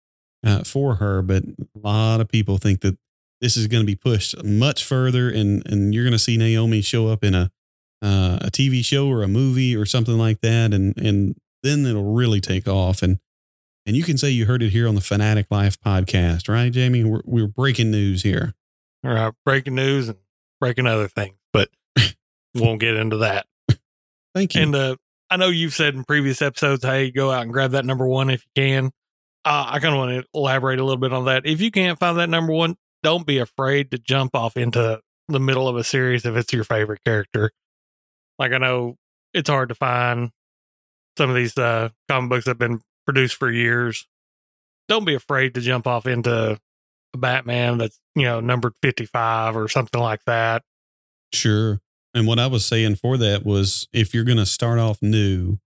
uh, 0.45 0.62
for 0.62 0.97
her, 0.97 1.22
but 1.22 1.43
a 1.45 1.79
lot 1.79 2.20
of 2.20 2.29
people 2.29 2.59
think 2.59 2.81
that 2.81 2.97
this 3.41 3.57
is 3.57 3.66
going 3.66 3.83
to 3.83 3.87
be 3.87 3.97
pushed 3.97 4.43
much 4.45 4.85
further, 4.85 5.29
and 5.29 5.66
and 5.66 5.95
you're 5.95 6.05
going 6.05 6.12
to 6.12 6.18
see 6.18 6.37
Naomi 6.37 6.81
show 6.81 7.09
up 7.09 7.24
in 7.24 7.35
a 7.35 7.51
uh, 8.03 8.39
a 8.43 8.51
TV 8.51 8.85
show 8.85 9.09
or 9.09 9.22
a 9.22 9.29
movie 9.29 9.74
or 9.74 9.85
something 9.85 10.16
like 10.16 10.41
that, 10.41 10.72
and 10.72 10.97
and 10.97 11.37
then 11.62 11.85
it'll 11.85 12.14
really 12.14 12.41
take 12.41 12.68
off. 12.68 13.03
And 13.03 13.18
and 13.87 13.97
you 13.97 14.03
can 14.03 14.18
say 14.18 14.31
you 14.31 14.47
heard 14.47 14.62
it 14.62 14.70
here 14.70 14.89
on 14.89 14.95
the 14.95 15.01
Fanatic 15.01 15.47
Life 15.51 15.81
podcast, 15.81 16.49
right, 16.49 16.72
Jamie? 16.72 17.05
We're, 17.05 17.22
we're 17.24 17.47
breaking 17.47 17.91
news 17.91 18.22
here. 18.22 18.55
All 19.05 19.12
right, 19.12 19.33
breaking 19.45 19.74
news 19.74 20.09
and 20.09 20.18
breaking 20.61 20.87
other 20.87 21.09
things, 21.09 21.37
but 21.53 21.68
we 21.97 22.61
won't 22.61 22.81
get 22.81 22.97
into 22.97 23.18
that. 23.18 23.47
Thank 24.35 24.55
you. 24.55 24.62
And 24.62 24.74
uh, 24.74 24.97
I 25.31 25.37
know 25.37 25.49
you've 25.49 25.74
said 25.74 25.95
in 25.95 26.05
previous 26.05 26.41
episodes, 26.41 26.85
hey, 26.85 27.11
go 27.11 27.31
out 27.31 27.43
and 27.43 27.53
grab 27.53 27.72
that 27.72 27.85
number 27.85 28.07
one 28.07 28.31
if 28.31 28.45
you 28.45 28.62
can. 28.62 28.87
Uh, 29.45 29.66
I 29.68 29.79
kind 29.79 29.95
of 29.95 29.99
want 29.99 30.22
to 30.22 30.29
elaborate 30.35 30.79
a 30.79 30.85
little 30.85 31.01
bit 31.01 31.12
on 31.12 31.27
that. 31.27 31.47
If 31.47 31.61
you 31.61 31.70
can't 31.70 31.99
find 31.99 32.18
that 32.18 32.29
number 32.29 32.53
one, 32.53 32.77
don't 33.03 33.27
be 33.27 33.39
afraid 33.39 33.91
to 33.93 33.99
jump 33.99 34.35
off 34.35 34.57
into 34.57 35.01
the 35.29 35.41
middle 35.41 35.68
of 35.68 35.77
a 35.77 35.85
series 35.85 36.24
if 36.24 36.37
it's 36.37 36.53
your 36.53 36.64
favorite 36.64 37.03
character. 37.05 37.51
Like 38.39 38.53
I 38.53 38.59
know 38.59 38.97
it's 39.35 39.51
hard 39.51 39.68
to 39.70 39.74
find 39.74 40.31
some 41.16 41.31
of 41.31 41.37
these 41.37 41.57
uh, 41.57 41.91
comic 42.09 42.31
books 42.31 42.45
that 42.45 42.53
have 42.53 42.59
been 42.59 42.81
produced 43.05 43.37
for 43.37 43.51
years. 43.51 44.07
Don't 44.89 45.05
be 45.05 45.14
afraid 45.14 45.55
to 45.55 45.61
jump 45.61 45.87
off 45.87 46.07
into 46.07 46.59
a 47.14 47.18
Batman 47.18 47.79
that's, 47.79 47.99
you 48.14 48.22
know, 48.22 48.41
numbered 48.41 48.74
55 48.83 49.57
or 49.57 49.68
something 49.68 50.01
like 50.01 50.24
that. 50.27 50.62
Sure. 51.33 51.81
And 52.17 52.27
what 52.27 52.39
I 52.39 52.47
was 52.47 52.64
saying 52.64 52.97
for 52.97 53.19
that 53.19 53.45
was 53.45 53.89
if 53.93 54.14
you're 54.14 54.25
going 54.25 54.39
to 54.39 54.47
start 54.47 54.79
off 54.79 55.03
new, 55.03 55.59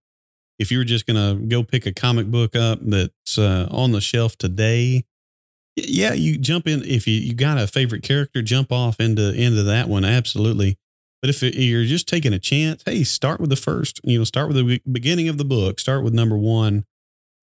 if 0.59 0.73
you're 0.73 0.83
just 0.83 1.07
going 1.07 1.17
to 1.17 1.47
go 1.47 1.63
pick 1.63 1.87
a 1.87 1.95
comic 1.95 2.27
book 2.27 2.57
up 2.57 2.81
that's 2.83 3.39
uh, 3.39 3.69
on 3.71 3.93
the 3.93 4.01
shelf 4.01 4.37
today, 4.37 5.05
yeah, 5.77 6.13
you 6.13 6.37
jump 6.37 6.67
in. 6.67 6.83
If 6.83 7.07
you, 7.07 7.15
you 7.15 7.35
got 7.35 7.57
a 7.57 7.69
favorite 7.69 8.03
character, 8.03 8.43
jump 8.43 8.73
off 8.73 8.99
into 8.99 9.33
into 9.33 9.63
that 9.63 9.89
one. 9.89 10.05
Absolutely. 10.05 10.77
But 11.23 11.31
if 11.31 11.45
it, 11.45 11.55
you're 11.55 11.85
just 11.85 12.09
taking 12.09 12.33
a 12.33 12.39
chance, 12.41 12.83
hey, 12.85 13.05
start 13.05 13.41
with 13.41 13.51
the 13.51 13.57
first. 13.57 14.01
You 14.03 14.19
know, 14.19 14.25
start 14.25 14.49
with 14.49 14.57
the 14.57 14.81
beginning 14.91 15.29
of 15.29 15.39
the 15.39 15.45
book. 15.45 15.79
Start 15.79 16.03
with 16.03 16.13
number 16.13 16.37
one, 16.37 16.85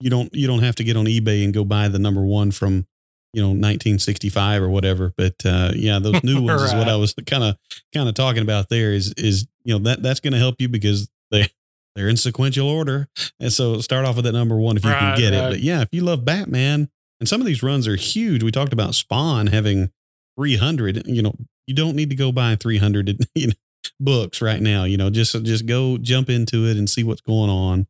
you 0.02 0.10
don't 0.10 0.34
you 0.34 0.48
don't 0.48 0.64
have 0.64 0.76
to 0.76 0.84
get 0.84 0.98
on 0.98 1.06
eBay 1.06 1.46
and 1.46 1.54
go 1.54 1.64
buy 1.64 1.88
the 1.88 1.98
number 1.98 2.26
one 2.26 2.52
from 2.52 2.88
you 3.34 3.42
know 3.42 3.50
1965 3.50 4.62
or 4.62 4.70
whatever. 4.70 5.14
But 5.18 5.36
uh, 5.46 5.72
yeah, 5.76 6.00
those 6.00 6.24
new 6.24 6.42
ones 6.42 6.62
right. 6.62 6.68
is 6.68 6.74
what 6.74 6.90
I 6.90 6.96
was 6.96 7.14
kind 7.26 7.44
of 7.44 7.58
kind 7.94 8.10
of 8.10 8.16
talking 8.16 8.42
about. 8.42 8.70
There 8.70 8.94
is 8.94 9.14
is 9.18 9.48
you 9.64 9.74
know 9.74 9.80
that 9.84 10.04
that's 10.04 10.20
going 10.20 10.34
to 10.34 10.40
help 10.40 10.56
you 10.60 10.70
because 10.70 11.10
they 11.32 11.48
they're 11.96 12.10
in 12.10 12.18
sequential 12.18 12.70
order, 12.70 13.08
and 13.40 13.52
so 13.52 13.80
start 13.80 14.06
off 14.06 14.16
with 14.16 14.26
that 14.26 14.34
number 14.34 14.58
one 14.58 14.78
if 14.78 14.84
you 14.84 14.92
right, 14.92 15.00
can 15.00 15.18
get 15.18 15.34
right. 15.34 15.48
it. 15.48 15.52
But 15.52 15.60
yeah, 15.62 15.82
if 15.82 15.90
you 15.92 16.04
love 16.04 16.26
Batman, 16.26 16.90
and 17.20 17.28
some 17.28 17.42
of 17.42 17.48
these 17.48 17.64
runs 17.64 17.88
are 17.88 17.96
huge. 17.96 18.44
We 18.44 18.52
talked 18.52 18.74
about 18.74 18.96
Spawn 18.96 19.48
having 19.48 19.92
300. 20.38 21.08
You 21.08 21.22
know, 21.22 21.36
you 21.66 21.74
don't 21.74 21.96
need 21.96 22.10
to 22.12 22.16
go 22.16 22.32
buy 22.32 22.56
300 22.56 23.26
you 23.36 23.48
know, 23.48 23.54
books 24.00 24.42
right 24.42 24.62
now. 24.62 24.84
You 24.84 24.98
know, 24.98 25.10
just 25.10 25.44
just 25.44 25.66
go 25.66 25.98
jump 25.98 26.30
into 26.30 26.66
it 26.66 26.78
and 26.78 26.90
see 26.90 27.04
what's 27.04 27.22
going 27.22 27.50
on 27.50 27.88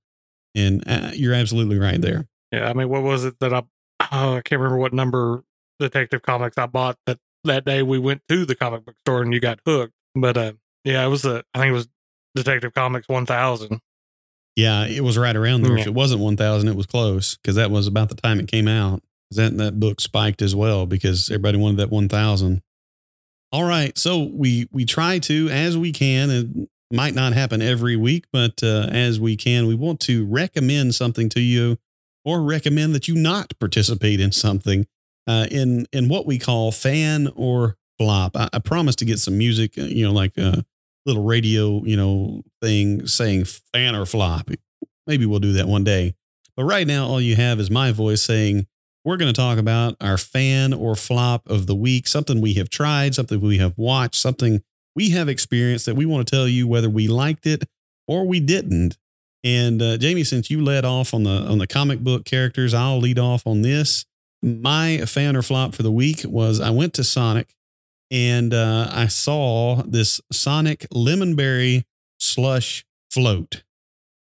and 0.57 0.83
uh, 0.87 1.11
you're 1.13 1.33
absolutely 1.33 1.77
right 1.77 2.01
there. 2.01 2.27
Yeah, 2.51 2.69
I 2.69 2.73
mean, 2.73 2.89
what 2.89 3.03
was 3.03 3.23
it 3.23 3.39
that 3.39 3.53
I? 3.53 3.63
Oh, 4.11 4.35
I 4.35 4.41
can't 4.41 4.61
remember 4.61 4.77
what 4.77 4.93
number 4.93 5.43
Detective 5.79 6.21
Comics 6.21 6.57
I 6.57 6.65
bought 6.65 6.97
that 7.05 7.19
that 7.43 7.65
day. 7.65 7.83
We 7.83 7.99
went 7.99 8.21
to 8.29 8.45
the 8.45 8.55
comic 8.55 8.85
book 8.85 8.95
store 9.05 9.21
and 9.21 9.33
you 9.33 9.39
got 9.39 9.59
hooked. 9.65 9.93
But 10.15 10.37
uh, 10.37 10.53
yeah, 10.83 11.05
it 11.05 11.09
was 11.09 11.25
a. 11.25 11.43
I 11.53 11.59
think 11.59 11.69
it 11.69 11.73
was 11.73 11.87
Detective 12.35 12.73
Comics 12.73 13.07
1000. 13.07 13.79
Yeah, 14.55 14.87
it 14.87 15.03
was 15.03 15.17
right 15.17 15.35
around 15.35 15.61
there. 15.61 15.75
Yeah. 15.75 15.81
If 15.81 15.87
it 15.87 15.93
wasn't 15.93 16.21
1000, 16.21 16.67
it 16.67 16.75
was 16.75 16.87
close 16.87 17.37
because 17.37 17.55
that 17.55 17.69
was 17.69 17.85
about 17.85 18.09
the 18.09 18.15
time 18.15 18.39
it 18.39 18.47
came 18.47 18.67
out. 18.67 19.03
That 19.31 19.57
that 19.57 19.79
book 19.79 19.99
spiked 20.01 20.41
as 20.41 20.55
well 20.55 20.85
because 20.85 21.29
everybody 21.29 21.57
wanted 21.57 21.77
that 21.77 21.89
1000. 21.89 22.61
All 23.53 23.63
right, 23.63 23.97
so 23.97 24.23
we 24.23 24.67
we 24.71 24.85
try 24.85 25.19
to 25.19 25.49
as 25.49 25.77
we 25.77 25.91
can, 25.91 26.29
and 26.29 26.67
might 26.91 27.13
not 27.13 27.33
happen 27.33 27.61
every 27.61 27.95
week, 27.95 28.25
but 28.31 28.63
uh, 28.63 28.87
as 28.89 29.19
we 29.19 29.35
can, 29.35 29.67
we 29.67 29.75
want 29.75 29.99
to 30.01 30.25
recommend 30.25 30.95
something 30.95 31.29
to 31.29 31.41
you 31.41 31.77
or 32.27 32.41
recommend 32.41 32.93
that 32.93 33.07
you 33.07 33.15
not 33.15 33.57
participate 33.57 34.19
in 34.19 34.33
something 34.33 34.85
uh, 35.27 35.47
in 35.49 35.87
in 35.93 36.09
what 36.09 36.25
we 36.25 36.37
call 36.37 36.73
fan 36.73 37.29
or 37.37 37.77
flop. 37.97 38.35
I, 38.35 38.49
I 38.51 38.59
promise 38.59 38.97
to 38.97 39.05
get 39.05 39.19
some 39.19 39.37
music, 39.37 39.77
uh, 39.77 39.83
you 39.83 40.05
know, 40.05 40.11
like 40.11 40.37
a 40.37 40.65
little 41.05 41.23
radio, 41.23 41.81
you 41.85 41.95
know, 41.95 42.43
thing 42.61 43.07
saying 43.07 43.45
fan 43.45 43.95
or 43.95 44.05
flop. 44.05 44.51
Maybe 45.07 45.25
we'll 45.25 45.39
do 45.39 45.53
that 45.53 45.69
one 45.69 45.85
day. 45.85 46.15
But 46.57 46.65
right 46.65 46.85
now, 46.85 47.07
all 47.07 47.21
you 47.21 47.37
have 47.37 47.61
is 47.61 47.71
my 47.71 47.93
voice 47.93 48.21
saying, 48.21 48.67
we're 49.05 49.15
going 49.15 49.33
to 49.33 49.41
talk 49.41 49.57
about 49.57 49.95
our 50.01 50.17
fan 50.17 50.73
or 50.73 50.95
flop 50.95 51.49
of 51.49 51.65
the 51.65 51.75
week, 51.75 52.09
something 52.09 52.41
we 52.41 52.55
have 52.55 52.69
tried, 52.69 53.15
something 53.15 53.39
we 53.39 53.57
have 53.59 53.77
watched, 53.77 54.15
something 54.15 54.63
we 54.97 55.11
have 55.11 55.29
experienced 55.29 55.85
that 55.85 55.95
we 55.95 56.05
want 56.05 56.27
to 56.27 56.35
tell 56.35 56.47
you 56.47 56.67
whether 56.67 56.89
we 56.89 57.07
liked 57.07 57.45
it 57.45 57.63
or 58.05 58.27
we 58.27 58.41
didn't. 58.41 58.97
And 59.43 59.81
uh, 59.81 59.97
Jamie, 59.97 60.23
since 60.23 60.49
you 60.49 60.63
led 60.63 60.83
off 60.83 61.13
on 61.13 61.23
the 61.23 61.41
on 61.47 61.57
the 61.57 61.67
comic 61.67 61.99
book 61.99 62.25
characters, 62.25 62.73
I'll 62.73 62.99
lead 62.99 63.19
off 63.19 63.45
on 63.45 63.61
this. 63.61 64.05
My 64.41 64.99
fan 65.05 65.35
or 65.35 65.41
flop 65.41 65.75
for 65.75 65.83
the 65.83 65.91
week 65.91 66.21
was 66.25 66.59
I 66.59 66.69
went 66.69 66.93
to 66.95 67.03
Sonic 67.03 67.53
and 68.11 68.53
uh, 68.53 68.89
I 68.91 69.07
saw 69.07 69.83
this 69.85 70.21
Sonic 70.31 70.87
Lemonberry 70.93 71.83
slush 72.19 72.85
float. 73.11 73.63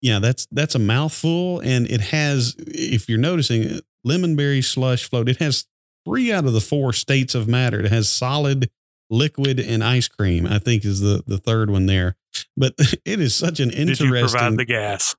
Yeah, 0.02 0.18
that's 0.18 0.46
that's 0.50 0.74
a 0.74 0.78
mouthful, 0.78 1.60
and 1.60 1.90
it 1.90 2.00
has. 2.00 2.54
If 2.58 3.08
you're 3.08 3.18
noticing, 3.18 3.80
Lemonberry 4.06 4.64
slush 4.64 5.08
float. 5.08 5.28
It 5.28 5.38
has 5.38 5.66
three 6.06 6.32
out 6.32 6.46
of 6.46 6.54
the 6.54 6.60
four 6.60 6.92
states 6.92 7.34
of 7.34 7.46
matter. 7.46 7.80
It 7.80 7.92
has 7.92 8.08
solid, 8.08 8.70
liquid 9.10 9.60
and 9.60 9.84
ice 9.84 10.08
cream. 10.08 10.46
I 10.46 10.58
think 10.58 10.84
is 10.84 11.00
the 11.00 11.22
the 11.26 11.38
third 11.38 11.70
one 11.70 11.86
there. 11.86 12.16
But 12.56 12.74
it 13.04 13.20
is 13.20 13.34
such 13.34 13.60
an 13.60 13.70
interesting. 13.70 14.10
Did 14.10 14.22
you 14.22 14.28
provide 14.28 14.56
the 14.56 14.64
gas? 14.64 15.14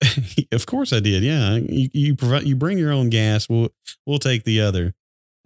of 0.52 0.66
course 0.66 0.92
I 0.92 1.00
did. 1.00 1.22
Yeah, 1.22 1.56
you, 1.56 1.88
you 1.92 2.16
provide 2.16 2.44
you 2.44 2.56
bring 2.56 2.78
your 2.78 2.92
own 2.92 3.10
gas. 3.10 3.48
We'll 3.48 3.70
we'll 4.06 4.18
take 4.18 4.44
the 4.44 4.60
other. 4.60 4.94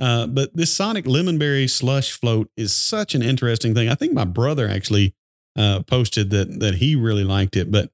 Uh, 0.00 0.26
but 0.26 0.54
this 0.56 0.74
Sonic 0.74 1.04
Lemonberry 1.04 1.70
slush 1.70 2.12
float 2.12 2.50
is 2.56 2.72
such 2.72 3.14
an 3.14 3.22
interesting 3.22 3.74
thing. 3.74 3.88
I 3.88 3.94
think 3.94 4.12
my 4.12 4.24
brother 4.24 4.68
actually 4.68 5.14
uh, 5.56 5.82
posted 5.82 6.30
that 6.30 6.60
that 6.60 6.76
he 6.76 6.96
really 6.96 7.24
liked 7.24 7.56
it, 7.56 7.70
but 7.70 7.90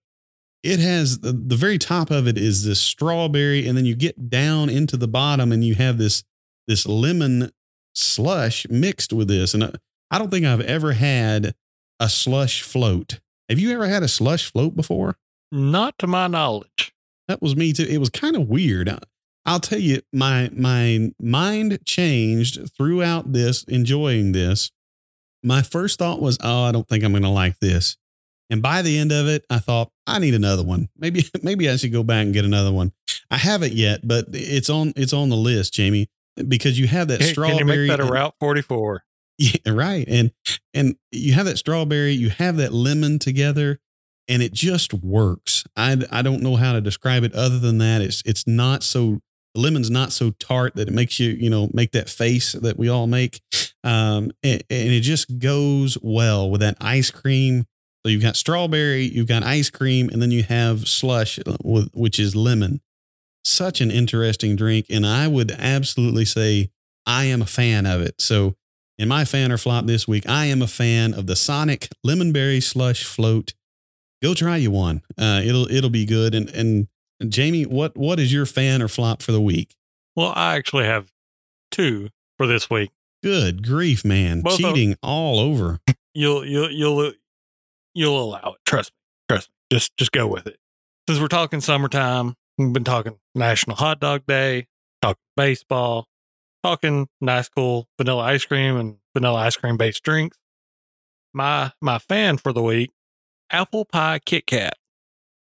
it 0.62 0.80
has 0.80 1.20
the, 1.20 1.32
the 1.32 1.56
very 1.56 1.78
top 1.78 2.10
of 2.10 2.26
it 2.26 2.36
is 2.36 2.64
this 2.64 2.80
strawberry, 2.80 3.66
and 3.66 3.76
then 3.76 3.84
you 3.84 3.94
get 3.94 4.28
down 4.30 4.68
into 4.68 4.96
the 4.96 5.08
bottom, 5.08 5.52
and 5.52 5.64
you 5.64 5.74
have 5.74 5.98
this 5.98 6.24
this 6.66 6.86
lemon 6.86 7.52
slush 7.94 8.66
mixed 8.68 9.12
with 9.12 9.28
this. 9.28 9.54
And 9.54 9.78
I 10.10 10.18
don't 10.18 10.30
think 10.30 10.44
I've 10.44 10.60
ever 10.60 10.92
had 10.92 11.54
a 12.00 12.08
slush 12.08 12.62
float. 12.62 13.20
Have 13.48 13.58
you 13.58 13.72
ever 13.72 13.86
had 13.86 14.02
a 14.02 14.08
slush 14.08 14.50
float 14.50 14.76
before? 14.76 15.16
Not 15.50 15.98
to 15.98 16.06
my 16.06 16.26
knowledge. 16.26 16.92
That 17.28 17.42
was 17.42 17.56
me 17.56 17.72
too. 17.72 17.84
It 17.84 17.98
was 17.98 18.10
kind 18.10 18.36
of 18.36 18.48
weird. 18.48 18.90
I'll 19.46 19.60
tell 19.60 19.78
you, 19.78 20.02
my 20.12 20.50
my 20.52 21.12
mind 21.18 21.78
changed 21.84 22.70
throughout 22.76 23.32
this, 23.32 23.64
enjoying 23.64 24.32
this. 24.32 24.70
My 25.42 25.62
first 25.62 25.98
thought 25.98 26.20
was, 26.20 26.36
oh, 26.42 26.64
I 26.64 26.72
don't 26.72 26.88
think 26.88 27.04
I'm 27.04 27.12
going 27.12 27.22
to 27.22 27.28
like 27.28 27.58
this. 27.60 27.96
And 28.50 28.62
by 28.62 28.82
the 28.82 28.98
end 28.98 29.12
of 29.12 29.28
it, 29.28 29.44
I 29.48 29.58
thought 29.58 29.90
I 30.06 30.18
need 30.18 30.34
another 30.34 30.64
one. 30.64 30.88
Maybe 30.96 31.24
maybe 31.42 31.68
I 31.70 31.76
should 31.76 31.92
go 31.92 32.02
back 32.02 32.24
and 32.24 32.34
get 32.34 32.44
another 32.44 32.72
one. 32.72 32.92
I 33.30 33.36
haven't 33.36 33.72
yet, 33.72 34.00
but 34.04 34.26
it's 34.32 34.68
on 34.68 34.92
it's 34.96 35.12
on 35.12 35.28
the 35.28 35.36
list, 35.36 35.74
Jamie 35.74 36.08
because 36.46 36.78
you 36.78 36.86
have 36.86 37.08
that 37.08 37.22
strawberry. 37.22 37.58
Can 37.58 37.68
you 37.68 37.88
make 37.88 37.88
that 37.88 38.00
a 38.00 38.04
Route 38.04 38.34
44? 38.40 39.02
Yeah, 39.64 39.72
right. 39.72 40.04
And 40.08 40.32
and 40.74 40.96
you 41.12 41.32
have 41.34 41.46
that 41.46 41.58
strawberry, 41.58 42.12
you 42.12 42.28
have 42.30 42.56
that 42.56 42.72
lemon 42.72 43.18
together, 43.18 43.78
and 44.26 44.42
it 44.42 44.52
just 44.52 44.92
works. 44.92 45.64
I 45.76 45.96
I 46.10 46.22
don't 46.22 46.42
know 46.42 46.56
how 46.56 46.72
to 46.72 46.80
describe 46.80 47.22
it 47.22 47.34
other 47.34 47.58
than 47.58 47.78
that. 47.78 48.02
It's 48.02 48.22
it's 48.26 48.46
not 48.46 48.82
so 48.82 49.20
the 49.54 49.60
lemon's 49.60 49.90
not 49.90 50.12
so 50.12 50.30
tart 50.40 50.74
that 50.74 50.88
it 50.88 50.94
makes 50.94 51.20
you 51.20 51.30
you 51.30 51.50
know 51.50 51.70
make 51.72 51.92
that 51.92 52.08
face 52.08 52.52
that 52.52 52.76
we 52.78 52.88
all 52.88 53.06
make. 53.06 53.40
Um, 53.84 54.32
and, 54.42 54.62
and 54.68 54.92
it 54.92 55.00
just 55.02 55.38
goes 55.38 55.96
well 56.02 56.50
with 56.50 56.60
that 56.60 56.76
ice 56.80 57.10
cream. 57.10 57.64
So 58.04 58.10
you've 58.10 58.22
got 58.22 58.36
strawberry, 58.36 59.02
you've 59.04 59.28
got 59.28 59.44
ice 59.44 59.70
cream, 59.70 60.08
and 60.08 60.20
then 60.20 60.30
you 60.30 60.42
have 60.44 60.88
slush, 60.88 61.38
uh, 61.46 61.56
which 61.92 62.18
is 62.18 62.34
lemon. 62.34 62.80
Such 63.44 63.80
an 63.80 63.90
interesting 63.90 64.56
drink. 64.56 64.86
And 64.90 65.06
I 65.06 65.28
would 65.28 65.50
absolutely 65.52 66.24
say 66.24 66.70
I 67.06 67.24
am 67.26 67.42
a 67.42 67.46
fan 67.46 67.86
of 67.86 68.00
it. 68.02 68.20
So 68.20 68.56
in 68.98 69.08
my 69.08 69.24
fan 69.24 69.52
or 69.52 69.58
flop 69.58 69.86
this 69.86 70.06
week, 70.08 70.28
I 70.28 70.46
am 70.46 70.60
a 70.62 70.66
fan 70.66 71.14
of 71.14 71.26
the 71.26 71.36
Sonic 71.36 71.88
Lemon 72.04 72.32
Berry 72.32 72.60
Slush 72.60 73.04
Float. 73.04 73.54
Go 74.22 74.34
try 74.34 74.56
you 74.56 74.70
one. 74.70 75.02
Uh, 75.16 75.40
it'll 75.44 75.70
it'll 75.70 75.90
be 75.90 76.04
good. 76.04 76.34
And 76.34 76.48
and 76.50 76.88
Jamie, 77.28 77.64
what 77.64 77.96
what 77.96 78.18
is 78.18 78.32
your 78.32 78.46
fan 78.46 78.82
or 78.82 78.88
flop 78.88 79.22
for 79.22 79.32
the 79.32 79.40
week? 79.40 79.74
Well, 80.16 80.32
I 80.34 80.56
actually 80.56 80.84
have 80.86 81.12
two 81.70 82.08
for 82.36 82.46
this 82.46 82.68
week. 82.68 82.90
Good 83.22 83.64
grief, 83.66 84.04
man! 84.04 84.42
Both 84.42 84.54
of- 84.54 84.58
Cheating 84.74 84.96
all 85.02 85.38
over. 85.40 85.78
You'll 86.14 86.44
you'll 86.44 86.70
you'll 86.70 87.12
you'll 87.94 88.20
allow 88.22 88.54
it. 88.54 88.60
Trust 88.66 88.90
me. 88.92 88.96
Trust 89.28 89.48
me. 89.48 89.76
Just 89.76 89.96
just 89.96 90.12
go 90.12 90.26
with 90.26 90.46
it. 90.46 90.58
Since 91.08 91.20
we're 91.20 91.28
talking 91.28 91.60
summertime, 91.60 92.34
we've 92.58 92.72
been 92.72 92.84
talking 92.84 93.18
National 93.34 93.76
Hot 93.76 94.00
Dog 94.00 94.22
Day, 94.26 94.66
talking 95.02 95.20
baseball, 95.36 96.06
talking 96.62 97.08
nice 97.20 97.48
cool 97.48 97.88
vanilla 97.98 98.22
ice 98.24 98.44
cream 98.44 98.76
and 98.76 98.96
vanilla 99.14 99.40
ice 99.40 99.56
cream 99.56 99.76
based 99.76 100.02
drinks. 100.02 100.38
My 101.32 101.72
my 101.80 101.98
fan 101.98 102.38
for 102.38 102.52
the 102.52 102.62
week, 102.62 102.90
apple 103.50 103.84
pie 103.84 104.20
Kit 104.24 104.46
Kat. 104.46 104.74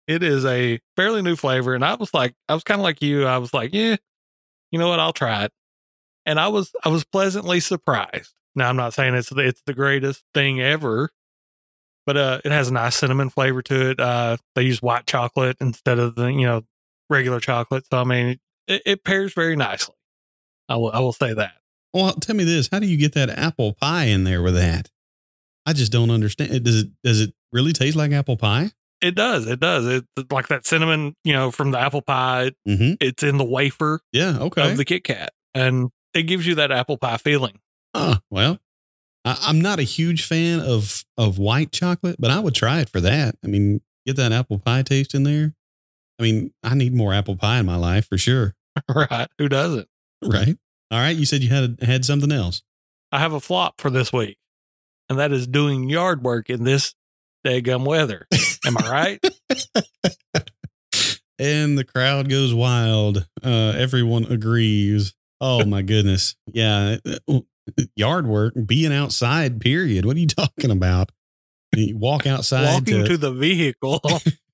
It 0.07 0.23
is 0.23 0.45
a 0.45 0.81
fairly 0.97 1.21
new 1.23 1.37
flavor, 1.37 1.75
and 1.75 1.85
I 1.85 1.95
was 1.95 2.15
like, 2.15 2.35
I 2.49 2.55
was 2.55 2.63
kind 2.63 2.81
of 2.81 2.85
like 2.85 3.03
you. 3.03 3.27
I 3.27 3.39
was 3.39 3.53
like, 3.53 3.75
yeah, 3.75 3.97
you 4.71 4.79
know 4.79 4.89
what? 4.89 5.01
I'll 5.01 5.13
try 5.13 5.45
it. 5.45 5.53
And 6.25 6.41
I 6.41 6.49
was 6.49 6.73
I 6.85 6.89
was 6.89 7.05
pleasantly 7.05 7.61
surprised. 7.61 8.33
Now 8.55 8.69
I'm 8.69 8.77
not 8.77 8.95
saying 8.95 9.15
it's 9.15 9.31
the, 9.31 9.43
it's 9.47 9.63
the 9.67 9.75
greatest 9.75 10.25
thing 10.35 10.61
ever, 10.61 11.11
but 12.07 12.17
uh, 12.17 12.41
it 12.45 12.53
has 12.53 12.69
a 12.69 12.73
nice 12.73 12.97
cinnamon 12.97 13.31
flavor 13.31 13.63
to 13.63 13.91
it. 13.91 14.01
Uh, 14.01 14.37
they 14.55 14.63
use 14.63 14.81
white 14.81 15.07
chocolate 15.07 15.57
instead 15.61 15.99
of 15.99 16.15
the 16.17 16.29
you 16.29 16.47
know 16.47 16.63
regular 17.11 17.41
chocolate, 17.41 17.85
so 17.91 17.99
I 17.99 18.05
mean 18.05 18.39
it, 18.69 18.83
it 18.87 19.05
pairs 19.05 19.35
very 19.35 19.57
nicely. 19.57 19.96
I 20.69 20.77
will 20.77 20.91
I 20.93 21.01
will 21.01 21.13
say 21.13 21.33
that. 21.35 21.53
Well, 21.95 22.13
tell 22.15 22.37
me 22.37 22.45
this: 22.45 22.69
How 22.71 22.79
do 22.79 22.87
you 22.87 22.97
get 22.97 23.15
that 23.15 23.31
apple 23.31 23.73
pie 23.75 24.05
in 24.05 24.25
there 24.25 24.43
with 24.43 24.55
that? 24.55 24.91
I 25.65 25.73
just 25.73 25.93
don't 25.93 26.11
understand. 26.11 26.65
Does 26.65 26.83
it 26.83 26.89
does 27.03 27.21
it 27.21 27.35
really 27.53 27.73
taste 27.73 27.97
like 27.97 28.13
apple 28.13 28.37
pie? 28.37 28.71
It 29.03 29.15
does. 29.15 29.47
It 29.47 29.61
does. 29.61 29.87
It's 29.87 30.33
like 30.33 30.49
that 30.49 30.67
cinnamon, 30.67 31.15
you 31.23 31.33
know, 31.33 31.51
from 31.51 31.71
the 31.71 31.79
apple 31.79 32.03
pie. 32.03 32.53
Mm-hmm. 32.67 32.95
It's 33.01 33.23
in 33.23 33.37
the 33.37 33.45
wafer 33.45 34.01
Yeah. 34.13 34.39
Okay. 34.41 34.71
of 34.71 34.77
the 34.79 34.85
Kit 34.87 35.05
Kat, 35.05 35.33
and 35.55 35.91
it 36.15 36.23
gives 36.25 36.47
you 36.47 36.55
that 36.57 36.73
apple 36.73 36.97
pie 36.97 37.19
feeling. 37.19 37.59
Huh, 37.95 38.19
well, 38.31 38.59
I, 39.25 39.37
I'm 39.43 39.61
not 39.61 39.79
a 39.79 39.83
huge 39.85 40.25
fan 40.27 40.61
of 40.61 41.05
of 41.19 41.39
white 41.39 41.73
chocolate, 41.73 42.17
but 42.19 42.31
I 42.31 42.41
would 42.41 42.55
try 42.55 42.81
it 42.81 42.89
for 42.89 43.01
that. 43.03 43.37
I 43.45 43.49
mean, 43.49 43.81
get 44.07 44.17
that 44.17 44.33
apple 44.33 44.59
pie 44.59 44.83
taste 44.83 45.15
in 45.15 45.25
there. 45.25 45.55
I 46.19 46.23
mean, 46.23 46.53
I 46.63 46.75
need 46.75 46.95
more 46.95 47.13
apple 47.13 47.37
pie 47.37 47.59
in 47.59 47.67
my 47.67 47.77
life 47.77 48.09
for 48.09 48.17
sure. 48.17 48.55
right? 48.95 49.29
Who 49.39 49.49
doesn't? 49.49 49.89
Right. 50.23 50.57
All 50.91 50.99
right. 50.99 51.17
You 51.17 51.27
said 51.27 51.43
you 51.43 51.51
had 51.51 51.81
had 51.83 52.05
something 52.05 52.33
else. 52.33 52.63
I 53.13 53.19
have 53.19 53.33
a 53.33 53.41
flop 53.41 53.81
for 53.81 53.91
this 53.91 54.13
week, 54.13 54.39
and 55.09 55.19
that 55.19 55.33
is 55.33 55.47
doing 55.47 55.89
yard 55.89 56.23
work 56.23 56.51
in 56.51 56.65
this 56.65 56.95
daggum 57.47 57.87
weather. 57.87 58.27
Am 58.67 58.77
I 58.79 58.91
right? 58.91 59.25
And 61.39 61.77
the 61.77 61.85
crowd 61.85 62.29
goes 62.29 62.55
wild. 62.55 63.27
Uh, 63.45 63.75
everyone 63.77 64.25
agrees. 64.25 65.15
Oh 65.41 65.65
my 65.65 65.83
goodness. 65.83 66.35
Yeah. 66.47 66.97
Yard 67.95 68.27
work, 68.27 68.55
being 68.65 68.93
outside, 68.93 69.61
period. 69.61 70.07
What 70.07 70.17
are 70.17 70.21
you 70.21 70.27
talking 70.27 70.71
about? 70.71 71.13
You 71.75 71.99
walk 71.99 72.27
outside 72.27 72.73
Walking 72.73 73.03
to, 73.03 73.09
to 73.09 73.17
the 73.19 73.33
vehicle. 73.33 74.01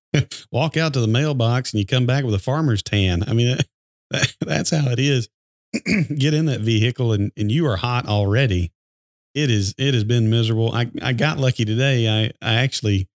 walk 0.50 0.76
out 0.76 0.94
to 0.94 1.00
the 1.00 1.06
mailbox 1.06 1.72
and 1.72 1.78
you 1.78 1.86
come 1.86 2.06
back 2.06 2.24
with 2.24 2.34
a 2.34 2.40
farmer's 2.40 2.82
tan. 2.82 3.22
I 3.28 3.32
mean, 3.32 3.58
that, 4.10 4.34
that's 4.40 4.70
how 4.70 4.88
it 4.90 4.98
is. 4.98 5.28
Get 6.18 6.34
in 6.34 6.46
that 6.46 6.60
vehicle 6.60 7.12
and, 7.12 7.32
and 7.36 7.50
you 7.50 7.66
are 7.66 7.76
hot 7.76 8.06
already. 8.06 8.72
It 9.34 9.50
is, 9.50 9.74
it 9.78 9.94
has 9.94 10.04
been 10.04 10.28
miserable. 10.28 10.72
I, 10.74 10.90
I 11.00 11.12
got 11.14 11.38
lucky 11.38 11.64
today. 11.64 12.08
I, 12.08 12.32
I 12.46 12.54
actually, 12.56 13.08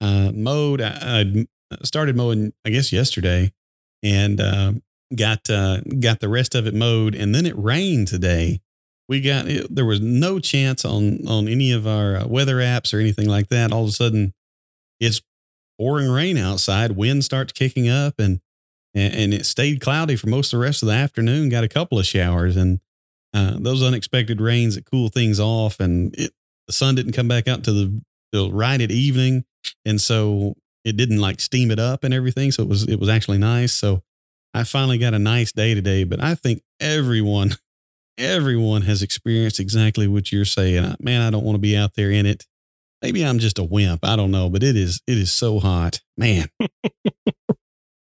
uh, 0.00 0.30
mowed, 0.34 0.80
I, 0.82 1.46
I 1.70 1.76
started 1.84 2.16
mowing, 2.16 2.52
I 2.64 2.70
guess 2.70 2.92
yesterday 2.92 3.52
and, 4.02 4.40
uh, 4.40 4.72
got, 5.14 5.48
uh, 5.48 5.80
got 6.00 6.20
the 6.20 6.28
rest 6.28 6.54
of 6.54 6.66
it 6.66 6.74
mowed 6.74 7.14
and 7.14 7.34
then 7.34 7.46
it 7.46 7.56
rained 7.56 8.08
today. 8.08 8.60
We 9.08 9.20
got, 9.20 9.48
it, 9.48 9.74
there 9.74 9.86
was 9.86 10.00
no 10.00 10.38
chance 10.38 10.84
on, 10.84 11.26
on 11.26 11.48
any 11.48 11.72
of 11.72 11.86
our 11.86 12.16
uh, 12.16 12.26
weather 12.26 12.56
apps 12.56 12.92
or 12.92 13.00
anything 13.00 13.28
like 13.28 13.48
that. 13.48 13.72
All 13.72 13.84
of 13.84 13.88
a 13.88 13.92
sudden 13.92 14.34
it's 15.00 15.22
pouring 15.78 16.08
rain 16.08 16.36
outside. 16.36 16.92
Wind 16.92 17.24
starts 17.24 17.52
kicking 17.52 17.88
up, 17.88 18.14
and 18.18 18.40
and, 18.94 19.14
and 19.14 19.34
it 19.34 19.46
stayed 19.46 19.80
cloudy 19.80 20.16
for 20.16 20.28
most 20.28 20.52
of 20.52 20.58
the 20.58 20.64
rest 20.64 20.82
of 20.82 20.88
the 20.88 20.94
afternoon. 20.94 21.48
Got 21.48 21.64
a 21.64 21.68
couple 21.68 21.98
of 21.98 22.06
showers, 22.06 22.56
and 22.56 22.80
uh, 23.34 23.56
those 23.58 23.82
unexpected 23.82 24.40
rains 24.40 24.74
that 24.74 24.86
cool 24.86 25.08
things 25.08 25.40
off, 25.40 25.80
and 25.80 26.14
it, 26.16 26.32
the 26.66 26.72
sun 26.72 26.94
didn't 26.94 27.12
come 27.12 27.28
back 27.28 27.48
out 27.48 27.64
to 27.64 27.72
the 27.72 28.02
till 28.32 28.50
right 28.52 28.80
at 28.80 28.90
evening, 28.90 29.44
and 29.84 30.00
so 30.00 30.54
it 30.84 30.96
didn't 30.96 31.20
like 31.20 31.40
steam 31.40 31.70
it 31.70 31.78
up 31.78 32.04
and 32.04 32.12
everything. 32.12 32.52
So 32.52 32.62
it 32.62 32.68
was 32.68 32.84
it 32.84 32.98
was 32.98 33.08
actually 33.08 33.38
nice. 33.38 33.72
So 33.72 34.02
I 34.54 34.64
finally 34.64 34.98
got 34.98 35.14
a 35.14 35.18
nice 35.18 35.52
day 35.52 35.74
today. 35.74 36.04
But 36.04 36.22
I 36.22 36.34
think 36.34 36.62
everyone 36.80 37.56
everyone 38.18 38.82
has 38.82 39.02
experienced 39.02 39.60
exactly 39.60 40.06
what 40.06 40.32
you're 40.32 40.44
saying. 40.44 40.96
Man, 41.00 41.22
I 41.22 41.30
don't 41.30 41.44
want 41.44 41.56
to 41.56 41.60
be 41.60 41.76
out 41.76 41.94
there 41.94 42.10
in 42.10 42.26
it 42.26 42.46
maybe 43.02 43.26
I'm 43.26 43.38
just 43.38 43.58
a 43.58 43.64
wimp. 43.64 44.04
I 44.04 44.16
don't 44.16 44.30
know, 44.30 44.48
but 44.48 44.62
it 44.62 44.76
is 44.76 45.02
it 45.06 45.18
is 45.18 45.30
so 45.32 45.58
hot, 45.58 46.00
man. 46.16 46.48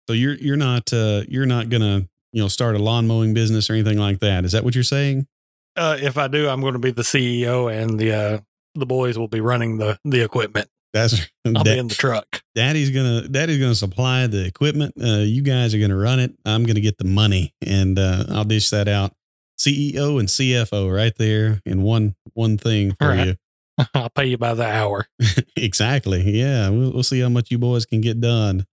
so 0.07 0.13
you're 0.13 0.35
you're 0.35 0.57
not 0.57 0.91
uh, 0.93 1.23
you're 1.27 1.45
not 1.45 1.69
gonna 1.69 2.07
you 2.33 2.41
know 2.41 2.47
start 2.47 2.75
a 2.75 2.79
lawn 2.79 3.07
mowing 3.07 3.33
business 3.33 3.69
or 3.69 3.73
anything 3.73 3.97
like 3.97 4.19
that. 4.19 4.45
Is 4.45 4.51
that 4.53 4.63
what 4.63 4.75
you're 4.75 4.83
saying? 4.83 5.27
uh, 5.75 5.95
if 6.01 6.17
I 6.17 6.27
do, 6.27 6.49
I'm 6.49 6.59
going 6.61 6.73
to 6.73 6.79
be 6.79 6.89
the 6.91 7.03
CEO, 7.03 7.71
and 7.71 7.99
the 7.99 8.11
uh, 8.13 8.39
the 8.75 8.85
boys 8.87 9.17
will 9.17 9.27
be 9.27 9.41
running 9.41 9.77
the 9.77 9.99
the 10.05 10.21
equipment. 10.21 10.69
That's 10.93 11.19
I'll 11.55 11.63
be 11.63 11.77
in 11.77 11.87
the 11.89 11.95
truck. 11.95 12.41
daddy's 12.55 12.89
gonna 12.89 13.27
daddy's 13.27 13.59
gonna 13.59 13.75
supply 13.75 14.25
the 14.27 14.45
equipment. 14.45 14.93
Uh, 15.01 15.17
you 15.19 15.41
guys 15.43 15.75
are 15.75 15.79
gonna 15.79 15.97
run 15.97 16.19
it. 16.19 16.33
I'm 16.45 16.63
gonna 16.65 16.79
get 16.79 16.97
the 16.97 17.05
money, 17.05 17.53
and 17.61 17.99
uh, 17.99 18.23
I'll 18.29 18.43
dish 18.45 18.69
that 18.71 18.87
out. 18.87 19.13
CEO 19.59 20.19
and 20.19 20.27
CFO 20.29 20.93
right 20.95 21.13
there 21.17 21.61
in 21.65 21.81
one 21.83 22.15
one 22.33 22.57
thing 22.57 22.93
for 22.93 23.09
Right. 23.09 23.27
you. 23.27 23.35
I'll 23.93 24.09
pay 24.09 24.25
you 24.25 24.37
by 24.37 24.53
the 24.55 24.65
hour. 24.65 25.07
exactly. 25.55 26.21
Yeah, 26.39 26.69
we'll, 26.69 26.91
we'll 26.93 27.03
see 27.03 27.19
how 27.19 27.29
much 27.29 27.51
you 27.51 27.57
boys 27.59 27.85
can 27.85 28.01
get 28.01 28.19
done. 28.21 28.65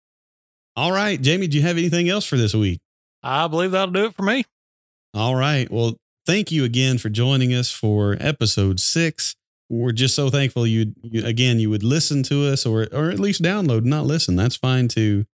All 0.76 0.92
right, 0.92 1.20
Jamie. 1.20 1.46
Do 1.46 1.56
you 1.56 1.62
have 1.62 1.76
anything 1.78 2.08
else 2.08 2.24
for 2.24 2.36
this 2.36 2.54
week? 2.54 2.80
I 3.22 3.46
believe 3.46 3.70
that'll 3.70 3.92
do 3.92 4.06
it 4.06 4.14
for 4.14 4.22
me. 4.22 4.44
All 5.14 5.36
right. 5.36 5.70
Well, 5.70 5.96
thank 6.26 6.50
you 6.50 6.64
again 6.64 6.98
for 6.98 7.08
joining 7.08 7.54
us 7.54 7.70
for 7.70 8.16
episode 8.20 8.80
six. 8.80 9.36
We're 9.70 9.92
just 9.92 10.14
so 10.14 10.28
thankful 10.28 10.66
you, 10.66 10.94
you 11.02 11.24
again 11.24 11.58
you 11.58 11.70
would 11.70 11.82
listen 11.82 12.22
to 12.24 12.46
us 12.46 12.66
or 12.66 12.86
or 12.92 13.10
at 13.10 13.18
least 13.18 13.42
download, 13.42 13.84
not 13.84 14.04
listen. 14.04 14.36
That's 14.36 14.56
fine 14.56 14.88
too. 14.88 15.24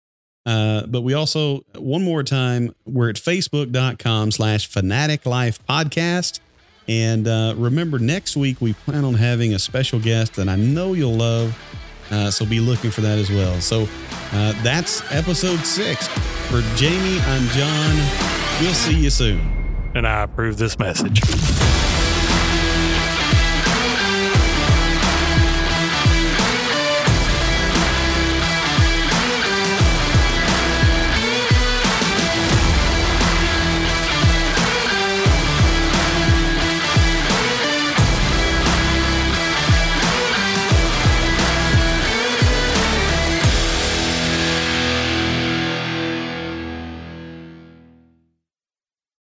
Uh, 0.47 0.87
but 0.87 1.03
we 1.03 1.15
also 1.15 1.63
one 1.77 2.03
more 2.03 2.23
time 2.23 2.75
we're 2.87 3.11
at 3.11 3.17
facebook.com 3.17 4.31
slash 4.31 4.67
fanatic 4.67 5.27
life 5.27 5.65
podcast. 5.67 6.41
And 6.89 7.29
uh, 7.29 7.55
remember, 7.57 7.99
next 7.99 8.37
week 8.37 8.61
we 8.61 8.73
plan 8.73 9.05
on 9.05 9.15
having 9.15 9.55
a 9.55 9.59
special 9.59 10.01
guest 10.01 10.35
that 10.35 10.49
I 10.49 10.57
know 10.57 10.93
you'll 10.93 11.15
love. 11.15 11.57
Uh, 12.11 12.31
so 12.31 12.45
be 12.45 12.61
looking 12.61 12.91
for 12.91 13.01
that 13.03 13.19
as 13.19 13.31
well. 13.31 13.61
So 13.61 13.89
uh, 14.33 14.53
that's 14.63 15.03
episode 15.13 15.61
six. 15.61 16.09
For 16.49 16.63
Jamie, 16.77 17.21
I'm 17.21 17.47
John. 17.49 17.97
We'll 18.61 18.75
see 18.75 18.97
you 18.97 19.11
soon. 19.11 19.41
And 19.95 20.07
I 20.07 20.23
approve 20.23 20.57
this 20.57 20.79
message. 20.79 21.21